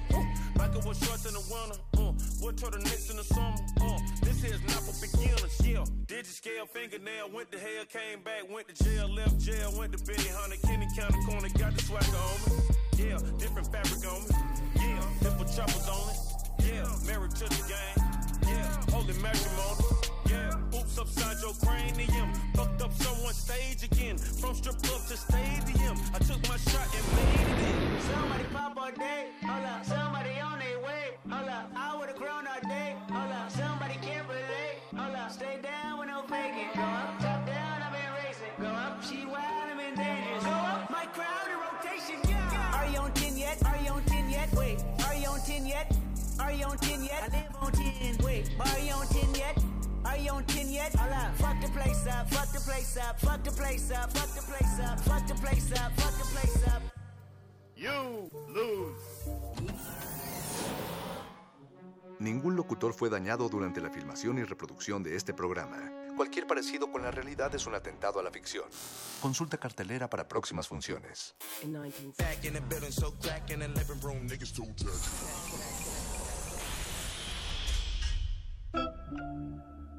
Michael 0.57 0.83
was 0.83 0.99
shorts 1.05 1.27
in 1.27 1.35
the 1.35 1.43
winter. 1.51 1.81
Uh, 1.99 2.12
what 2.43 2.57
turtlenecks 2.57 3.11
in 3.11 3.17
the 3.17 3.25
summer? 3.25 3.55
Uh, 3.81 3.99
this 4.23 4.43
here's 4.43 4.61
not 4.63 4.83
for 4.83 4.95
beginners, 4.99 5.61
yeah. 5.65 5.85
did 6.07 6.27
you 6.27 6.35
scale, 6.35 6.67
fingernail, 6.67 7.31
went 7.33 7.51
to 7.53 7.59
hell, 7.59 7.85
came 7.87 8.21
back, 8.23 8.51
went 8.51 8.67
to 8.67 8.85
jail, 8.85 9.09
left 9.09 9.39
jail, 9.39 9.73
went 9.79 9.93
to 9.93 10.05
Benny 10.05 10.29
Hunter, 10.29 10.57
Kenny 10.67 10.89
County 10.97 11.19
Corner, 11.25 11.49
got 11.57 11.73
the 11.75 11.83
swagger 11.83 12.17
on 12.19 12.39
me. 12.43 12.75
Yeah, 12.99 13.19
different 13.39 13.71
fabric 13.71 14.03
on 14.11 14.23
me. 14.27 14.35
Yeah, 14.77 15.05
different 15.23 15.55
choppers 15.55 15.89
on 15.89 16.11
it. 16.11 16.19
Yeah, 16.67 16.91
married 17.07 17.31
to 17.37 17.45
the 17.45 17.63
game. 17.71 18.07
Yeah, 18.43 18.91
holy 18.91 19.15
matrimony. 19.23 20.12
Yeah, 20.33 20.79
oops 20.79 20.99
upside 20.99 21.39
your 21.45 21.55
cranium. 21.63 22.33
Fucked 22.55 22.81
up 22.83 22.93
someone's 22.95 23.37
stage 23.37 23.83
again. 23.85 24.17
From 24.17 24.55
strip 24.55 24.81
club 24.83 25.03
to 25.09 25.17
stadium. 25.17 25.97
I 26.15 26.19
took 26.29 26.41
my 26.49 26.57
shot 26.57 26.89
and 26.97 27.07
made 27.17 27.49
it 27.53 27.61
in. 27.69 28.01
Somebody 28.11 28.45
pop 28.53 28.77
all 28.77 28.93
day, 28.93 29.29
hold 29.45 29.65
up. 29.65 29.85
Somebody 29.85 30.35
on 30.41 30.59
their 30.59 30.79
way, 30.87 31.05
hold 31.31 31.49
up. 31.49 31.71
I 31.77 31.97
would've 31.99 32.17
grown 32.17 32.47
all 32.47 32.63
day, 32.69 32.97
hold 33.11 33.33
up. 33.33 33.51
Somebody 33.51 33.97
can't 34.01 34.27
relate, 34.29 34.77
hold 34.97 35.15
up. 35.15 35.31
Stay 35.31 35.59
down 35.63 35.99
with 35.99 36.09
no 36.09 36.23
faking. 36.23 36.71
Go 36.75 36.81
up, 36.81 37.19
top 37.21 37.41
down, 37.47 37.77
I've 37.85 37.93
been 37.93 38.13
racing. 38.25 38.55
Go 38.61 38.71
up, 38.87 39.05
she 39.05 39.27
wild, 39.27 39.69
I'm 39.73 39.81
in 39.81 39.95
dangerous. 39.95 40.45
Go 40.45 40.57
up, 40.73 40.91
my 40.91 41.07
crowd 41.17 41.47
in 41.53 41.59
rotation, 41.67 42.19
yeah. 42.29 42.79
Are 42.79 42.89
you 42.91 42.99
on 42.99 43.13
10 43.13 43.37
yet? 43.37 43.59
Are 43.67 43.81
you 43.85 43.91
on 43.93 44.05
10 44.05 44.31
yet? 44.31 44.49
Wait, 44.55 44.79
are 45.07 45.15
you 45.15 45.29
on 45.29 45.41
10 45.41 45.67
yet? 45.67 45.87
Are 46.41 46.53
you 46.53 46.65
on 46.65 46.79
10 46.79 47.05
yet? 47.05 47.23
I 47.23 47.29
live 47.37 47.57
on 47.61 47.73
10. 47.73 48.17
Wait, 48.25 48.51
are 48.59 48.79
you 48.81 48.93
on 48.93 49.07
10 49.07 49.35
yet? 49.35 49.72
Are 50.05 50.19
you 50.19 50.33
on 50.33 50.45
10 50.45 50.71
yet? 50.71 50.95
Hold 50.95 51.13
up. 51.13 51.35
Fuck 51.37 51.61
the 51.61 51.69
place 51.69 52.07
up, 52.07 52.29
fuck 52.29 52.53
the 52.53 52.61
place 52.61 52.97
up, 52.97 53.21
fuck 53.21 53.43
the 53.45 53.51
place 53.51 53.91
up, 53.91 54.11
fuck 54.11 54.35
the 54.35 54.43
place 54.43 54.81
up, 54.81 55.01
fuck 55.01 55.27
the 55.27 55.35
place 55.35 55.73
up, 55.73 55.93
fuck 55.97 56.15
the 56.19 56.25
place 56.35 56.67
up. 56.69 56.83
You 57.77 58.31
lose. 58.49 59.13
Ningún 62.19 62.55
locutor 62.55 62.95
fue 62.95 63.11
dañado 63.11 63.49
durante 63.49 63.81
la 63.81 63.91
filmación 63.91 64.39
y 64.39 64.45
reproducción 64.45 65.03
de 65.03 65.17
este 65.17 65.35
programa. 65.35 65.91
Cualquier 66.17 66.47
parecido 66.47 66.91
con 66.93 67.03
la 67.03 67.11
realidad 67.11 67.53
es 67.55 67.67
un 67.67 67.75
atentado 67.75 68.21
a 68.21 68.23
la 68.23 68.31
ficción. 68.31 68.67
Consulta 69.21 69.59
cartelera 69.59 70.09
para 70.09 70.29
próximas 70.29 70.69
funciones. 70.69 71.35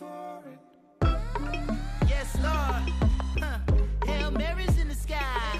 for 0.00 0.42
it. 0.50 1.08
Yes, 2.08 2.34
Lord. 2.36 2.84
Huh. 3.38 3.58
Hail 4.06 4.30
Mary's 4.30 4.78
in 4.78 4.88
the 4.88 4.94
sky. 4.94 5.58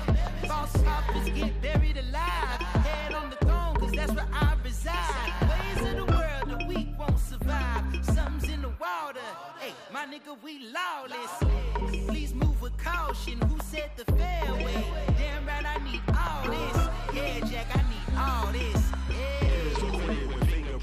False 0.49 0.75
prophets 0.83 1.29
get 1.29 1.61
buried 1.61 1.99
alive. 1.99 2.61
Head 2.87 3.15
on 3.15 3.29
the 3.29 3.37
throne, 3.37 3.77
cause 3.77 3.93
that's 3.93 4.13
where 4.13 4.29
I 4.33 4.57
reside. 4.65 5.31
Ways 5.51 5.91
of 5.91 5.97
the 6.01 6.07
world, 6.07 6.45
the 6.59 6.67
weak 6.67 6.89
won't 6.99 7.19
survive. 7.19 7.85
Something's 8.03 8.49
in 8.55 8.63
the 8.63 8.73
water. 8.81 9.29
Hey, 9.59 9.75
my 9.93 10.07
nigga, 10.07 10.33
we 10.43 10.73
lawless. 10.77 12.07
Please 12.09 12.33
move 12.35 12.61
with 12.63 12.77
caution. 12.79 13.39
Who 13.43 13.59
said 13.63 13.91
the 13.97 14.07
fairway? 14.13 14.85
Damn 15.19 15.47
right, 15.47 15.67
I 15.67 15.77
need 15.85 16.03
all 16.19 16.45
this. 16.51 16.79
Yeah, 17.15 17.41
Jack, 17.47 17.67
I 17.77 17.83
need 17.93 18.09
all 18.19 18.53
this. 18.53 18.91
Yeah. 19.11 19.51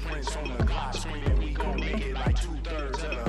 Prints 0.06 0.36
on 0.36 0.56
the 0.56 0.64
clock, 0.64 0.94
screaming 0.94 1.38
we 1.38 1.50
gon' 1.50 1.80
make 1.80 2.00
it 2.00 2.14
like 2.14 2.40
two 2.40 2.56
thirds 2.62 3.02
of 3.02 3.10
the 3.10 3.27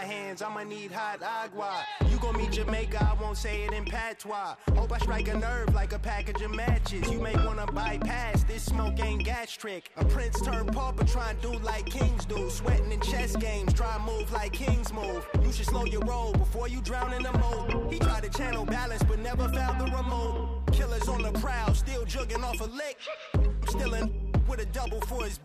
hands, 0.00 0.42
I'ma 0.42 0.62
need 0.64 0.92
hot 0.92 1.22
agua. 1.22 1.84
You 2.10 2.18
gon' 2.18 2.36
meet 2.36 2.52
Jamaica, 2.52 3.10
I 3.12 3.22
won't 3.22 3.36
say 3.36 3.62
it 3.62 3.72
in 3.72 3.84
patois. 3.84 4.56
Hope 4.74 4.92
I 4.92 4.98
strike 4.98 5.28
a 5.28 5.38
nerve 5.38 5.74
like 5.74 5.92
a 5.92 5.98
package 5.98 6.40
of 6.42 6.54
matches. 6.54 7.10
You 7.10 7.20
may 7.20 7.34
wanna 7.44 7.66
bypass 7.66 8.44
this 8.44 8.64
smoke 8.64 8.98
ain't 9.00 9.24
gastric. 9.24 9.90
A 9.96 10.04
prince 10.04 10.40
turned 10.40 10.72
pauper, 10.72 11.04
try 11.04 11.30
and 11.30 11.40
do 11.40 11.52
like 11.58 11.86
kings 11.86 12.24
do. 12.24 12.48
Sweating 12.50 12.92
in 12.92 13.00
chess 13.00 13.36
games, 13.36 13.72
try 13.72 13.98
move 14.04 14.32
like 14.32 14.52
kings 14.52 14.92
move. 14.92 15.26
You 15.42 15.52
should 15.52 15.66
slow 15.66 15.84
your 15.84 16.02
roll 16.02 16.32
before 16.32 16.68
you 16.68 16.80
drown 16.80 17.12
in 17.12 17.22
the 17.22 17.32
moat. 17.38 17.92
He 17.92 17.98
tried 17.98 18.22
to 18.24 18.30
channel 18.30 18.64
balance, 18.64 19.02
but 19.02 19.18
never 19.18 19.48
found 19.48 19.80
the 19.80 19.84
remote. 19.84 20.62
Killers 20.72 21.08
on 21.08 21.22
the 21.22 21.32
prowl, 21.32 21.74
still 21.74 22.04
jugging 22.04 22.42
off 22.42 22.60
a 22.60 22.64
lick. 22.64 22.98
I'm 23.34 23.66
still 23.68 23.94
in 23.94 24.32
with 24.48 24.60
a 24.60 24.66
double 24.66 25.00
for 25.02 25.24
his. 25.24 25.40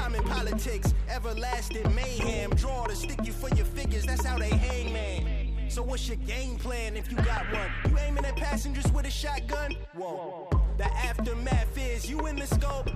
Common 0.00 0.22
politics, 0.24 0.94
everlasting 1.10 1.94
mayhem. 1.94 2.48
Draw 2.52 2.86
to 2.86 2.96
stick 2.96 3.18
you 3.22 3.32
for 3.32 3.50
your 3.50 3.66
figures, 3.66 4.06
that's 4.06 4.24
how 4.24 4.38
they 4.38 4.48
hang, 4.48 4.94
man. 4.94 5.68
So 5.68 5.82
what's 5.82 6.08
your 6.08 6.16
game 6.16 6.56
plan 6.56 6.96
if 6.96 7.10
you 7.10 7.18
got 7.18 7.44
one? 7.52 7.70
You 7.86 7.98
aiming 7.98 8.24
at 8.24 8.34
passengers 8.34 8.90
with 8.92 9.04
a 9.04 9.10
shotgun? 9.10 9.76
Whoa. 9.94 10.48
The 10.78 10.86
aftermath 10.86 11.76
is 11.76 12.08
you 12.08 12.26
in 12.28 12.36
the 12.36 12.46
scope. 12.46 12.90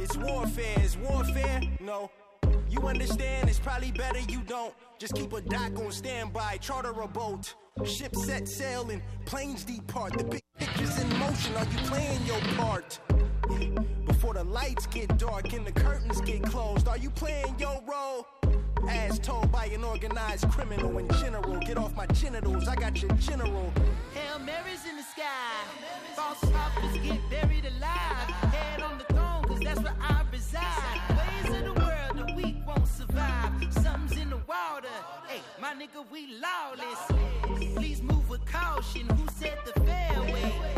It's 0.00 0.16
warfare. 0.16 0.80
Is 0.82 0.96
warfare? 0.96 1.60
No. 1.78 2.10
You 2.68 2.80
understand? 2.88 3.48
It's 3.48 3.60
probably 3.60 3.92
better 3.92 4.18
you 4.28 4.40
don't. 4.40 4.74
Just 4.98 5.14
keep 5.14 5.32
a 5.32 5.40
dock 5.40 5.78
on 5.78 5.92
standby, 5.92 6.56
charter 6.56 7.00
a 7.00 7.06
boat. 7.06 7.54
Ship 7.84 8.14
set 8.16 8.48
sail 8.48 8.90
and 8.90 9.00
planes 9.26 9.62
depart. 9.62 10.18
The 10.18 10.24
big 10.24 10.42
picture's 10.58 10.98
in 10.98 11.18
motion. 11.20 11.54
Are 11.54 11.64
you 11.64 11.78
playing 11.86 12.26
your 12.26 12.40
part? 12.56 12.98
Before 14.06 14.34
the 14.34 14.44
lights 14.44 14.86
get 14.86 15.16
dark 15.18 15.52
and 15.52 15.66
the 15.66 15.72
curtains 15.72 16.20
get 16.20 16.42
closed, 16.42 16.86
are 16.88 16.98
you 16.98 17.10
playing 17.10 17.54
your 17.58 17.82
role? 17.86 18.26
As 18.88 19.18
told 19.18 19.50
by 19.52 19.66
an 19.66 19.84
organized 19.84 20.48
criminal 20.50 20.98
in 20.98 21.08
general, 21.20 21.58
get 21.60 21.76
off 21.76 21.94
my 21.96 22.06
genitals, 22.06 22.68
I 22.68 22.74
got 22.74 23.00
your 23.02 23.10
general. 23.12 23.72
Hail 24.14 24.38
Mary's 24.38 24.86
in 24.88 24.96
the 24.96 25.02
sky. 25.02 25.24
False 26.14 26.40
prophets 26.50 26.98
get 26.98 27.18
buried 27.30 27.64
alive. 27.66 28.28
Head 28.52 28.82
on 28.82 28.98
the 28.98 29.04
throne, 29.04 29.44
cause 29.44 29.60
that's 29.60 29.80
where 29.80 29.96
I 30.00 30.22
reside. 30.32 31.00
Ways 31.10 31.58
of 31.58 31.64
the 31.64 31.80
world, 31.80 32.28
the 32.28 32.34
weak 32.34 32.56
won't 32.66 32.86
survive. 32.86 33.52
Something's 33.70 34.20
in 34.20 34.30
the 34.30 34.40
water. 34.48 34.88
Hey, 35.26 35.40
my 35.60 35.74
nigga, 35.74 36.04
we 36.10 36.38
lawless. 36.40 37.74
Please 37.76 38.02
move 38.02 38.28
with 38.30 38.44
caution. 38.46 39.08
Who 39.10 39.26
said 39.36 39.58
the 39.66 39.80
fairway? 39.80 40.77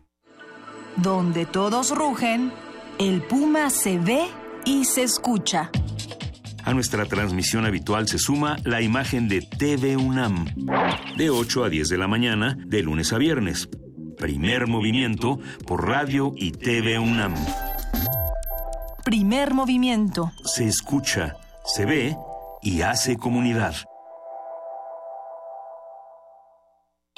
Donde 0.97 1.45
todos 1.45 1.95
rugen, 1.95 2.51
el 2.99 3.21
puma 3.21 3.69
se 3.69 3.97
ve 3.97 4.27
y 4.65 4.85
se 4.85 5.03
escucha. 5.03 5.71
A 6.63 6.73
nuestra 6.73 7.05
transmisión 7.05 7.65
habitual 7.65 8.07
se 8.07 8.19
suma 8.19 8.57
la 8.63 8.81
imagen 8.81 9.27
de 9.27 9.41
TV 9.41 9.97
UNAM, 9.97 10.45
de 11.17 11.29
8 11.29 11.63
a 11.63 11.69
10 11.69 11.89
de 11.89 11.97
la 11.97 12.07
mañana, 12.07 12.55
de 12.67 12.83
lunes 12.83 13.13
a 13.13 13.17
viernes. 13.17 13.67
Primer 14.17 14.67
movimiento 14.67 15.39
por 15.65 15.87
radio 15.87 16.33
y 16.35 16.51
TV 16.51 16.99
UNAM. 16.99 17.33
Primer 19.03 19.55
movimiento. 19.55 20.31
Se 20.45 20.67
escucha, 20.67 21.37
se 21.65 21.85
ve 21.85 22.15
y 22.61 22.81
hace 22.81 23.17
comunidad. 23.17 23.73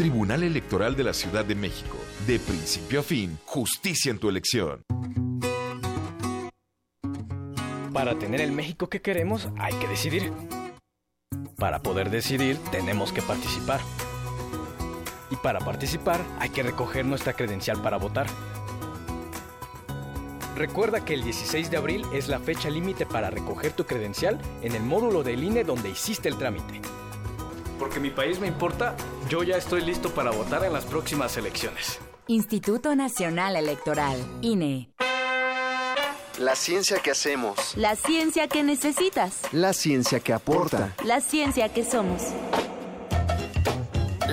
Tribunal 0.00 0.42
Electoral 0.44 0.96
de 0.96 1.04
la 1.04 1.12
Ciudad 1.12 1.44
de 1.44 1.54
México. 1.54 1.94
De 2.26 2.38
principio 2.38 3.00
a 3.00 3.02
fin, 3.02 3.38
justicia 3.44 4.10
en 4.10 4.18
tu 4.18 4.30
elección. 4.30 4.82
Para 7.92 8.18
tener 8.18 8.40
el 8.40 8.50
México 8.50 8.88
que 8.88 9.02
queremos 9.02 9.50
hay 9.58 9.74
que 9.74 9.86
decidir. 9.86 10.32
Para 11.58 11.82
poder 11.82 12.08
decidir 12.08 12.56
tenemos 12.70 13.12
que 13.12 13.20
participar. 13.20 13.82
Y 15.30 15.36
para 15.36 15.58
participar 15.58 16.24
hay 16.38 16.48
que 16.48 16.62
recoger 16.62 17.04
nuestra 17.04 17.34
credencial 17.34 17.82
para 17.82 17.98
votar. 17.98 18.26
Recuerda 20.56 21.04
que 21.04 21.12
el 21.12 21.22
16 21.24 21.70
de 21.70 21.76
abril 21.76 22.06
es 22.14 22.28
la 22.28 22.38
fecha 22.38 22.70
límite 22.70 23.04
para 23.04 23.28
recoger 23.28 23.72
tu 23.72 23.84
credencial 23.84 24.40
en 24.62 24.74
el 24.74 24.82
módulo 24.82 25.22
del 25.22 25.44
INE 25.44 25.62
donde 25.62 25.90
hiciste 25.90 26.30
el 26.30 26.38
trámite 26.38 26.80
porque 27.80 27.98
mi 27.98 28.10
país 28.10 28.38
me 28.38 28.46
importa, 28.46 28.94
yo 29.28 29.42
ya 29.42 29.56
estoy 29.56 29.80
listo 29.80 30.10
para 30.10 30.30
votar 30.30 30.62
en 30.64 30.72
las 30.72 30.84
próximas 30.84 31.36
elecciones. 31.38 31.98
Instituto 32.28 32.94
Nacional 32.94 33.56
Electoral, 33.56 34.18
INE. 34.42 34.90
La 36.38 36.54
ciencia 36.54 36.98
que 36.98 37.10
hacemos. 37.10 37.74
La 37.76 37.96
ciencia 37.96 38.46
que 38.48 38.62
necesitas. 38.62 39.40
La 39.52 39.72
ciencia 39.72 40.20
que 40.20 40.32
aporta. 40.32 40.94
La 41.04 41.20
ciencia 41.20 41.70
que 41.70 41.84
somos. 41.84 42.22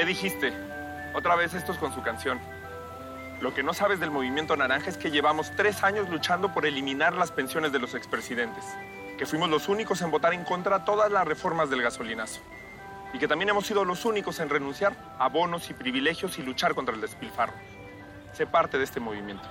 ¿Qué 0.00 0.06
dijiste? 0.06 0.54
Otra 1.12 1.36
vez 1.36 1.52
estos 1.52 1.76
con 1.76 1.92
su 1.92 2.00
canción. 2.00 2.40
Lo 3.42 3.52
que 3.52 3.62
no 3.62 3.74
sabes 3.74 4.00
del 4.00 4.10
movimiento 4.10 4.56
naranja 4.56 4.88
es 4.88 4.96
que 4.96 5.10
llevamos 5.10 5.54
tres 5.56 5.82
años 5.82 6.08
luchando 6.08 6.54
por 6.54 6.64
eliminar 6.64 7.12
las 7.12 7.30
pensiones 7.30 7.70
de 7.70 7.80
los 7.80 7.94
expresidentes, 7.94 8.64
que 9.18 9.26
fuimos 9.26 9.50
los 9.50 9.68
únicos 9.68 10.00
en 10.00 10.10
votar 10.10 10.32
en 10.32 10.42
contra 10.44 10.86
todas 10.86 11.12
las 11.12 11.28
reformas 11.28 11.68
del 11.68 11.82
gasolinazo, 11.82 12.40
y 13.12 13.18
que 13.18 13.28
también 13.28 13.50
hemos 13.50 13.66
sido 13.66 13.84
los 13.84 14.06
únicos 14.06 14.40
en 14.40 14.48
renunciar 14.48 14.96
a 15.18 15.28
bonos 15.28 15.68
y 15.68 15.74
privilegios 15.74 16.38
y 16.38 16.42
luchar 16.44 16.74
contra 16.74 16.94
el 16.94 17.02
despilfarro. 17.02 17.52
Sé 18.32 18.46
parte 18.46 18.78
de 18.78 18.84
este 18.84 19.00
movimiento. 19.00 19.46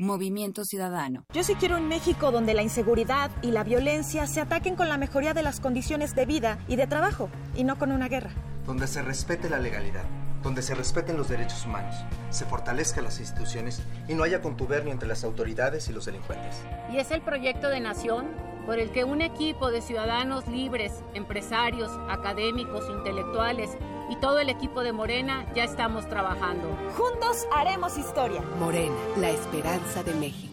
Movimiento 0.00 0.64
Ciudadano. 0.64 1.24
Yo 1.32 1.42
sí 1.42 1.56
quiero 1.56 1.76
un 1.76 1.88
México 1.88 2.30
donde 2.30 2.54
la 2.54 2.62
inseguridad 2.62 3.32
y 3.42 3.50
la 3.50 3.64
violencia 3.64 4.28
se 4.28 4.40
ataquen 4.40 4.76
con 4.76 4.88
la 4.88 4.96
mejoría 4.96 5.34
de 5.34 5.42
las 5.42 5.58
condiciones 5.58 6.14
de 6.14 6.24
vida 6.24 6.58
y 6.68 6.76
de 6.76 6.86
trabajo, 6.86 7.28
y 7.56 7.64
no 7.64 7.78
con 7.78 7.90
una 7.90 8.08
guerra. 8.08 8.30
Donde 8.64 8.86
se 8.86 9.02
respete 9.02 9.50
la 9.50 9.58
legalidad, 9.58 10.04
donde 10.44 10.62
se 10.62 10.76
respeten 10.76 11.16
los 11.16 11.28
derechos 11.28 11.66
humanos, 11.66 11.96
se 12.30 12.44
fortalezcan 12.44 13.02
las 13.02 13.18
instituciones 13.18 13.82
y 14.06 14.14
no 14.14 14.22
haya 14.22 14.40
contubernio 14.40 14.92
entre 14.92 15.08
las 15.08 15.24
autoridades 15.24 15.88
y 15.88 15.92
los 15.92 16.04
delincuentes. 16.04 16.62
Y 16.92 16.98
es 16.98 17.10
el 17.10 17.20
proyecto 17.20 17.68
de 17.68 17.80
nación 17.80 18.26
por 18.66 18.78
el 18.78 18.92
que 18.92 19.02
un 19.02 19.20
equipo 19.20 19.72
de 19.72 19.82
ciudadanos 19.82 20.46
libres, 20.46 20.92
empresarios, 21.14 21.90
académicos, 22.08 22.88
intelectuales 22.88 23.70
y 24.08 24.16
todo 24.16 24.38
el 24.38 24.48
equipo 24.48 24.82
de 24.82 24.92
Morena 24.92 25.46
ya 25.54 25.64
estamos 25.64 26.08
trabajando. 26.08 26.68
Juntos 26.96 27.46
haremos 27.52 27.98
historia. 27.98 28.42
Morena, 28.58 28.96
la 29.16 29.30
esperanza 29.30 30.02
de 30.02 30.14
México. 30.14 30.48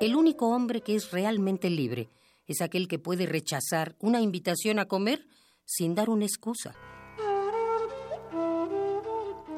El 0.00 0.16
único 0.16 0.48
hombre 0.48 0.82
que 0.82 0.96
es 0.96 1.12
realmente 1.12 1.70
libre 1.70 2.10
es 2.46 2.60
aquel 2.60 2.88
que 2.88 2.98
puede 2.98 3.24
rechazar 3.24 3.96
una 4.00 4.20
invitación 4.20 4.78
a 4.78 4.84
comer 4.84 5.26
sin 5.64 5.94
dar 5.94 6.10
una 6.10 6.26
excusa. 6.26 6.74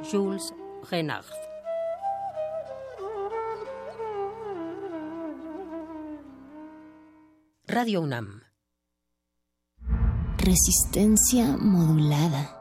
Jules 0.08 0.54
Renard. 0.88 1.45
Radio 7.68 8.00
UNAM. 8.00 8.42
Resistencia 10.38 11.56
modulada. 11.58 12.55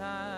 Time. 0.00 0.29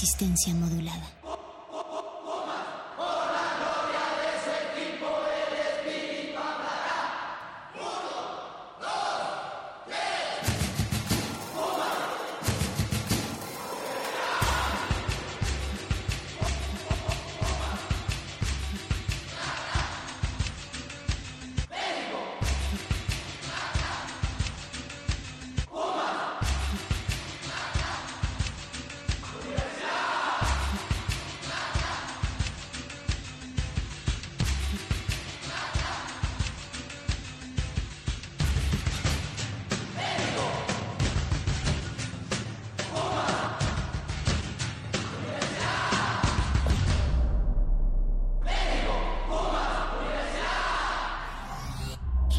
Resistencia 0.00 0.54
modulada. 0.54 1.19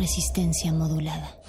Resistencia 0.01 0.73
modulada. 0.73 1.40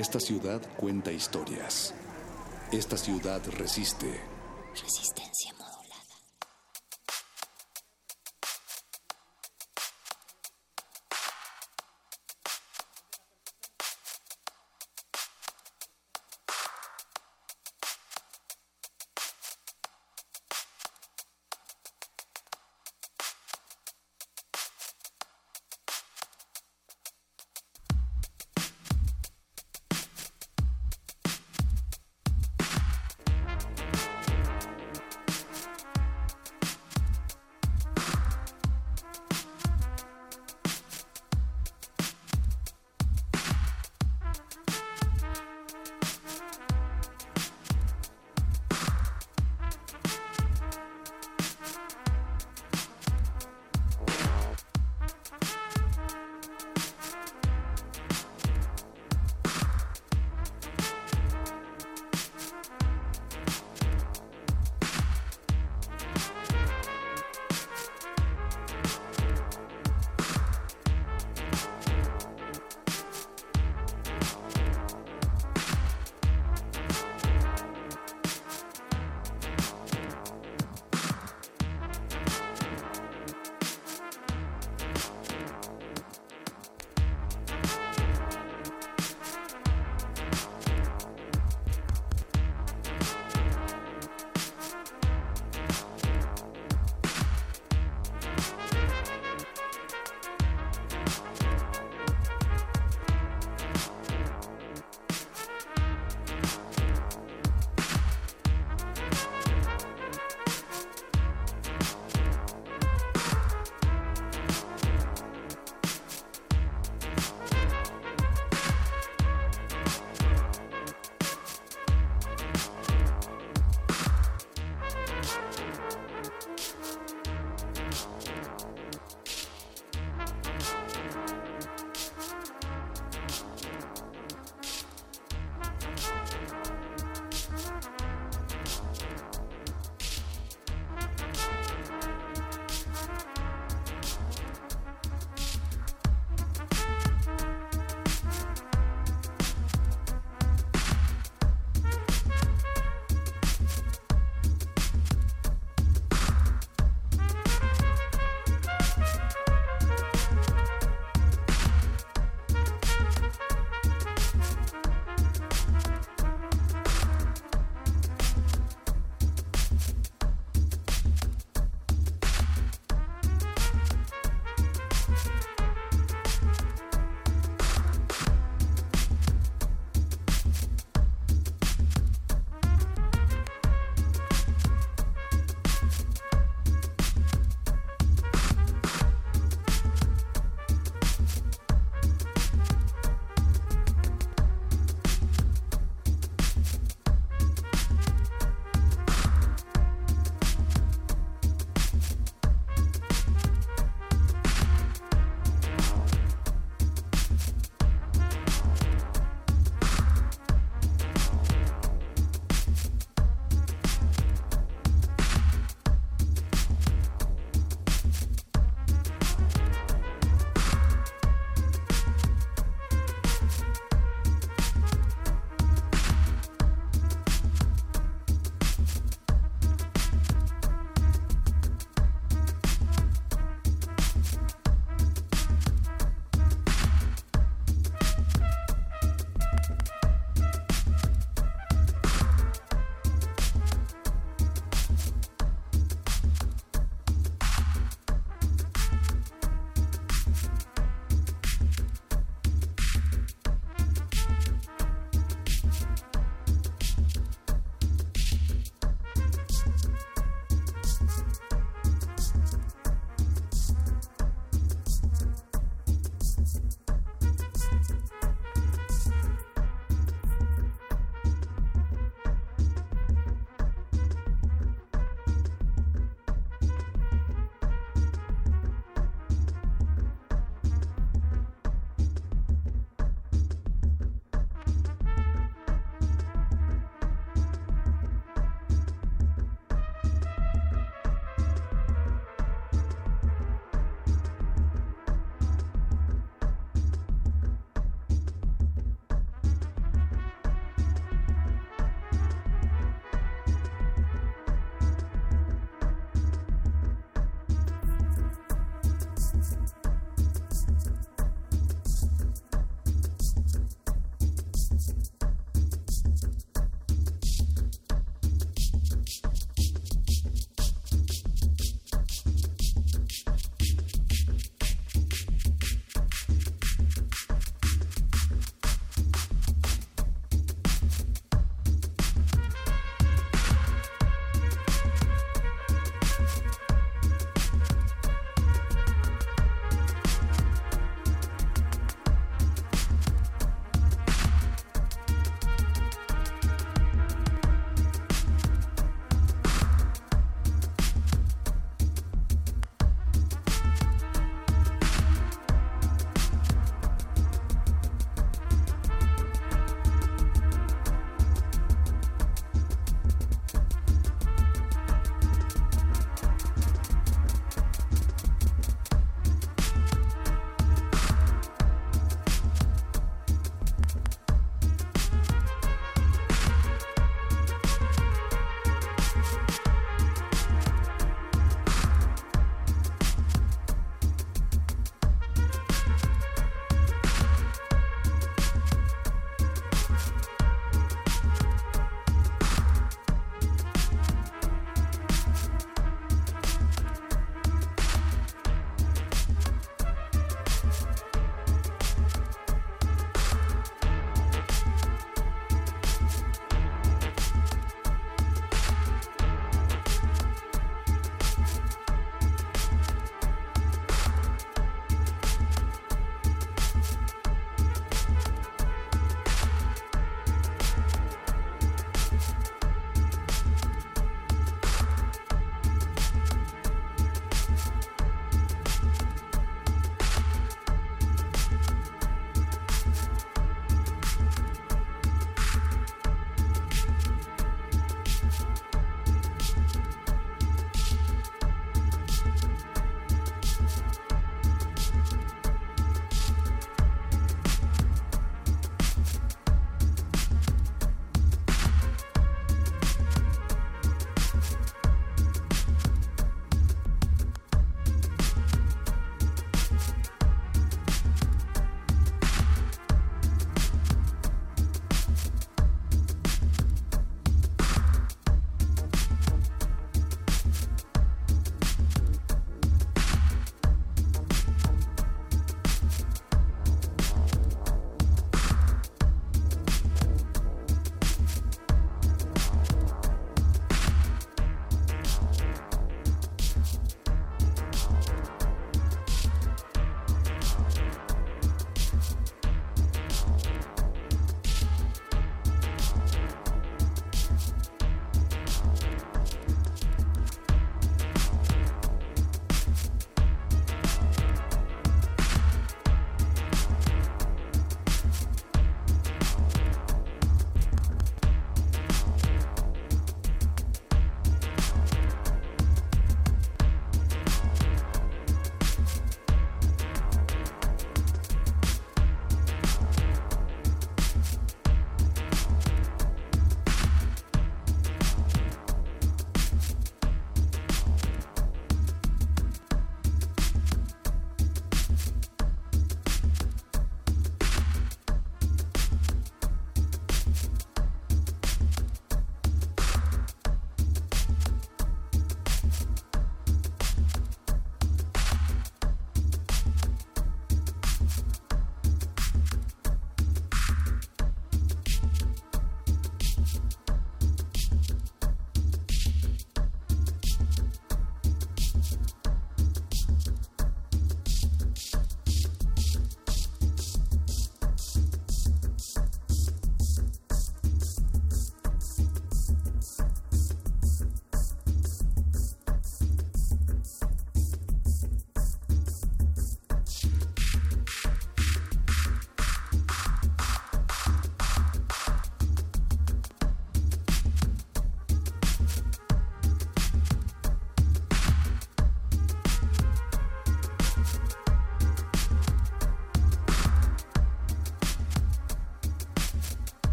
Esta 0.00 0.18
ciudad 0.18 0.62
cuenta 0.78 1.12
historias. 1.12 1.92
Esta 2.72 2.96
ciudad 2.96 3.42
resiste. 3.58 4.18
Resistencia 4.70 5.19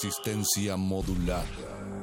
Resistencia 0.00 0.76
modulada. 0.76 1.97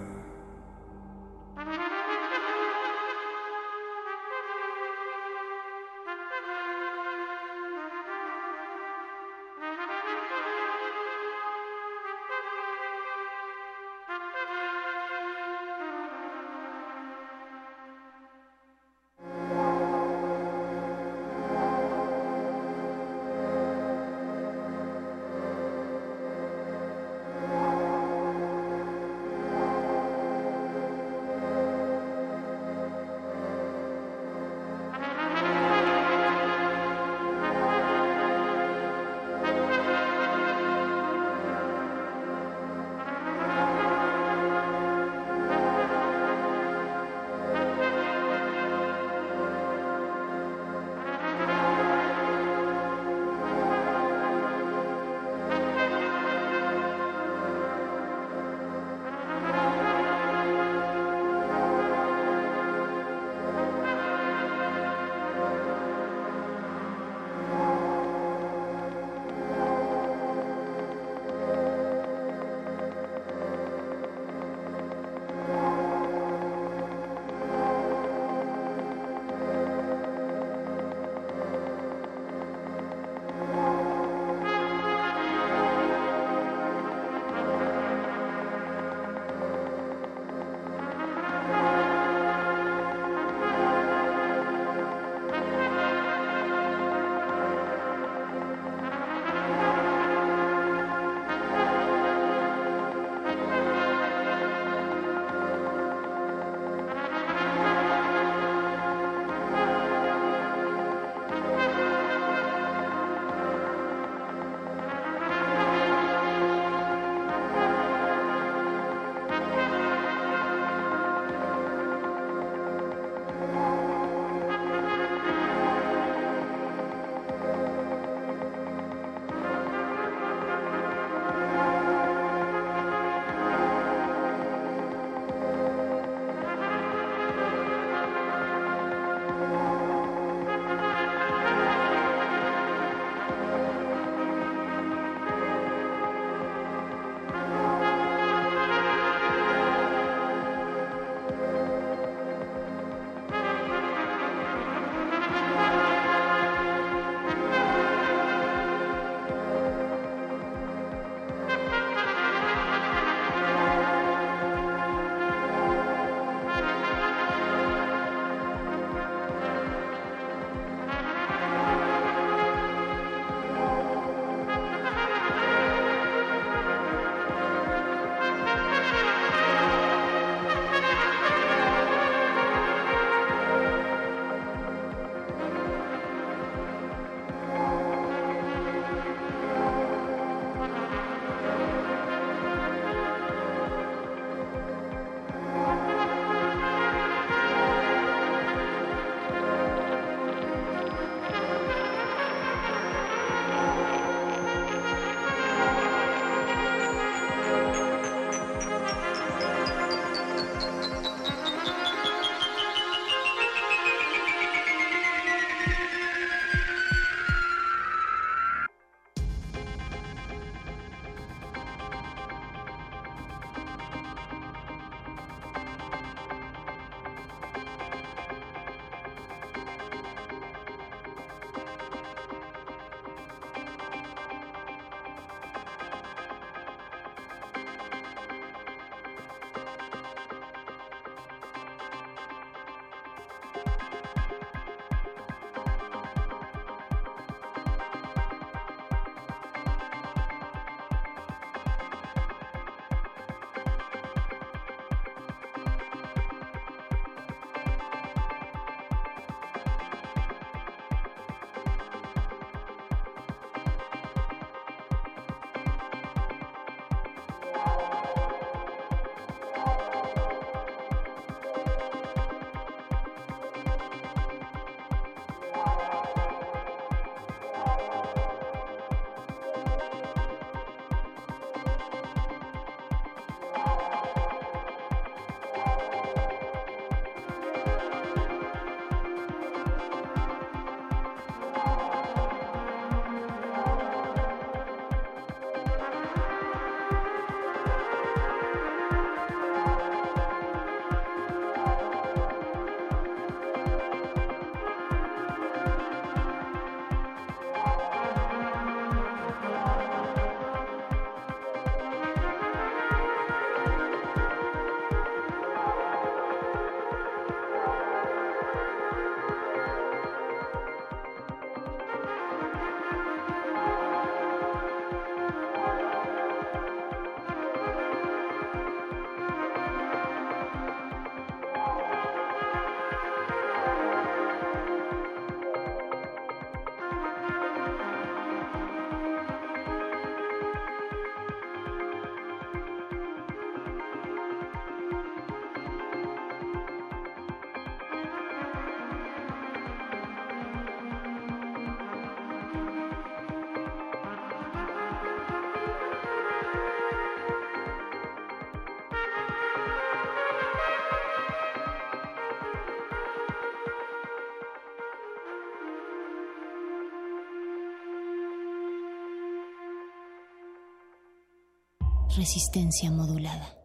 Resistencia 372.15 372.89
modulada. 372.91 373.64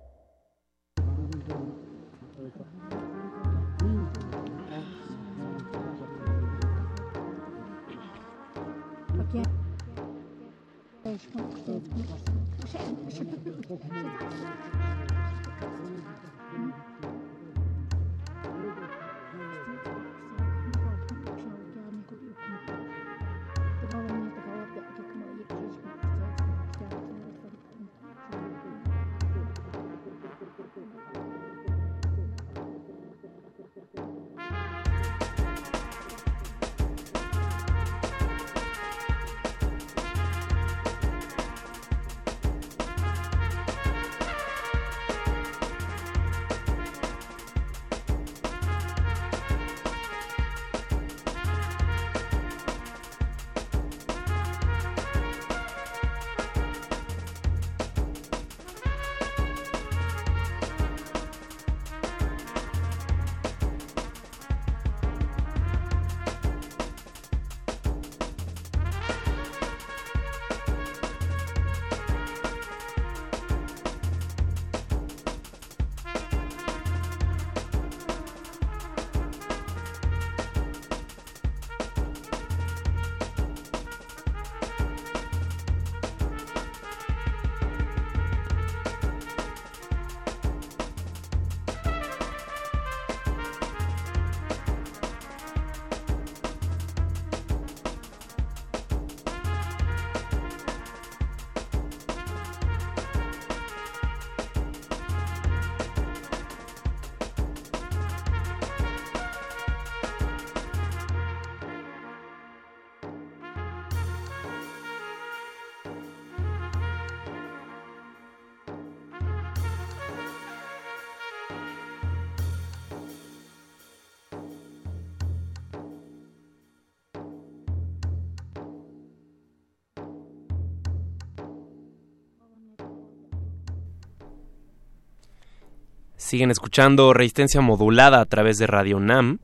Siguen 136.31 136.53
escuchando 136.53 137.13
Resistencia 137.13 137.61
Modulada 137.61 138.21
a 138.21 138.25
través 138.25 138.57
de 138.57 138.69
Radio 138.69 139.01
Nam. 139.01 139.41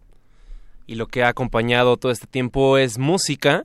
Y 0.87 0.95
lo 0.95 1.09
que 1.09 1.25
ha 1.25 1.29
acompañado 1.29 1.97
todo 1.97 2.13
este 2.13 2.29
tiempo 2.29 2.79
es 2.79 2.97
música. 2.97 3.65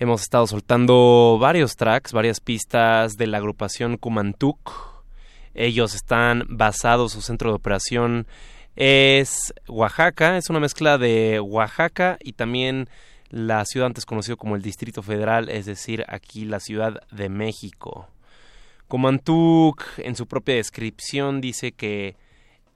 Hemos 0.00 0.22
estado 0.22 0.48
soltando 0.48 1.38
varios 1.40 1.76
tracks, 1.76 2.12
varias 2.12 2.40
pistas 2.40 3.16
de 3.16 3.28
la 3.28 3.38
agrupación 3.38 3.96
Kumantuk. 3.96 4.72
Ellos 5.54 5.94
están 5.94 6.42
basados, 6.48 7.12
su 7.12 7.22
centro 7.22 7.50
de 7.50 7.54
operación 7.54 8.26
es 8.74 9.54
Oaxaca, 9.68 10.36
es 10.36 10.50
una 10.50 10.58
mezcla 10.58 10.98
de 10.98 11.38
Oaxaca 11.38 12.18
y 12.20 12.32
también 12.32 12.88
la 13.30 13.64
ciudad 13.66 13.86
antes 13.86 14.04
conocida 14.04 14.34
como 14.34 14.56
el 14.56 14.62
Distrito 14.62 15.00
Federal, 15.00 15.48
es 15.48 15.64
decir, 15.64 16.04
aquí 16.08 16.44
la 16.44 16.58
Ciudad 16.58 17.02
de 17.12 17.28
México. 17.28 18.08
Comantuk 18.94 19.82
en 19.96 20.14
su 20.14 20.26
propia 20.26 20.54
descripción 20.54 21.40
dice 21.40 21.72
que 21.72 22.14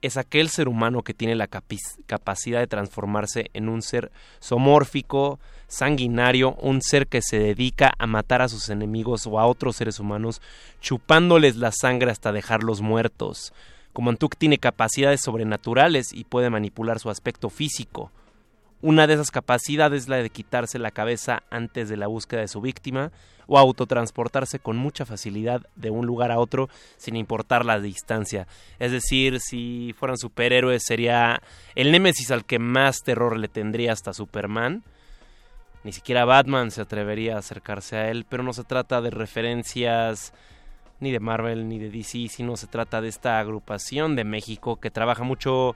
es 0.01 0.17
aquel 0.17 0.49
ser 0.49 0.67
humano 0.67 1.01
que 1.01 1.13
tiene 1.13 1.33
la 1.33 1.47
capacidad 1.47 2.59
de 2.59 2.67
transformarse 2.67 3.49
en 3.53 3.69
un 3.69 3.81
ser 3.81 4.11
somórfico, 4.41 5.39
sanguinario, 5.69 6.55
un 6.55 6.81
ser 6.81 7.07
que 7.07 7.21
se 7.21 7.39
dedica 7.39 7.93
a 7.97 8.05
matar 8.05 8.41
a 8.41 8.49
sus 8.49 8.67
enemigos 8.67 9.27
o 9.27 9.39
a 9.39 9.45
otros 9.45 9.77
seres 9.77 10.01
humanos, 10.01 10.41
chupándoles 10.81 11.55
la 11.55 11.71
sangre 11.71 12.11
hasta 12.11 12.33
dejarlos 12.33 12.81
muertos. 12.81 13.53
Comantuk 13.93 14.35
tiene 14.35 14.57
capacidades 14.57 15.21
sobrenaturales 15.21 16.11
y 16.11 16.25
puede 16.25 16.49
manipular 16.49 16.99
su 16.99 17.09
aspecto 17.09 17.49
físico. 17.49 18.11
Una 18.81 19.07
de 19.07 19.15
esas 19.15 19.29
capacidades 19.29 20.03
es 20.03 20.09
la 20.09 20.17
de 20.17 20.29
quitarse 20.29 20.79
la 20.79 20.91
cabeza 20.91 21.43
antes 21.49 21.89
de 21.89 21.97
la 21.97 22.07
búsqueda 22.07 22.41
de 22.41 22.47
su 22.47 22.61
víctima 22.61 23.11
o 23.45 23.57
autotransportarse 23.57 24.59
con 24.59 24.77
mucha 24.77 25.05
facilidad 25.05 25.63
de 25.75 25.89
un 25.89 26.05
lugar 26.05 26.31
a 26.31 26.39
otro 26.39 26.69
sin 26.95 27.17
importar 27.17 27.65
la 27.65 27.81
distancia. 27.81 28.47
Es 28.77 28.93
decir, 28.93 29.41
si 29.41 29.93
fueran 29.97 30.17
superhéroes 30.17 30.83
sería 30.85 31.41
el 31.75 31.91
némesis 31.91 32.31
al 32.31 32.45
que 32.45 32.57
más 32.57 33.03
terror 33.03 33.37
le 33.37 33.49
tendría 33.49 33.91
hasta 33.91 34.13
Superman. 34.13 34.83
Ni 35.83 35.91
siquiera 35.91 36.23
Batman 36.23 36.71
se 36.71 36.81
atrevería 36.81 37.35
a 37.35 37.39
acercarse 37.39 37.97
a 37.97 38.09
él, 38.09 38.25
pero 38.29 38.43
no 38.43 38.53
se 38.53 38.63
trata 38.63 39.01
de 39.01 39.09
referencias 39.09 40.33
ni 41.01 41.11
de 41.11 41.19
Marvel 41.19 41.67
ni 41.67 41.79
de 41.79 41.89
DC, 41.89 42.27
sino 42.29 42.55
se 42.55 42.67
trata 42.67 43.01
de 43.01 43.09
esta 43.09 43.39
agrupación 43.39 44.15
de 44.15 44.23
México 44.23 44.77
que 44.77 44.91
trabaja 44.91 45.23
mucho 45.23 45.75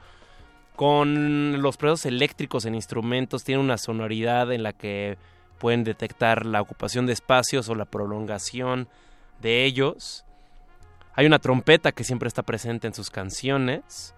con 0.76 1.62
los 1.62 1.78
procesos 1.78 2.06
eléctricos 2.08 2.66
en 2.66 2.76
instrumentos, 2.76 3.44
tiene 3.44 3.62
una 3.62 3.78
sonoridad 3.78 4.52
en 4.52 4.64
la 4.64 4.74
que 4.74 5.18
pueden 5.60 5.84
detectar 5.84 6.46
la 6.46 6.62
ocupación 6.62 7.06
de 7.06 7.14
espacios 7.14 7.70
o 7.70 7.76
la 7.76 7.86
prolongación 7.86 8.90
de 9.42 9.66
ellos. 9.66 10.26
Hay 11.14 11.26
una 11.26 11.40
trompeta 11.40 11.92
que 11.92 12.04
siempre 12.04 12.28
está 12.28 12.44
presente 12.44 12.88
en 12.88 12.94
sus 12.94 13.10
canciones. 13.10 14.16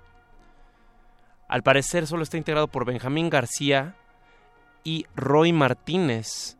Al 1.47 1.61
parecer 1.61 2.07
solo 2.07 2.23
está 2.23 2.37
integrado 2.37 2.67
por 2.67 2.85
Benjamín 2.85 3.29
García 3.29 3.95
y 4.83 5.05
Roy 5.15 5.51
Martínez. 5.51 6.57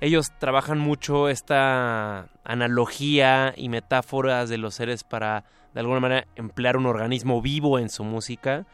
Ellos 0.00 0.32
trabajan 0.38 0.78
mucho 0.78 1.28
esta 1.28 2.28
analogía 2.42 3.54
y 3.56 3.68
metáforas 3.68 4.48
de 4.48 4.58
los 4.58 4.74
seres 4.74 5.04
para 5.04 5.44
de 5.72 5.80
alguna 5.80 6.00
manera 6.00 6.26
emplear 6.36 6.76
un 6.76 6.86
organismo 6.86 7.40
vivo 7.40 7.78
en 7.78 7.88
su 7.88 8.04
música 8.04 8.66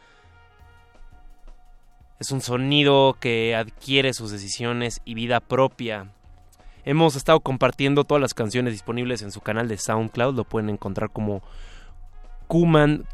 es 2.21 2.31
un 2.31 2.41
sonido 2.43 3.17
que 3.19 3.57
adquiere 3.57 4.13
sus 4.13 4.31
decisiones 4.31 5.01
y 5.07 5.15
vida 5.15 5.41
propia. 5.41 6.13
Hemos 6.85 7.17
estado 7.17 7.41
compartiendo 7.41 8.05
todas 8.05 8.21
las 8.21 8.35
canciones 8.35 8.75
disponibles 8.75 9.23
en 9.23 9.33
su 9.33 9.41
canal 9.41 9.69
de 9.69 9.79
SoundCloud. 9.79 10.37
Lo 10.37 10.45
pueden 10.45 10.69
encontrar 10.69 11.11
como 11.11 11.43
Kuman. 12.47 13.07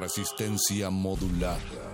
Resistencia 0.05 0.91
modular. 0.91 1.94